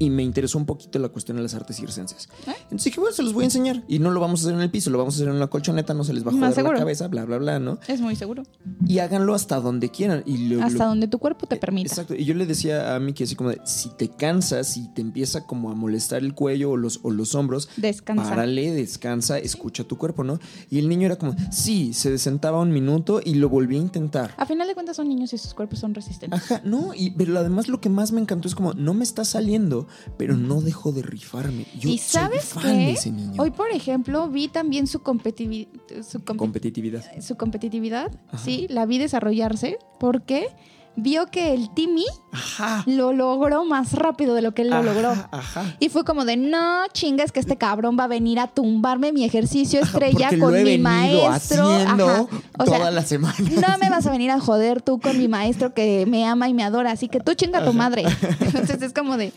Y 0.00 0.10
me 0.10 0.22
interesó 0.24 0.56
un 0.58 0.64
poquito 0.66 0.98
la 0.98 1.10
cuestión 1.10 1.36
de 1.36 1.42
las 1.42 1.54
artes 1.54 1.76
circenses. 1.76 2.28
¿Eh? 2.46 2.52
Entonces 2.62 2.86
dije, 2.86 2.98
bueno, 3.00 3.14
se 3.14 3.22
los 3.22 3.32
voy 3.34 3.42
a 3.42 3.44
enseñar. 3.44 3.84
Y 3.86 3.98
no 3.98 4.10
lo 4.10 4.18
vamos 4.18 4.40
a 4.40 4.42
hacer 4.46 4.54
en 4.54 4.62
el 4.62 4.70
piso, 4.70 4.88
lo 4.90 4.96
vamos 4.98 5.14
a 5.14 5.16
hacer 5.18 5.28
en 5.28 5.34
una 5.36 5.46
colchoneta, 5.48 5.92
no 5.94 6.04
se 6.04 6.14
les 6.14 6.26
va 6.26 6.30
a 6.30 6.34
joder 6.34 6.54
seguro. 6.54 6.72
la 6.72 6.78
cabeza, 6.80 7.06
bla, 7.08 7.24
bla, 7.26 7.36
bla, 7.36 7.58
¿no? 7.60 7.78
Es 7.86 8.00
muy 8.00 8.16
seguro. 8.16 8.42
Y 8.86 8.98
háganlo 9.00 9.34
hasta 9.34 9.60
donde 9.60 9.90
quieran. 9.90 10.22
Y 10.24 10.48
lo- 10.48 10.62
Hasta 10.64 10.84
lo- 10.84 10.88
donde 10.90 11.06
tu 11.06 11.18
cuerpo 11.18 11.46
te 11.46 11.56
permita. 11.56 11.88
Exacto. 11.90 12.14
Y 12.14 12.24
yo 12.24 12.32
le 12.34 12.46
decía 12.46 12.96
a 12.96 12.98
Miki 12.98 13.24
así 13.24 13.36
como 13.36 13.50
de, 13.50 13.60
si 13.64 13.90
te 13.90 14.08
cansas, 14.08 14.68
si 14.68 14.88
te 14.94 15.02
empieza 15.02 15.46
como 15.46 15.70
a 15.70 15.74
molestar 15.74 16.22
el 16.22 16.34
cuello 16.34 16.70
o 16.70 16.76
los, 16.78 17.00
o 17.02 17.10
los 17.10 17.34
hombros, 17.34 17.68
Descansa. 17.76 18.22
párale, 18.28 18.72
descansa, 18.72 19.38
escucha 19.38 19.84
tu 19.84 19.98
cuerpo, 19.98 20.24
¿no? 20.24 20.40
Y 20.70 20.78
el 20.78 20.88
niño 20.88 21.04
era 21.06 21.16
como, 21.16 21.36
sí, 21.50 21.92
se 21.92 22.16
sentaba 22.16 22.58
un 22.60 22.72
minuto 22.72 23.20
y 23.22 23.34
lo 23.34 23.50
volví 23.50 23.76
a 23.76 23.80
intentar. 23.80 24.32
A 24.38 24.46
final 24.46 24.66
de 24.66 24.72
cuentas 24.72 24.96
son 24.96 25.08
niños 25.10 25.32
y 25.34 25.38
sus 25.38 25.52
cuerpos 25.52 25.78
son 25.78 25.94
resistentes. 25.94 26.40
Ajá, 26.42 26.62
no, 26.64 26.94
y, 26.94 27.10
pero 27.10 27.38
además 27.38 27.68
lo 27.68 27.82
que 27.82 27.90
más 27.90 28.12
me 28.12 28.20
encantó 28.22 28.48
es 28.48 28.54
como, 28.54 28.72
no 28.72 28.94
me 28.94 29.04
está 29.04 29.26
saliendo, 29.26 29.86
pero 30.16 30.36
no 30.36 30.60
dejo 30.60 30.92
de 30.92 31.02
rifarme. 31.02 31.66
Yo 31.78 31.88
y 31.88 31.98
soy 31.98 32.22
sabes 32.22 32.44
fan 32.46 32.62
qué? 32.62 32.68
de 32.86 32.92
ese 32.92 33.10
niño. 33.10 33.40
Hoy, 33.42 33.50
por 33.50 33.70
ejemplo, 33.70 34.28
vi 34.28 34.48
también 34.48 34.86
su, 34.86 35.00
competitivi- 35.00 35.68
su, 36.02 36.18
compe- 36.20 36.36
Competitividad. 36.36 37.04
su 37.20 37.36
competitividad. 37.36 38.10
Ajá. 38.28 38.38
Sí, 38.44 38.66
la 38.70 38.86
vi 38.86 38.98
desarrollarse 38.98 39.78
porque 39.98 40.48
vio 40.96 41.26
que 41.26 41.54
el 41.54 41.72
Timmy 41.72 42.04
Ajá. 42.32 42.82
lo 42.86 43.12
logró 43.12 43.64
más 43.64 43.92
rápido 43.92 44.34
de 44.34 44.42
lo 44.42 44.52
que 44.54 44.62
él 44.62 44.70
lo 44.70 44.76
Ajá, 44.76 44.84
logró. 44.84 45.10
Ajá. 45.30 45.76
Y 45.78 45.88
fue 45.88 46.04
como 46.04 46.24
de, 46.24 46.36
no 46.36 46.82
chingas 46.92 47.30
que 47.32 47.38
este 47.40 47.56
cabrón 47.56 47.96
va 47.98 48.04
a 48.04 48.08
venir 48.08 48.38
a 48.40 48.48
tumbarme 48.48 49.12
mi 49.12 49.24
ejercicio 49.24 49.80
estrella 49.82 50.30
con 50.38 50.62
mi 50.62 50.78
maestro. 50.78 51.68
Ajá. 51.70 52.26
O 52.58 52.66
sea, 52.66 52.78
toda 52.78 52.90
la 52.90 53.02
semana. 53.02 53.34
no 53.38 53.78
me 53.78 53.88
vas 53.88 54.04
a 54.06 54.10
venir 54.10 54.30
a 54.32 54.40
joder 54.40 54.82
tú 54.82 54.98
con 55.00 55.16
mi 55.16 55.28
maestro 55.28 55.72
que 55.74 56.04
me 56.06 56.26
ama 56.26 56.48
y 56.48 56.54
me 56.54 56.64
adora, 56.64 56.90
así 56.90 57.08
que 57.08 57.20
tú 57.20 57.34
chinga 57.34 57.60
a 57.60 57.64
tu 57.64 57.72
madre. 57.72 58.04
Entonces 58.40 58.82
es 58.82 58.92
como 58.92 59.16
de... 59.16 59.32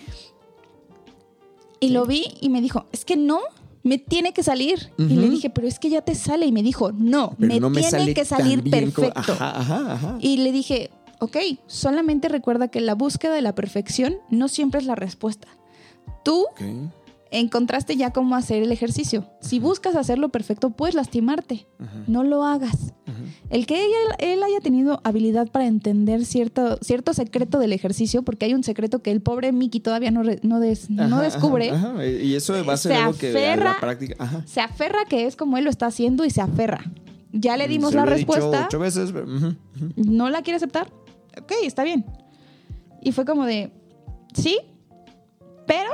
Y 1.84 1.90
lo 1.90 2.06
vi 2.06 2.26
y 2.42 2.50
me 2.50 2.62
dijo, 2.62 2.86
es 2.92 3.06
que 3.06 3.16
no, 3.18 3.40
me 3.84 3.98
tiene 3.98 4.34
que 4.34 4.44
salir. 4.44 4.92
Y 4.98 5.16
le 5.16 5.30
dije, 5.30 5.50
pero 5.50 5.68
es 5.68 5.80
que 5.80 5.90
ya 5.90 6.02
te 6.02 6.16
sale. 6.16 6.46
Y 6.46 6.52
me 6.52 6.64
dijo, 6.64 6.92
no, 6.92 7.36
Pero 7.40 7.54
me 7.54 7.60
no 7.60 7.72
tiene 7.72 8.14
que 8.14 8.26
salir 8.26 8.60
como- 8.60 8.72
perfecto. 8.72 9.34
Ajá, 9.34 9.60
ajá, 9.60 9.94
ajá. 9.94 10.18
Y 10.22 10.38
le 10.38 10.52
dije, 10.52 10.90
ok, 11.20 11.38
solamente 11.68 12.30
recuerda 12.30 12.70
que 12.70 12.80
la 12.82 12.96
búsqueda 12.96 13.34
de 13.34 13.42
la 13.42 13.56
perfección 13.56 14.18
no 14.30 14.48
siempre 14.48 14.80
es 14.80 14.86
la 14.86 14.96
respuesta. 14.96 15.48
Tú. 16.24 16.46
Encontraste 17.40 17.96
ya 17.96 18.12
cómo 18.12 18.36
hacer 18.36 18.64
el 18.64 18.72
ejercicio. 18.72 19.26
Si 19.42 19.60
buscas 19.60 19.96
hacerlo 19.96 20.30
perfecto, 20.30 20.70
puedes 20.72 20.96
lastimarte. 20.96 21.68
No 22.08 22.24
lo 22.24 22.44
hagas. 22.46 22.94
El 23.50 23.66
que 23.66 23.84
él 24.20 24.42
haya 24.44 24.60
tenido 24.62 25.02
habilidad 25.04 25.50
para 25.52 25.68
entender 25.68 26.26
cierto, 26.26 26.78
cierto 26.82 27.14
secreto 27.14 27.60
del 27.60 27.74
ejercicio, 27.74 28.24
porque 28.24 28.46
hay 28.46 28.54
un 28.54 28.64
secreto 28.64 29.02
que 29.02 29.12
el 29.12 29.22
pobre 29.22 29.52
Mickey 29.52 29.80
todavía 29.82 30.12
no, 30.12 30.24
re- 30.24 30.40
no, 30.44 30.60
des- 30.60 30.90
no 30.90 31.04
Ajá, 31.18 31.22
descubre, 31.22 31.70
ajá, 31.72 31.92
ajá. 31.92 32.06
Y 32.06 32.36
eso 32.36 32.54
va 32.66 32.74
a 32.74 32.78
ser 32.78 32.94
Se 32.94 32.98
algo 32.98 33.18
que 33.18 33.28
a 33.28 33.32
aferra- 33.32 33.74
la 33.74 33.80
práctica. 33.80 34.44
Se 34.46 34.62
aferra 34.62 35.06
que 35.08 35.26
es 35.28 35.36
como 35.36 35.58
él 35.58 35.64
lo 35.66 35.70
está 35.70 35.88
haciendo 35.88 36.26
y 36.26 36.30
se 36.30 36.42
aferra. 36.42 36.84
Ya 37.32 37.58
le 37.58 37.68
dimos 37.68 37.92
Se 37.92 37.96
la 37.98 38.06
respuesta. 38.06 38.66
ocho 38.68 38.80
veces. 38.80 39.12
pero, 39.12 39.26
ujú, 39.26 39.48
ujú. 39.48 39.56
¿No 39.98 40.30
la 40.30 40.42
quiere 40.42 40.58
aceptar? 40.58 40.92
Ok, 41.42 41.52
está 41.64 41.84
bien. 41.84 42.06
Y 43.02 43.12
fue 43.12 43.26
como 43.26 43.46
de, 43.46 43.72
sí, 44.34 44.58
pero 45.68 45.90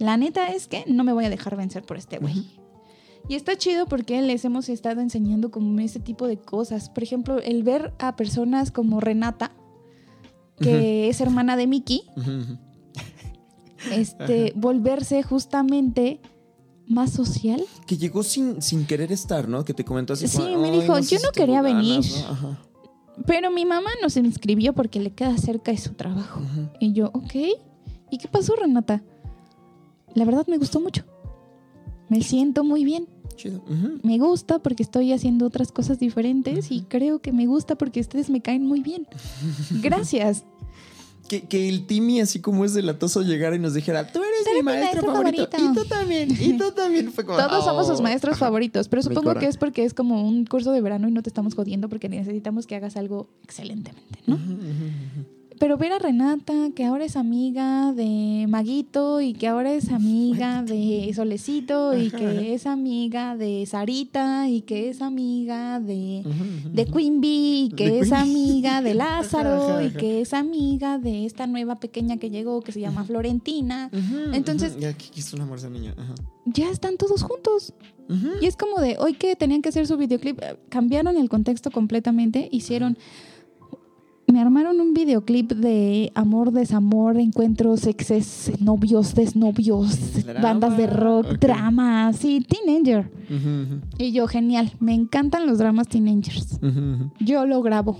la 0.00 0.16
neta 0.16 0.48
es 0.48 0.66
que 0.66 0.84
no 0.88 1.04
me 1.04 1.12
voy 1.12 1.24
a 1.26 1.30
dejar 1.30 1.56
vencer 1.56 1.82
por 1.84 1.96
este 1.96 2.18
güey. 2.18 2.58
Y 3.28 3.34
está 3.34 3.56
chido 3.56 3.86
porque 3.86 4.20
les 4.22 4.44
hemos 4.44 4.68
estado 4.68 5.00
enseñando 5.02 5.50
como 5.50 5.78
ese 5.80 6.00
tipo 6.00 6.26
de 6.26 6.38
cosas. 6.38 6.88
Por 6.88 7.02
ejemplo, 7.04 7.38
el 7.38 7.62
ver 7.62 7.92
a 7.98 8.16
personas 8.16 8.70
como 8.72 8.98
Renata, 8.98 9.52
que 10.58 11.08
es 11.08 11.20
hermana 11.20 11.56
de 11.56 11.66
Mickey, 11.66 12.02
Ujú, 12.16 12.30
ujú. 12.30 12.58
este, 13.92 14.52
volverse 14.56 15.22
justamente 15.22 16.20
más 16.86 17.10
social. 17.10 17.62
Que 17.86 17.96
llegó 17.96 18.22
sin, 18.22 18.60
sin 18.62 18.84
querer 18.86 19.12
estar, 19.12 19.48
¿no? 19.48 19.64
Que 19.64 19.74
te 19.74 19.84
comentó 19.84 20.14
así. 20.14 20.26
Sí, 20.26 20.38
como, 20.38 20.58
me 20.58 20.70
"Ay, 20.70 20.80
dijo, 20.80 20.98
"Yo 20.98 21.18
no 21.22 21.30
quería 21.32 21.62
ganas", 21.62 21.84
venir. 21.86 22.04
Pero 23.26 23.50
mi 23.50 23.64
mamá 23.64 23.90
nos 24.02 24.16
inscribió 24.16 24.72
porque 24.72 24.98
le 24.98 25.12
queda 25.12 25.36
cerca 25.36 25.70
de 25.72 25.78
su 25.78 25.92
trabajo. 25.94 26.40
Y 26.80 26.92
yo, 26.94 27.10
ok. 27.12 27.34
¿Y 28.10 28.18
qué 28.18 28.28
pasó, 28.28 28.54
Renata? 28.56 29.02
La 30.14 30.24
verdad 30.24 30.46
me 30.48 30.58
gustó 30.58 30.80
mucho. 30.80 31.04
Me 32.08 32.22
siento 32.22 32.64
muy 32.64 32.84
bien. 32.84 33.06
Chido. 33.36 33.58
Ujú. 33.68 34.00
Me 34.02 34.18
gusta 34.18 34.58
porque 34.58 34.82
estoy 34.82 35.12
haciendo 35.12 35.46
otras 35.46 35.72
cosas 35.72 35.98
diferentes 35.98 36.70
y 36.70 36.82
creo 36.82 37.20
que 37.20 37.32
me 37.32 37.46
gusta 37.46 37.76
porque 37.76 38.00
ustedes 38.00 38.28
me 38.30 38.42
caen 38.42 38.66
muy 38.66 38.80
bien. 38.82 39.06
Gracias. 39.82 40.44
Que, 41.28 41.42
que 41.42 41.68
el 41.68 41.86
Timmy, 41.86 42.20
así 42.20 42.40
como 42.40 42.64
es 42.64 42.74
delatoso, 42.74 43.22
llegara 43.22 43.54
y 43.54 43.60
nos 43.60 43.72
dijera, 43.72 44.10
tú 44.10 44.18
eres 44.18 44.40
mi 44.56 44.62
maestro, 44.64 45.02
maestro 45.04 45.12
favorito. 45.14 45.48
favorito. 45.48 45.80
Y 45.80 45.82
tú 45.84 45.88
también. 45.88 46.28
Y 46.32 46.58
tú 46.58 46.72
también. 46.76 47.12
Fue 47.12 47.24
como, 47.24 47.38
Todos 47.38 47.64
somos 47.64 47.86
sus 47.86 48.00
"Oh". 48.00 48.02
maestros 48.02 48.34
Ajá. 48.34 48.46
favoritos, 48.46 48.88
pero 48.88 49.00
supongo 49.02 49.34
que 49.36 49.46
es 49.46 49.56
porque 49.56 49.84
es 49.84 49.94
como 49.94 50.26
un 50.28 50.44
curso 50.44 50.72
de 50.72 50.80
verano 50.80 51.08
y 51.08 51.12
no 51.12 51.22
te 51.22 51.30
estamos 51.30 51.54
jodiendo 51.54 51.88
porque 51.88 52.08
necesitamos 52.08 52.66
que 52.66 52.74
hagas 52.74 52.96
algo 52.96 53.28
excelentemente, 53.44 54.18
¿no? 54.26 54.34
Ujú, 54.34 54.44
ujú, 54.54 54.56
ujú. 54.60 55.39
Pero 55.60 55.76
ver 55.76 55.92
a 55.92 55.98
Renata, 55.98 56.70
que 56.74 56.86
ahora 56.86 57.04
es 57.04 57.16
amiga 57.16 57.92
de 57.92 58.46
Maguito 58.48 59.20
y 59.20 59.34
que 59.34 59.46
ahora 59.46 59.70
es 59.74 59.90
amiga 59.90 60.62
de 60.62 61.12
Solecito 61.14 61.94
y 61.94 62.10
que 62.10 62.54
es 62.54 62.64
amiga 62.66 63.36
de 63.36 63.66
Sarita 63.66 64.48
y 64.48 64.62
que 64.62 64.88
es 64.88 65.02
amiga 65.02 65.78
de, 65.78 66.22
de 66.72 66.86
Queen 66.86 67.20
Bee 67.20 67.64
y 67.66 67.68
que 67.76 67.98
es 67.98 68.10
amiga 68.10 68.80
de 68.80 68.94
Lázaro 69.04 69.82
y 69.82 69.90
que 69.90 70.22
es 70.22 70.32
amiga 70.32 70.96
de 70.96 71.26
esta 71.26 71.46
nueva 71.46 71.78
pequeña 71.78 72.16
que 72.16 72.30
llegó 72.30 72.62
que 72.62 72.72
se 72.72 72.80
llama 72.80 73.04
Florentina. 73.04 73.90
Entonces, 74.32 74.78
Ya, 74.80 74.94
¿qué 74.94 75.10
quiso 75.10 75.36
una 75.36 75.44
morsa 75.44 75.68
niña? 75.68 75.94
Ajá. 75.98 76.14
ya 76.46 76.70
están 76.70 76.96
todos 76.96 77.22
juntos. 77.22 77.74
Y 78.40 78.46
es 78.46 78.56
como 78.56 78.80
de 78.80 78.96
hoy 78.98 79.12
que 79.14 79.36
tenían 79.36 79.60
que 79.62 79.68
hacer 79.68 79.86
su 79.86 79.96
videoclip, 79.96 80.40
cambiaron 80.68 81.16
el 81.16 81.28
contexto 81.28 81.70
completamente, 81.70 82.48
hicieron, 82.50 82.98
me 84.32 84.40
armaron 84.40 84.80
un 84.80 84.94
videoclip 84.94 85.52
de 85.52 86.12
amor, 86.14 86.52
desamor, 86.52 87.18
encuentros, 87.18 87.86
exes, 87.86 88.52
novios, 88.60 89.14
desnovios, 89.14 90.24
Drama, 90.24 90.40
bandas 90.40 90.76
de 90.76 90.86
rock, 90.86 91.26
ok. 91.32 91.38
drama, 91.38 92.08
así, 92.08 92.40
teenager. 92.40 93.10
Y 93.98 94.12
yo, 94.12 94.26
genial, 94.26 94.72
me 94.80 94.94
encantan 94.94 95.46
los 95.46 95.58
dramas 95.58 95.88
teenagers. 95.88 96.58
Yo 97.20 97.46
lo 97.46 97.62
grabo, 97.62 97.98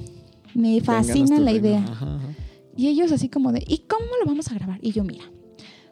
me 0.55 0.81
fascina 0.81 1.39
la 1.41 1.51
reino. 1.53 1.67
idea. 1.67 1.85
Ajá, 1.85 2.17
ajá. 2.17 2.29
Y 2.77 2.89
ellos 2.89 3.13
así 3.13 3.29
como 3.29 3.53
de, 3.53 3.63
¿y 3.67 3.79
cómo 3.89 4.07
lo 4.21 4.27
vamos 4.27 4.51
a 4.51 4.55
grabar? 4.55 4.79
Y 4.83 4.93
yo, 4.93 5.05
mira, 5.05 5.25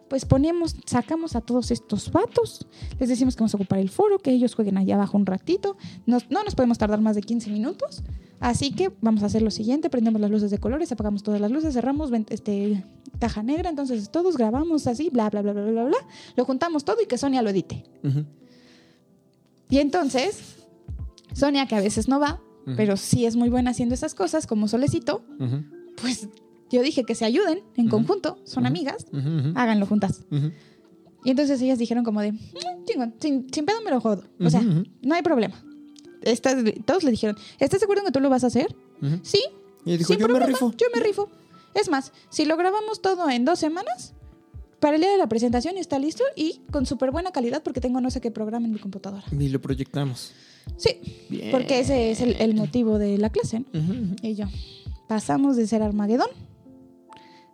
pues 0.09 0.25
ponemos, 0.25 0.75
sacamos 0.85 1.35
a 1.35 1.41
todos 1.41 1.69
estos 1.71 2.11
vatos, 2.11 2.65
les 2.99 3.09
decimos 3.09 3.35
que 3.35 3.41
vamos 3.41 3.53
a 3.53 3.57
ocupar 3.57 3.79
el 3.79 3.89
foro, 3.89 4.17
que 4.17 4.31
ellos 4.31 4.55
jueguen 4.55 4.77
allá 4.77 4.95
abajo 4.95 5.17
un 5.17 5.25
ratito, 5.25 5.77
Nos- 6.07 6.29
no 6.31 6.43
nos 6.43 6.55
podemos 6.55 6.77
tardar 6.79 6.99
más 7.01 7.15
de 7.15 7.21
15 7.21 7.51
minutos, 7.51 8.01
así 8.39 8.71
que 8.71 8.91
vamos 9.01 9.23
a 9.23 9.27
hacer 9.27 9.41
lo 9.41 9.51
siguiente, 9.51 9.89
prendemos 9.89 10.19
las 10.21 10.31
luces 10.31 10.51
de 10.51 10.57
colores, 10.57 10.91
apagamos 10.91 11.23
todas 11.23 11.39
las 11.41 11.51
luces, 11.51 11.73
cerramos 11.73 12.11
este, 12.29 12.83
caja 13.19 13.43
negra, 13.43 13.69
entonces 13.69 14.09
todos 14.11 14.37
grabamos 14.37 14.87
así, 14.87 15.09
bla, 15.09 15.29
bla, 15.29 15.41
bla, 15.41 15.53
bla, 15.53 15.63
bla, 15.63 15.83
bla, 15.85 15.97
lo 16.35 16.45
juntamos 16.45 16.83
todo 16.85 16.97
y 17.03 17.05
que 17.07 17.17
Sonia 17.17 17.41
lo 17.41 17.49
edite. 17.49 17.83
Y 19.69 19.77
entonces, 19.79 20.55
Sonia, 21.33 21.67
que 21.67 21.75
a 21.75 21.81
veces 21.81 22.07
no 22.07 22.19
va, 22.19 22.41
pero 22.75 22.97
sí 22.97 23.25
es 23.25 23.35
muy 23.35 23.49
buena 23.49 23.71
haciendo 23.71 23.95
esas 23.95 24.13
cosas, 24.15 24.47
como 24.47 24.67
Solecito, 24.67 25.23
pues 26.01 26.27
yo 26.71 26.81
dije 26.81 27.03
que 27.03 27.15
se 27.15 27.25
ayuden 27.25 27.59
en 27.75 27.89
conjunto, 27.89 28.37
son 28.45 28.65
amigas, 28.67 29.05
háganlo 29.55 29.85
juntas. 29.85 30.21
Y 31.25 31.31
entonces 31.31 31.61
ellas 31.61 31.77
dijeron 31.79 32.03
como 32.05 32.21
de, 32.21 32.31
"Mm, 32.31 32.37
chingón, 32.85 33.13
sin, 33.19 33.47
sin 33.53 33.65
pedo 33.65 33.81
me 33.83 33.91
lo 33.91 33.99
jodo. 33.99 34.23
O 34.39 34.49
sea, 34.49 34.61
no 35.01 35.15
hay 35.15 35.21
problema. 35.21 35.61
Estas- 36.21 36.63
todos 36.85 37.03
le 37.03 37.11
dijeron, 37.11 37.37
¿estás 37.59 37.79
seguro 37.79 38.03
que 38.03 38.11
tú 38.11 38.19
lo 38.19 38.29
vas 38.29 38.43
a 38.43 38.47
hacer? 38.47 38.75
Sí, 39.23 39.41
Y 39.85 39.97
dijo, 39.97 40.07
sin 40.13 40.19
yo 40.19 40.27
me 40.27 40.33
problema, 40.35 40.47
rifo. 40.47 40.73
Yo 40.77 40.87
me 40.93 41.01
rifo. 41.01 41.29
Es 41.73 41.89
más, 41.89 42.11
si 42.29 42.45
lo 42.45 42.57
grabamos 42.57 43.01
todo 43.01 43.29
en 43.29 43.45
dos 43.45 43.59
semanas, 43.59 44.13
para 44.79 44.95
el 44.95 45.01
día 45.01 45.11
de 45.11 45.17
la 45.17 45.27
presentación 45.27 45.77
está 45.77 45.99
listo 45.99 46.23
y 46.35 46.61
con 46.71 46.85
súper 46.85 47.11
buena 47.11 47.31
calidad 47.31 47.61
porque 47.63 47.81
tengo 47.81 47.99
no 48.01 48.09
sé 48.11 48.21
qué 48.21 48.31
programa 48.31 48.65
en 48.67 48.73
mi 48.73 48.79
computadora. 48.79 49.23
Y 49.37 49.49
lo 49.49 49.59
proyectamos. 49.61 50.31
Sí, 50.77 51.25
Bien. 51.29 51.51
porque 51.51 51.79
ese 51.79 52.11
es 52.11 52.21
el, 52.21 52.33
el 52.41 52.55
motivo 52.55 52.97
de 52.97 53.17
la 53.17 53.29
clase. 53.29 53.59
¿no? 53.73 54.15
Y 54.21 54.35
yo, 54.35 54.45
pasamos 55.07 55.55
de 55.57 55.67
ser 55.67 55.81
Armagedón 55.83 56.29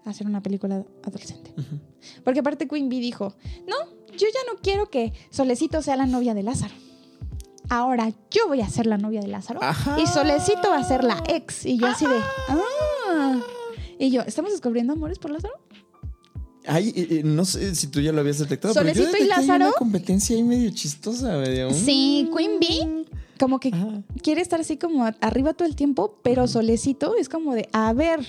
a 0.05 0.09
hacer 0.09 0.27
una 0.27 0.41
película 0.43 0.83
adolescente. 1.03 1.51
Porque 2.23 2.39
aparte 2.41 2.67
Queen 2.67 2.89
Bee 2.89 2.99
dijo, 2.99 3.33
no, 3.67 3.75
yo 4.11 4.27
ya 4.27 4.51
no 4.53 4.59
quiero 4.61 4.89
que 4.89 5.13
Solecito 5.31 5.81
sea 5.81 5.95
la 5.95 6.05
novia 6.05 6.33
de 6.33 6.43
Lázaro. 6.43 6.73
Ahora 7.69 8.11
yo 8.31 8.47
voy 8.47 8.61
a 8.61 8.69
ser 8.69 8.85
la 8.85 8.97
novia 8.97 9.21
de 9.21 9.27
Lázaro. 9.27 9.61
Ajá. 9.63 9.99
Y 9.99 10.07
Solecito 10.07 10.69
va 10.69 10.77
a 10.77 10.83
ser 10.83 11.03
la 11.03 11.23
ex. 11.27 11.65
Y 11.65 11.77
yo 11.77 11.87
así 11.87 12.05
de, 12.05 12.15
ah. 12.49 13.39
Y 13.99 14.11
yo, 14.11 14.21
¿estamos 14.21 14.51
descubriendo 14.51 14.93
amores 14.93 15.19
por 15.19 15.31
Lázaro? 15.31 15.53
Ay, 16.67 16.91
eh, 16.95 17.21
no 17.23 17.45
sé 17.45 17.75
si 17.75 17.87
tú 17.87 18.01
ya 18.01 18.11
lo 18.11 18.21
habías 18.21 18.39
detectado, 18.39 18.73
Solecito 18.73 19.07
pero 19.11 19.19
yo 19.19 19.25
y 19.25 19.27
Lázaro. 19.27 19.67
una 19.67 19.73
competencia 19.73 20.35
ahí 20.35 20.43
medio 20.43 20.69
chistosa, 20.71 21.37
medio. 21.37 21.71
Sí, 21.71 22.29
Queen 22.35 22.59
Bee 22.59 23.05
como 23.39 23.59
que 23.59 23.69
Ajá. 23.69 24.01
quiere 24.21 24.41
estar 24.41 24.59
así 24.61 24.77
como 24.77 25.05
arriba 25.21 25.53
todo 25.53 25.67
el 25.67 25.75
tiempo, 25.75 26.19
pero 26.23 26.47
Solecito 26.47 27.15
es 27.15 27.29
como 27.29 27.53
de, 27.53 27.69
a 27.73 27.93
ver, 27.93 28.21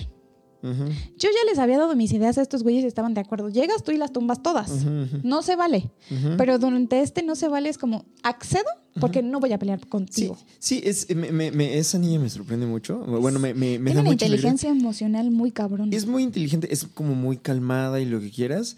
yo 0.62 1.28
ya 1.30 1.44
les 1.48 1.58
había 1.58 1.78
dado 1.78 1.94
mis 1.94 2.12
ideas 2.12 2.38
a 2.38 2.42
estos 2.42 2.62
güeyes 2.62 2.82
y 2.84 2.86
estaban 2.88 3.14
de 3.14 3.20
acuerdo. 3.20 3.48
Llegas 3.48 3.84
tú 3.84 3.92
y 3.92 3.96
las 3.96 4.12
tumbas 4.12 4.42
todas. 4.42 4.84
No 5.22 5.42
se 5.42 5.54
vale. 5.56 5.90
Pero 6.36 6.58
durante 6.58 7.00
este 7.00 7.22
no 7.22 7.36
se 7.36 7.48
vale, 7.48 7.68
es 7.68 7.78
como, 7.78 8.04
accedo 8.22 8.64
porque 9.00 9.22
no 9.22 9.40
voy 9.40 9.52
a 9.52 9.58
pelear 9.58 9.80
Sí, 9.80 9.86
contigo. 9.88 10.38
sí 10.58 10.80
es, 10.84 11.14
me- 11.14 11.32
me- 11.32 11.50
me- 11.50 11.78
esa 11.78 11.98
niña 11.98 12.18
me 12.18 12.28
sorprende 12.30 12.66
mucho. 12.66 12.98
Bueno, 12.98 13.38
me, 13.38 13.54
me, 13.54 13.78
me 13.78 13.90
Tiene 13.90 13.94
da 13.94 14.00
una 14.00 14.10
mucha 14.10 14.26
alegría. 14.26 14.50
inteligencia 14.50 14.70
emocional 14.70 15.30
muy 15.30 15.50
cabrón. 15.50 15.92
Es 15.92 16.06
muy 16.06 16.22
inteligente, 16.22 16.72
es 16.72 16.84
como 16.94 17.14
muy 17.14 17.36
calmada 17.36 18.00
y 18.00 18.04
lo 18.06 18.20
que 18.20 18.30
quieras, 18.30 18.76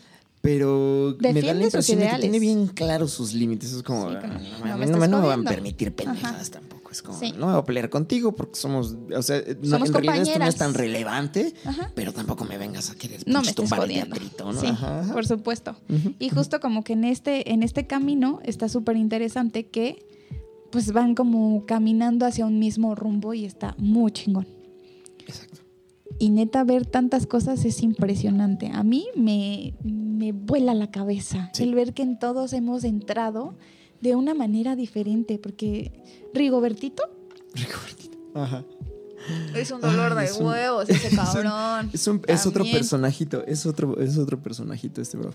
pero 0.49 1.15
me 1.21 1.43
da 1.43 1.53
la 1.53 1.65
impresión 1.65 2.01
de 2.01 2.09
que 2.09 2.19
tiene 2.21 2.39
bien 2.39 2.69
claros 2.69 3.11
sus 3.13 3.35
límites. 3.35 3.73
Es 3.75 3.83
como, 3.83 4.09
Sí, 4.09 4.17
"Ah, 4.17 4.21
como, 4.23 4.35
no, 4.39 4.77
no 4.77 4.77
me 4.79 4.87
no, 4.87 4.97
no 4.97 4.99
van 4.99 5.13
a 5.13 5.23
jodiendo". 5.25 5.51
permitir 5.51 5.93
pendejadas 5.95 6.41
Ajá. 6.43 6.51
tampoco. 6.53 6.91
Es 6.91 7.03
como, 7.03 7.19
Sí. 7.19 7.33
no 7.33 7.47
me 7.49 7.53
voy 7.53 7.61
a 7.61 7.65
pelear 7.67 7.91
contigo 7.91 8.33
porque 8.35 8.59
somos, 8.59 8.97
o 9.15 9.23
sea, 9.23 9.43
no- 9.61 9.69
Somos 9.69 9.89
en 9.89 9.95
realidad 9.95 10.17
esto 10.23 10.39
no 10.39 10.47
es 10.47 10.57
tan 10.57 10.73
relevante, 10.73 11.53
Ajá. 11.67 11.93
pero 11.95 12.15
tampoco 12.15 12.47
me 12.47 12.57
vengas 12.57 12.89
a 12.91 12.95
querer 12.95 13.23
No 13.27 13.43
me 13.43 13.53
tumbar 13.53 13.83
el 13.85 13.91
teatrito, 13.93 14.51
¿no? 14.51 14.59
Sí, 14.59 14.69
Ajá, 14.69 15.05
por 15.13 15.27
supuesto. 15.27 15.77
Y 16.19 16.31
justo 16.31 16.61
como 16.61 16.83
que 16.85 16.95
en 16.95 17.05
este, 17.05 17.53
en 17.53 17.63
este 17.63 17.87
camino 17.87 18.41
está 18.43 18.71
súper 18.71 18.97
interesante 18.97 19.67
que 19.67 20.07
pues 20.71 20.93
van 20.93 21.15
como 21.15 21.65
caminando 21.67 22.25
hacia 22.25 22.47
un 22.47 22.59
mismo 22.59 22.95
rumbo 22.95 23.35
y 23.35 23.45
está 23.45 23.75
muy 23.79 24.11
chingón. 24.13 24.47
Y 26.19 26.31
neta, 26.31 26.65
ver 26.65 26.85
tantas 26.85 27.27
cosas 27.27 27.65
es 27.65 27.83
impresionante. 27.83 28.71
A 28.73 28.83
mí 28.83 29.07
me, 29.15 29.75
me 29.85 30.33
vuela 30.33 30.75
la 30.75 30.91
cabeza 30.91 31.51
Sí. 31.53 31.63
el 31.63 31.75
ver 31.75 31.95
que 31.95 32.03
en 32.03 32.19
todos 32.19 32.53
hemos 32.53 32.83
entrado 32.85 33.55
de 34.01 34.17
una 34.17 34.35
manera 34.35 34.75
diferente, 34.77 35.39
porque 35.39 35.93
Rigobertito 36.35 37.03
Rigobertito. 37.55 38.19
Ajá. 38.35 38.65
es 39.57 39.71
un 39.71 39.81
dolor 39.81 40.15
de 40.15 40.25
es 40.25 40.39
un- 40.39 40.47
huevos 40.47 40.89
ese 40.89 41.15
cabrón. 41.17 41.91
Es, 41.93 42.07
un- 42.07 42.23
es 42.27 42.47
otro 42.47 42.65
personajito, 42.65 43.45
es 43.47 43.65
otro, 43.67 43.99
es 44.01 44.17
otro 44.19 44.41
personajito 44.43 45.01
este 45.01 45.17
bro. 45.19 45.31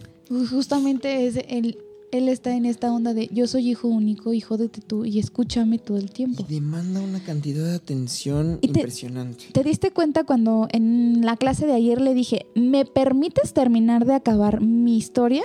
Justamente 0.50 1.28
es 1.28 1.38
el, 1.48 1.78
él 2.14 2.30
está 2.30 2.56
en 2.56 2.66
esta 2.66 2.94
onda 2.94 3.14
de 3.14 3.28
yo 3.34 3.48
soy 3.48 3.70
hijo 3.72 3.88
único 3.88 4.34
y 4.34 4.40
jódete 4.42 4.82
tú 4.82 5.04
y 5.04 5.20
escúchame 5.20 5.80
todo 5.80 5.98
el 5.98 6.12
tiempo. 6.12 6.46
Y 6.48 6.54
demanda 6.54 7.02
una 7.02 7.20
cantidad 7.24 7.66
de 7.66 7.76
atención 7.76 8.60
Y 8.62 8.68
impresionante. 8.68 9.46
¿Te 9.52 9.64
diste 9.64 9.92
cuenta 9.92 10.24
cuando 10.24 10.68
en 10.72 11.26
la 11.26 11.36
clase 11.38 11.66
de 11.66 11.74
ayer 11.74 12.00
le 12.00 12.14
dije, 12.14 12.46
¿me 12.56 12.86
permites 12.86 13.54
terminar 13.54 14.06
de 14.06 14.14
acabar 14.14 14.62
mi 14.62 14.96
historia? 14.96 15.44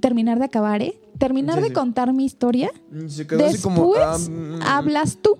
Terminar 0.00 0.38
de 0.38 0.44
acabar, 0.44 0.82
¿eh? 0.82 0.98
Terminar 1.18 1.56
Sí, 1.56 1.62
de 1.62 1.68
sí. 1.68 1.74
contar 1.74 2.12
mi 2.12 2.24
historia. 2.24 2.70
Mm, 2.90 3.08
Se 3.08 3.26
quedó 3.26 3.44
así 3.44 3.52
Después 3.54 3.76
como. 3.76 3.92
ah, 3.96 4.18
mm, 4.18 4.62
hablas 4.62 5.18
tú. 5.20 5.36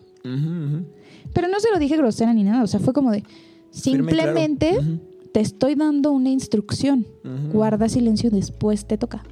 Pero 1.33 1.49
no 1.49 1.61
se 1.61 1.71
lo 1.73 1.79
dije 1.79 1.97
grosera 1.97 2.35
ni 2.35 2.43
nada. 2.45 2.63
O 2.63 2.67
sea, 2.67 2.81
fue 2.81 2.93
como 2.93 3.11
de, 3.11 3.23
Firme 3.73 4.13
y 4.13 4.15
claro. 4.15 4.33
simplemente 4.37 4.79
te 5.33 5.41
estoy 5.41 5.75
dando 5.77 6.13
una 6.13 6.31
instrucción. 6.31 7.07
Guarda 7.53 7.89
silencio, 7.89 8.31
después 8.31 8.85
te 8.87 8.99
toca. 8.99 9.25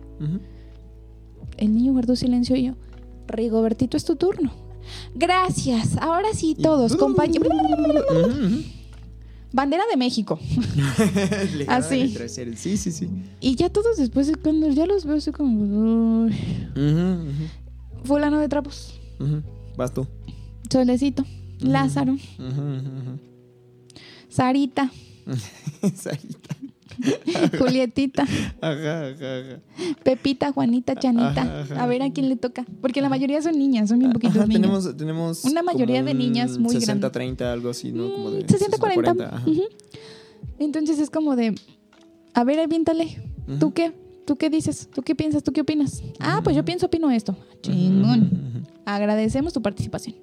El 1.61 1.74
niño 1.74 1.93
guardó 1.93 2.16
silencio 2.16 2.57
y 2.57 2.65
yo, 2.65 2.74
Rigobertito, 3.28 3.97
es 3.97 4.05
tu 4.05 4.16
turno. 4.16 4.53
Gracias. 5.15 5.97
Ahora 5.99 6.28
sí, 6.35 6.57
todos, 6.61 6.97
compañeros. 6.97 7.49
Bandera 9.53 9.85
de 9.91 9.97
México. 9.97 10.39
Así. 11.69 12.16
Sí, 12.57 12.77
sí, 12.77 12.93
sí. 12.93 13.09
Y 13.41 13.57
ya 13.57 13.69
todos 13.69 13.97
después, 13.97 14.32
cuando 14.43 14.69
ya 14.70 14.87
los 14.87 15.05
veo, 15.05 15.20
soy 15.20 15.32
como, 15.32 16.28
fulano 18.05 18.39
de 18.39 18.49
trapos, 18.49 19.01
ujú. 19.19 19.43
Vas 19.77 19.93
tú. 19.93 20.07
Solecito, 20.70 21.24
Lázaro, 21.59 22.16
Sarita. 24.28 24.91
Sarita. 25.95 26.57
Julietita, 27.59 28.22
Ajá, 28.60 29.09
ajá, 29.09 29.10
ajá. 29.39 29.60
Pepita, 30.02 30.52
Juanita, 30.52 30.94
Chanita. 30.97 31.43
Ajá, 31.43 31.60
ajá. 31.62 31.82
A 31.82 31.86
ver 31.86 32.02
a 32.02 32.10
quién 32.12 32.28
le 32.28 32.36
toca. 32.36 32.64
Porque 32.81 33.01
la 33.01 33.09
mayoría 33.09 33.40
son 33.43 33.59
niñas, 33.59 33.89
son 33.89 33.98
bien 33.98 34.12
poquitos 34.12 34.36
Ajá, 34.36 34.47
niños. 34.47 34.60
tenemos, 34.60 34.97
tenemos 34.97 35.44
Una 35.44 35.62
mayoría 35.62 36.02
de 36.02 36.14
niñas 36.14 36.59
muy 36.59 36.72
60, 36.74 36.93
grandes. 36.93 37.12
30, 37.12 37.52
algo 37.52 37.70
así, 37.70 37.93
¿no? 37.93 38.10
Como 38.12 38.31
de 38.31 38.44
Mm, 38.44 38.48
60, 38.48 38.78
40. 38.78 39.27
ajá. 39.36 39.51
Ujú. 39.51 39.62
Entonces 40.59 40.98
es 40.98 41.10
como 41.10 41.36
de, 41.36 41.55
a 42.35 42.44
ver, 42.44 42.60
aviéntale. 42.60 43.18
¿Tú 43.59 43.72
qué? 43.72 43.93
¿Tú 44.27 44.36
qué 44.36 44.48
dices? 44.51 44.89
¿Tú 44.94 45.02
qué 45.02 45.14
piensas? 45.14 45.43
¿Tú 45.43 45.52
qué 45.52 45.62
opinas? 45.62 46.02
Ah, 46.20 46.40
pues 46.44 46.55
yo 46.55 46.64
pienso, 46.64 46.86
opino 46.86 47.10
esto. 47.10 47.36
Chingón. 47.62 48.64
Agradecemos 48.85 49.52
tu 49.52 49.62
participación. 49.62 50.14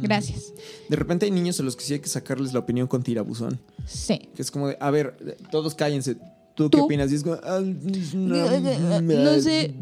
Gracias. 0.00 0.52
De 0.88 0.96
repente 0.96 1.26
hay 1.26 1.30
niños 1.32 1.58
a 1.60 1.62
los 1.62 1.76
que 1.76 1.84
sí 1.84 1.92
hay 1.94 2.00
que 2.00 2.08
sacarles 2.08 2.52
la 2.52 2.60
opinión 2.60 2.86
con 2.86 3.02
tirabuzón. 3.02 3.60
Sí. 3.86 4.20
Que 4.34 4.42
es 4.42 4.50
como 4.50 4.68
de, 4.68 4.76
a 4.80 4.90
ver, 4.90 5.16
todos 5.50 5.74
cállense. 5.74 6.16
¿Tú, 6.54 6.68
qué 6.68 6.80
opinas? 6.80 7.10
Y 7.10 7.14
es 7.14 7.22
como, 7.22 7.36
ah, 7.42 7.60
No 7.62 9.40
sé. 9.40 9.74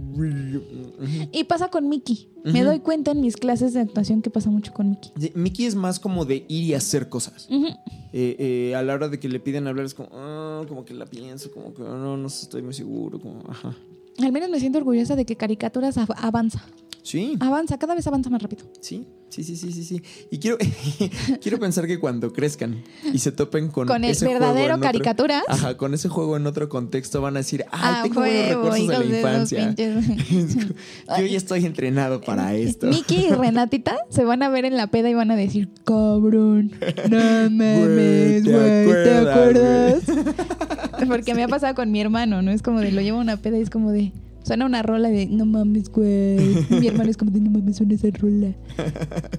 Y 1.33 1.45
pasa 1.45 1.69
con 1.69 1.89
Mickey. 1.89 2.29
Me 2.45 2.63
doy 2.65 2.81
cuenta 2.81 3.11
en 3.11 3.21
mis 3.21 3.37
clases 3.37 3.73
de 3.75 3.81
actuación 3.81 4.23
que 4.23 4.31
pasa 4.31 4.51
mucho 4.51 4.73
con 4.73 4.91
Mickey. 4.91 5.11
Sí, 5.19 5.33
Mickey 5.35 5.67
es 5.67 5.75
más 5.75 5.99
como 6.01 6.25
de 6.25 6.45
ir 6.49 6.65
y 6.65 6.75
hacer 6.75 7.09
cosas. 7.09 7.49
Eh, 7.51 8.37
eh, 8.39 8.75
a 8.75 8.83
la 8.83 8.95
hora 8.95 9.09
de 9.09 9.19
que 9.21 9.29
le 9.29 9.41
piden 9.41 9.67
hablar 9.67 9.85
es 9.85 9.95
como, 9.95 10.09
ah, 10.13 10.63
como 10.69 10.85
que 10.85 10.95
la 10.95 11.07
pienso, 11.07 11.51
como 11.53 11.73
que 11.75 11.83
"Ah, 11.83 11.97
no, 11.97 12.17
no 12.17 12.27
estoy 12.29 12.63
muy 12.63 12.75
seguro, 12.75 13.21
como, 13.21 13.43
ajá. 13.49 13.75
Al 14.23 14.33
menos 14.33 14.51
me 14.51 14.59
siento 14.61 14.79
orgullosa 14.79 15.17
de 15.17 15.25
que 15.25 15.37
Caricaturas 15.37 15.97
av- 15.99 16.13
avanza. 16.17 16.63
Sí, 17.03 17.37
Avanza, 17.41 17.79
cada 17.79 17.95
vez 17.95 18.07
avanza 18.07 18.29
más 18.31 18.43
rápido. 18.43 18.65
sí, 18.81 19.07
sí, 19.31 19.43
sí, 19.45 19.57
sí, 19.57 19.73
sí, 19.73 19.85
sí. 19.85 20.03
Y 20.31 20.39
quiero, 20.39 20.59
quiero 21.41 21.59
pensar 21.59 21.87
que 21.87 21.99
cuando 21.99 22.33
crezcan 22.33 22.83
y 23.13 23.19
se 23.19 23.33
topen 23.33 23.69
con, 23.69 23.87
Con 23.87 24.05
el 24.05 24.11
ese 24.11 24.27
juego 24.27 24.41
verdadero 24.41 24.75
otro- 24.75 24.83
Caricaturas. 24.87 25.43
Ajá, 25.49 25.77
con 25.77 25.95
ese 25.95 26.09
juego 26.09 26.37
en 26.37 26.47
otro 26.47 26.69
contexto 26.69 27.21
van 27.23 27.37
a 27.37 27.41
decir, 27.41 27.65
ah, 27.73 28.01
Ah, 28.01 28.03
tengo 28.03 28.21
buenos 28.21 28.49
recursos 28.49 28.87
de 28.87 28.93
la 28.93 28.99
de 29.01 29.17
infancia. 29.19 29.75
Yo 31.19 31.27
ya 31.27 31.37
estoy 31.37 31.65
entrenado 31.65 32.21
para 32.21 32.55
esto. 32.55 32.87
Mickey 32.89 33.27
y 33.27 33.31
Renatita 33.31 33.97
se 34.11 34.25
van 34.25 34.43
a 34.43 34.49
ver 34.49 34.65
en 34.65 34.77
la 34.77 34.89
peda 34.89 35.09
y 35.11 35.15
van 35.15 35.31
a 35.31 35.37
decir, 35.37 35.69
cabrón, 35.85 36.73
no 37.09 37.51
mames, 37.51 38.45
¿te 38.45 38.51
güey, 38.53 39.05
¿te 39.05 39.15
acuerdas, 39.19 40.03
acuerdas? 40.09 41.09
Porque 41.09 41.35
me 41.35 41.45
ha 41.45 41.49
pasado 41.49 41.75
con 41.75 41.91
mi 41.91 42.01
hermano, 42.01 42.43
¿no? 42.43 42.51
Es 42.51 42.63
como 42.63 42.81
de, 42.81 42.93
lo 42.93 43.01
llevo 43.01 43.19
a 43.19 43.23
una 43.23 43.37
peda 43.39 43.59
y 43.59 43.63
es 43.63 43.71
como 43.71 43.91
de, 43.91 44.13
suena 44.51 44.67
una 44.67 44.83
rola 44.83 45.11
de, 45.11 45.27
no 45.27 45.47
mames, 45.47 45.91
güey. 45.91 46.67
Mi 46.71 46.89
hermano 46.89 47.09
es 47.09 47.17
como 47.17 47.31
de, 47.31 47.39
no 47.39 47.51
mames, 47.51 47.77
suena 47.77 47.95
esa 47.95 48.09
rola. 48.11 48.53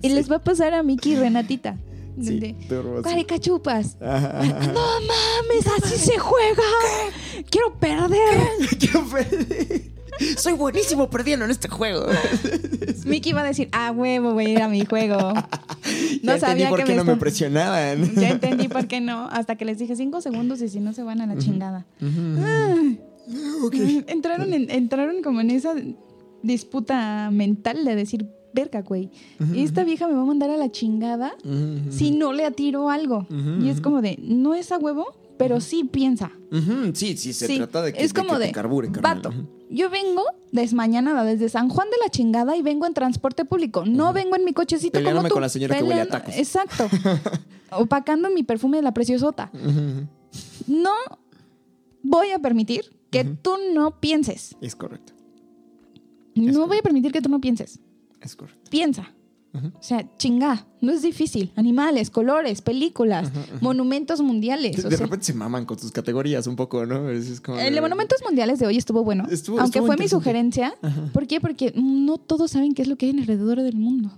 Y 0.02 0.08
les 0.08 0.32
va 0.32 0.38
a 0.38 0.40
pasar 0.42 0.74
a 0.74 0.84
Mickey 0.84 1.12
y 1.12 1.16
Renatita. 1.18 1.76
Sí, 2.22 2.40
de. 2.40 2.56
Caricachupas. 3.04 3.98
Ajá, 4.02 4.40
ajá. 4.40 4.68
No 4.68 4.82
mames, 5.02 5.68
así 5.84 5.98
se 5.98 6.18
juega. 6.18 6.64
Quiero 7.50 7.78
perder. 7.78 8.22
Quiero 8.80 9.06
perder. 9.12 9.92
Soy 10.38 10.54
buenísimo 10.54 11.10
perdiendo 11.10 11.44
en 11.44 11.52
este 11.52 11.68
juego. 11.68 12.06
Mickey 13.06 13.34
va 13.34 13.42
a 13.42 13.46
decir, 13.46 13.68
ah, 13.74 13.92
huevo, 13.92 14.34
voy 14.34 14.46
a 14.46 14.50
ir 14.50 14.62
a 14.62 14.70
mi 14.70 14.86
juego. 14.86 15.18
No 15.18 15.34
ya 15.34 16.34
entendí 16.36 16.40
sabía 16.40 16.70
por 16.70 16.80
que 16.80 16.86
qué 16.86 16.92
me 16.92 16.98
no 16.98 17.04
me 17.04 17.16
presionaban. 17.18 18.16
Ya 18.16 18.30
entendí 18.30 18.70
por 18.70 18.88
qué 18.88 19.02
no. 19.02 19.28
Hasta 19.30 19.58
que 19.58 19.66
les 19.66 19.78
dije 19.78 19.98
cinco 19.98 20.22
segundos 20.22 20.62
y 20.62 20.70
si 20.70 20.80
no 20.80 20.94
se 20.94 21.04
van 21.04 21.20
a 21.20 21.26
la 21.26 21.38
chingada. 21.38 21.86
Ay. 23.72 24.04
Entraron, 24.08 24.54
en- 24.54 24.70
entraron 24.72 25.22
como 25.24 25.42
en 25.42 25.52
esa 25.52 25.74
disputa 26.44 27.30
mental 27.32 27.86
de 27.86 27.96
decir, 27.96 28.28
verga, 28.54 28.82
güey. 28.82 29.10
Esta 29.56 29.84
vieja 29.84 30.08
me 30.08 30.14
va 30.14 30.22
a 30.22 30.26
mandar 30.26 30.50
a 30.50 30.58
la 30.58 30.72
chingada 30.72 31.34
si 31.90 32.12
no 32.12 32.34
le 32.34 32.46
atiro 32.46 32.90
algo. 32.90 33.28
Y 33.62 33.70
es 33.70 33.82
como 33.82 34.02
de, 34.02 34.18
no 34.22 34.54
es 34.56 34.72
a 34.72 34.78
huevo, 34.78 35.06
pero 35.38 35.60
sí 35.62 35.84
piensa. 35.84 36.32
Sí, 36.94 37.16
sí, 37.18 37.34
se 37.34 37.48
Sí, 37.48 37.58
trata 37.58 37.82
de 37.82 37.94
que, 37.94 38.04
es 38.04 38.14
de 38.14 38.20
como 38.22 38.34
que 38.38 38.46
de, 38.48 38.52
carbure, 38.52 38.90
vato, 38.90 39.32
yo 39.70 39.90
vengo 39.90 40.24
desmañanada 40.52 41.24
desde 41.24 41.48
San 41.48 41.70
Juan 41.70 41.90
de 41.90 41.96
la 42.04 42.10
chingada 42.10 42.58
y 42.58 42.62
vengo 42.62 42.86
en 42.86 42.94
transporte 42.94 43.46
público. 43.46 43.86
No 43.86 44.12
vengo 44.12 44.36
en 44.36 44.44
mi 44.44 44.52
cochecito 44.52 44.92
Peleándome 45.00 45.22
como 45.22 45.30
tú. 45.30 45.34
con 45.36 45.42
la 45.44 45.50
señora 45.50 45.78
que 45.78 45.84
huele 45.84 46.02
a 46.02 46.08
tacos. 46.10 46.36
Exacto. 46.36 46.90
Opacando 47.72 48.30
mi 48.32 48.44
perfume 48.44 48.78
de 48.78 48.84
la 48.84 48.94
preciosota. 48.94 49.50
No 50.68 50.92
voy 52.04 52.32
a 52.32 52.40
permitir 52.40 52.84
que 53.12 53.24
tú 53.26 53.52
no 53.76 54.00
pienses. 54.00 54.56
Es 54.62 54.76
correcto, 54.76 55.14
No 56.36 56.68
voy 56.68 56.78
a 56.80 56.82
permitir 56.82 57.12
que 57.12 57.22
tú 57.22 57.30
no 57.30 57.40
pienses. 57.42 57.80
es 58.22 58.36
correcto. 58.36 58.70
Piensa. 58.70 59.14
O 59.54 59.84
sea, 59.84 60.10
chinga, 60.18 60.66
no 60.80 60.94
es 60.94 61.02
difícil. 61.02 61.52
Animales, 61.58 62.10
colores, 62.10 62.62
películas, 62.62 63.30
monumentos 63.60 64.22
mundiales. 64.22 64.78
De, 64.78 64.88
o 64.88 64.90
de 64.90 64.96
sea, 64.96 65.06
repente 65.08 65.26
se 65.26 65.34
maman 65.34 65.66
con 65.66 65.76
tus 65.78 65.92
categorías 65.92 66.48
un 66.48 66.56
poco, 66.56 66.86
¿no? 66.86 67.10
Es, 67.10 67.42
como 67.42 67.60
el 67.60 67.76
de 67.76 67.82
monumentos 67.82 68.20
mundiales 68.26 68.60
de 68.60 68.68
hoy 68.68 68.78
estuvo 68.78 69.04
bueno. 69.04 69.26
Estuvo- 69.30 69.60
aunque 69.60 69.80
estuvo 69.80 69.88
fue 69.88 69.98
mi 69.98 70.08
sugerencia. 70.08 70.74
¿Por 71.12 71.28
qué? 71.28 71.42
Porque 71.42 71.74
no 71.76 72.18
todos 72.18 72.52
saben 72.52 72.74
qué 72.74 72.82
es 72.84 72.88
lo 72.88 72.96
que 72.96 73.08
hay 73.08 73.12
alrededor 73.20 73.62
del 73.62 73.76
mundo. 73.76 74.10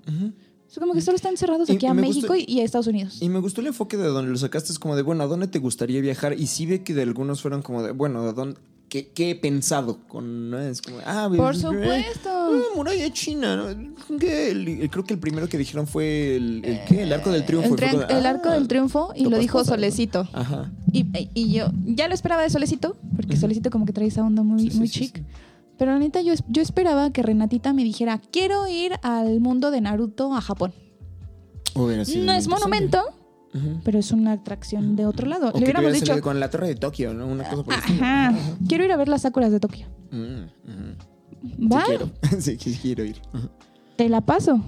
Es 0.70 0.78
como 0.78 0.94
que 0.94 1.02
solo 1.02 1.16
están 1.16 1.36
cerrados 1.36 1.68
aquí 1.68 1.84
y 1.88 1.90
a 1.90 1.96
México 1.96 2.34
gustó- 2.36 2.52
y 2.52 2.60
a 2.60 2.64
Estados 2.64 2.86
Unidos. 2.88 3.20
Y 3.20 3.30
me 3.30 3.40
gustó 3.40 3.62
el 3.62 3.68
enfoque 3.68 3.98
de 3.98 4.08
donde 4.08 4.30
lo 4.30 4.38
sacaste, 4.38 4.72
es 4.72 4.78
como 4.78 4.96
de, 4.96 5.02
bueno, 5.02 5.24
¿a 5.24 5.28
dónde 5.28 5.48
te 5.48 5.58
gustaría 5.58 6.00
viajar? 6.00 6.40
Y 6.40 6.46
sí 6.46 6.68
ve 6.68 6.84
que 6.84 6.94
de 6.94 7.02
algunos 7.02 7.42
fueron 7.42 7.64
como 7.64 7.82
de, 7.82 7.92
bueno, 7.92 8.22
¿a 8.22 8.34
dónde? 8.34 8.60
¿Qué, 8.94 9.08
qué 9.08 9.32
he 9.32 9.36
pensado? 9.36 9.98
Con, 10.08 10.52
¿no? 10.52 10.60
Es 10.60 10.80
como, 10.84 10.98
ah, 11.04 11.26
Por 11.28 11.38
pues, 11.40 11.62
supuesto. 11.62 12.30
Ah, 12.30 12.52
muralla 12.76 13.12
china. 13.12 13.56
¿no? 13.56 14.20
¿Qué? 14.20 14.52
El- 14.52 14.68
el- 14.68 14.90
creo 14.92 15.04
que 15.04 15.16
el 15.16 15.20
primero 15.20 15.50
que 15.50 15.58
dijeron 15.58 15.88
fue 15.88 16.36
el, 16.36 16.64
el 16.64 16.86
¿qué? 16.86 17.02
El 17.02 17.12
arco 17.12 17.32
del 17.32 17.44
triunfo. 17.44 17.74
El, 17.76 17.90
como, 17.90 18.04
el 18.04 18.26
arco 18.28 18.50
ah, 18.50 18.54
del 18.54 18.68
triunfo 18.68 19.12
y 19.16 19.26
lo 19.26 19.40
dijo. 19.40 19.64
Solecito. 19.64 20.30
Ajá. 20.32 20.72
Y, 20.92 21.08
y 21.34 21.52
yo 21.54 21.72
ya 21.86 22.08
lo 22.08 22.14
esperaba 22.14 22.44
de 22.44 22.52
Solecito, 22.52 22.96
porque 23.16 23.36
Solecito 23.36 23.72
como 23.72 23.88
que 23.88 23.94
trae 23.94 24.06
esa 24.10 24.22
onda 24.22 24.44
muy, 24.44 24.70
Sí, 24.70 24.78
muy 24.78 24.88
sí, 24.88 25.00
chic. 25.08 25.18
sí. 25.18 25.24
Pero 25.80 25.92
la 25.92 25.98
neta, 25.98 26.22
yo, 26.22 26.36
yo 26.50 26.62
esperaba 26.62 27.10
que 27.12 27.24
Renatita 27.24 27.74
me 27.74 27.84
dijera, 27.84 28.22
quiero 28.32 28.68
ir 28.68 28.94
al 29.02 29.40
mundo 29.40 29.72
de 29.72 29.82
Naruto 29.82 30.36
a 30.36 30.42
Japón. 30.42 30.72
Hubiera 31.74 32.06
sido 32.06 32.26
no 32.26 32.34
es 32.34 32.46
interesante. 32.46 32.98
Pero 33.84 34.00
es 34.00 34.12
una 34.12 34.32
atracción 34.34 34.96
de 34.96 35.06
otro 35.06 35.28
lado. 35.28 35.48
O 35.50 35.52
Le 35.54 35.60
que 35.60 35.64
hubiéramos 35.66 35.94
dicho, 35.94 36.20
con 36.22 36.40
la 36.40 36.50
torre 36.50 36.68
de 36.68 36.76
Tokio, 36.76 37.14
¿no? 37.14 37.28
Una 37.28 37.44
cosa 37.50 37.64
por 37.64 37.74
estilo. 37.74 38.04
ajá, 38.04 38.34
quiero 38.68 38.84
ir 38.86 38.92
a 38.92 38.98
ver 38.98 39.08
las 39.08 39.22
sakuras 39.24 39.52
de 39.52 39.60
Tokio. 39.60 39.88
Ujú. 40.12 41.72
Va, 41.74 41.82
Sí 41.82 41.86
quiero. 41.88 42.10
sí, 42.40 42.58
sí 42.60 42.80
quiero 42.82 43.04
ir. 43.04 43.22
Te 43.98 44.10
la 44.10 44.22
paso. 44.22 44.60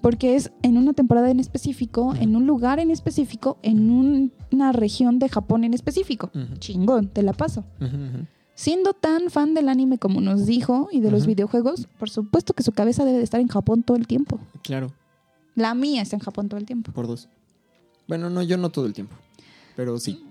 Porque 0.00 0.34
es 0.34 0.50
en 0.62 0.76
una 0.78 0.94
temporada 0.94 1.30
en 1.30 1.38
específico, 1.38 2.14
en 2.18 2.34
un 2.34 2.44
lugar 2.46 2.80
en 2.80 2.90
específico, 2.90 3.58
en 3.62 3.88
un- 3.90 4.32
una 4.50 4.72
región 4.72 5.18
de 5.20 5.28
Japón 5.28 5.62
en 5.64 5.74
específico. 5.74 6.30
Chingón, 6.58 7.08
te 7.08 7.22
la 7.22 7.32
paso. 7.32 7.64
Siendo 8.54 8.92
tan 8.92 9.30
fan 9.30 9.54
del 9.54 9.68
anime 9.68 9.98
como 9.98 10.20
nos 10.20 10.44
dijo 10.44 10.88
y 10.92 11.00
de 11.00 11.10
los 11.10 11.26
videojuegos, 11.26 11.88
por 11.98 12.10
supuesto 12.10 12.52
que 12.52 12.62
su 12.62 12.72
cabeza 12.72 13.04
debe 13.04 13.18
de 13.18 13.24
estar 13.24 13.40
en 13.40 13.48
Japón 13.48 13.82
todo 13.82 13.96
el 13.96 14.06
tiempo. 14.06 14.38
Claro, 14.62 14.92
La 15.54 15.74
mía 15.74 16.02
está 16.02 16.16
en 16.16 16.20
Japón 16.20 16.48
todo 16.48 16.58
el 16.58 16.66
tiempo. 16.66 16.92
por 16.92 17.06
dos. 17.06 17.28
Bueno, 18.08 18.30
no, 18.30 18.42
yo 18.42 18.56
no 18.56 18.70
todo 18.70 18.86
el 18.86 18.92
tiempo. 18.92 19.14
Pero 19.76 19.98
sí. 19.98 20.22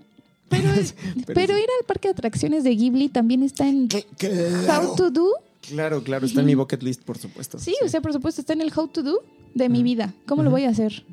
Pero, 0.48 0.68
Pero 1.26 1.34
pero 1.34 1.56
sí. 1.56 1.62
ir 1.62 1.68
al 1.80 1.86
parque 1.86 2.08
de 2.08 2.12
atracciones 2.12 2.64
de 2.64 2.70
Ghibli 2.76 3.08
también 3.08 3.42
está 3.42 3.68
en 3.68 3.88
How 3.92 4.94
to 4.96 5.10
Do. 5.10 5.30
Claro, 5.62 6.02
claro, 6.02 6.26
está 6.26 6.40
en 6.40 6.46
mi 6.46 6.54
bucket 6.54 6.82
list, 6.82 7.02
por 7.02 7.18
supuesto. 7.18 7.58
Sí, 7.58 7.74
o 7.84 7.88
sea, 7.88 8.00
por 8.00 8.12
supuesto, 8.12 8.40
está 8.40 8.52
en 8.52 8.60
el 8.60 8.72
How 8.76 8.88
to 8.88 9.02
Do 9.02 9.20
de 9.54 9.68
mi 9.68 9.82
vida. 9.82 10.12
¿Cómo 10.26 10.42
lo 10.42 10.50
voy 10.50 10.64
a 10.64 10.70
hacer? 10.70 11.04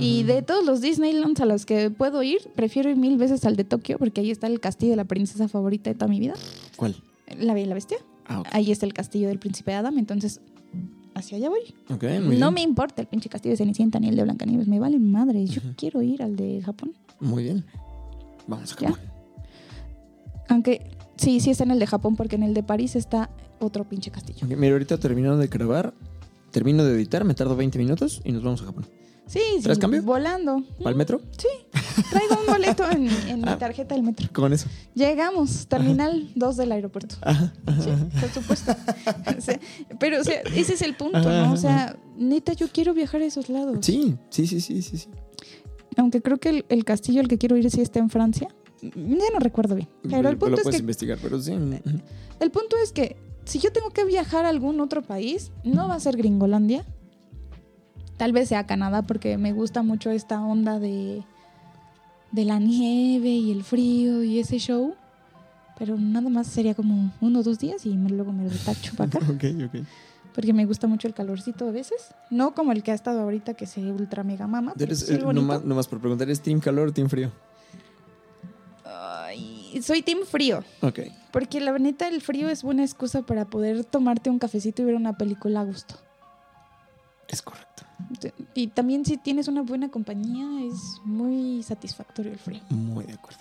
Y 0.00 0.22
de 0.24 0.42
todos 0.42 0.64
los 0.64 0.80
Disneylands 0.80 1.40
a 1.40 1.46
los 1.46 1.64
que 1.66 1.90
puedo 1.90 2.22
ir, 2.22 2.40
prefiero 2.54 2.90
ir 2.90 2.96
mil 2.96 3.16
veces 3.18 3.44
al 3.44 3.56
de 3.56 3.64
Tokio 3.64 3.98
porque 3.98 4.20
ahí 4.20 4.30
está 4.30 4.46
el 4.46 4.58
castillo 4.58 4.92
de 4.92 4.96
la 4.96 5.04
princesa 5.04 5.48
favorita 5.48 5.90
de 5.90 5.94
toda 5.94 6.08
mi 6.08 6.18
vida, 6.18 6.34
¿Cuál? 6.76 6.96
la 7.38 7.54
Bella 7.54 7.66
y 7.66 7.68
la 7.68 7.74
Bestia. 7.74 7.98
Ah, 8.26 8.40
ok. 8.40 8.48
Ahí 8.52 8.72
está 8.72 8.86
el 8.86 8.94
castillo 8.94 9.28
del 9.28 9.38
príncipe 9.38 9.74
Adam, 9.74 9.98
entonces 9.98 10.40
hacia 11.14 11.36
allá 11.38 11.48
voy. 11.48 11.60
Muy 11.88 12.36
no 12.36 12.50
bien. 12.50 12.54
me 12.54 12.62
importa 12.62 13.02
el 13.02 13.08
pinche 13.08 13.28
castillo 13.28 13.52
de 13.52 13.56
Cenicienta 13.56 13.98
ni 14.00 14.08
el 14.08 14.16
de 14.16 14.22
Blancanieves, 14.24 14.66
me 14.68 14.78
vale 14.80 14.98
madre. 14.98 15.46
Yo 15.46 15.60
quiero 15.76 16.02
ir 16.02 16.22
al 16.22 16.36
de 16.36 16.62
Japón. 16.62 16.92
Muy 17.20 17.44
bien. 17.44 17.64
Vamos 18.46 18.72
a. 18.72 18.76
Japón. 18.76 18.98
Aunque 20.48 20.90
sí, 21.16 21.40
sí 21.40 21.50
está 21.50 21.64
en 21.64 21.70
el 21.70 21.78
de 21.78 21.86
Japón 21.86 22.16
porque 22.16 22.36
en 22.36 22.42
el 22.42 22.54
de 22.54 22.62
París 22.62 22.96
está 22.96 23.30
otro 23.60 23.84
pinche 23.88 24.10
castillo. 24.10 24.46
Ok, 24.46 24.56
mira, 24.56 24.72
ahorita 24.74 24.98
terminando 24.98 25.38
de 25.38 25.46
grabar, 25.46 25.94
termino 26.50 26.84
de 26.84 26.94
editar, 26.94 27.24
me 27.24 27.34
tardo 27.34 27.56
20 27.56 27.78
minutos 27.78 28.20
y 28.24 28.32
nos 28.32 28.42
vamos 28.42 28.62
a 28.62 28.66
Japón. 28.66 28.86
Sí, 29.26 29.40
sí, 29.62 29.98
volando. 30.02 30.62
¿Para 30.78 30.90
el 30.90 30.96
metro? 30.96 31.20
Sí, 31.38 31.48
traigo 32.10 32.38
un 32.40 32.46
boleto 32.46 32.88
en, 32.90 33.08
en 33.28 33.40
mi 33.40 33.48
Ah. 33.48 33.58
tarjeta 33.58 33.94
del 33.94 34.04
metro. 34.04 34.28
Con 34.32 34.52
eso. 34.52 34.68
Llegamos, 34.94 35.66
terminal 35.66 36.30
2 36.34 36.56
del 36.56 36.72
aeropuerto. 36.72 37.16
Sí, 37.82 37.90
por 38.20 38.28
supuesto. 38.30 38.74
O 39.36 39.40
sea, 39.40 39.58
pero, 39.98 40.20
o 40.20 40.24
sea, 40.24 40.42
ese 40.54 40.74
es 40.74 40.82
el 40.82 40.94
punto, 40.94 41.18
Ajá, 41.18 41.46
¿no? 41.46 41.52
O 41.52 41.56
sea, 41.56 41.96
neta, 42.16 42.52
yo 42.52 42.68
quiero 42.68 42.92
viajar 42.94 43.22
a 43.22 43.24
esos 43.24 43.48
lados. 43.48 43.78
Sí, 43.80 44.16
sí, 44.30 44.46
sí, 44.46 44.60
sí, 44.60 44.82
sí. 44.82 44.98
sí. 44.98 45.08
Aunque 45.96 46.20
creo 46.20 46.38
que 46.38 46.48
el, 46.50 46.64
el 46.68 46.84
castillo 46.84 47.20
al 47.20 47.28
que 47.28 47.38
quiero 47.38 47.56
ir 47.56 47.70
sí 47.70 47.80
está 47.80 47.98
en 48.00 48.10
Francia. 48.10 48.48
Ya 48.82 48.90
no 49.32 49.38
recuerdo 49.40 49.74
bien. 49.76 49.88
Pero 50.02 50.28
el 50.28 50.34
lo 50.34 50.38
punto, 50.38 50.56
es 50.56 50.62
puedes 50.62 50.76
que, 50.76 50.80
investigar, 50.82 51.18
pero 51.22 51.40
sí. 51.40 51.52
el 51.52 52.50
punto 52.50 52.76
es 52.82 52.92
que 52.92 53.16
si 53.44 53.58
yo 53.58 53.72
tengo 53.72 53.90
que 53.90 54.04
viajar 54.04 54.44
a 54.44 54.48
algún 54.50 54.80
otro 54.80 55.02
país, 55.02 55.52
no 55.64 55.88
va 55.88 55.94
a 55.94 56.00
ser 56.00 56.16
Gringolandia. 56.16 56.84
Tal 58.16 58.32
vez 58.32 58.48
sea 58.48 58.66
Canadá 58.66 59.02
porque 59.02 59.38
me 59.38 59.52
gusta 59.52 59.82
mucho 59.82 60.10
esta 60.10 60.40
onda 60.40 60.78
de, 60.78 61.22
de 62.32 62.44
la 62.44 62.58
nieve 62.58 63.28
y 63.30 63.50
el 63.50 63.64
frío 63.64 64.22
y 64.22 64.38
ese 64.38 64.58
show. 64.58 64.94
Pero 65.78 65.96
nada 65.98 66.28
más 66.30 66.46
sería 66.46 66.74
como 66.74 67.10
uno 67.20 67.40
o 67.40 67.42
dos 67.42 67.58
días 67.58 67.84
y 67.86 67.96
me- 67.96 68.10
luego 68.10 68.32
me 68.32 68.48
retacho 68.48 68.94
para 68.96 69.08
acá. 69.08 69.18
Ok, 69.30 69.44
ok. 69.66 69.84
Porque 70.34 70.52
me 70.52 70.64
gusta 70.66 70.86
mucho 70.88 71.06
el 71.06 71.14
calorcito 71.14 71.68
a 71.68 71.70
veces. 71.72 72.08
No 72.30 72.54
como 72.54 72.72
el 72.72 72.82
que 72.82 72.90
ha 72.90 72.94
estado 72.94 73.20
ahorita 73.20 73.54
que 73.54 73.66
se 73.66 73.80
ultra 73.92 74.24
mega 74.24 74.46
mama. 74.48 74.72
Eres, 74.78 75.00
sí 75.00 75.14
eh, 75.14 75.18
nomás 75.18 75.86
por 75.88 76.00
preguntar, 76.00 76.28
¿es 76.30 76.40
team 76.40 76.58
calor 76.60 76.88
o 76.88 76.92
team 76.92 77.08
frío? 77.08 77.30
Ay, 78.84 79.80
soy 79.82 80.02
team 80.02 80.20
frío. 80.26 80.62
Ok. 80.82 81.00
Porque 81.32 81.60
la 81.60 81.76
neta 81.78 82.08
el 82.08 82.20
frío 82.20 82.48
es 82.48 82.62
buena 82.62 82.82
excusa 82.84 83.22
para 83.22 83.44
poder 83.44 83.84
tomarte 83.84 84.30
un 84.30 84.38
cafecito 84.38 84.82
y 84.82 84.84
ver 84.84 84.94
una 84.96 85.16
película 85.16 85.60
a 85.60 85.64
gusto. 85.64 85.96
Es 87.34 87.42
correcto. 87.42 87.82
Y 88.54 88.68
también 88.68 89.04
si 89.04 89.16
tienes 89.16 89.48
una 89.48 89.62
buena 89.62 89.88
compañía 89.88 90.46
es 90.64 91.00
muy 91.04 91.64
satisfactorio 91.64 92.30
el 92.30 92.38
frío. 92.38 92.60
Muy 92.70 93.04
de 93.04 93.14
acuerdo. 93.14 93.40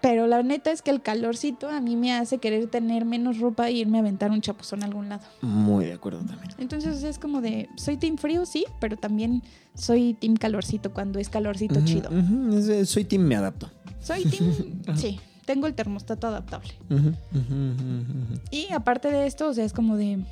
Pero 0.00 0.26
la 0.26 0.42
neta 0.42 0.72
es 0.72 0.82
que 0.82 0.90
el 0.90 1.00
calorcito 1.00 1.68
a 1.68 1.80
mí 1.80 1.94
me 1.94 2.12
hace 2.12 2.38
querer 2.38 2.66
tener 2.66 3.04
menos 3.04 3.38
ropa 3.38 3.68
e 3.68 3.72
irme 3.74 3.98
a 3.98 4.00
aventar 4.00 4.32
un 4.32 4.40
chapuzón 4.40 4.82
a 4.82 4.86
algún 4.86 5.08
lado. 5.08 5.22
Muy 5.42 5.84
de 5.84 5.92
acuerdo 5.92 6.18
también. 6.24 6.50
Entonces 6.58 7.04
es 7.04 7.20
como 7.20 7.40
de, 7.40 7.68
soy 7.76 7.98
team 7.98 8.16
frío, 8.16 8.44
sí, 8.44 8.64
pero 8.80 8.96
también 8.96 9.44
soy 9.74 10.14
team 10.14 10.34
calorcito 10.34 10.92
cuando 10.92 11.20
es 11.20 11.28
calorcito 11.28 11.84
chido. 11.84 12.10
soy 12.84 13.04
team, 13.04 13.22
me 13.22 13.36
adapto. 13.36 13.70
Soy 14.00 14.24
team, 14.24 14.52
sí, 14.96 15.20
tengo 15.44 15.68
el 15.68 15.74
termostato 15.74 16.26
adaptable. 16.26 16.72
Y 18.50 18.72
aparte 18.72 19.08
de 19.08 19.28
esto, 19.28 19.50
o 19.50 19.54
sea, 19.54 19.64
es 19.64 19.72
como 19.72 19.96
de, 19.96 20.24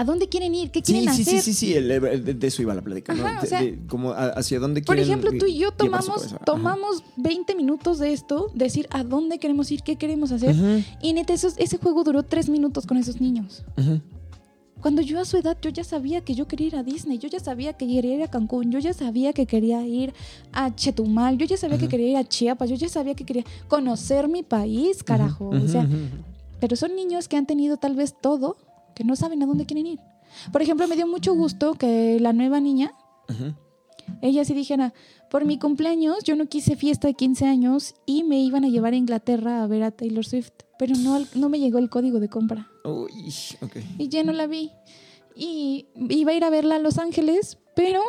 ¿a 0.00 0.04
dónde 0.04 0.28
quieren 0.28 0.54
ir? 0.54 0.70
¿Qué 0.70 0.80
Sí, 0.80 0.92
quieren 0.94 1.14
sí, 1.14 1.22
hacer? 1.22 1.40
sí, 1.42 1.52
sí, 1.52 1.66
sí, 1.66 1.74
el- 1.74 1.90
el- 1.90 2.24
de, 2.24 2.34
de 2.34 2.46
eso 2.46 2.62
iba 2.62 2.74
la 2.74 2.80
plática, 2.82 3.12
¿no? 3.14 3.24
Ajá, 3.26 3.38
o 3.38 3.42
De- 3.42 3.46
sea, 3.48 3.60
de 3.62 3.78
como 3.86 4.12
a- 4.12 4.28
hacia 4.30 4.58
dónde 4.58 4.80
Por 4.80 4.94
quieren 4.96 5.04
ejemplo, 5.12 5.30
tú 5.38 5.46
y 5.46 5.58
yo 5.58 5.72
tomamos, 5.72 6.34
tomamos 6.46 7.04
20 7.16 7.54
minutos 7.54 7.98
de 7.98 8.12
esto, 8.12 8.50
decir 8.54 8.86
a 8.90 9.04
dónde 9.04 9.38
queremos 9.38 9.70
ir, 9.70 9.82
qué 9.82 9.96
queremos 9.96 10.32
hacer. 10.32 10.54
Y 11.02 11.12
neta, 11.12 11.32
esos- 11.34 11.54
ese 11.58 11.76
juego 11.78 12.02
duró 12.04 12.22
tres 12.22 12.48
minutos 12.48 12.86
con 12.86 12.96
esos 12.96 13.20
niños. 13.20 13.62
Cuando 14.80 15.02
yo 15.02 15.20
a 15.20 15.26
su 15.26 15.36
edad, 15.36 15.58
yo 15.60 15.68
ya 15.68 15.84
sabía 15.84 16.22
que 16.22 16.34
yo 16.34 16.48
quería 16.48 16.68
ir 16.68 16.76
a 16.76 16.82
Disney, 16.82 17.18
yo 17.18 17.28
ya 17.28 17.38
sabía 17.38 17.74
que 17.74 17.86
quería 17.86 18.14
ir 18.14 18.22
a 18.22 18.28
Cancún, 18.28 18.70
yo 18.72 18.78
ya 18.78 18.94
sabía 18.94 19.34
que 19.34 19.44
quería 19.44 19.86
ir 19.86 20.14
a 20.52 20.74
Chetumal, 20.74 21.36
yo 21.36 21.44
ya 21.44 21.58
sabía 21.58 21.76
que 21.76 21.86
quería 21.86 22.08
ir 22.12 22.16
a 22.16 22.24
Chiapas, 22.24 22.70
yo 22.70 22.76
ya 22.76 22.88
sabía 22.88 23.14
que 23.14 23.26
quería 23.26 23.44
conocer 23.68 24.26
mi 24.28 24.42
país, 24.42 25.02
carajo. 25.02 25.50
O 25.50 25.68
sea, 25.68 25.86
pero 26.60 26.76
son 26.76 26.96
niños 26.96 27.28
que 27.28 27.36
han 27.36 27.44
tenido 27.44 27.76
tal 27.76 27.94
vez 27.94 28.14
todo, 28.22 28.56
que 29.00 29.04
no 29.04 29.16
saben 29.16 29.42
a 29.42 29.46
dónde 29.46 29.64
quieren 29.64 29.86
ir. 29.86 29.98
Por 30.52 30.60
ejemplo, 30.60 30.86
me 30.86 30.94
dio 30.94 31.06
mucho 31.06 31.32
gusto 31.32 31.72
que 31.72 32.20
la 32.20 32.34
nueva 32.34 32.60
niña, 32.60 32.92
ella 34.20 34.44
sí 34.44 34.52
dijera, 34.52 34.92
por 35.30 35.46
mi 35.46 35.58
cumpleaños 35.58 36.22
yo 36.22 36.36
no 36.36 36.44
quise 36.44 36.76
fiesta 36.76 37.08
de 37.08 37.14
15 37.14 37.46
años 37.46 37.94
y 38.04 38.24
me 38.24 38.38
iban 38.40 38.62
a 38.66 38.68
llevar 38.68 38.92
a 38.92 38.96
Inglaterra 38.96 39.62
a 39.62 39.66
ver 39.66 39.84
a 39.84 39.90
Taylor 39.90 40.26
Swift, 40.26 40.52
pero 40.78 40.94
no, 40.96 41.24
no 41.34 41.48
me 41.48 41.58
llegó 41.58 41.78
el 41.78 41.88
código 41.88 42.20
de 42.20 42.28
compra. 42.28 42.68
Uy, 42.84 43.32
y 43.96 44.08
ya 44.08 44.22
no 44.22 44.32
la 44.32 44.46
vi. 44.46 44.70
Y 45.34 45.86
iba 46.10 46.32
a 46.32 46.34
ir 46.34 46.44
a 46.44 46.50
verla 46.50 46.76
a 46.76 46.78
Los 46.78 46.98
Ángeles, 46.98 47.56
pero 47.74 48.02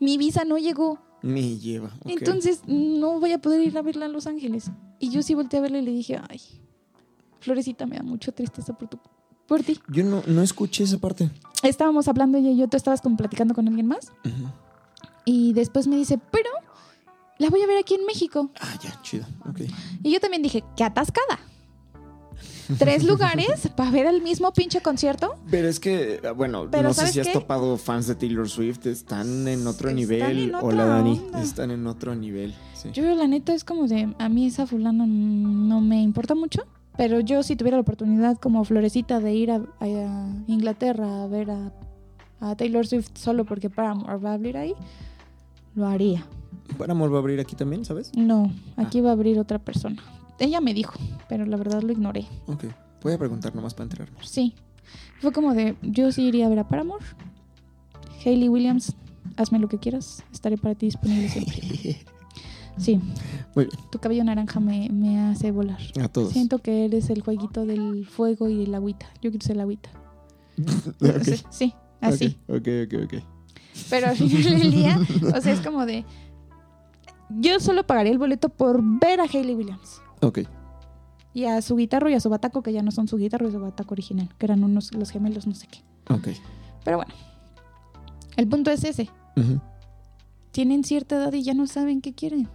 mi 0.00 0.16
visa 0.16 0.46
no 0.46 0.56
llegó. 0.56 1.00
Me 1.20 1.58
lleva. 1.58 1.92
Entonces 2.06 2.62
no 2.66 3.20
voy 3.20 3.32
a 3.32 3.42
poder 3.42 3.60
ir 3.60 3.76
a 3.76 3.82
verla 3.82 4.06
a 4.06 4.08
Los 4.08 4.26
Ángeles. 4.26 4.70
Y 4.98 5.10
yo 5.10 5.22
sí 5.22 5.34
volteé 5.34 5.58
a 5.58 5.62
verla 5.62 5.80
y 5.80 5.82
le 5.82 5.90
dije, 5.90 6.18
ay, 6.30 6.40
Florecita, 7.40 7.84
me 7.84 7.96
da 7.96 8.02
mucha 8.02 8.32
tristeza 8.32 8.72
por, 8.72 8.88
tu, 8.88 8.98
por 9.46 9.62
ti. 9.62 9.78
Yo 9.88 10.04
no, 10.04 10.22
no 10.26 10.42
escuché 10.42 10.84
esa 10.84 10.98
parte. 10.98 11.30
Estábamos 11.62 12.08
hablando 12.08 12.38
ella 12.38 12.50
y 12.50 12.56
yo, 12.56 12.68
tú 12.68 12.76
estabas 12.76 13.00
como 13.00 13.16
platicando 13.16 13.54
con 13.54 13.66
alguien 13.68 13.86
más. 13.86 14.12
Y 15.24 15.52
después 15.54 15.86
me 15.86 15.96
dice, 15.96 16.18
pero 16.30 16.50
la 17.38 17.48
voy 17.48 17.62
a 17.62 17.66
ver 17.66 17.78
aquí 17.78 17.94
en 17.94 18.04
México. 18.06 18.50
Ah, 18.60 18.74
ya, 18.82 19.00
chido. 19.02 19.24
Ok. 19.48 19.60
Y 20.02 20.12
yo 20.12 20.20
también 20.20 20.42
dije, 20.42 20.62
qué 20.76 20.84
atascada. 20.84 21.38
Tres 22.78 23.04
lugares 23.04 23.68
para 23.76 23.90
ver 23.90 24.06
el 24.06 24.22
mismo 24.22 24.52
pinche 24.52 24.80
concierto. 24.80 25.34
Pero 25.50 25.68
es 25.68 25.78
que, 25.80 26.20
bueno, 26.36 26.68
Pero 26.70 26.84
no 26.84 26.94
sé 26.94 27.00
¿sabes 27.00 27.12
si 27.14 27.20
has 27.20 27.26
qué? 27.28 27.32
topado 27.34 27.76
fans 27.76 28.06
de 28.06 28.14
Taylor 28.14 28.48
Swift, 28.48 28.86
están 28.86 29.46
en 29.48 29.66
otro 29.66 29.88
Están 29.90 29.96
nivel. 29.96 30.38
en 30.48 30.54
Hola, 30.54 30.86
Dani. 30.86 31.18
onda. 31.18 31.42
Están 31.42 31.70
en 31.70 31.86
otro 31.86 32.14
nivel. 32.14 32.54
Sí. 32.74 32.90
Yo 32.92 33.02
la 33.14 33.26
neta 33.26 33.54
es 33.54 33.64
como 33.64 33.86
de, 33.86 34.14
a 34.18 34.28
mí 34.30 34.46
esa 34.46 34.66
fulana 34.66 35.04
no 35.06 35.80
me 35.82 36.00
importa 36.02 36.34
mucho, 36.34 36.62
pero 36.96 37.20
yo 37.20 37.42
si 37.42 37.56
tuviera 37.56 37.76
la 37.76 37.82
oportunidad 37.82 38.38
como 38.38 38.64
florecita 38.64 39.20
de 39.20 39.34
ir 39.34 39.50
a, 39.50 39.62
a 39.80 40.28
Inglaterra 40.46 41.24
a 41.24 41.26
ver 41.26 41.50
a, 41.50 41.72
a 42.40 42.56
Taylor 42.56 42.86
Swift 42.86 43.10
solo 43.14 43.44
porque 43.44 43.70
Paramore 43.70 44.18
va 44.18 44.30
a 44.30 44.34
abrir 44.34 44.56
ahí, 44.56 44.74
lo 45.74 45.86
haría. 45.86 46.26
Paramore 46.78 47.10
va 47.10 47.18
a 47.18 47.20
abrir 47.20 47.40
aquí 47.40 47.56
también, 47.56 47.84
¿sabes? 47.84 48.12
No, 48.16 48.50
aquí 48.76 49.00
va 49.00 49.10
a 49.10 49.12
abrir 49.12 49.38
otra 49.38 49.58
persona. 49.58 50.02
Ella 50.38 50.60
me 50.60 50.74
dijo, 50.74 50.94
pero 51.28 51.46
la 51.46 51.56
verdad 51.56 51.82
lo 51.82 51.92
ignoré. 51.92 52.26
Ok. 52.46 52.64
Voy 53.02 53.12
a 53.12 53.18
preguntar 53.18 53.54
nomás 53.54 53.74
para 53.74 53.84
enterarme. 53.84 54.16
Sí. 54.22 54.54
Fue 55.20 55.32
como 55.32 55.54
de, 55.54 55.76
yo 55.82 56.10
sí 56.12 56.22
iría 56.22 56.46
a 56.46 56.48
ver 56.48 56.60
a 56.60 56.68
Paramore. 56.68 57.04
Hayley 58.24 58.48
Williams, 58.48 58.94
hazme 59.36 59.58
lo 59.58 59.68
que 59.68 59.78
quieras, 59.78 60.24
estaré 60.32 60.56
para 60.56 60.74
ti 60.74 60.86
disponible 60.86 61.28
siempre. 61.28 62.04
Sí, 62.76 63.00
Muy 63.54 63.66
bien. 63.66 63.78
tu 63.90 63.98
cabello 63.98 64.24
naranja 64.24 64.58
me, 64.60 64.88
me 64.90 65.20
hace 65.20 65.50
volar. 65.52 65.78
A 66.00 66.08
todos. 66.08 66.32
Siento 66.32 66.58
que 66.58 66.84
eres 66.84 67.08
el 67.10 67.22
jueguito 67.22 67.66
del 67.66 68.06
fuego 68.06 68.48
y 68.48 68.64
el 68.64 68.74
agüita. 68.74 69.06
Yo 69.22 69.30
quiero 69.30 69.44
ser 69.46 69.56
el 69.56 69.60
agüita. 69.60 69.90
Ok. 71.00 71.22
Sí, 71.24 71.42
sí, 71.50 71.74
así. 72.00 72.38
Ok, 72.48 72.68
ok, 72.86 72.94
ok. 73.04 73.14
Pero 73.90 74.08
al 74.08 74.16
final 74.16 74.58
del 74.60 74.70
día, 74.70 74.98
o 75.36 75.40
sea, 75.40 75.52
es 75.52 75.60
como 75.60 75.84
de. 75.86 76.04
Yo 77.30 77.58
solo 77.60 77.86
pagaría 77.86 78.12
el 78.12 78.18
boleto 78.18 78.48
por 78.48 78.80
ver 79.00 79.20
a 79.20 79.24
Hayley 79.24 79.54
Williams. 79.54 80.00
Ok. 80.20 80.40
Y 81.32 81.46
a 81.46 81.60
su 81.62 81.74
guitarro 81.74 82.08
y 82.08 82.14
a 82.14 82.20
su 82.20 82.28
bataco, 82.30 82.62
que 82.62 82.72
ya 82.72 82.82
no 82.82 82.92
son 82.92 83.08
su 83.08 83.16
guitarro 83.16 83.48
y 83.48 83.52
su 83.52 83.58
bataco 83.58 83.94
original, 83.94 84.28
que 84.38 84.46
eran 84.46 84.62
unos 84.62 84.94
los 84.94 85.10
gemelos, 85.10 85.46
no 85.48 85.54
sé 85.54 85.66
qué. 85.66 85.78
Ok. 86.12 86.28
Pero 86.84 86.98
bueno, 86.98 87.12
el 88.36 88.46
punto 88.46 88.70
es 88.70 88.84
ese. 88.84 89.08
Ujú. 89.36 89.60
Tienen 90.54 90.84
cierta 90.84 91.16
edad 91.16 91.32
y 91.32 91.42
ya 91.42 91.52
no 91.52 91.66
saben 91.66 92.00
qué 92.00 92.12
quieren. 92.12 92.48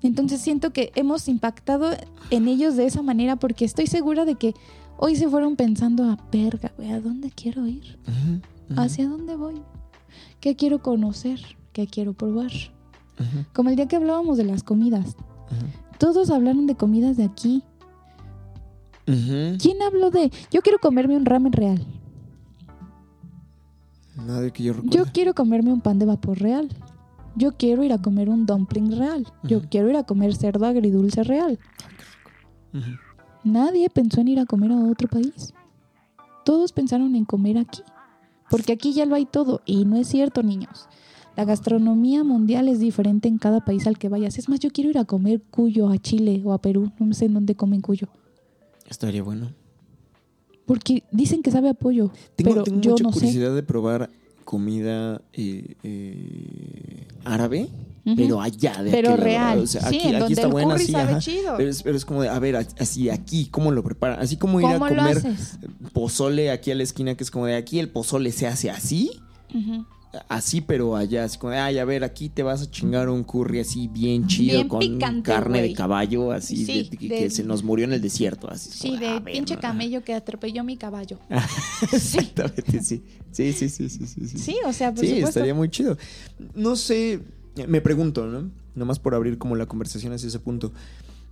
Entonces 0.00 0.40
siento 0.40 0.72
que 0.72 0.90
hemos 0.94 1.28
impactado 1.28 1.90
en 2.30 2.48
ellos 2.48 2.76
de 2.76 2.86
esa 2.86 3.02
manera 3.02 3.36
porque 3.36 3.66
estoy 3.66 3.88
segura 3.88 4.24
de 4.24 4.36
que 4.36 4.54
hoy 4.96 5.16
se 5.16 5.28
fueron 5.28 5.56
pensando 5.56 6.04
a 6.04 6.16
verga, 6.32 6.72
güey, 6.78 6.92
¿a 6.92 7.00
dónde 7.02 7.30
quiero 7.30 7.66
ir? 7.66 7.98
¿Hacia 8.74 9.06
dónde 9.06 9.36
voy? 9.36 9.60
¿Qué 10.40 10.56
quiero 10.56 10.80
conocer? 10.80 11.40
¿Qué 11.74 11.86
quiero 11.86 12.14
probar? 12.14 12.52
Como 13.52 13.68
el 13.68 13.76
día 13.76 13.86
que 13.86 13.96
hablábamos 13.96 14.38
de 14.38 14.44
las 14.44 14.62
comidas. 14.62 15.14
Todos 15.98 16.30
hablaron 16.30 16.66
de 16.66 16.74
comidas 16.74 17.18
de 17.18 17.24
aquí. 17.24 17.62
¿Quién 19.04 19.82
habló 19.86 20.10
de 20.10 20.32
yo 20.50 20.62
quiero 20.62 20.78
comerme 20.78 21.18
un 21.18 21.26
ramen 21.26 21.52
real? 21.52 21.84
Nadie 24.26 24.50
que 24.50 24.64
yo 24.64 24.72
recuerde. 24.72 24.96
Yo 24.96 25.04
quiero 25.12 25.34
comerme 25.34 25.72
un 25.72 25.80
pan 25.80 25.98
de 25.98 26.06
vapor 26.06 26.38
real. 26.38 26.68
Yo 27.36 27.52
quiero 27.56 27.84
ir 27.84 27.92
a 27.92 28.02
comer 28.02 28.28
un 28.28 28.46
dumpling 28.46 28.98
real. 28.98 29.26
Yo 29.44 29.62
quiero 29.68 29.88
ir 29.88 29.96
a 29.96 30.02
comer 30.02 30.34
cerdo 30.34 30.66
agridulce 30.66 31.22
real. 31.22 31.58
Nadie 33.44 33.88
pensó 33.90 34.20
en 34.20 34.28
ir 34.28 34.40
a 34.40 34.46
comer 34.46 34.72
a 34.72 34.76
otro 34.76 35.08
país. 35.08 35.54
Todos 36.44 36.72
pensaron 36.72 37.14
en 37.14 37.24
comer 37.24 37.58
aquí. 37.58 37.82
Porque 38.50 38.72
aquí 38.72 38.92
ya 38.92 39.06
lo 39.06 39.14
hay 39.14 39.26
todo. 39.26 39.60
Y 39.66 39.84
no 39.84 39.96
es 39.96 40.08
cierto, 40.08 40.42
niños. 40.42 40.88
La 41.36 41.44
gastronomía 41.44 42.24
mundial 42.24 42.66
es 42.66 42.80
diferente 42.80 43.28
en 43.28 43.38
cada 43.38 43.64
país 43.64 43.86
al 43.86 43.98
que 43.98 44.08
vayas. 44.08 44.38
Es 44.38 44.48
más, 44.48 44.58
yo 44.58 44.70
quiero 44.70 44.90
ir 44.90 44.98
a 44.98 45.04
comer 45.04 45.40
cuyo 45.50 45.88
a 45.88 45.98
Chile 45.98 46.42
o 46.44 46.52
a 46.52 46.58
Perú. 46.60 46.90
No 46.98 47.14
sé 47.14 47.26
en 47.26 47.34
dónde 47.34 47.54
comen 47.54 47.80
cuyo. 47.80 48.08
Estaría 48.88 49.22
bueno. 49.22 49.52
Porque 50.68 51.02
dicen 51.10 51.42
que 51.42 51.50
sabe 51.50 51.70
a 51.70 51.74
pollo. 51.74 52.12
Tengo, 52.36 52.50
pero 52.50 52.62
tengo 52.62 52.80
yo 52.80 52.90
mucha 52.92 53.02
no 53.02 53.12
sé. 53.12 53.20
curiosidad 53.20 53.54
de 53.54 53.62
probar 53.64 54.10
comida 54.44 55.20
eh, 55.32 55.74
eh, 55.82 57.06
árabe, 57.24 57.68
pero 58.16 58.40
allá 58.40 58.82
de 58.82 58.90
Pero 58.90 59.12
aquel 59.12 59.24
real. 59.24 59.58
O 59.60 59.66
sea, 59.66 59.80
sí, 59.88 59.98
aquí, 59.98 60.14
aquí 60.14 60.32
está 60.34 60.46
buena, 60.46 60.74
curry 60.74 60.86
sí, 60.86 60.92
sabe 60.92 61.10
ajá. 61.10 61.20
chido. 61.20 61.54
Pero 61.56 61.70
es, 61.70 61.82
pero 61.82 61.96
es 61.96 62.04
como 62.04 62.22
de, 62.22 62.28
a 62.28 62.38
ver, 62.38 62.56
así 62.56 63.10
aquí, 63.10 63.46
¿cómo 63.46 63.72
lo 63.72 63.82
preparan? 63.82 64.20
Así 64.20 64.36
como 64.36 64.60
ir 64.60 64.66
a 64.66 64.74
¿Cómo 64.74 64.88
lo 64.88 64.96
comer 64.96 65.22
pozole 65.92 66.50
aquí 66.50 66.70
a 66.70 66.74
la 66.74 66.82
esquina, 66.82 67.14
que 67.14 67.24
es 67.24 67.30
como 67.30 67.46
de 67.46 67.56
aquí 67.56 67.78
el 67.78 67.88
pozole 67.88 68.30
se 68.30 68.46
hace 68.46 68.70
así, 68.70 69.10
Ujú. 69.54 69.86
Así, 70.28 70.60
pero 70.60 70.96
allá, 70.96 71.24
así 71.24 71.38
como 71.38 71.52
ay, 71.52 71.78
a 71.78 71.84
ver, 71.84 72.02
aquí 72.04 72.28
te 72.28 72.42
vas 72.42 72.62
a 72.62 72.70
chingar 72.70 73.08
un 73.08 73.24
curry 73.24 73.60
así 73.60 73.88
bien 73.88 74.26
chido 74.26 74.56
Bien 74.56 74.68
con 74.68 74.80
picante, 74.80 75.22
carne 75.30 75.60
de 75.62 75.72
caballo, 75.74 76.32
así, 76.32 76.64
Sí, 76.64 76.88
de- 76.90 76.96
que, 76.96 77.08
de- 77.08 77.30
se 77.30 77.44
nos 77.44 77.62
murió 77.62 77.84
en 77.84 77.92
el 77.92 78.00
desierto, 78.00 78.50
así. 78.50 78.70
Sí, 78.70 78.88
como, 78.88 79.00
de 79.00 79.20
ver, 79.20 79.34
pinche 79.34 79.54
¿no? 79.56 79.60
camello 79.60 80.02
que 80.02 80.14
atropelló 80.14 80.64
mi 80.64 80.76
caballo. 80.76 81.18
Exactamente, 81.92 82.82
sí. 82.82 83.02
Sí, 83.30 83.52
sí, 83.52 83.68
sí, 83.68 83.88
sí, 83.90 84.06
sí. 84.06 84.26
sí. 84.28 84.38
Sí, 84.38 84.56
o 84.66 84.72
sea, 84.72 84.90
por 84.94 85.00
Sí, 85.00 85.08
supuesto. 85.10 85.28
estaría 85.28 85.54
muy 85.54 85.68
chido. 85.68 85.96
No 86.54 86.76
sé, 86.76 87.20
me 87.66 87.80
pregunto, 87.80 88.26
¿no? 88.26 88.50
Nomás 88.74 88.98
por 88.98 89.14
abrir 89.14 89.38
como 89.38 89.56
la 89.56 89.66
conversación 89.66 90.12
hacia 90.12 90.28
ese 90.28 90.38
punto. 90.38 90.72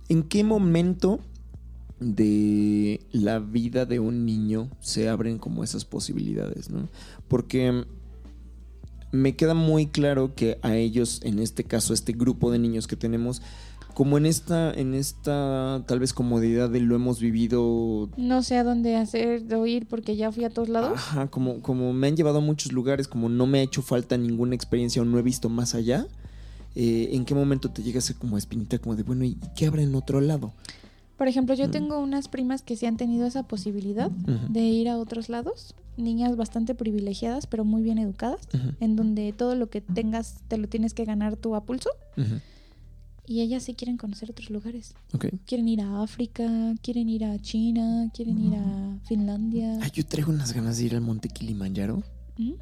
¿En 0.09 0.23
qué 0.23 0.43
momento 0.43 1.19
de 1.99 3.01
la 3.11 3.39
vida 3.39 3.85
de 3.85 3.99
un 3.99 4.25
niño 4.25 4.69
se 4.79 5.09
abren 5.09 5.39
como 5.39 5.63
esas 5.63 5.83
posibilidades, 5.85 6.69
¿no? 6.69 6.87
Porque 7.27 7.85
me 9.11 9.35
queda 9.35 9.53
muy 9.53 9.87
claro 9.87 10.35
que 10.35 10.59
a 10.61 10.75
ellos, 10.75 11.21
en 11.23 11.39
este 11.39 11.63
caso, 11.63 11.93
este 11.93 12.13
grupo 12.13 12.51
de 12.51 12.59
niños 12.59 12.87
que 12.87 12.95
tenemos, 12.95 13.41
como 13.93 14.17
en 14.17 14.25
esta, 14.27 14.71
en 14.73 14.93
esta 14.93 15.83
tal 15.87 15.99
vez 15.99 16.13
comodidad 16.13 16.69
de 16.69 16.79
lo 16.81 16.95
hemos 16.95 17.19
vivido 17.19 18.09
No 18.15 18.43
sé 18.43 18.57
a 18.57 18.63
dónde 18.63 18.95
hacer 18.95 19.51
o 19.55 19.65
ir 19.65 19.87
porque 19.87 20.15
ya 20.15 20.31
fui 20.31 20.43
a 20.43 20.49
todos 20.51 20.69
lados. 20.69 20.91
Ajá, 20.95 21.27
como, 21.27 21.61
como 21.61 21.93
me 21.93 22.07
han 22.07 22.15
llevado 22.15 22.37
a 22.37 22.41
muchos 22.41 22.71
lugares, 22.73 23.07
como 23.07 23.27
no 23.29 23.47
me 23.47 23.59
ha 23.59 23.61
hecho 23.63 23.81
falta 23.81 24.15
ninguna 24.17 24.53
experiencia 24.55 25.01
o 25.01 25.05
no 25.05 25.17
he 25.17 25.23
visto 25.23 25.49
más 25.49 25.73
allá, 25.73 26.05
eh, 26.75 27.09
¿en 27.13 27.25
qué 27.25 27.33
momento 27.33 27.71
te 27.71 27.81
llega 27.81 27.97
ese 27.99 28.13
como 28.13 28.37
espinita 28.37 28.77
como 28.77 28.95
de, 28.95 29.01
bueno, 29.03 29.23
¿y 29.25 29.35
qué 29.55 29.65
habrá 29.65 29.81
en 29.81 29.95
otro 29.95 30.21
lado? 30.21 30.53
Por 31.17 31.27
ejemplo, 31.27 31.55
yo 31.55 31.67
Mm. 31.67 31.71
tengo 31.71 31.97
unas 31.99 32.27
primas 32.27 32.61
que 32.61 32.75
sí 32.75 32.85
han 32.85 32.97
tenido 32.97 33.25
esa 33.25 33.43
posibilidad 33.47 34.11
de 34.11 34.59
ir 34.61 34.89
a 34.89 34.97
otros 34.99 35.29
lados. 35.29 35.73
Niñas 35.97 36.35
bastante 36.35 36.75
privilegiadas, 36.75 37.47
pero 37.47 37.65
muy 37.65 37.81
bien 37.81 37.97
educadas, 37.97 38.47
en 38.79 38.95
donde 38.95 39.33
todo 39.33 39.55
lo 39.55 39.67
que 39.69 39.81
tengas 39.81 40.41
te 40.47 40.57
lo 40.57 40.67
tienes 40.69 40.93
que 40.93 41.05
ganar 41.05 41.35
tú 41.37 41.55
a 41.55 41.63
pulso. 41.65 41.89
Y 43.29 43.41
ellas 43.41 43.63
sí 43.63 43.73
quieren 43.73 43.97
conocer 43.97 44.31
otros 44.31 44.49
lugares. 44.49 44.93
Ok. 45.13 45.25
Quieren 45.45 45.67
ir 45.67 45.81
a 45.81 46.01
África, 46.01 46.75
quieren 46.81 47.09
ir 47.09 47.25
a 47.25 47.37
China, 47.39 48.09
quieren 48.13 48.39
ir 48.41 48.55
a 48.55 48.99
Finlandia. 49.05 49.79
Ah, 49.81 49.89
yo 49.91 50.05
traigo 50.05 50.31
unas 50.31 50.53
ganas 50.53 50.77
de 50.77 50.85
ir 50.85 50.95
al 50.95 51.01
monte 51.01 51.27
Kilimanjaro. 51.27 52.03
¿Mm? 52.37 52.53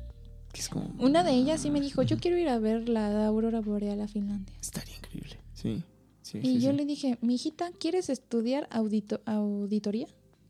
Que 0.51 0.61
es 0.61 0.69
como. 0.69 0.89
Una 0.99 1.23
de 1.23 1.33
ellas 1.33 1.61
sí 1.61 1.69
me 1.69 1.81
dijo, 1.81 2.01
yo 2.01 2.17
quiero 2.17 2.37
ir 2.39 2.49
a 2.49 2.57
ver 2.57 2.89
la 2.89 3.27
aurora 3.27 3.61
boreal 3.61 4.01
a 4.01 4.07
Finlandia. 4.07 4.55
Estaría 4.59 4.95
increíble. 4.97 5.37
Sí. 5.53 5.83
sí 6.23 6.39
Y 6.39 6.41
sí, 6.55 6.59
yo 6.61 6.71
sí. 6.71 6.77
le 6.77 6.85
dije, 6.85 7.17
mi 7.21 7.35
hijita, 7.35 7.69
¿quieres 7.79 8.09
estudiar 8.09 8.67
audito- 8.71 9.21
auditoría? 9.25 10.07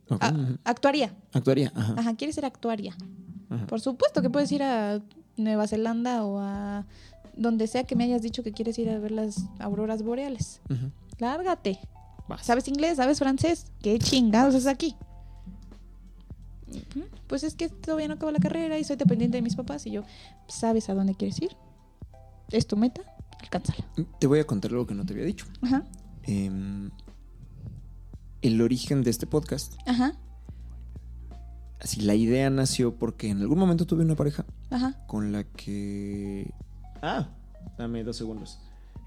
Ok, 0.09 0.19
Ah, 0.21 0.33
actuaría. 0.63 1.13
Actuaría. 1.33 1.71
Ajá. 1.75 1.95
Ajá, 1.97 2.15
¿quieres 2.15 2.35
ser 2.35 2.45
actuaria? 2.45 2.95
Ajá. 3.49 3.65
Por 3.67 3.81
supuesto 3.81 4.21
que 4.21 4.29
puedes 4.29 4.51
ir 4.51 4.61
a 4.63 5.01
Nueva 5.37 5.67
Zelanda 5.67 6.23
o 6.23 6.39
a 6.39 6.85
donde 7.35 7.67
sea 7.67 7.83
que 7.83 7.95
me 7.95 8.03
hayas 8.05 8.21
dicho 8.21 8.43
que 8.43 8.51
quieres 8.53 8.77
ir 8.79 8.89
a 8.89 8.97
ver 8.99 9.11
las 9.11 9.37
auroras 9.59 10.03
boreales. 10.03 10.61
Ujú. 10.69 10.91
Lárgate. 11.19 11.79
Vas. 12.27 12.45
¿Sabes 12.45 12.67
inglés? 12.67 12.97
¿Sabes 12.97 13.19
francés? 13.19 13.65
¿Qué 13.81 13.99
chingados 13.99 14.55
es 14.55 14.67
aquí? 14.67 14.95
Pues 17.27 17.43
es 17.43 17.55
que 17.55 17.69
todavía 17.69 18.07
no 18.07 18.15
acabo 18.15 18.31
la 18.31 18.39
carrera 18.39 18.77
y 18.77 18.83
soy 18.83 18.95
dependiente 18.95 19.37
de 19.37 19.41
mis 19.41 19.55
papás 19.55 19.85
y 19.85 19.91
yo, 19.91 20.03
¿sabes 20.47 20.89
a 20.89 20.93
dónde 20.93 21.15
quieres 21.15 21.41
ir? 21.41 21.55
¿Es 22.51 22.67
tu 22.67 22.75
meta? 22.77 23.01
Alcánzala. 23.41 23.85
Te 24.19 24.27
voy 24.27 24.39
a 24.39 24.45
contar 24.45 24.71
algo 24.71 24.85
que 24.85 24.93
no 24.95 25.05
te 25.05 25.13
había 25.13 25.25
dicho. 25.25 25.45
Ajá, 25.61 25.83
Em, 26.23 26.89
el 28.47 28.61
origen 28.61 29.03
de 29.03 29.11
este 29.11 29.27
podcast. 29.27 29.73
ajá, 29.85 30.15
Así, 31.79 32.01
la 32.01 32.15
idea 32.15 32.49
nació 32.49 32.95
porque 32.95 33.29
en 33.29 33.41
algún 33.41 33.59
momento 33.59 33.85
tuve 33.85 34.03
una 34.03 34.15
pareja 34.15 34.45
ajá. 34.71 35.05
con 35.07 35.31
la 35.31 35.43
que. 35.43 36.51
Ah, 37.01 37.27
dame 37.77 38.03
dos 38.03 38.17
segundos. 38.17 38.59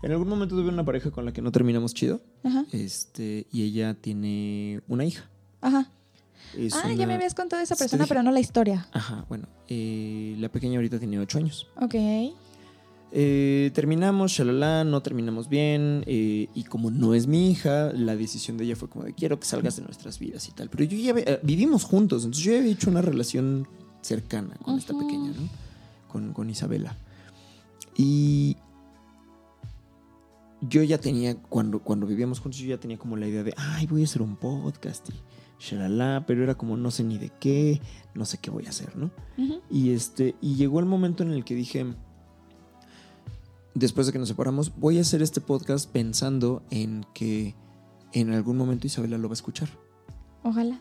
En 0.02 0.12
algún 0.12 0.28
momento 0.28 0.54
tuve 0.54 0.68
una 0.68 0.84
pareja 0.84 1.10
con 1.10 1.24
la 1.24 1.32
que 1.32 1.42
no 1.42 1.50
terminamos 1.50 1.92
chido. 1.92 2.20
Ajá, 2.44 2.66
Este, 2.70 3.48
y 3.50 3.62
ella 3.64 3.94
tiene 3.94 4.80
una 4.86 5.04
hija. 5.04 5.28
ajá. 5.60 5.90
Es 6.56 6.72
Ah, 6.74 6.92
ya 6.94 7.06
me 7.06 7.14
habías 7.14 7.34
contado 7.34 7.58
de 7.58 7.64
esa 7.64 7.76
persona, 7.76 8.06
pero 8.06 8.22
no 8.22 8.30
la 8.30 8.40
historia. 8.40 8.86
Ajá, 8.92 9.26
bueno. 9.28 9.48
eh, 9.68 10.34
la 10.38 10.48
pequeña 10.48 10.76
ahorita 10.76 10.98
tiene 10.98 11.18
ocho 11.18 11.38
años. 11.38 11.66
Ok. 11.80 11.94
Eh, 13.10 13.70
terminamos, 13.74 14.32
shalala, 14.32 14.84
no 14.84 15.02
terminamos 15.02 15.48
bien. 15.48 16.04
eh, 16.06 16.48
y 16.54 16.64
como 16.64 16.90
no 16.90 17.14
es 17.14 17.26
mi 17.26 17.50
hija, 17.50 17.92
la 17.92 18.16
decisión 18.16 18.56
de 18.56 18.64
ella 18.64 18.76
fue 18.76 18.88
como 18.88 19.04
de 19.04 19.14
quiero 19.14 19.40
que 19.40 19.46
salgas 19.46 19.76
de 19.76 19.82
nuestras 19.82 20.18
vidas 20.18 20.48
y 20.48 20.52
tal. 20.52 20.68
Pero 20.68 20.84
yo 20.84 20.98
ya 20.98 21.18
eh, 21.18 21.40
vivimos 21.42 21.84
juntos, 21.84 22.24
entonces 22.24 22.44
yo 22.44 22.52
ya 22.52 22.58
había 22.58 22.72
hecho 22.72 22.90
una 22.90 23.02
relación 23.02 23.66
cercana 24.00 24.56
con 24.62 24.78
esta 24.78 24.92
pequeña, 24.92 25.32
¿no? 25.32 25.48
Con, 26.08 26.32
con 26.32 26.50
Isabela. 26.50 26.96
Y 27.96 28.56
yo 30.60 30.82
ya 30.82 30.98
tenía, 30.98 31.36
cuando, 31.36 31.80
cuando 31.80 32.06
vivíamos 32.06 32.40
juntos, 32.40 32.60
yo 32.60 32.66
ya 32.68 32.78
tenía 32.78 32.98
como 32.98 33.16
la 33.16 33.26
idea 33.26 33.42
de, 33.42 33.54
ay, 33.56 33.86
voy 33.86 34.02
a 34.02 34.04
hacer 34.04 34.22
un 34.22 34.36
podcast 34.36 35.08
y 35.10 35.14
shalala, 35.60 36.24
pero 36.26 36.42
era 36.44 36.54
como 36.56 36.76
no 36.76 36.90
sé 36.90 37.04
ni 37.04 37.18
de 37.18 37.30
qué, 37.40 37.80
no 38.14 38.24
sé 38.24 38.38
qué 38.38 38.50
voy 38.50 38.66
a 38.66 38.70
hacer, 38.70 38.96
¿no? 38.96 39.10
Y 39.70 39.90
este, 39.90 40.36
y 40.40 40.54
llegó 40.54 40.78
el 40.80 40.86
momento 40.86 41.22
en 41.22 41.32
el 41.32 41.44
que 41.44 41.54
dije, 41.54 41.86
después 43.78 44.06
de 44.06 44.12
que 44.12 44.18
nos 44.18 44.28
separamos, 44.28 44.72
voy 44.76 44.98
a 44.98 45.02
hacer 45.02 45.22
este 45.22 45.40
podcast 45.40 45.90
pensando 45.90 46.62
en 46.70 47.06
que 47.14 47.54
en 48.12 48.32
algún 48.32 48.56
momento 48.56 48.86
Isabela 48.86 49.18
lo 49.18 49.28
va 49.28 49.32
a 49.32 49.34
escuchar. 49.34 49.68
Ojalá. 50.42 50.80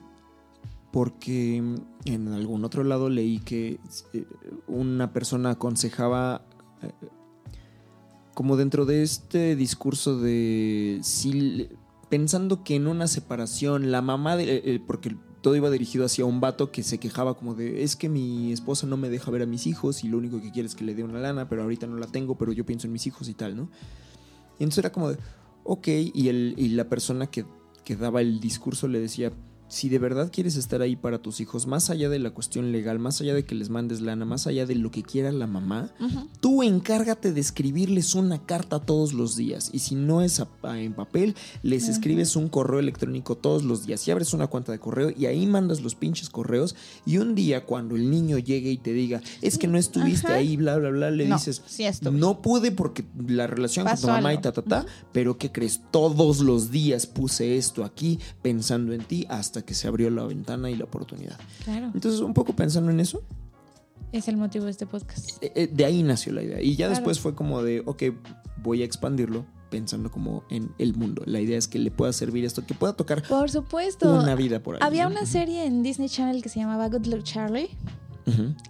Porque 0.92 1.58
en 2.06 2.28
algún 2.30 2.64
otro 2.64 2.84
lado 2.84 3.10
leí 3.10 3.40
que 3.40 3.80
eh, 4.14 4.26
una 4.68 5.14
persona 5.14 5.52
aconsejaba, 5.52 6.46
eh, 6.82 6.92
como 8.34 8.56
dentro 8.56 8.86
de 8.86 9.04
este 9.04 9.56
discurso 9.56 10.20
de 10.20 11.00
si 11.04 11.70
pensando 12.10 12.64
que 12.64 12.76
en 12.76 12.88
una 12.88 13.08
separación 13.08 13.92
la 13.92 14.02
mamá 14.02 14.36
de, 14.38 14.44
eh, 14.44 14.62
eh, 14.64 14.80
porque 14.86 15.16
todo 15.48 15.56
iba 15.56 15.70
dirigido 15.70 16.04
hacia 16.04 16.26
un 16.26 16.42
vato 16.42 16.74
que 16.74 16.84
se 16.84 16.98
quejaba 16.98 17.36
como 17.36 17.56
de 17.56 17.82
es 17.82 17.96
que 17.96 18.10
mi 18.10 18.52
esposa 18.52 18.86
no 18.86 18.98
me 18.98 19.08
deja 19.08 19.32
ver 19.32 19.44
a 19.44 19.46
mis 19.46 19.66
hijos 19.66 20.04
y 20.04 20.10
lo 20.10 20.18
único 20.18 20.42
que 20.42 20.52
quiere 20.52 20.68
es 20.68 20.76
que 20.76 20.84
le 20.84 20.94
dé 20.94 21.06
una 21.06 21.20
lana, 21.20 21.48
pero 21.48 21.62
ahorita 21.62 21.88
no 21.88 21.96
la 21.96 22.08
tengo, 22.08 22.38
pero 22.38 22.52
yo 22.52 22.66
pienso 22.66 22.86
en 22.86 22.92
mis 22.92 23.08
hijos 23.08 23.30
y 23.30 23.34
tal, 23.34 23.56
¿no? 23.56 23.70
Y 24.60 24.64
entonces 24.64 24.80
era 24.80 24.92
como 24.92 25.12
de, 25.12 25.18
ok, 25.64 25.88
y, 25.88 26.28
el, 26.28 26.54
y 26.58 26.68
la 26.68 26.90
persona 26.90 27.28
que, 27.28 27.46
que 27.86 27.96
daba 27.96 28.20
el 28.20 28.42
discurso 28.42 28.90
le 28.90 29.00
decía, 29.00 29.32
si 29.68 29.90
de 29.90 30.00
verdad 30.00 30.32
quieres 30.32 30.56
estar 30.56 30.82
ahí 30.82 30.96
para 30.96 31.20
tus 31.20 31.40
hijos, 31.40 31.68
más 31.68 31.90
allá 31.90 32.10
de 32.10 32.20
la 32.20 32.32
cuestión 32.32 32.72
legal, 32.72 33.00
más 33.00 33.22
allá 33.22 33.34
de 33.34 33.46
que 33.46 33.56
les 33.56 33.70
mandes 33.70 34.02
lana, 34.02 34.26
más 34.26 34.48
allá 34.48 34.66
de 34.66 34.76
lo 34.76 34.92
que 34.92 35.04
quiera 35.04 35.32
la 35.32 35.48
mamá. 35.48 35.92
Tú 36.40 36.64
encárgate 36.64 37.34
de 37.34 37.42
escribirles 37.42 38.16
una 38.16 38.46
carta 38.46 38.80
todos 38.80 39.14
los 39.14 39.36
días. 39.36 39.70
Y 39.74 39.80
si 39.80 39.96
no 39.96 40.22
es 40.22 40.42
en 40.64 40.94
papel, 40.94 41.36
les 41.64 41.90
escribes 41.90 42.36
un 42.36 42.50
correo 42.50 42.80
electrónico 42.80 43.36
todos 43.36 43.64
los 43.64 43.86
días. 43.86 44.08
Y 44.08 44.12
abres 44.12 44.34
una 44.34 44.48
cuenta 44.48 44.72
de 44.72 44.80
correo 44.80 45.12
y 45.16 45.26
ahí 45.26 45.46
mandas 45.46 45.82
los 45.82 45.96
pinches 45.96 46.30
correos 46.30 46.76
y 47.06 47.18
un 47.18 47.36
día 47.36 47.66
cuando 47.66 47.96
el 47.96 48.10
niño 48.10 48.38
llegue 48.38 48.72
y 48.72 48.78
te 48.78 48.94
diga, 48.94 49.22
es 49.42 49.58
que 49.58 49.68
no 49.68 49.78
estuviste 49.78 50.32
ahí, 50.32 50.58
bla, 50.58 50.78
bla, 50.78 50.90
bla, 50.90 51.12
le 51.12 51.28
No, 51.28 51.36
dices, 51.36 51.62
sí 51.66 51.86
no 52.12 52.42
pude 52.42 52.72
porque 52.72 53.06
la 53.28 53.48
relación 53.48 53.86
con 53.86 54.00
tu 54.00 54.08
mamá 54.08 54.34
y 54.34 54.40
ta, 54.40 54.52
ta, 54.52 54.62
ta, 54.62 54.86
pero 55.12 55.38
¿qué 55.38 55.52
crees? 55.52 55.82
Todos 55.92 56.40
los 56.40 56.72
días 56.72 57.06
puse 57.06 57.58
esto 57.58 57.84
aquí 57.84 58.20
pensando 58.42 58.94
en 58.94 59.04
ti 59.04 59.26
hasta 59.30 59.57
que 59.64 59.74
se 59.74 59.88
abrió 59.88 60.10
la 60.10 60.24
ventana 60.26 60.70
y 60.70 60.76
la 60.76 60.84
oportunidad. 60.86 61.38
Claro. 61.66 61.92
Entonces, 61.94 62.22
un 62.22 62.34
poco 62.34 62.56
pensando 62.56 62.92
en 62.92 63.00
eso, 63.00 63.22
Es 64.12 64.28
el 64.30 64.38
motivo 64.38 64.66
de 64.66 64.72
este 64.72 64.86
podcast. 64.86 65.30
eh, 65.44 65.52
eh, 65.56 65.68
de 65.72 65.86
ahí 65.86 66.02
nació 66.04 66.32
la 66.34 66.42
idea. 66.44 66.62
Y 66.62 66.72
ya 66.72 66.88
Claro. 66.88 66.92
después 66.96 67.20
fue 67.20 67.36
como 67.36 67.62
de, 67.62 67.82
ok, 67.86 68.04
voy 68.64 68.82
a 68.82 68.86
expandirlo 68.86 69.46
pensando 69.70 70.10
como 70.10 70.44
en 70.50 70.72
el 70.78 70.96
mundo. 70.96 71.24
La 71.26 71.42
idea 71.42 71.58
es 71.58 71.68
que 71.68 71.78
le 71.78 71.92
pueda 71.92 72.14
servir 72.14 72.46
esto, 72.46 72.66
que 72.66 72.74
pueda 72.74 72.94
tocar 72.94 73.22
Por 73.28 73.50
supuesto. 73.50 74.14
una 74.16 74.34
vida 74.36 74.64
por 74.64 74.76
ahí. 74.76 74.82
Había 74.82 75.08
una 75.08 75.26
serie 75.26 75.66
en 75.66 75.84
Disney 75.84 76.08
Channel 76.08 76.42
que 76.42 76.48
se 76.48 76.60
llamaba 76.62 76.88
Good 76.88 77.06
Luck 77.08 77.24
Charlie, 77.24 77.70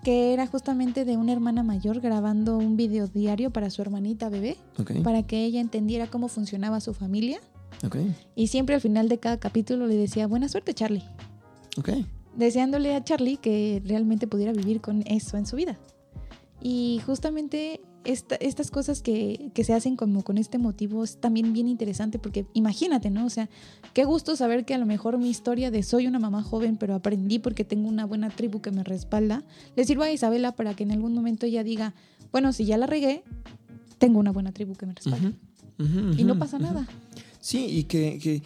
que 0.03 0.33
era 0.33 0.45
justamente 0.47 1.03
de 1.05 1.17
una 1.17 1.33
hermana 1.33 1.63
mayor 1.63 1.99
grabando 1.99 2.57
un 2.57 2.77
video 2.77 3.07
diario 3.07 3.51
para 3.51 3.69
su 3.69 3.81
hermanita 3.81 4.29
bebé, 4.29 4.57
para 5.03 5.23
que 5.23 5.45
ella 5.45 5.61
entendiera 5.61 6.07
cómo 6.07 6.27
funcionaba 6.29 6.79
su 6.79 6.93
familia. 6.95 7.39
Ok, 7.85 7.95
Y 8.35 8.47
siempre 8.47 8.75
al 8.75 8.81
final 8.81 9.09
de 9.09 9.19
cada 9.19 9.37
capítulo 9.39 9.87
le 9.87 9.95
decía, 9.95 10.27
buena 10.27 10.47
suerte 10.49 10.73
Charlie, 10.73 11.03
ok. 11.77 11.89
deseándole 12.35 12.95
a 12.95 13.03
Charlie 13.03 13.37
que 13.37 13.81
realmente 13.85 14.27
pudiera 14.27 14.51
vivir 14.53 14.81
con 14.81 15.03
eso 15.07 15.37
en 15.37 15.45
su 15.45 15.55
vida. 15.55 15.77
Y 16.61 17.01
justamente 17.05 17.81
esta- 18.03 18.35
estas 18.37 18.71
cosas 18.71 19.01
que, 19.01 19.51
que 19.53 19.63
se 19.63 19.73
hacen 19.73 19.95
como 19.97 20.23
con 20.23 20.37
este 20.37 20.57
motivo 20.57 21.03
es 21.03 21.17
también 21.17 21.51
bien 21.53 21.67
interesante 21.67 22.19
porque 22.19 22.45
imagínate, 22.53 23.09
¿no? 23.09 23.25
O 23.25 23.29
sea, 23.29 23.49
qué 23.93 24.05
gusto 24.05 24.35
saber 24.35 24.63
que 24.65 24.73
a 24.73 24.77
lo 24.77 24.85
mejor 24.85 25.17
mi 25.17 25.29
historia 25.29 25.71
de 25.71 25.83
soy 25.83 26.07
una 26.07 26.17
mamá 26.19 26.41
joven 26.41 26.77
pero 26.77 26.95
aprendí 26.95 27.37
porque 27.39 27.63
tengo 27.65 27.87
una 27.89 28.05
buena 28.05 28.29
tribu 28.29 28.61
que 28.61 28.71
me 28.71 28.83
respalda, 28.83 29.43
le 29.75 29.83
sirva 29.83 30.05
a 30.05 30.11
Isabela 30.11 30.53
para 30.55 30.73
que 30.73 30.83
en 30.83 30.91
algún 30.93 31.13
momento 31.13 31.45
ella 31.45 31.63
diga, 31.63 31.93
bueno, 32.31 32.53
si 32.53 32.65
ya 32.65 32.77
la 32.77 32.87
regué, 32.87 33.23
tengo 33.97 34.19
una 34.19 34.31
buena 34.31 34.51
tribu 34.51 34.73
que 34.75 34.85
me 34.85 34.93
respalda. 34.93 35.33
Ujú, 35.79 35.83
ujú, 35.99 36.13
Y 36.17 36.23
no 36.23 36.39
pasa 36.39 36.59
nada. 36.59 36.87
Sí, 37.47 37.65
y 37.65 37.83
que, 37.85 38.19
que 38.19 38.43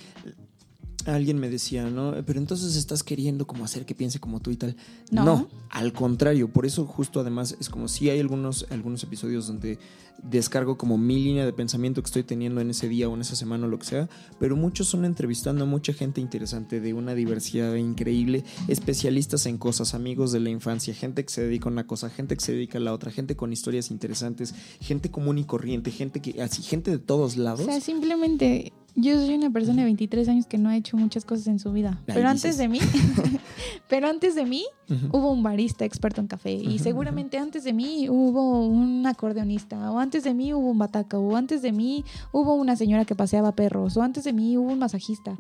alguien 1.08 1.40
me 1.40 1.50
decía, 1.50 1.90
¿no? 1.90 2.14
Pero 2.24 2.38
entonces 2.38 2.76
estás 2.76 3.02
queriendo 3.02 3.48
como 3.48 3.66
hacer 3.66 3.84
que 3.84 3.96
piense 3.96 4.20
como 4.20 4.40
tú 4.42 4.52
y 4.52 4.58
tal. 4.58 4.76
No. 5.10 5.48
al 5.72 5.92
contrario, 5.92 6.50
por 6.50 6.68
eso 6.68 6.86
justo 6.86 7.20
además 7.20 7.58
es 7.60 7.68
como 7.68 7.88
si 7.88 8.12
hay 8.12 8.20
algunos, 8.20 8.68
algunos 8.70 9.02
episodios 9.04 9.48
donde 9.48 9.80
descargo 10.22 10.78
como 10.78 10.98
mi 10.98 11.16
línea 11.16 11.46
de 11.46 11.54
pensamiento 11.54 12.02
que 12.02 12.06
estoy 12.06 12.24
teniendo 12.24 12.62
en 12.62 12.70
ese 12.70 12.88
día 12.88 13.10
o 13.10 13.16
en 13.16 13.22
esa 13.22 13.36
semana 13.36 13.66
o 13.66 13.70
lo 13.70 13.80
que 13.80 13.88
sea, 13.88 14.10
pero 14.40 14.56
muchos 14.56 14.88
son 14.88 15.04
entrevistando 15.04 15.64
a 15.64 15.68
mucha 15.68 15.94
gente 15.94 16.22
interesante 16.22 16.80
de 16.80 16.94
una 16.94 17.16
diversidad 17.16 17.74
increíble, 17.74 18.44
especialistas 18.68 19.48
en 19.48 19.58
cosas, 19.58 19.96
amigos 19.96 20.32
de 20.32 20.40
la 20.40 20.50
infancia, 20.50 20.94
gente 20.94 21.26
que 21.26 21.34
se 21.34 21.42
dedica 21.42 21.70
a 21.70 21.72
una 21.72 21.88
cosa, 21.88 22.10
gente 22.10 22.36
que 22.36 22.44
se 22.44 22.52
dedica 22.52 22.78
a 22.78 22.82
la 22.82 22.94
otra, 22.94 23.10
gente 23.10 23.36
con 23.36 23.52
historias 23.52 23.90
interesantes, 23.90 24.54
gente 24.80 25.10
común 25.10 25.40
y 25.40 25.44
corriente, 25.46 25.90
gente 25.90 26.22
que 26.22 26.42
así, 26.42 26.62
gente 26.62 26.92
de 26.92 27.00
todos 27.00 27.38
lados. 27.38 27.62
O 27.62 27.66
sea, 27.66 27.82
simplemente 27.82 28.74
yo 28.96 29.16
soy 29.26 29.36
una 29.36 29.50
persona 29.50 29.78
de 29.80 29.84
23 29.86 30.28
años 30.30 30.46
que 30.46 30.58
no 30.58 30.70
ha 30.70 30.76
hecho 30.78 30.98
muchas 30.98 31.24
cosas 31.26 31.48
en 31.48 31.60
su 31.60 31.72
vida. 31.72 32.02
Pero 32.06 32.28
antes 32.28 32.58
de 32.58 32.68
mí, 32.68 32.80
pero 33.90 34.08
antes 34.08 34.36
de 34.36 34.46
mí 34.46 34.66
Ujú. 34.90 35.18
hubo 35.18 35.32
un 35.32 35.44
barista 35.44 35.86
experto 35.86 36.22
en 36.22 36.28
café 36.28 36.54
y 36.54 36.80
seguramente 36.80 37.38
antes 37.38 37.64
de 37.64 37.74
mí 37.74 38.10
hubo 38.10 38.66
un 38.68 39.06
acordeonista 39.08 39.92
o 39.92 40.00
antes 40.00 40.24
de 40.24 40.34
mí 40.34 40.54
hubo 40.54 40.70
un 40.72 40.78
bataca 40.78 41.18
o 41.18 41.36
antes 41.36 41.62
de 41.62 41.72
mí 41.72 42.04
hubo 42.32 42.56
una 42.56 42.76
señora 42.76 43.06
que 43.06 43.16
paseaba 43.16 43.56
perros 43.56 43.98
o 43.98 44.02
antes 44.02 44.24
de 44.24 44.34
mí 44.34 44.58
hubo 44.58 44.72
un 44.72 44.80
masajista. 44.80 45.38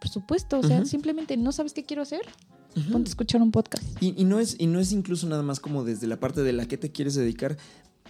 Por 0.00 0.08
supuesto, 0.08 0.58
o 0.58 0.62
sea, 0.64 0.78
Ujú. 0.78 0.86
simplemente 0.86 1.36
no 1.36 1.52
sabes 1.52 1.72
qué 1.72 1.84
quiero 1.84 2.02
hacer, 2.02 2.22
Ujú. 2.76 2.90
ponte 2.92 3.08
a 3.08 3.12
escuchar 3.12 3.40
un 3.40 3.52
podcast. 3.52 3.84
Y, 4.00 4.14
y 4.20 4.24
no 4.24 4.40
es, 4.40 4.56
y 4.58 4.66
no 4.66 4.80
es 4.80 4.90
incluso 4.92 5.28
nada 5.28 5.42
más 5.42 5.60
como 5.60 5.84
desde 5.84 6.06
la 6.08 6.18
parte 6.18 6.42
de 6.42 6.52
la 6.52 6.66
que 6.66 6.76
te 6.76 6.90
quieres 6.90 7.14
dedicar. 7.14 7.56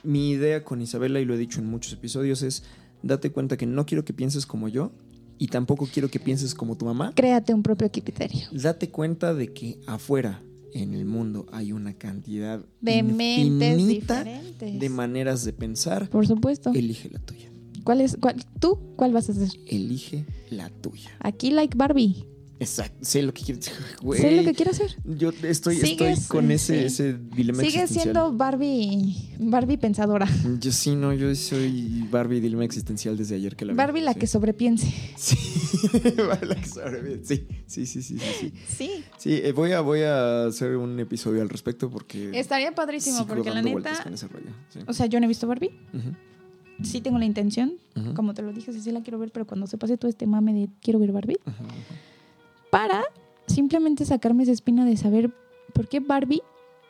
Mi 0.03 0.31
idea 0.31 0.65
con 0.65 0.81
Isabela, 0.81 1.21
y 1.21 1.25
lo 1.27 1.35
he 1.35 1.39
dicho 1.39 1.61
en 1.61 1.67
muchos 1.67 1.93
episodios, 1.93 2.43
es 2.43 2.65
date 3.03 3.31
cuenta 3.33 3.57
que 3.57 3.67
no 3.67 3.87
quiero 3.87 4.05
que 4.05 4.13
pienses 4.13 4.47
como 4.47 4.69
yo 4.69 4.93
y 5.39 5.49
tampoco 5.49 5.89
quiero 5.93 6.09
que 6.09 6.21
pienses 6.21 6.55
como 6.55 6.77
tu 6.77 6.85
mamá. 6.85 7.13
Créate 7.15 7.53
un 7.55 7.63
propio 7.63 7.91
criterio. 7.91 8.47
Date 8.53 8.91
cuenta 8.91 9.35
de 9.35 9.53
que 9.53 9.81
afuera, 9.87 10.43
en 10.73 10.95
el 10.95 11.05
mundo, 11.05 11.47
hay 11.53 11.73
una 11.73 11.95
cantidad 11.95 12.65
De 12.81 13.03
mentes 13.03 13.79
infinita 13.79 14.23
diferentes. 14.25 14.81
de 14.81 14.89
maneras 14.89 15.45
de 15.45 15.53
pensar. 15.53 16.09
Por 16.09 16.27
supuesto. 16.27 16.71
Elige 16.75 17.11
la 17.11 17.19
tuya. 17.19 17.51
¿Cuál 17.85 18.01
es? 18.01 18.17
Cuál, 18.21 18.37
¿Tú 18.61 18.79
cuál 18.97 19.13
vas 19.13 19.29
a 19.29 19.33
hacer? 19.33 19.49
Elige 19.67 20.25
la 20.51 20.71
tuya. 20.71 21.11
Aquí 21.21 21.51
like 21.51 21.77
Barbie. 21.77 22.25
Exacto. 22.63 22.97
Sé 23.05 23.23
lo 23.23 23.35
que 23.35 23.43
quieres. 23.43 23.71
Güey, 24.03 24.21
Sé 24.21 24.31
lo 24.37 24.43
que 24.45 24.55
quiero 24.55 24.71
hacer. 24.71 24.97
Yo 25.05 25.31
estoy, 25.43 25.77
estoy 25.77 26.15
con 26.29 26.51
ese, 26.51 26.81
sí. 26.81 26.85
ese 26.87 27.19
dilema 27.19 27.63
Sigue 27.63 27.87
siendo 27.87 28.33
Barbie, 28.33 29.15
Barbie 29.39 29.77
pensadora. 29.79 30.29
Yo 30.61 30.73
sí, 30.73 30.95
no, 30.97 31.13
yo 31.13 31.35
soy 31.35 32.07
Barbie 32.11 32.41
dilema 32.41 32.65
existencial 32.65 33.17
desde 33.17 33.35
ayer 33.37 33.57
que 33.57 33.65
la 33.65 33.73
vi. 33.73 33.77
Barbie 33.77 34.01
la 34.01 34.13
Sí. 34.15 34.19
que 34.21 34.27
sobrepiense. 34.27 34.93
Sí, 35.17 35.37
Barbie 36.17 36.47
la 36.49 36.55
que 36.57 36.69
sobrevive. 36.69 37.21
Sí, 37.25 37.47
sí, 37.67 37.87
sí, 37.87 38.03
sí, 38.03 38.19
sí. 38.19 38.53
Sí, 38.69 39.05
Sí. 39.19 39.33
Eh, 39.45 39.53
voy, 39.53 39.73
a, 39.73 39.81
voy 39.81 40.01
a 40.03 40.45
hacer 40.47 40.77
un 40.77 40.99
episodio 41.01 41.43
al 41.43 41.49
respecto 41.49 41.91
porque... 41.91 42.31
Estaría 42.39 42.73
padrísimo 42.75 43.27
porque 43.27 43.51
la 43.51 43.63
neta, 43.63 44.05
rollo. 44.31 44.51
O 44.87 44.93
sea, 44.93 45.07
yo 45.07 45.19
no 45.21 45.25
he 45.27 45.29
visto 45.29 45.47
Barbie. 45.47 45.71
Ujú, 45.93 46.13
Sí 46.83 47.01
tengo 47.01 47.19
la 47.19 47.25
intención, 47.27 47.75
ujú, 47.95 48.15
como 48.15 48.35
te 48.35 48.43
lo 48.43 48.53
dije, 48.53 48.73
sí, 48.73 48.81
sí 48.81 48.91
la 48.91 49.03
quiero 49.03 49.19
ver, 49.19 49.31
pero 49.31 49.47
cuando 49.47 49.67
se 49.69 49.79
pase 49.79 49.97
todo 49.97 50.09
este 50.09 50.27
mame 50.27 50.53
de 50.53 50.69
quiero 50.81 50.99
ver 50.99 51.13
Barbie, 51.13 51.39
ujú, 51.47 51.51
ujú. 51.65 51.69
Para 52.73 53.03
simplemente 53.47 54.07
sacarme 54.07 54.45
esa 54.45 54.53
espina 54.53 54.87
de 54.87 54.97
saber 54.97 55.31
por 55.75 55.89
qué 55.89 56.01
Barbie 56.01 56.41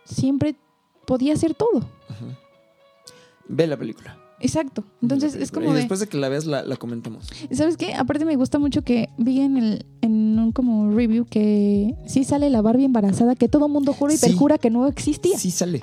siempre 0.04 0.54
podía 1.06 1.32
hacer 1.34 1.54
todo. 1.54 1.84
Ve 3.48 3.66
la 3.66 3.76
película. 3.76 4.16
Exacto. 4.38 4.84
Entonces 5.02 5.34
es 5.34 5.50
como 5.50 5.66
Y 5.66 5.72
de, 5.72 5.78
después 5.80 5.98
de 5.98 6.06
que 6.06 6.16
la 6.18 6.28
veas, 6.28 6.46
la, 6.46 6.62
la 6.62 6.76
comentamos. 6.76 7.28
¿sabes 7.50 7.76
qué? 7.76 7.94
Aparte 7.94 8.24
me 8.24 8.36
gusta 8.36 8.60
mucho 8.60 8.82
que 8.82 9.08
vi 9.18 9.40
en, 9.40 9.56
el, 9.56 9.84
en 10.02 10.38
un 10.38 10.52
como 10.52 10.88
review 10.92 11.24
que 11.26 11.96
sí 12.06 12.22
sale 12.22 12.48
la 12.48 12.62
Barbie 12.62 12.84
embarazada, 12.84 13.34
que 13.34 13.48
todo 13.48 13.68
mundo 13.68 13.92
jura 13.92 14.14
y 14.14 14.16
Sí. 14.18 14.26
perjura 14.28 14.58
que 14.58 14.70
no 14.70 14.86
existía. 14.86 15.36
Sí 15.36 15.50
sale, 15.50 15.82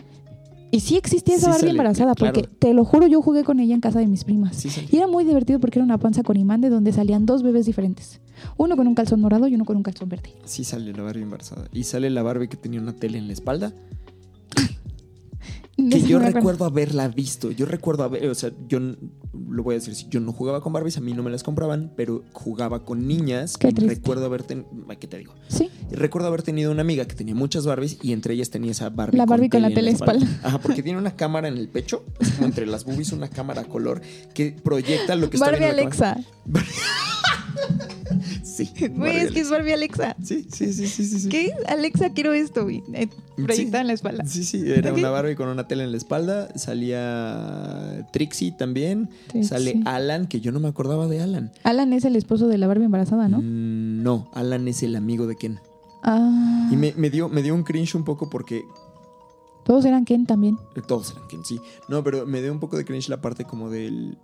Y 0.71 0.81
sí 0.81 0.97
existía 0.97 1.35
esa 1.35 1.45
Sí 1.45 1.49
Barbie 1.49 1.59
sale, 1.61 1.71
embarazada, 1.71 2.13
claro. 2.13 2.33
porque 2.33 2.47
te 2.47 2.73
lo 2.73 2.85
juro, 2.85 3.07
yo 3.07 3.21
jugué 3.21 3.43
con 3.43 3.59
ella 3.59 3.73
en 3.73 3.81
casa 3.81 3.99
de 3.99 4.07
mis 4.07 4.23
primas. 4.23 4.55
sí. 4.55 4.69
Y 4.91 4.97
era 4.97 5.07
muy 5.07 5.23
divertido 5.23 5.59
porque 5.59 5.79
era 5.79 5.83
una 5.83 5.97
panza 5.97 6.23
con 6.23 6.37
imán 6.37 6.61
de 6.61 6.69
donde 6.69 6.91
salían 6.91 7.25
dos 7.25 7.41
bebés 7.43 7.65
diferentes. 7.65 8.21
Uno 8.57 8.77
con 8.77 8.87
un 8.87 8.95
calzón 8.95 9.21
morado 9.21 9.47
y 9.47 9.55
uno 9.55 9.65
con 9.65 9.77
un 9.77 9.83
calzón 9.83 10.09
verde. 10.09 10.33
Sí 10.45 10.63
sale 10.63 10.93
la 10.93 11.03
Barbie 11.03 11.23
embarazada. 11.23 11.67
Y 11.73 11.83
sale 11.83 12.09
la 12.09 12.23
Barbie 12.23 12.47
que 12.47 12.57
tenía 12.57 12.79
una 12.79 12.93
tele 12.93 13.17
en 13.17 13.27
la 13.27 13.33
espalda. 13.33 13.73
Que 15.89 16.01
yo 16.01 16.19
recuerdo 16.19 16.65
haberla 16.65 17.07
visto. 17.07 17.51
Yo 17.51 17.65
recuerdo 17.65 18.03
haber, 18.03 18.27
o 18.27 18.35
sea, 18.35 18.51
yo 18.67 18.79
lo 18.79 19.63
voy 19.63 19.75
a 19.75 19.77
decir, 19.77 19.95
si 19.95 20.07
yo 20.09 20.19
no 20.19 20.31
jugaba 20.31 20.61
con 20.61 20.73
Barbies, 20.73 20.97
a 20.97 21.01
mí 21.01 21.13
no 21.13 21.23
me 21.23 21.31
las 21.31 21.43
compraban, 21.43 21.93
pero 21.95 22.23
jugaba 22.33 22.83
con 22.85 23.07
niñas. 23.07 23.57
Qué 23.57 23.71
triste. 23.71 23.95
recuerdo 23.95 24.25
haber 24.25 24.43
tenido, 24.43 24.67
¿qué 24.99 25.07
te 25.07 25.17
digo? 25.17 25.33
Sí. 25.47 25.69
Recuerdo 25.91 26.27
haber 26.27 26.43
tenido 26.43 26.71
una 26.71 26.81
amiga 26.81 27.05
que 27.05 27.15
tenía 27.15 27.35
muchas 27.35 27.65
Barbies 27.65 27.97
y 28.01 28.13
entre 28.13 28.33
ellas 28.33 28.49
tenía 28.49 28.71
esa 28.71 28.89
Barbie. 28.89 29.17
La 29.17 29.25
Barbie 29.25 29.49
con 29.49 29.61
la 29.61 29.69
tele 29.69 29.91
espalda. 29.91 30.27
Ajá, 30.43 30.59
porque 30.59 30.83
tiene 30.83 30.99
una 30.99 31.15
cámara 31.15 31.47
en 31.47 31.57
el 31.57 31.69
pecho, 31.69 32.03
es 32.19 32.31
como 32.31 32.47
entre 32.47 32.65
las 32.65 32.85
boobies 32.85 33.11
una 33.11 33.29
cámara 33.29 33.61
a 33.61 33.65
color 33.65 34.01
que 34.33 34.51
proyecta 34.51 35.15
lo 35.15 35.29
que 35.29 35.37
está 35.37 35.47
Barbie 35.47 35.65
viendo. 35.65 35.81
Alexa. 35.81 36.17
Sí. 38.43 38.69
Güey, 38.93 39.17
es 39.17 39.31
que 39.31 39.39
es. 39.41 39.49
Barbie 39.49 39.71
Alexa. 39.73 40.15
Sí, 40.21 40.45
sí, 40.51 40.73
sí, 40.73 40.87
sí, 40.87 41.05
sí. 41.05 41.19
sí. 41.21 41.29
¿Qué? 41.29 41.53
Alexa, 41.67 42.09
quiero 42.11 42.33
esto. 42.33 42.63
güey. 42.63 42.83
Eh, 42.93 43.07
Proyectada 43.37 43.81
en 43.81 43.87
la 43.87 43.93
espalda. 43.93 44.25
Sí, 44.25 44.43
sí, 44.43 44.61
era 44.69 44.93
una 44.93 45.09
Barbie 45.09 45.35
con 45.35 45.47
una 45.47 45.67
tele 45.67 45.83
en 45.85 45.91
la 45.91 45.97
espalda. 45.97 46.49
Salía 46.57 48.07
Trixie 48.11 48.51
también. 48.57 49.09
Trixie. 49.27 49.43
Sale 49.49 49.81
Alan, 49.85 50.27
que 50.27 50.41
yo 50.41 50.51
no 50.51 50.59
me 50.59 50.67
acordaba 50.67 51.07
de 51.07 51.21
Alan. 51.21 51.51
Alan 51.63 51.93
es 51.93 52.03
el 52.05 52.15
esposo 52.15 52.47
de 52.47 52.57
la 52.57 52.67
Barbie 52.67 52.85
embarazada, 52.85 53.29
¿no? 53.29 53.39
Mm, 53.39 54.03
no, 54.03 54.29
Alan 54.33 54.67
es 54.67 54.83
el 54.83 54.95
amigo 54.95 55.25
de 55.27 55.35
Ken. 55.35 55.59
Ah. 56.03 56.67
Y 56.71 56.75
me, 56.75 56.93
me 56.97 57.09
dio, 57.09 57.29
me 57.29 57.41
dio 57.43 57.53
un 57.55 57.63
cringe 57.63 57.95
un 57.95 58.03
poco 58.03 58.29
porque 58.29 58.63
Todos 59.63 59.85
eran 59.85 60.03
Ken 60.05 60.25
también. 60.25 60.57
eh, 60.75 60.81
todos 60.85 61.11
eran 61.11 61.27
Ken, 61.29 61.45
sí. 61.45 61.59
No, 61.87 62.03
pero 62.03 62.25
me 62.25 62.41
dio 62.41 62.51
un 62.51 62.59
poco 62.59 62.75
de 62.77 62.83
cringe 62.85 63.07
la 63.09 63.21
parte 63.21 63.45
como 63.45 63.69
del 63.69 64.17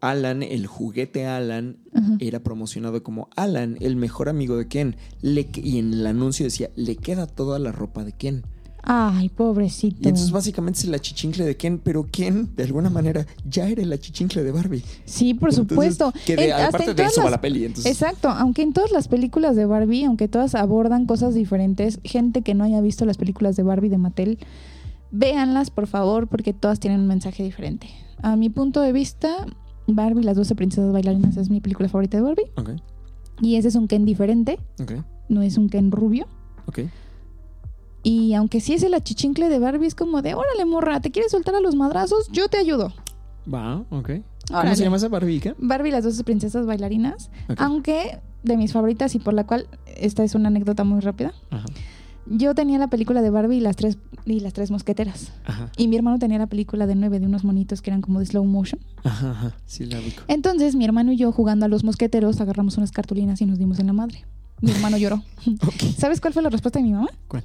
Alan, 0.00 0.42
el 0.42 0.66
juguete 0.66 1.26
Alan, 1.26 1.76
Ajá. 1.94 2.16
era 2.20 2.40
promocionado 2.40 3.02
como 3.02 3.28
Alan, 3.36 3.76
el 3.80 3.96
mejor 3.96 4.28
amigo 4.28 4.56
de 4.56 4.68
Ken. 4.68 4.96
Le, 5.22 5.48
y 5.54 5.78
en 5.78 5.92
el 5.92 6.06
anuncio 6.06 6.44
decía, 6.44 6.70
le 6.76 6.96
queda 6.96 7.26
toda 7.26 7.58
la 7.58 7.72
ropa 7.72 8.04
de 8.04 8.12
Ken. 8.12 8.44
Ay, 8.90 9.28
pobrecito. 9.28 9.96
Y 10.00 10.08
entonces 10.08 10.30
básicamente 10.30 10.78
es 10.78 10.84
el 10.86 10.94
achichincle 10.94 11.44
de 11.44 11.56
Ken, 11.56 11.78
pero 11.78 12.06
Ken, 12.10 12.48
de 12.56 12.62
alguna 12.62 12.88
manera, 12.88 13.26
ya 13.46 13.68
era 13.68 13.82
el 13.82 13.92
achichincle 13.92 14.42
de 14.44 14.52
Barbie. 14.52 14.82
Sí, 15.04 15.34
por 15.34 15.50
Entonces, 15.50 15.68
supuesto. 15.96 16.12
Que 16.24 16.36
de, 16.36 16.44
En- 16.46 16.52
aparte 16.52 16.94
de 16.94 17.02
eso 17.02 17.22
va 17.22 17.28
la 17.30 17.40
peli. 17.40 17.64
Entonces, 17.66 17.90
Exacto, 17.92 18.28
aunque 18.30 18.62
en 18.62 18.72
todas 18.72 18.90
las 18.92 19.08
películas 19.08 19.56
de 19.56 19.66
Barbie, 19.66 20.04
aunque 20.04 20.28
todas 20.28 20.54
abordan 20.54 21.04
cosas 21.06 21.34
diferentes, 21.34 21.98
gente 22.04 22.40
que 22.42 22.54
no 22.54 22.64
haya 22.64 22.80
visto 22.80 23.04
las 23.04 23.18
películas 23.18 23.56
de 23.56 23.64
Barbie 23.64 23.90
de 23.90 23.98
Mattel, 23.98 24.38
véanlas 25.10 25.70
por 25.70 25.86
favor 25.86 26.28
porque 26.28 26.52
todas 26.52 26.80
tienen 26.80 27.00
un 27.00 27.08
mensaje 27.08 27.42
diferente. 27.42 27.88
A 28.22 28.36
mi 28.36 28.48
punto 28.48 28.80
de 28.80 28.92
vista, 28.92 29.46
Barbie, 29.88 30.22
las 30.22 30.36
12 30.36 30.54
princesas 30.54 30.92
bailarinas 30.92 31.36
es 31.36 31.50
mi 31.50 31.60
película 31.60 31.88
favorita 31.88 32.16
de 32.18 32.22
Barbie 32.22 32.50
Ok, 32.56 32.70
y 33.40 33.56
ese 33.56 33.68
es 33.68 33.74
un 33.74 33.88
Ken 33.88 34.04
diferente, 34.04 34.58
ok, 34.80 34.92
no 35.28 35.42
es 35.42 35.56
un 35.58 35.68
Ken 35.68 35.90
rubio. 35.90 36.26
ok. 36.66 36.80
Y 38.04 38.32
aunque 38.34 38.60
sí 38.60 38.74
es 38.74 38.82
el 38.84 38.94
achichincle 38.94 39.48
de 39.48 39.58
Barbie, 39.58 39.86
es 39.86 39.94
como 39.94 40.22
de, 40.22 40.34
órale 40.34 40.64
morra, 40.64 41.00
¿te 41.00 41.10
quieres 41.10 41.32
soltar 41.32 41.54
a 41.56 41.60
los 41.60 41.74
madrazos? 41.74 42.28
Yo 42.30 42.48
te 42.48 42.56
ayudo. 42.56 42.92
Va, 43.52 43.84
ok. 43.90 44.10
¿Cómo 44.50 44.74
se 44.76 44.84
llama 44.84 44.96
esa 44.96 45.08
Barbie? 45.08 45.40
¿qué? 45.40 45.54
Barbie, 45.58 45.90
las 45.90 46.04
12 46.04 46.22
princesas 46.24 46.64
bailarinas, 46.64 47.30
aunque 47.58 48.20
de 48.44 48.56
mis 48.56 48.72
favoritas 48.72 49.14
y 49.14 49.18
por 49.18 49.34
la 49.34 49.44
cual, 49.46 49.66
esta 49.96 50.22
es 50.22 50.34
una 50.34 50.48
anécdota 50.48 50.84
muy 50.84 51.00
rápida. 51.00 51.34
Ajá, 51.50 51.66
Yo 52.30 52.54
tenía 52.54 52.78
la 52.78 52.88
película 52.88 53.22
de 53.22 53.30
Barbie 53.30 53.56
y 53.56 53.60
las 53.60 53.76
tres, 53.76 53.98
y 54.26 54.40
las 54.40 54.52
tres 54.52 54.70
mosqueteras. 54.70 55.32
ajá, 55.44 55.70
Y 55.76 55.88
mi 55.88 55.96
hermano 55.96 56.18
tenía 56.18 56.38
la 56.38 56.46
película 56.46 56.86
de 56.86 56.94
nueve 56.94 57.20
de 57.20 57.26
unos 57.26 57.44
monitos 57.44 57.80
que 57.82 57.90
eran 57.90 58.02
como 58.02 58.20
de 58.20 58.26
slow 58.26 58.44
motion. 58.44 58.80
ajá, 59.04 59.30
ajá. 59.30 59.56
Sí, 59.66 59.86
la 59.86 59.98
ubico. 59.98 60.22
Entonces 60.28 60.74
mi 60.76 60.84
hermano 60.84 61.12
y 61.12 61.16
yo 61.16 61.32
jugando 61.32 61.64
a 61.66 61.68
los 61.68 61.84
mosqueteros 61.84 62.40
agarramos 62.40 62.76
unas 62.76 62.92
cartulinas 62.92 63.40
y 63.40 63.46
nos 63.46 63.58
dimos 63.58 63.78
en 63.78 63.86
la 63.86 63.92
madre. 63.92 64.24
Mi 64.60 64.72
hermano 64.72 64.96
lloró. 64.98 65.22
¿Sabes 65.98 66.20
cuál 66.20 66.32
fue 66.34 66.42
la 66.42 66.50
respuesta 66.50 66.80
de 66.80 66.84
mi 66.84 66.90
mamá? 66.92 67.06
¿Cuál? 67.28 67.44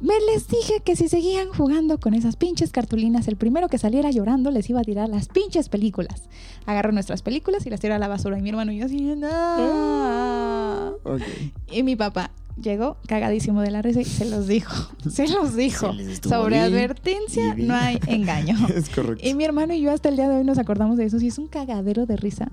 Me 0.00 0.14
les 0.32 0.48
dije 0.48 0.80
que 0.84 0.96
si 0.96 1.08
seguían 1.08 1.46
jugando 1.48 2.00
con 2.00 2.12
esas 2.12 2.34
pinches 2.34 2.72
cartulinas, 2.72 3.28
el 3.28 3.36
primero 3.36 3.68
que 3.68 3.78
saliera 3.78 4.10
llorando 4.10 4.50
les 4.50 4.68
iba 4.68 4.80
a 4.80 4.82
tirar 4.82 5.08
las 5.08 5.28
pinches 5.28 5.68
películas. 5.68 6.24
Agarró 6.66 6.90
nuestras 6.90 7.22
películas 7.22 7.64
y 7.66 7.70
las 7.70 7.78
tiró 7.78 7.94
a 7.94 7.98
la 8.00 8.08
basura. 8.08 8.36
Y 8.36 8.42
mi 8.42 8.48
hermano 8.48 8.72
y 8.72 8.78
yo 8.78 8.86
así, 8.86 9.14
no. 9.16 10.88
Ok. 11.04 11.22
Y 11.70 11.84
mi 11.84 11.94
papá 11.94 12.32
llegó 12.60 12.96
cagadísimo 13.06 13.60
de 13.62 13.70
la 13.70 13.82
risa 13.82 14.00
y 14.00 14.04
se 14.04 14.24
los 14.24 14.46
dijo. 14.46 14.74
Se 15.10 15.28
los 15.28 15.54
dijo. 15.56 15.92
Se 15.92 16.16
Sobre 16.28 16.56
bien 16.56 16.64
advertencia 16.72 17.54
bien. 17.54 17.68
no 17.68 17.74
hay 17.74 17.98
engaño. 18.06 18.56
Es 18.74 18.88
correcto. 18.90 19.26
Y 19.26 19.34
mi 19.34 19.44
hermano 19.44 19.74
y 19.74 19.80
yo 19.80 19.92
hasta 19.92 20.08
el 20.08 20.16
día 20.16 20.28
de 20.28 20.36
hoy 20.36 20.44
nos 20.44 20.58
acordamos 20.58 20.96
de 20.96 21.04
eso. 21.06 21.18
Y 21.20 21.26
es 21.28 21.38
un 21.38 21.48
cagadero 21.48 22.06
de 22.06 22.16
risa. 22.16 22.50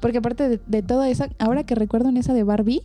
Porque 0.00 0.18
aparte 0.18 0.48
de, 0.48 0.60
de 0.66 0.82
toda 0.82 1.08
esa, 1.08 1.28
ahora 1.38 1.64
que 1.64 1.74
recuerdo 1.74 2.08
en 2.08 2.16
esa 2.16 2.32
de 2.34 2.42
Barbie, 2.42 2.82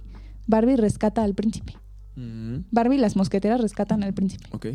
Barbie 0.47 0.75
rescata 0.75 1.23
al 1.23 1.33
príncipe. 1.33 1.73
Mm, 2.15 2.59
Barbie 2.71 2.95
y 2.95 2.99
las 2.99 3.15
mosqueteras 3.15 3.59
rescatan 3.61 4.03
al 4.03 4.13
príncipe. 4.13 4.45
ok. 4.51 4.67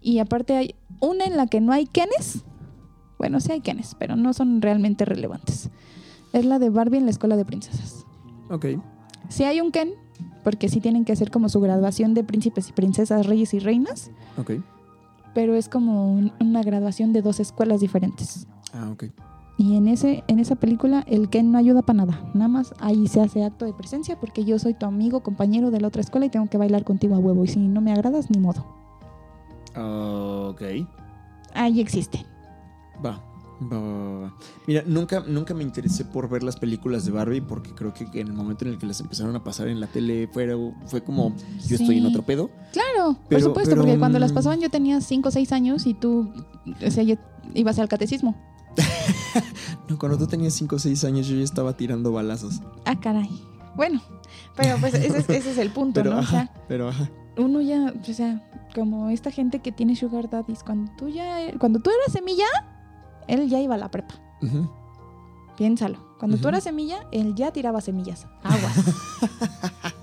Y 0.00 0.18
aparte 0.18 0.54
hay 0.56 0.74
una 1.00 1.24
en 1.24 1.36
la 1.38 1.46
que 1.46 1.60
no 1.62 1.72
hay 1.72 1.86
Kenes. 1.86 2.44
Bueno, 3.18 3.40
sí 3.40 3.52
hay 3.52 3.60
Kenes, 3.62 3.96
pero 3.98 4.16
no 4.16 4.34
son 4.34 4.60
realmente 4.60 5.06
relevantes. 5.06 5.70
Es 6.34 6.44
la 6.44 6.58
de 6.58 6.68
Barbie 6.68 6.98
en 6.98 7.04
la 7.06 7.10
escuela 7.10 7.36
de 7.36 7.44
princesas. 7.46 8.04
Ok. 8.50 8.66
Sí 9.30 9.44
hay 9.44 9.62
un 9.62 9.70
Ken, 9.70 9.94
porque 10.44 10.68
sí 10.68 10.80
tienen 10.80 11.04
que 11.04 11.12
hacer 11.12 11.30
como 11.32 11.48
su 11.48 11.60
graduación 11.60 12.14
de 12.14 12.22
príncipes 12.22 12.68
y 12.68 12.72
princesas, 12.72 13.26
reyes 13.26 13.52
y 13.54 13.58
reinas, 13.58 14.10
Ok. 14.38 14.52
pero 15.34 15.54
es 15.56 15.68
como 15.68 16.12
un- 16.12 16.32
una 16.40 16.62
graduación 16.62 17.12
de 17.12 17.22
dos 17.22 17.40
escuelas 17.40 17.80
diferentes. 17.80 18.46
Ah, 18.72 18.90
ok. 18.92 19.04
Y 19.56 19.76
en 19.76 19.86
ese 19.86 20.24
en 20.26 20.40
esa 20.40 20.56
película 20.56 21.04
el 21.06 21.28
Ken 21.30 21.52
no 21.52 21.58
ayuda 21.58 21.82
para 21.82 21.98
nada. 22.04 22.20
Nada 22.34 22.48
más 22.48 22.74
ahí 22.80 23.06
se 23.06 23.20
hace 23.20 23.44
acto 23.44 23.64
de 23.64 23.72
presencia 23.72 24.18
porque 24.18 24.44
yo 24.44 24.58
soy 24.58 24.74
tu 24.74 24.84
amigo, 24.84 25.20
compañero 25.22 25.70
de 25.70 25.80
la 25.80 25.88
otra 25.88 26.00
escuela 26.02 26.26
y 26.26 26.28
tengo 26.30 26.48
que 26.48 26.58
bailar 26.58 26.82
contigo 26.84 27.14
a 27.14 27.18
huevo. 27.20 27.44
Y 27.44 27.48
si 27.48 27.60
no 27.60 27.80
me 27.80 27.92
agradas, 27.92 28.30
ni 28.30 28.38
modo. 28.40 28.64
Ok. 29.76 30.62
Ahí 31.54 31.80
existe. 31.80 32.24
Va. 33.04 33.20
Mira, 34.66 34.82
nunca, 34.86 35.20
nunca 35.26 35.54
me 35.54 35.62
interesé 35.62 36.04
por 36.04 36.28
ver 36.28 36.42
las 36.42 36.56
películas 36.56 37.04
de 37.04 37.12
Barbie 37.12 37.40
porque 37.40 37.70
creo 37.72 37.94
que 37.94 38.04
en 38.20 38.28
el 38.28 38.32
momento 38.32 38.64
en 38.64 38.72
el 38.72 38.78
que 38.78 38.86
las 38.86 39.00
empezaron 39.00 39.34
a 39.36 39.44
pasar 39.44 39.68
en 39.68 39.80
la 39.80 39.86
tele 39.86 40.28
fue 40.86 41.02
como 41.04 41.34
yo 41.66 41.76
estoy 41.76 41.98
en 41.98 42.06
otro 42.06 42.22
pedo. 42.22 42.50
Claro, 42.72 43.16
por 43.30 43.40
supuesto, 43.40 43.70
pero, 43.70 43.82
porque 43.82 43.98
cuando 43.98 44.18
las 44.18 44.32
mm, 44.32 44.34
pasaban 44.34 44.60
yo 44.60 44.70
tenía 44.70 45.00
5 45.00 45.28
o 45.28 45.32
6 45.32 45.52
años 45.52 45.86
y 45.86 45.94
tú, 45.94 46.32
o 46.84 46.90
sea, 46.90 47.04
ibas 47.54 47.78
al 47.78 47.88
catecismo. 47.88 48.34
No, 49.86 49.98
cuando 49.98 50.16
tú 50.16 50.26
tenías 50.26 50.54
5 50.54 50.76
o 50.76 50.78
6 50.78 51.04
años 51.04 51.26
yo 51.26 51.36
ya 51.36 51.44
estaba 51.44 51.76
tirando 51.76 52.10
balazos. 52.10 52.62
Ah, 52.86 52.98
caray. 52.98 53.28
Bueno, 53.76 54.00
pero 54.56 54.78
pues 54.78 54.94
ese 54.94 55.18
es, 55.18 55.28
ese 55.28 55.50
es 55.50 55.58
el 55.58 55.70
punto, 55.70 56.00
Pero 56.00 56.14
¿no? 56.14 56.20
O 56.20 56.24
sea, 56.24 56.50
pero 56.68 56.88
ajá. 56.88 57.10
uno 57.36 57.60
ya, 57.60 57.92
o 57.92 58.14
sea, 58.14 58.42
como 58.74 59.10
esta 59.10 59.30
gente 59.30 59.58
que 59.60 59.72
tiene 59.72 59.96
sugar 59.96 60.30
daddies, 60.30 60.62
cuando 60.62 60.90
tú 60.96 61.08
ya, 61.08 61.52
cuando 61.58 61.80
tú 61.80 61.90
eras 61.90 62.12
semilla, 62.12 62.46
él 63.28 63.48
ya 63.48 63.60
iba 63.60 63.74
a 63.74 63.78
la 63.78 63.90
prepa. 63.90 64.14
Piénsalo. 65.56 65.98
Cuando 66.18 66.36
tú 66.36 66.42
Ujú. 66.42 66.48
eras 66.48 66.64
semilla, 66.64 67.06
él 67.12 67.34
ya 67.34 67.52
tiraba 67.52 67.80
semillas. 67.80 68.26
Aguas. 68.42 68.74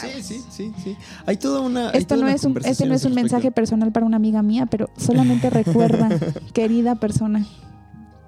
Sí, 0.00 0.22
sí, 0.22 0.42
sí, 0.48 0.72
sí. 0.82 0.96
Hay 1.26 1.36
toda 1.36 1.60
una. 1.60 1.90
Esto 1.90 2.16
no 2.16 2.22
una 2.22 2.32
es 2.32 2.44
un, 2.44 2.56
este 2.64 2.86
no 2.86 2.94
es 2.94 3.04
un 3.04 3.14
mensaje 3.14 3.50
personal 3.52 3.92
para 3.92 4.06
una 4.06 4.16
amiga 4.16 4.42
mía, 4.42 4.64
pero 4.64 4.88
solamente 4.96 5.50
recuerda, 5.50 6.08
querida 6.54 6.94
persona, 6.94 7.44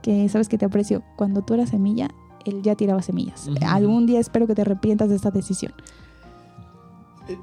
que 0.02 0.28
sabes 0.28 0.50
que 0.50 0.58
te 0.58 0.66
aprecio. 0.66 1.02
Cuando 1.16 1.40
tú 1.42 1.54
eras 1.54 1.70
semilla, 1.70 2.10
él 2.44 2.60
ya 2.62 2.74
tiraba 2.74 3.00
semillas. 3.00 3.48
Algún 3.66 4.04
día 4.06 4.20
espero 4.20 4.46
que 4.46 4.54
te 4.54 4.60
arrepientas 4.62 5.08
de 5.08 5.16
esta 5.16 5.30
decisión. 5.30 5.72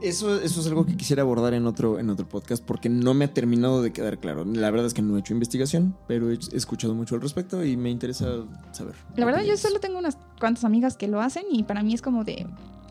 Eso, 0.01 0.39
eso 0.41 0.59
es 0.59 0.67
algo 0.67 0.85
que 0.85 0.97
quisiera 0.97 1.21
abordar 1.21 1.53
en 1.53 1.65
otro, 1.65 1.99
en 1.99 2.09
otro 2.09 2.27
podcast 2.27 2.63
porque 2.63 2.89
no 2.89 3.13
me 3.13 3.25
ha 3.25 3.33
terminado 3.33 3.81
de 3.81 3.91
quedar 3.93 4.19
claro. 4.19 4.43
La 4.45 4.69
verdad 4.71 4.87
es 4.87 4.93
que 4.93 5.01
no 5.01 5.15
he 5.15 5.19
hecho 5.21 5.33
investigación, 5.33 5.95
pero 6.07 6.31
he, 6.31 6.37
escuchado 6.53 6.93
mucho 6.93 7.15
al 7.15 7.21
respecto 7.21 7.63
y 7.63 7.77
me 7.77 7.89
interesa 7.89 8.43
saber. 8.71 8.95
La 9.15 9.25
verdad, 9.25 9.43
yo 9.43 9.55
solo 9.55 9.79
tengo 9.79 9.97
unas 9.97 10.17
cuantas 10.39 10.65
amigas 10.65 10.97
que 10.97 11.07
lo 11.07 11.21
hacen 11.21 11.45
y 11.49 11.63
para 11.63 11.81
mí 11.81 11.93
es 11.93 12.01
como 12.01 12.23
de, 12.23 12.45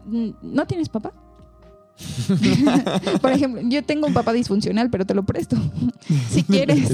mm, 0.07 0.31
¿no 0.43 0.67
tienes 0.67 0.89
papá? 0.89 1.13
Por 3.21 3.33
ejemplo, 3.33 3.61
yo 3.65 3.85
tengo 3.85 4.07
un 4.07 4.15
papá 4.15 4.33
disfuncional, 4.33 4.89
pero 4.89 5.05
te 5.05 5.15
lo 5.15 5.25
presto. 5.25 5.57
si 6.31 6.43
quieres, 6.43 6.91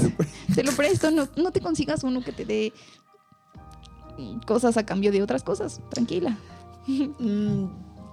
te 0.53 0.63
lo 0.63 0.71
presto. 0.73 1.11
No, 1.11 1.27
no 1.37 1.51
te 1.51 1.61
consigas 1.61 2.03
uno 2.03 2.21
que 2.21 2.33
te 2.33 2.43
dé 2.43 2.73
mm, 4.17 4.39
cosas 4.39 4.75
a 4.77 4.85
cambio 4.85 5.11
de 5.11 5.21
otras 5.21 5.43
cosas. 5.43 5.79
Tranquila. 5.89 6.37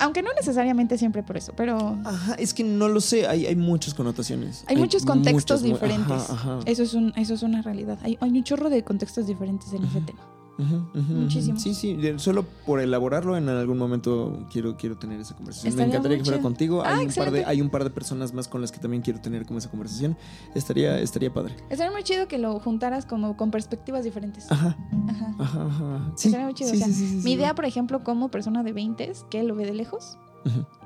Aunque 0.02 0.22
no 0.22 0.30
necesariamente 0.34 0.98
siempre 0.98 1.22
por 1.22 1.36
eso, 1.36 1.52
pero 1.56 1.98
Ajá, 2.04 2.34
es 2.34 2.52
que 2.54 2.64
no 2.64 2.88
lo 2.88 3.00
sé, 3.00 3.26
hay, 3.26 3.46
hay 3.46 3.56
muchas 3.56 3.94
connotaciones. 3.94 4.64
hay 4.66 4.76
muchos 4.76 5.04
contextos 5.04 5.62
diferentes. 5.62 6.10
Ajá, 6.10 6.34
ajá. 6.34 6.60
Eso, 6.66 6.82
es 6.82 6.94
un, 6.94 7.12
eso 7.16 7.34
es 7.34 7.42
una 7.42 7.62
realidad. 7.62 7.98
Hay, 8.02 8.18
hay 8.20 8.30
un 8.30 8.44
chorro 8.44 8.70
de 8.70 8.82
contextos 8.82 9.26
diferentes 9.26 9.72
en 9.72 9.84
ese 9.84 10.00
tema. 10.00 10.20
Muchísimos. 10.58 11.62
Sí, 11.62 11.74
sí, 11.74 11.98
solo 12.16 12.44
por 12.66 12.80
elaborarlo 12.80 13.36
en 13.36 13.48
algún 13.48 13.78
momento 13.78 14.46
quiero, 14.50 14.76
quiero 14.76 14.96
tener 14.96 15.20
esa 15.20 15.34
conversación. 15.34 15.70
Estaría 15.70 15.86
me 15.86 15.92
encantaría 15.92 16.18
que 16.18 16.24
fuera 16.24 16.40
contigo. 16.40 16.82
Ah, 16.84 16.98
hay, 16.98 17.06
un 17.06 17.12
par 17.12 17.30
de, 17.30 17.44
hay 17.44 17.60
un 17.60 17.70
par 17.70 17.84
de 17.84 17.90
personas 17.90 18.32
más 18.32 18.48
con 18.48 18.60
las 18.60 18.72
que 18.72 18.78
también 18.78 19.02
quiero 19.02 19.20
tener 19.20 19.46
como 19.46 19.58
esa 19.58 19.70
conversación. 19.70 20.16
Estaría, 20.54 20.98
estaría 20.98 21.32
padre. 21.32 21.56
Estaría 21.70 21.92
muy 21.92 22.02
chido 22.02 22.28
que 22.28 22.38
lo 22.38 22.58
juntaras 22.60 23.06
como 23.06 23.36
con 23.36 23.50
perspectivas 23.50 24.04
diferentes. 24.04 24.50
Ajá, 24.50 24.76
Ajá. 25.08 25.34
ajá, 25.38 25.66
ajá. 25.66 26.12
Sí, 26.16 26.28
Estaría 26.28 26.46
muy 26.46 26.54
chido. 26.54 26.70
sí, 26.70 26.76
o 26.76 26.78
sea, 26.78 26.86
sí, 26.88 26.94
sí, 26.94 27.08
sí, 27.08 27.24
mi 27.24 27.32
idea, 27.32 27.54
por 27.54 27.64
ejemplo, 27.64 28.04
como 28.04 28.30
persona 28.30 28.62
de 28.62 28.72
20 28.72 29.12
que 29.30 29.42
lo 29.42 29.54
ve 29.54 29.66
de 29.66 29.74
lejos 29.74 30.18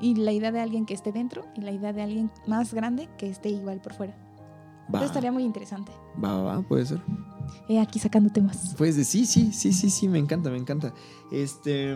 y 0.01 0.14
la 0.16 0.32
idea 0.32 0.52
de 0.52 0.60
alguien 0.60 0.86
que 0.86 0.94
esté 0.94 1.12
dentro 1.12 1.47
y 1.56 1.62
la 1.62 1.72
idea 1.72 1.93
de 1.93 2.02
alguien 2.02 2.30
más 2.47 2.74
grande 2.74 3.09
que 3.18 3.28
esté 3.28 3.48
igual 3.48 3.80
por 3.80 3.94
fuera. 3.94 4.26
Va, 4.95 4.99
Eso 5.01 5.07
estaría 5.07 5.33
muy 5.33 5.43
interesante. 5.45 5.93
va, 6.23 6.35
va, 6.43 6.57
va, 6.57 6.63
puede 6.63 6.87
ser. 6.87 7.01
Eh, 7.69 7.79
aquí 7.81 7.99
sacando 7.99 8.31
temas. 8.31 8.75
Pues 8.77 8.97
de 8.97 9.05
sí, 9.05 9.25
sí, 9.27 9.53
sí, 9.53 9.73
sí, 9.73 9.91
sí, 9.91 10.09
me 10.09 10.19
encanta, 10.19 10.51
me 10.51 10.59
encanta. 10.59 10.93
Este, 11.33 11.95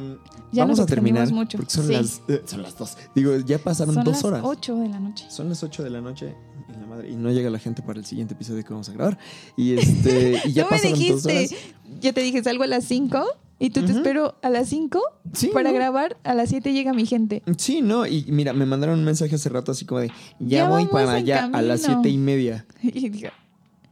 Ya 0.52 0.64
vamos 0.64 0.78
nos 0.78 0.84
a 0.84 0.86
terminar 0.86 1.30
mucho. 1.32 1.58
porque 1.58 1.72
son 1.72 1.86
Sí. 1.86 1.92
las 1.92 2.22
eh, 2.28 2.42
son 2.46 2.62
las 2.62 2.76
dos. 2.78 2.96
Digo, 3.14 3.36
ya 3.38 3.58
pasaron 3.58 3.94
Son 3.94 4.04
dos 4.04 4.14
las 4.14 4.24
horas. 4.24 4.42
8 4.44 4.76
de 4.76 4.88
la 4.88 5.00
noche. 5.00 5.26
Son 5.30 5.48
las 5.48 5.62
8 5.62 5.82
de 5.84 5.90
la 5.90 6.00
noche 6.00 6.34
y 6.68 6.72
la 6.72 6.86
madre 6.86 7.10
y 7.10 7.16
no 7.16 7.30
llega 7.30 7.50
la 7.50 7.58
gente 7.58 7.82
para 7.82 7.98
el 7.98 8.04
siguiente 8.06 8.34
episodio 8.34 8.62
que 8.64 8.70
vamos 8.70 8.88
a 8.88 8.92
grabar 8.92 9.18
y 9.56 9.74
este 9.74 10.40
y 10.44 10.52
ya 10.52 10.62
no 10.64 10.70
me 10.70 10.76
pasaron 10.76 10.90
dos 10.92 10.98
dijiste. 11.22 11.36
horas. 11.38 11.54
Yo 12.00 12.14
te 12.14 12.20
dije, 12.22 12.42
salgo 12.42 12.62
a 12.64 12.66
las 12.68 12.84
5 12.84 13.24
y 13.60 13.70
tú 13.70 13.84
te 13.84 13.92
espero 13.92 14.34
a 14.42 14.50
las 14.50 14.68
5 14.68 15.00
Sí, 15.32 15.50
para 15.54 15.68
¿no? 15.70 15.76
grabar. 15.76 16.16
A 16.24 16.34
las 16.34 16.48
7 16.48 16.72
llega 16.72 16.92
mi 16.92 17.06
gente. 17.06 17.42
Sí, 17.58 17.82
no, 17.82 18.06
y 18.06 18.24
mira, 18.28 18.52
me 18.52 18.66
mandaron 18.66 18.98
un 18.98 19.04
mensaje 19.04 19.36
hace 19.36 19.48
rato 19.50 19.70
así 19.70 19.84
como 19.84 20.00
de 20.00 20.08
ya, 20.40 20.64
Ya 20.64 20.68
voy 20.68 20.86
para 20.86 21.12
allá 21.12 21.48
a 21.52 21.62
las 21.62 21.82
camino. 21.82 22.02
siete 22.02 22.08
y 22.12 22.18
media. 22.18 22.66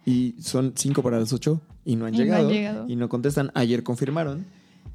Y 0.04 0.34
son 0.40 0.72
cinco 0.74 1.02
para 1.02 1.20
las 1.20 1.32
8 1.34 1.60
y 1.84 1.96
no 1.96 2.06
han, 2.06 2.14
Y 2.14 2.18
no 2.18 2.22
han 2.22 2.26
llegado, 2.28 2.50
llegado. 2.50 2.88
Y 2.88 2.96
no 2.96 3.08
contestan. 3.10 3.50
Ayer 3.54 3.82
confirmaron. 3.82 4.46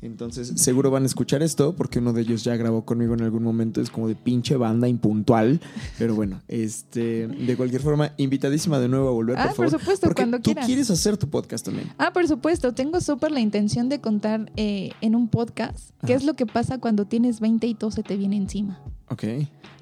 Entonces, 0.03 0.53
seguro 0.55 0.91
van 0.91 1.03
a 1.03 1.05
escuchar 1.05 1.41
esto 1.41 1.75
porque 1.75 1.99
uno 1.99 2.13
de 2.13 2.21
ellos 2.21 2.43
ya 2.43 2.55
grabó 2.55 2.83
conmigo 2.85 3.13
en 3.13 3.21
algún 3.21 3.43
momento. 3.43 3.81
Es 3.81 3.89
como 3.89 4.07
de 4.07 4.15
pinche 4.15 4.55
banda 4.57 4.87
impuntual. 4.87 5.59
Pero 5.97 6.13
bueno, 6.15 6.41
este, 6.47 7.27
de 7.27 7.55
cualquier 7.57 7.81
forma, 7.81 8.11
invitadísima 8.17 8.79
de 8.79 8.89
nuevo 8.89 9.07
a 9.07 9.11
volver, 9.11 9.37
Ah, 9.37 9.47
por 9.47 9.55
por 9.55 9.65
favor. 9.67 9.79
supuesto, 9.79 10.07
porque 10.07 10.21
cuando 10.23 10.37
tú 10.37 10.43
quieras. 10.43 10.65
quieres 10.65 10.89
hacer 10.91 11.17
tu 11.17 11.29
podcast 11.29 11.65
también. 11.65 11.89
Ah, 11.97 12.11
por 12.13 12.27
supuesto, 12.27 12.73
tengo 12.73 12.99
súper 13.01 13.31
la 13.31 13.39
intención 13.39 13.89
de 13.89 14.01
contar 14.01 14.51
eh, 14.55 14.91
en 15.01 15.15
un 15.15 15.27
podcast 15.29 15.91
qué 16.05 16.13
es 16.13 16.23
lo 16.25 16.33
que 16.35 16.45
pasa 16.45 16.79
cuando 16.79 17.05
tienes 17.05 17.39
20 17.39 17.65
y 17.67 17.73
todo 17.75 17.91
se 17.91 18.03
te 18.03 18.17
viene 18.17 18.35
encima. 18.37 18.79
Ok. 19.09 19.23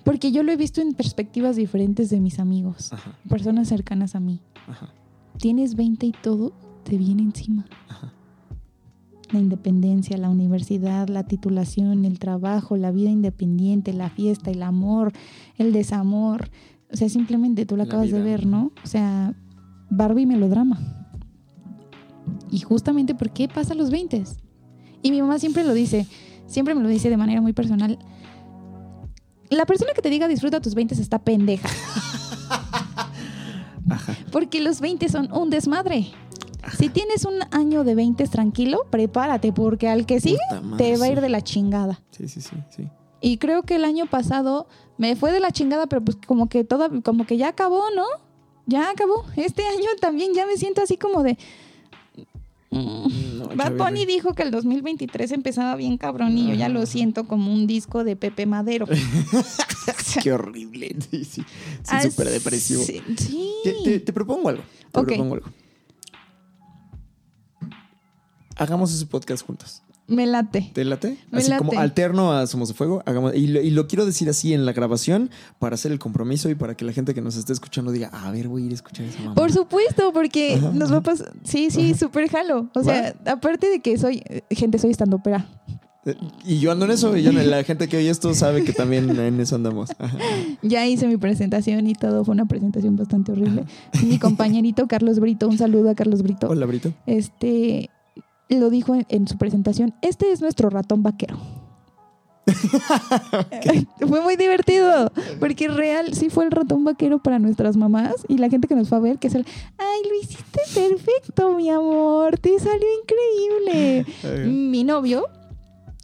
Porque 0.03 0.31
yo 0.31 0.43
lo 0.43 0.51
he 0.51 0.57
visto 0.57 0.81
en 0.81 0.93
perspectivas 0.93 1.55
diferentes 1.55 2.09
de 2.09 2.19
mis 2.19 2.39
amigos, 2.39 2.91
Ajá, 2.93 3.15
personas 3.29 3.67
cercanas 3.67 4.15
a 4.15 4.19
mí. 4.19 4.39
ajá, 4.67 4.93
Tienes 5.37 5.75
20 5.75 6.05
y 6.07 6.11
todo 6.11 6.53
te 6.83 6.97
viene 6.97 7.21
encima. 7.23 7.65
ajá. 7.87 8.13
La 9.31 9.39
independencia, 9.39 10.17
la 10.17 10.29
universidad, 10.29 11.07
la 11.07 11.23
titulación, 11.23 12.05
el 12.05 12.19
trabajo, 12.19 12.77
la 12.77 12.91
vida 12.91 13.09
independiente, 13.09 13.93
la 13.93 14.09
fiesta, 14.09 14.51
el 14.51 14.63
amor, 14.63 15.13
el 15.57 15.71
desamor. 15.71 16.49
O 16.91 16.97
sea, 16.97 17.09
simplemente 17.09 17.65
tú 17.65 17.77
lo 17.77 17.83
La 17.83 17.85
acabas 17.85 18.11
de 18.11 18.21
ver, 18.21 18.45
¿no? 18.45 18.71
O 18.83 18.87
sea, 18.87 19.33
Barbie 19.89 20.25
melodrama. 20.25 20.79
Y 22.49 22.59
justamente 22.59 23.15
¿por 23.15 23.31
qué 23.31 23.47
pasa 23.47 23.73
a 23.73 23.77
los 23.77 23.89
20? 23.89 24.23
Y 25.01 25.11
mi 25.11 25.21
mamá 25.21 25.39
siempre 25.39 25.63
lo 25.63 25.73
dice, 25.73 26.05
siempre 26.47 26.75
me 26.75 26.81
lo 26.81 26.89
dice 26.89 27.09
de 27.09 27.17
manera 27.17 27.41
muy 27.41 27.53
personal. 27.53 27.97
La 29.49 29.65
persona 29.65 29.91
que 29.95 30.01
te 30.01 30.09
diga 30.09 30.27
disfruta 30.27 30.61
tus 30.61 30.75
20 30.75 30.95
está 30.95 31.19
pendeja. 31.19 31.69
Ajá. 33.89 34.15
Porque 34.31 34.61
los 34.61 34.79
20 34.79 35.09
son 35.09 35.31
un 35.33 35.49
desmadre. 35.49 36.07
Si 36.77 36.89
tienes 36.89 37.25
un 37.25 37.39
año 37.51 37.83
de 37.83 37.95
20 37.95 38.27
tranquilo, 38.27 38.85
prepárate, 38.89 39.51
porque 39.53 39.87
al 39.89 40.05
que 40.05 40.19
sigue 40.21 40.37
madre, 40.63 40.77
te 40.93 40.97
va 40.97 41.05
a 41.05 41.09
ir 41.09 41.21
de 41.21 41.29
la 41.29 41.41
chingada. 41.41 42.01
Sí, 42.11 42.27
sí, 42.27 42.41
sí, 42.41 42.55
sí. 42.75 42.87
Y 43.21 43.37
creo 43.37 43.63
que 43.63 43.75
el 43.75 43.85
año 43.85 44.05
pasado 44.07 44.67
me 44.97 45.15
fue 45.15 45.31
de 45.31 45.39
la 45.39 45.51
chingada, 45.51 45.87
pero 45.87 46.03
pues 46.03 46.17
como 46.25 46.47
que 46.49 46.63
todo, 46.63 47.01
como 47.03 47.25
que 47.25 47.37
ya 47.37 47.49
acabó, 47.49 47.83
¿no? 47.95 48.05
Ya 48.67 48.89
acabó. 48.89 49.25
Este 49.35 49.63
año 49.67 49.87
también 49.99 50.33
ya 50.33 50.45
me 50.45 50.55
siento 50.57 50.81
así 50.81 50.97
como 50.97 51.23
de. 51.23 51.37
No, 52.71 53.49
Bad 53.55 53.73
Bunny 53.75 54.05
dijo 54.05 54.33
que 54.33 54.43
el 54.43 54.51
2023 54.51 55.31
empezaba 55.33 55.75
bien 55.75 55.97
cabrón 55.97 56.37
y 56.37 56.47
yo 56.47 56.53
ya 56.53 56.69
lo 56.69 56.85
siento 56.85 57.25
como 57.27 57.51
un 57.53 57.67
disco 57.67 58.05
de 58.05 58.15
Pepe 58.15 58.45
Madero. 58.45 58.87
Qué 60.23 60.31
horrible. 60.31 60.95
Sí, 61.09 61.25
sí. 61.25 61.41
Sí, 61.41 61.45
Ah, 61.89 62.01
súper 62.01 62.29
depresivo. 62.29 62.81
Sí. 62.83 63.01
Te, 63.63 63.73
te- 63.83 63.99
te 63.99 64.13
propongo 64.13 64.47
algo. 64.49 64.63
Te 64.91 64.99
Ok. 65.01 65.07
propongo 65.07 65.33
algo. 65.35 65.47
Hagamos 68.61 68.93
ese 68.93 69.07
podcast 69.07 69.43
juntos. 69.43 69.81
Me 70.05 70.27
late. 70.27 70.69
¿Te 70.71 70.85
late? 70.85 71.17
Me 71.31 71.39
así 71.39 71.51
como 71.57 71.71
late. 71.71 71.81
alterno 71.83 72.31
a 72.31 72.45
Somos 72.45 72.67
de 72.67 72.75
Fuego. 72.75 73.01
Hagamos, 73.07 73.33
y, 73.33 73.47
lo, 73.47 73.59
y 73.59 73.71
lo 73.71 73.87
quiero 73.87 74.05
decir 74.05 74.29
así 74.29 74.53
en 74.53 74.67
la 74.67 74.71
grabación 74.73 75.31
para 75.57 75.73
hacer 75.73 75.91
el 75.91 75.97
compromiso 75.97 76.47
y 76.47 76.53
para 76.53 76.75
que 76.77 76.85
la 76.85 76.93
gente 76.93 77.15
que 77.15 77.21
nos 77.21 77.37
esté 77.37 77.53
escuchando 77.53 77.91
diga, 77.91 78.09
a 78.09 78.29
ver, 78.29 78.47
voy 78.49 78.61
a 78.61 78.65
ir 78.67 78.71
a 78.71 78.75
escuchar 78.75 79.07
esa 79.07 79.19
mamá. 79.19 79.33
Por 79.33 79.51
supuesto, 79.51 80.13
porque 80.13 80.55
Ajá, 80.57 80.69
nos 80.75 80.91
va 80.93 80.97
a 80.97 81.01
pasar. 81.01 81.33
Sí, 81.43 81.71
sí, 81.71 81.95
súper 81.95 82.29
jalo. 82.29 82.69
O 82.75 82.83
sea, 82.83 83.15
aparte 83.25 83.67
de 83.67 83.79
que 83.79 83.97
soy. 83.97 84.21
Gente, 84.51 84.77
soy 84.77 84.91
estando 84.91 85.17
ópera. 85.17 85.47
Eh, 86.05 86.15
Y 86.45 86.59
yo 86.59 86.71
ando 86.71 86.85
en 86.85 86.91
eso. 86.91 87.17
Y 87.17 87.23
yo, 87.23 87.31
la 87.31 87.63
gente 87.63 87.87
que 87.87 87.97
oye 87.97 88.11
esto 88.11 88.31
sabe 88.35 88.63
que 88.63 88.73
también 88.73 89.09
en 89.19 89.39
eso 89.39 89.55
andamos. 89.55 89.89
Ajá. 89.97 90.17
Ya 90.61 90.85
hice 90.85 91.07
mi 91.07 91.17
presentación 91.17 91.87
y 91.87 91.95
todo. 91.95 92.23
Fue 92.25 92.33
una 92.33 92.45
presentación 92.45 92.95
bastante 92.95 93.31
horrible. 93.31 93.65
Mi 94.03 94.19
compañerito 94.19 94.87
Carlos 94.87 95.19
Brito, 95.19 95.47
un 95.47 95.57
saludo 95.57 95.89
a 95.89 95.95
Carlos 95.95 96.21
Brito. 96.21 96.47
Hola, 96.47 96.67
Brito. 96.67 96.93
Este 97.07 97.89
lo 98.59 98.69
dijo 98.69 98.95
en, 98.95 99.05
en 99.09 99.27
su 99.27 99.37
presentación. 99.37 99.93
Este 100.01 100.31
es 100.31 100.41
nuestro 100.41 100.69
ratón 100.69 101.03
vaquero. 101.03 101.37
fue 104.07 104.21
muy 104.21 104.35
divertido, 104.35 105.11
porque 105.39 105.67
real 105.67 106.13
sí 106.13 106.29
fue 106.29 106.45
el 106.45 106.51
ratón 106.51 106.83
vaquero 106.83 107.21
para 107.21 107.39
nuestras 107.39 107.77
mamás 107.77 108.15
y 108.27 108.37
la 108.37 108.49
gente 108.49 108.67
que 108.67 108.75
nos 108.75 108.89
fue 108.89 108.97
a 108.97 109.01
ver, 109.01 109.19
que 109.19 109.27
es 109.27 109.35
el, 109.35 109.45
ay, 109.77 109.99
lo 110.09 110.19
hiciste 110.21 110.61
perfecto, 110.73 111.55
mi 111.55 111.69
amor, 111.69 112.37
te 112.39 112.57
salió 112.59 112.87
increíble. 113.01 114.05
Mi 114.47 114.83
novio 114.83 115.27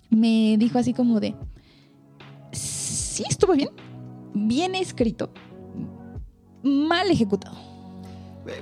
me 0.10 0.56
dijo 0.58 0.78
así 0.80 0.94
como 0.94 1.20
de, 1.20 1.36
sí 2.52 3.24
estuvo 3.28 3.54
bien, 3.54 3.70
bien 4.34 4.76
escrito, 4.76 5.30
mal 6.64 7.10
ejecutado. 7.10 7.67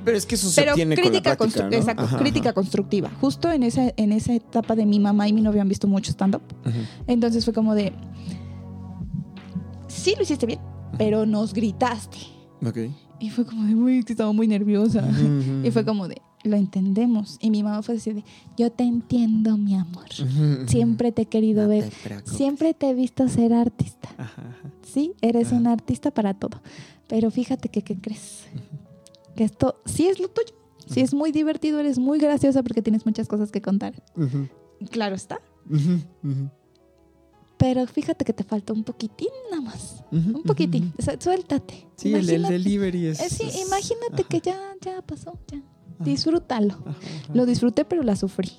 Pero 0.04 0.18
es 0.18 0.26
que 0.26 0.36
eso 0.36 0.50
se 0.50 0.62
Pero 0.62 0.74
obtiene 0.74 0.96
crítica, 0.96 1.36
con 1.36 1.48
la 1.48 1.54
práctica, 1.54 1.66
constru- 1.68 1.72
¿no? 1.72 1.78
exacto, 1.78 2.04
Ajá, 2.04 2.18
crítica 2.18 2.54
constructiva. 2.54 3.12
Justo 3.22 3.52
en 3.52 3.64
esa, 3.64 3.94
en 3.98 4.12
esa 4.12 4.34
etapa 4.34 4.76
de 4.76 4.86
mi 4.86 5.00
mamá 5.00 5.28
y 5.28 5.34
mi 5.34 5.42
novio 5.42 5.62
han 5.62 5.70
visto 5.70 5.88
mucho 5.88 6.12
stand-up. 6.12 6.42
Entonces 7.08 7.44
fue 7.46 7.54
como 7.54 7.76
de, 7.76 7.94
sí 9.88 10.14
lo 10.18 10.24
hiciste 10.24 10.46
bien, 10.46 10.60
pero 10.98 11.26
nos 11.26 11.54
gritaste. 11.54 12.18
Ujú. 12.62 12.70
Ok. 12.70 12.78
Y 13.20 13.30
fue 13.30 13.46
como 13.46 13.64
de, 13.86 14.04
que 14.04 14.14
estaba 14.14 14.32
muy 14.34 14.48
nerviosa. 14.48 15.08
Y 15.64 15.72
fue 15.72 15.86
como 15.86 16.08
de, 16.10 16.22
lo 16.44 16.58
entendemos. 16.58 17.38
Y 17.40 17.50
mi 17.50 17.64
mamá 17.64 17.82
fue 17.82 17.96
así 17.96 18.12
de, 18.12 18.24
yo 18.58 18.72
te 18.72 18.84
entiendo, 18.84 19.56
mi 19.58 19.76
amor. 19.76 20.06
Siempre 20.68 21.12
te 21.14 21.22
he 21.24 21.26
querido 21.26 21.64
No 21.64 21.70
ver. 21.70 21.90
te. 21.90 22.30
Siempre 22.30 22.74
te 22.74 22.90
he 22.90 22.94
visto 22.94 23.28
ser 23.30 23.54
artista. 23.54 24.10
Ajá. 24.18 24.44
Sí, 24.84 25.14
eres 25.22 25.52
un 25.54 25.66
artista 25.68 26.12
para 26.12 26.34
todo. 26.34 26.62
Pero 27.08 27.32
fíjate 27.32 27.70
que, 27.70 27.82
¿qué 27.84 27.96
crees? 27.98 28.44
Que 29.36 29.44
esto 29.44 29.82
sí 29.86 30.08
es 30.08 30.20
lo 30.20 30.28
tuyo. 30.30 30.54
Sí 30.88 31.02
es 31.02 31.14
muy 31.14 31.32
divertido, 31.32 31.80
eres 31.80 31.98
muy 31.98 32.20
graciosa 32.20 32.62
porque 32.62 32.82
tienes 32.82 33.06
muchas 33.06 33.28
cosas 33.28 33.52
que 33.52 33.62
contar. 33.62 34.04
Claro 34.92 35.16
está. 35.16 35.40
Pero 37.58 37.88
fíjate 37.88 38.26
que 38.26 38.34
te 38.34 38.44
falta 38.44 38.74
un 38.74 38.84
poquitín 38.84 39.30
nada 39.50 39.62
más. 39.64 40.04
Un 40.12 40.44
poquitín. 40.44 40.86
Ujú. 40.86 40.94
O 41.00 41.02
sea, 41.02 41.20
suéltate. 41.20 41.88
Sí, 41.96 42.14
el, 42.14 42.26
delivery 42.28 43.08
es. 43.08 43.20
Eh, 43.22 43.30
sí, 43.30 43.44
es- 43.48 43.66
imagínate 43.66 44.22
ajá. 44.22 44.30
que 44.30 44.42
ya, 44.42 44.60
ya 44.82 45.02
pasó, 45.02 45.40
ya. 45.52 45.62
disfrútalo. 46.00 46.76
Lo 47.34 47.46
disfruté, 47.46 47.86
pero 47.86 48.04
la 48.04 48.16
sufrí. 48.16 48.52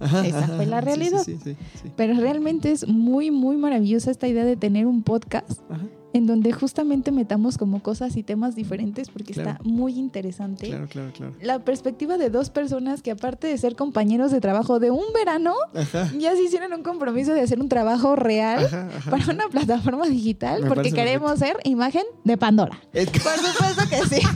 Esa 0.00 0.48
fue 0.56 0.66
la 0.66 0.80
realidad. 0.80 1.22
Sí, 1.24 1.36
sí, 1.36 1.54
sí, 1.54 1.56
sí. 1.82 1.92
Pero 1.96 2.14
realmente 2.14 2.72
es 2.72 2.88
muy, 2.88 3.30
muy 3.30 3.56
maravillosa 3.56 4.10
esta 4.10 4.26
idea 4.26 4.44
de 4.44 4.56
tener 4.56 4.86
un 4.86 5.02
podcast 5.02 5.60
Ajá, 5.70 5.86
en 6.14 6.26
donde 6.26 6.52
justamente 6.52 7.12
metamos 7.12 7.58
como 7.58 7.82
cosas 7.82 8.16
y 8.16 8.22
temas 8.22 8.54
diferentes 8.54 9.08
porque 9.10 9.34
Claro. 9.34 9.50
está 9.50 9.62
muy 9.64 9.98
interesante. 9.98 10.68
Claro, 10.68 10.86
claro, 10.88 11.12
claro. 11.12 11.34
La 11.42 11.58
perspectiva 11.64 12.16
de 12.16 12.30
dos 12.30 12.48
personas 12.50 13.02
que 13.02 13.10
aparte 13.10 13.46
de 13.46 13.58
ser 13.58 13.76
compañeros 13.76 14.30
de 14.32 14.40
trabajo 14.40 14.78
de 14.78 14.90
un 14.90 15.04
verano, 15.14 15.54
Ajá. 15.74 16.10
ya 16.18 16.34
se 16.34 16.42
hicieron 16.44 16.72
un 16.72 16.82
compromiso 16.82 17.34
de 17.34 17.42
hacer 17.42 17.60
un 17.60 17.68
trabajo 17.68 18.16
real 18.16 18.64
Ajá, 18.64 18.88
ajá. 18.96 19.10
para 19.10 19.24
una 19.32 19.48
plataforma 19.48 20.06
digital 20.06 20.62
Me 20.62 20.68
porque 20.68 20.92
queremos 20.92 21.38
ser 21.38 21.56
imagen 21.64 22.04
de 22.24 22.36
Pandora. 22.38 22.80
Es 22.92 23.10
que- 23.10 23.20
Por 23.20 23.32
supuesto 23.36 23.82
que 23.90 24.16
sí. 24.16 24.26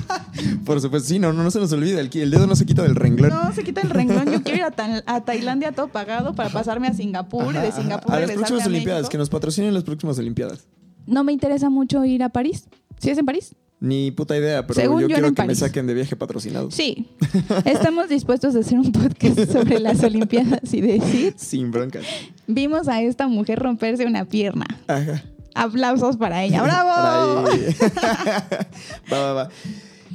por 0.66 0.80
supuesto, 0.80 1.08
sí, 1.08 1.18
no, 1.18 1.32
no, 1.32 1.42
no 1.42 1.50
se 1.50 1.58
nos 1.58 1.72
olvida. 1.72 2.00
El, 2.00 2.10
el 2.12 2.30
dedo 2.30 2.46
no 2.46 2.54
se 2.56 2.66
quita 2.66 2.82
del 2.82 2.96
renglón. 2.96 3.30
No, 3.30 3.52
se 3.54 3.64
quita 3.64 3.80
el 3.80 3.90
renglón. 3.90 4.30
Yo 4.30 4.42
quiero 4.42 4.58
ir 4.58 4.64
a, 4.64 4.70
Ta- 4.72 5.02
a 5.06 5.24
Tailandia 5.24 5.72
todo 5.72 5.88
pagado 5.88 6.34
para 6.34 6.50
pasarme 6.50 6.88
a 6.88 6.92
Singapur 6.94 7.54
y 7.54 7.58
de. 7.58 7.72
Singapur 7.72 8.12
A 8.14 8.20
las 8.20 8.30
próximas 8.32 8.64
a 8.64 8.66
Olimpiadas, 8.66 9.08
que 9.08 9.16
nos 9.18 9.30
patrocinen 9.30 9.72
las 9.72 9.84
próximas 9.84 10.18
Olimpiadas. 10.18 10.66
No 11.06 11.24
me 11.24 11.32
interesa 11.32 11.70
mucho 11.70 12.04
ir 12.04 12.22
a 12.22 12.28
París. 12.28 12.64
¿Sí 12.98 13.10
es 13.10 13.18
en 13.18 13.26
París? 13.26 13.54
Ni 13.80 14.12
puta 14.12 14.36
idea, 14.36 14.64
pero 14.64 14.80
Según 14.80 15.00
yo 15.02 15.08
yo 15.08 15.14
quiero 15.16 15.34
que 15.34 15.42
me 15.42 15.54
saquen 15.56 15.88
de 15.88 15.94
viaje 15.94 16.14
patrocinado. 16.14 16.70
Sí. 16.70 17.08
Estamos 17.64 18.08
dispuestos 18.08 18.54
a 18.54 18.60
hacer 18.60 18.78
un 18.78 18.92
podcast 18.92 19.50
sobre 19.50 19.80
las 19.80 20.04
Olimpiadas 20.04 20.72
y 20.72 20.80
decir, 20.80 21.34
Sin 21.36 21.72
broncas. 21.72 22.04
vimos 22.46 22.86
a 22.86 23.02
esta 23.02 23.26
mujer 23.26 23.58
romperse 23.58 24.06
una 24.06 24.24
pierna. 24.24 24.66
Ajá. 24.86 25.24
Aplausos 25.56 26.16
para 26.16 26.44
ella. 26.44 26.62
¡Bravo! 26.62 27.48
Va, 29.12 29.18
va, 29.18 29.32
va. 29.32 29.48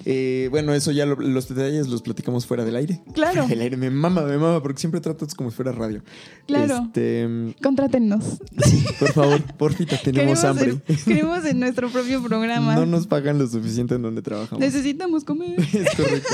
Eh, 0.09 0.47
bueno, 0.51 0.73
eso 0.73 0.91
ya 0.91 1.05
lo- 1.05 1.17
los 1.17 1.49
detalles 1.49 1.89
los 1.89 2.01
platicamos 2.01 2.45
fuera 2.45 2.63
del 2.63 2.77
aire. 2.77 3.01
Claro. 3.13 3.33
Fuera 3.41 3.47
del 3.49 3.59
aire 3.61 3.75
me 3.75 3.89
mama, 3.89 4.21
me 4.21 4.37
mama, 4.37 4.61
porque 4.61 4.79
siempre 4.79 5.01
trato 5.01 5.27
como 5.35 5.49
si 5.51 5.55
fuera 5.57 5.73
radio. 5.73 6.01
Claro. 6.45 6.83
Este, 6.85 7.27
Contrátennos. 7.61 8.23
sí, 8.63 8.85
por 8.99 9.11
favor, 9.11 9.41
porfita, 9.57 9.97
tenemos 10.03 10.39
Queremos 10.39 10.43
hambre. 10.45 10.81
en, 10.87 10.95
queremos 11.03 11.43
en 11.45 11.59
nuestro 11.59 11.89
propio 11.89 12.23
programa. 12.23 12.75
No 12.75 12.85
nos 12.85 13.05
pagan 13.05 13.37
lo 13.37 13.47
suficiente 13.47 13.95
en 13.95 14.01
donde 14.03 14.21
trabajamos. 14.21 14.61
Necesitamos 14.61 15.25
comer. 15.25 15.59
Es 15.73 15.93
correcto. 15.97 16.33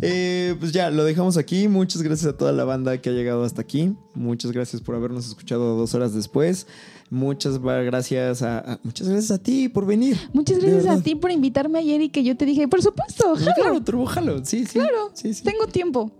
Eh, 0.00 0.56
pues 0.58 0.72
ya, 0.72 0.90
lo 0.90 1.04
dejamos 1.04 1.36
aquí. 1.36 1.68
Muchas 1.68 2.00
gracias 2.02 2.32
a 2.32 2.36
toda 2.36 2.52
la 2.52 2.64
banda 2.64 2.98
que 3.02 3.10
ha 3.10 3.12
llegado 3.12 3.44
hasta 3.44 3.60
aquí. 3.60 3.94
Muchas 4.14 4.52
gracias 4.52 4.80
por 4.80 4.94
habernos 4.94 5.28
escuchado 5.28 5.76
dos 5.76 5.94
horas 5.94 6.14
después. 6.14 6.66
Muchas 7.12 7.58
gracias 7.60 8.40
a, 8.42 8.58
a- 8.60 8.80
muchas 8.82 9.06
gracias 9.06 9.30
a 9.32 9.38
ti 9.42 9.68
por 9.68 9.84
venir. 9.84 10.16
Muchas 10.32 10.58
gracias 10.58 10.86
a 10.86 11.02
ti 11.02 11.14
por 11.14 11.30
invitarme 11.30 11.78
ayer 11.78 12.00
y 12.00 12.08
que 12.08 12.24
yo 12.24 12.36
te 12.38 12.46
dije, 12.46 12.68
por 12.68 12.80
supuesto, 12.82 13.36
jalo. 13.36 13.52
Claro, 13.54 13.80
turbo, 13.82 14.06
jalo. 14.06 14.42
Sí, 14.44 14.64
sí. 14.64 14.78
Claro, 14.78 15.10
Sí, 15.12 15.34
sí. 15.34 15.44
tengo 15.44 15.66
tiempo. 15.66 16.10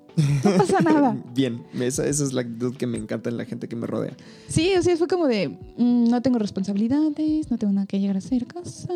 No 0.44 0.50
pasa 0.58 0.80
nada. 0.82 1.16
Bien, 1.34 1.62
esa, 1.80 2.06
esa 2.06 2.22
es 2.24 2.34
la 2.34 2.42
actitud 2.42 2.76
que 2.76 2.86
me 2.86 2.98
encanta 2.98 3.30
en 3.30 3.38
la 3.38 3.46
gente 3.46 3.68
que 3.68 3.76
me 3.76 3.86
rodea. 3.86 4.14
Sí, 4.48 4.70
o 4.78 4.82
sea, 4.82 4.94
fue 4.98 5.08
como 5.08 5.26
de, 5.28 5.48
mm, 5.48 6.10
no 6.10 6.20
tengo 6.20 6.38
responsabilidades, 6.38 7.50
no 7.50 7.56
tengo 7.56 7.72
nada 7.72 7.86
que 7.86 7.98
llegar 7.98 8.16
a 8.16 8.18
hacer 8.18 8.46
casa. 8.46 8.88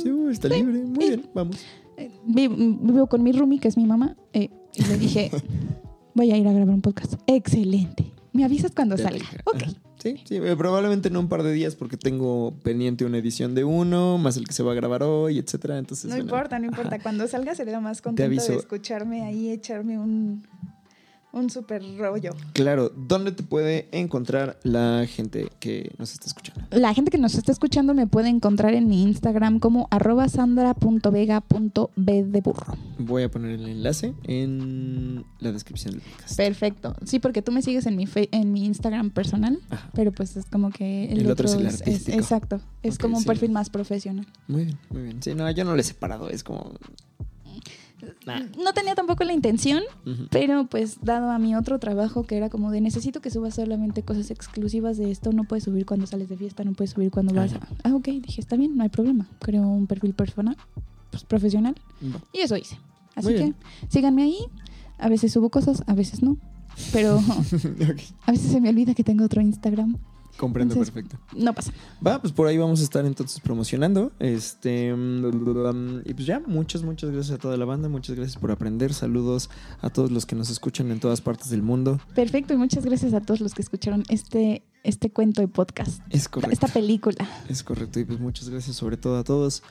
Sí, 0.00 0.12
está 0.30 0.46
libre. 0.48 0.84
Muy 0.84 1.02
Sí. 1.04 1.08
bien, 1.08 1.26
vamos. 1.34 1.56
Eh, 1.96 2.10
vi- 2.26 2.46
vivo 2.46 3.08
con 3.08 3.24
mi 3.24 3.32
roomie, 3.32 3.58
que 3.58 3.66
es 3.66 3.76
mi 3.76 3.86
mamá, 3.86 4.16
eh, 4.32 4.50
y 4.76 4.84
le 4.84 4.98
dije, 4.98 5.32
voy 6.14 6.30
a 6.30 6.36
ir 6.36 6.46
a 6.46 6.52
grabar 6.52 6.74
un 6.76 6.80
podcast. 6.80 7.14
Excelente. 7.26 8.12
Me 8.32 8.44
avisas 8.44 8.70
cuando 8.70 8.96
salga. 8.96 9.24
Ok. 9.46 9.64
Sí, 10.04 10.20
sí, 10.26 10.36
eh, 10.36 10.54
probablemente 10.54 11.08
en 11.08 11.16
un 11.16 11.30
par 11.30 11.42
de 11.42 11.50
días 11.50 11.76
porque 11.76 11.96
tengo 11.96 12.52
pendiente 12.62 13.06
una 13.06 13.16
edición 13.16 13.54
de 13.54 13.64
uno, 13.64 14.18
más 14.18 14.36
el 14.36 14.46
que 14.46 14.52
se 14.52 14.62
va 14.62 14.72
a 14.72 14.74
grabar 14.74 15.02
hoy, 15.02 15.38
etcétera. 15.38 15.78
Entonces, 15.78 16.04
No 16.04 16.10
bueno, 16.10 16.24
importa, 16.24 16.58
no 16.58 16.66
importa. 16.66 16.96
ajá. 16.96 17.02
Cuando 17.02 17.26
salga 17.26 17.54
seré 17.54 17.80
más 17.80 18.02
contenta 18.02 18.26
aviso. 18.26 18.52
de 18.52 18.58
escucharme 18.58 19.22
ahí, 19.22 19.48
echarme 19.50 19.98
un, 19.98 20.46
un 21.34 21.50
super 21.50 21.82
rollo. 21.98 22.30
Claro, 22.52 22.90
¿dónde 22.96 23.32
te 23.32 23.42
puede 23.42 23.88
encontrar 23.92 24.58
la 24.62 25.04
gente 25.08 25.48
que 25.60 25.90
nos 25.98 26.12
está 26.12 26.26
escuchando? 26.26 26.62
La 26.70 26.94
gente 26.94 27.10
que 27.10 27.18
nos 27.18 27.34
está 27.34 27.52
escuchando 27.52 27.92
me 27.94 28.06
puede 28.06 28.28
encontrar 28.28 28.74
en 28.74 28.88
mi 28.88 29.02
Instagram 29.02 29.58
como 29.58 29.88
arroba 29.90 30.28
sandra.vega.b 30.28 32.24
de 32.24 32.40
burro. 32.40 32.74
Voy 32.98 33.22
a 33.24 33.30
poner 33.30 33.52
el 33.60 33.66
enlace 33.68 34.14
en 34.24 35.24
la 35.40 35.52
descripción 35.52 35.92
del 35.94 36.02
podcast. 36.02 36.36
Perfecto. 36.36 36.94
Sí, 37.04 37.18
porque 37.18 37.42
tú 37.42 37.52
me 37.52 37.62
sigues 37.62 37.86
en 37.86 37.96
mi, 37.96 38.06
fe- 38.06 38.28
en 38.32 38.52
mi 38.52 38.64
Instagram 38.64 39.10
personal, 39.10 39.58
Ajá. 39.70 39.90
pero 39.94 40.12
pues 40.12 40.36
es 40.36 40.46
como 40.46 40.70
que 40.70 41.06
el, 41.12 41.20
El 41.20 41.30
otro 41.30 41.46
es 41.48 41.54
el 41.54 41.66
es- 41.66 41.80
artístico. 41.80 42.18
exacto. 42.18 42.60
Es 42.82 42.98
como 42.98 43.16
un 43.16 43.22
sí. 43.22 43.28
perfil 43.28 43.50
más 43.50 43.70
profesional. 43.70 44.26
Muy 44.48 44.64
bien, 44.66 44.78
muy 44.90 45.02
bien. 45.02 45.22
Sí, 45.22 45.34
no, 45.34 45.50
yo 45.50 45.64
no 45.64 45.74
le 45.74 45.80
he 45.80 45.84
separado, 45.84 46.28
es 46.30 46.42
como... 46.44 46.72
Nah. 48.26 48.40
No 48.62 48.72
tenía 48.72 48.94
tampoco 48.94 49.24
la 49.24 49.32
intención, 49.32 49.82
pero 50.30 50.66
pues 50.66 50.98
dado 51.02 51.30
a 51.30 51.38
mi 51.38 51.54
otro 51.56 51.78
trabajo 51.78 52.24
que 52.24 52.36
era 52.36 52.48
como 52.50 52.70
de 52.70 52.80
necesito 52.80 53.20
que 53.20 53.30
subas 53.30 53.54
solamente 53.54 54.02
cosas 54.02 54.30
exclusivas 54.30 54.96
de 54.96 55.10
esto, 55.10 55.32
no 55.32 55.44
puedes 55.44 55.64
subir 55.64 55.86
cuando 55.86 56.06
sales 56.06 56.28
de 56.28 56.36
fiesta, 56.36 56.64
no 56.64 56.72
puedes 56.72 56.90
subir 56.92 57.10
cuando 57.10 57.32
Ah, 57.34 57.42
vas 57.44 57.54
a... 57.54 57.60
Ah, 57.82 57.94
ok, 57.94 58.04
dije, 58.06 58.40
está 58.40 58.56
bien, 58.56 58.76
no 58.76 58.82
hay 58.82 58.88
problema. 58.88 59.26
Creo 59.40 59.62
un 59.68 59.86
perfil 59.86 60.14
personal, 60.14 60.56
pues 61.10 61.24
profesional, 61.24 61.74
y 62.32 62.38
eso 62.40 62.56
hice. 62.56 62.78
Así 63.14 63.26
Muy 63.28 63.34
que 63.34 63.42
bien. 63.42 63.54
síganme 63.88 64.22
ahí. 64.24 64.38
A 64.98 65.08
veces 65.08 65.32
subo 65.32 65.50
cosas, 65.50 65.82
a 65.86 65.94
veces 65.94 66.22
no, 66.22 66.36
pero 66.92 67.18
a 68.26 68.30
veces 68.32 68.50
se 68.52 68.60
me 68.60 68.68
olvida 68.68 68.94
que 68.94 69.04
tengo 69.04 69.24
otro 69.24 69.40
Instagram. 69.42 69.96
Comprendo 70.36 70.74
Entonces- 70.74 70.92
perfecto. 70.92 71.18
No 71.36 71.52
pasa. 71.54 71.72
Va, 72.04 72.20
pues 72.20 72.32
por 72.32 72.46
ahí 72.48 72.58
vamos 72.58 72.80
a 72.80 72.82
estar 72.82 73.06
entonces 73.06 73.38
promocionando. 73.40 74.10
Este 74.18 74.92
mm, 74.94 76.00
y 76.04 76.14
pues 76.14 76.26
ya, 76.26 76.40
muchas, 76.46 76.82
muchas 76.82 77.10
gracias 77.10 77.36
a 77.36 77.40
toda 77.40 77.56
la 77.56 77.64
banda, 77.64 77.88
muchas 77.88 78.16
gracias 78.16 78.36
por 78.40 78.50
aprender. 78.50 78.92
Saludos 78.92 79.48
a 79.80 79.90
todos 79.90 80.10
los 80.10 80.26
que 80.26 80.34
nos 80.34 80.50
escuchan 80.50 80.90
en 80.90 80.98
todas 81.00 81.20
partes 81.20 81.50
del 81.50 81.62
mundo. 81.62 82.00
Perfecto, 82.14 82.52
y 82.52 82.56
muchas 82.56 82.84
gracias 82.84 83.14
a 83.14 83.20
todos 83.20 83.40
los 83.40 83.54
que 83.54 83.62
escucharon 83.62 84.02
este, 84.08 84.64
este 84.82 85.10
cuento 85.10 85.40
de 85.40 85.46
podcast, 85.48 86.00
Es 86.10 86.28
correcto. 86.28 86.52
esta 86.52 86.66
película. 86.68 87.28
Es 87.48 87.62
correcto. 87.62 88.00
Y 88.00 88.04
pues 88.04 88.18
muchas 88.18 88.48
gracias 88.48 88.74
sobre 88.76 88.96
todo 88.96 89.16
a 89.18 89.24
todos 89.24 89.62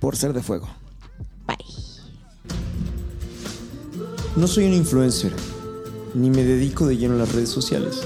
por 0.00 0.16
ser 0.16 0.32
de 0.34 0.42
fuego. 0.42 0.68
Bye. 1.46 1.56
No 4.36 4.46
soy 4.46 4.64
un 4.66 4.74
influencer, 4.74 5.32
ni 6.14 6.30
me 6.30 6.44
dedico 6.44 6.86
de 6.86 6.96
lleno 6.98 7.14
a 7.14 7.18
las 7.18 7.32
redes 7.34 7.48
sociales. 7.48 8.02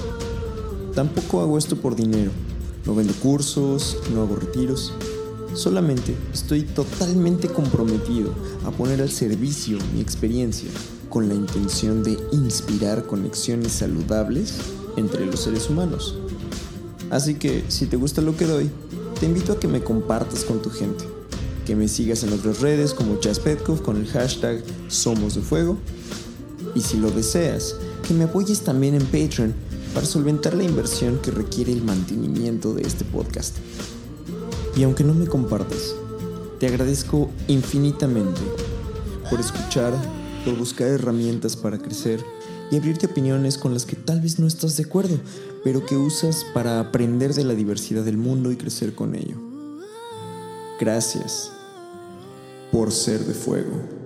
Tampoco 0.95 1.41
hago 1.41 1.57
esto 1.57 1.75
por 1.75 1.95
dinero. 1.95 2.31
No 2.85 2.95
vendo 2.95 3.13
cursos, 3.15 3.97
no 4.13 4.21
hago 4.21 4.37
retiros. 4.37 4.93
Solamente 5.53 6.15
estoy 6.33 6.63
totalmente 6.63 7.49
comprometido 7.49 8.33
a 8.65 8.71
poner 8.71 9.01
al 9.01 9.09
servicio 9.09 9.77
mi 9.93 9.99
experiencia 9.99 10.69
con 11.09 11.27
la 11.27 11.35
intención 11.35 12.01
de 12.03 12.17
inspirar 12.31 13.05
conexiones 13.05 13.73
saludables 13.73 14.53
entre 14.95 15.25
los 15.25 15.41
seres 15.41 15.69
humanos. 15.69 16.17
Así 17.09 17.35
que 17.35 17.65
si 17.67 17.87
te 17.87 17.97
gusta 17.97 18.21
lo 18.21 18.35
que 18.37 18.45
doy, 18.45 18.69
te 19.19 19.25
invito 19.25 19.53
a 19.53 19.59
que 19.59 19.67
me 19.67 19.81
compartas 19.81 20.43
con 20.45 20.61
tu 20.61 20.69
gente, 20.69 21.05
que 21.65 21.75
me 21.75 21.87
sigas 21.87 22.23
en 22.23 22.33
otras 22.33 22.61
redes 22.61 22.93
como 22.93 23.19
Jazz 23.19 23.39
Petkov 23.39 23.81
con 23.81 23.97
el 23.97 24.07
hashtag 24.07 24.63
Somos 24.87 25.35
de 25.35 25.41
Fuego 25.41 25.77
y 26.73 26.81
si 26.81 26.97
lo 26.97 27.11
deseas, 27.11 27.75
que 28.07 28.13
me 28.13 28.25
apoyes 28.25 28.61
también 28.61 28.95
en 28.95 29.05
Patreon 29.05 29.53
para 29.95 30.05
solventar 30.05 30.53
la 30.53 30.65
inversión 30.65 31.19
que 31.19 31.31
requiere 31.31 31.71
el 31.71 31.81
mantenimiento 31.81 32.73
de 32.73 32.81
este 32.81 33.05
podcast. 33.05 33.55
Y 34.75 34.83
aunque 34.83 35.05
no 35.05 35.13
me 35.13 35.25
compartas, 35.25 35.95
te 36.59 36.67
agradezco 36.67 37.31
infinitamente 37.47 38.41
por 39.29 39.39
escuchar, 39.39 39.93
por 40.43 40.57
buscar 40.57 40.89
herramientas 40.89 41.55
para 41.55 41.77
crecer 41.77 42.21
y 42.71 42.75
abrirte 42.75 43.05
opiniones 43.05 43.57
con 43.57 43.73
las 43.73 43.85
que 43.85 43.95
tal 43.95 44.19
vez 44.19 44.37
no 44.37 44.47
estás 44.47 44.75
de 44.75 44.83
acuerdo, 44.83 45.17
pero 45.63 45.85
que 45.85 45.95
usas 45.95 46.45
para 46.53 46.81
aprender 46.81 47.33
de 47.33 47.45
la 47.45 47.53
diversidad 47.53 48.03
del 48.03 48.17
mundo 48.17 48.51
y 48.51 48.57
crecer 48.57 48.95
con 48.95 49.15
ello. 49.15 49.37
Gracias 50.77 51.53
por 52.69 52.91
ser 52.91 53.23
de 53.23 53.33
fuego. 53.33 54.04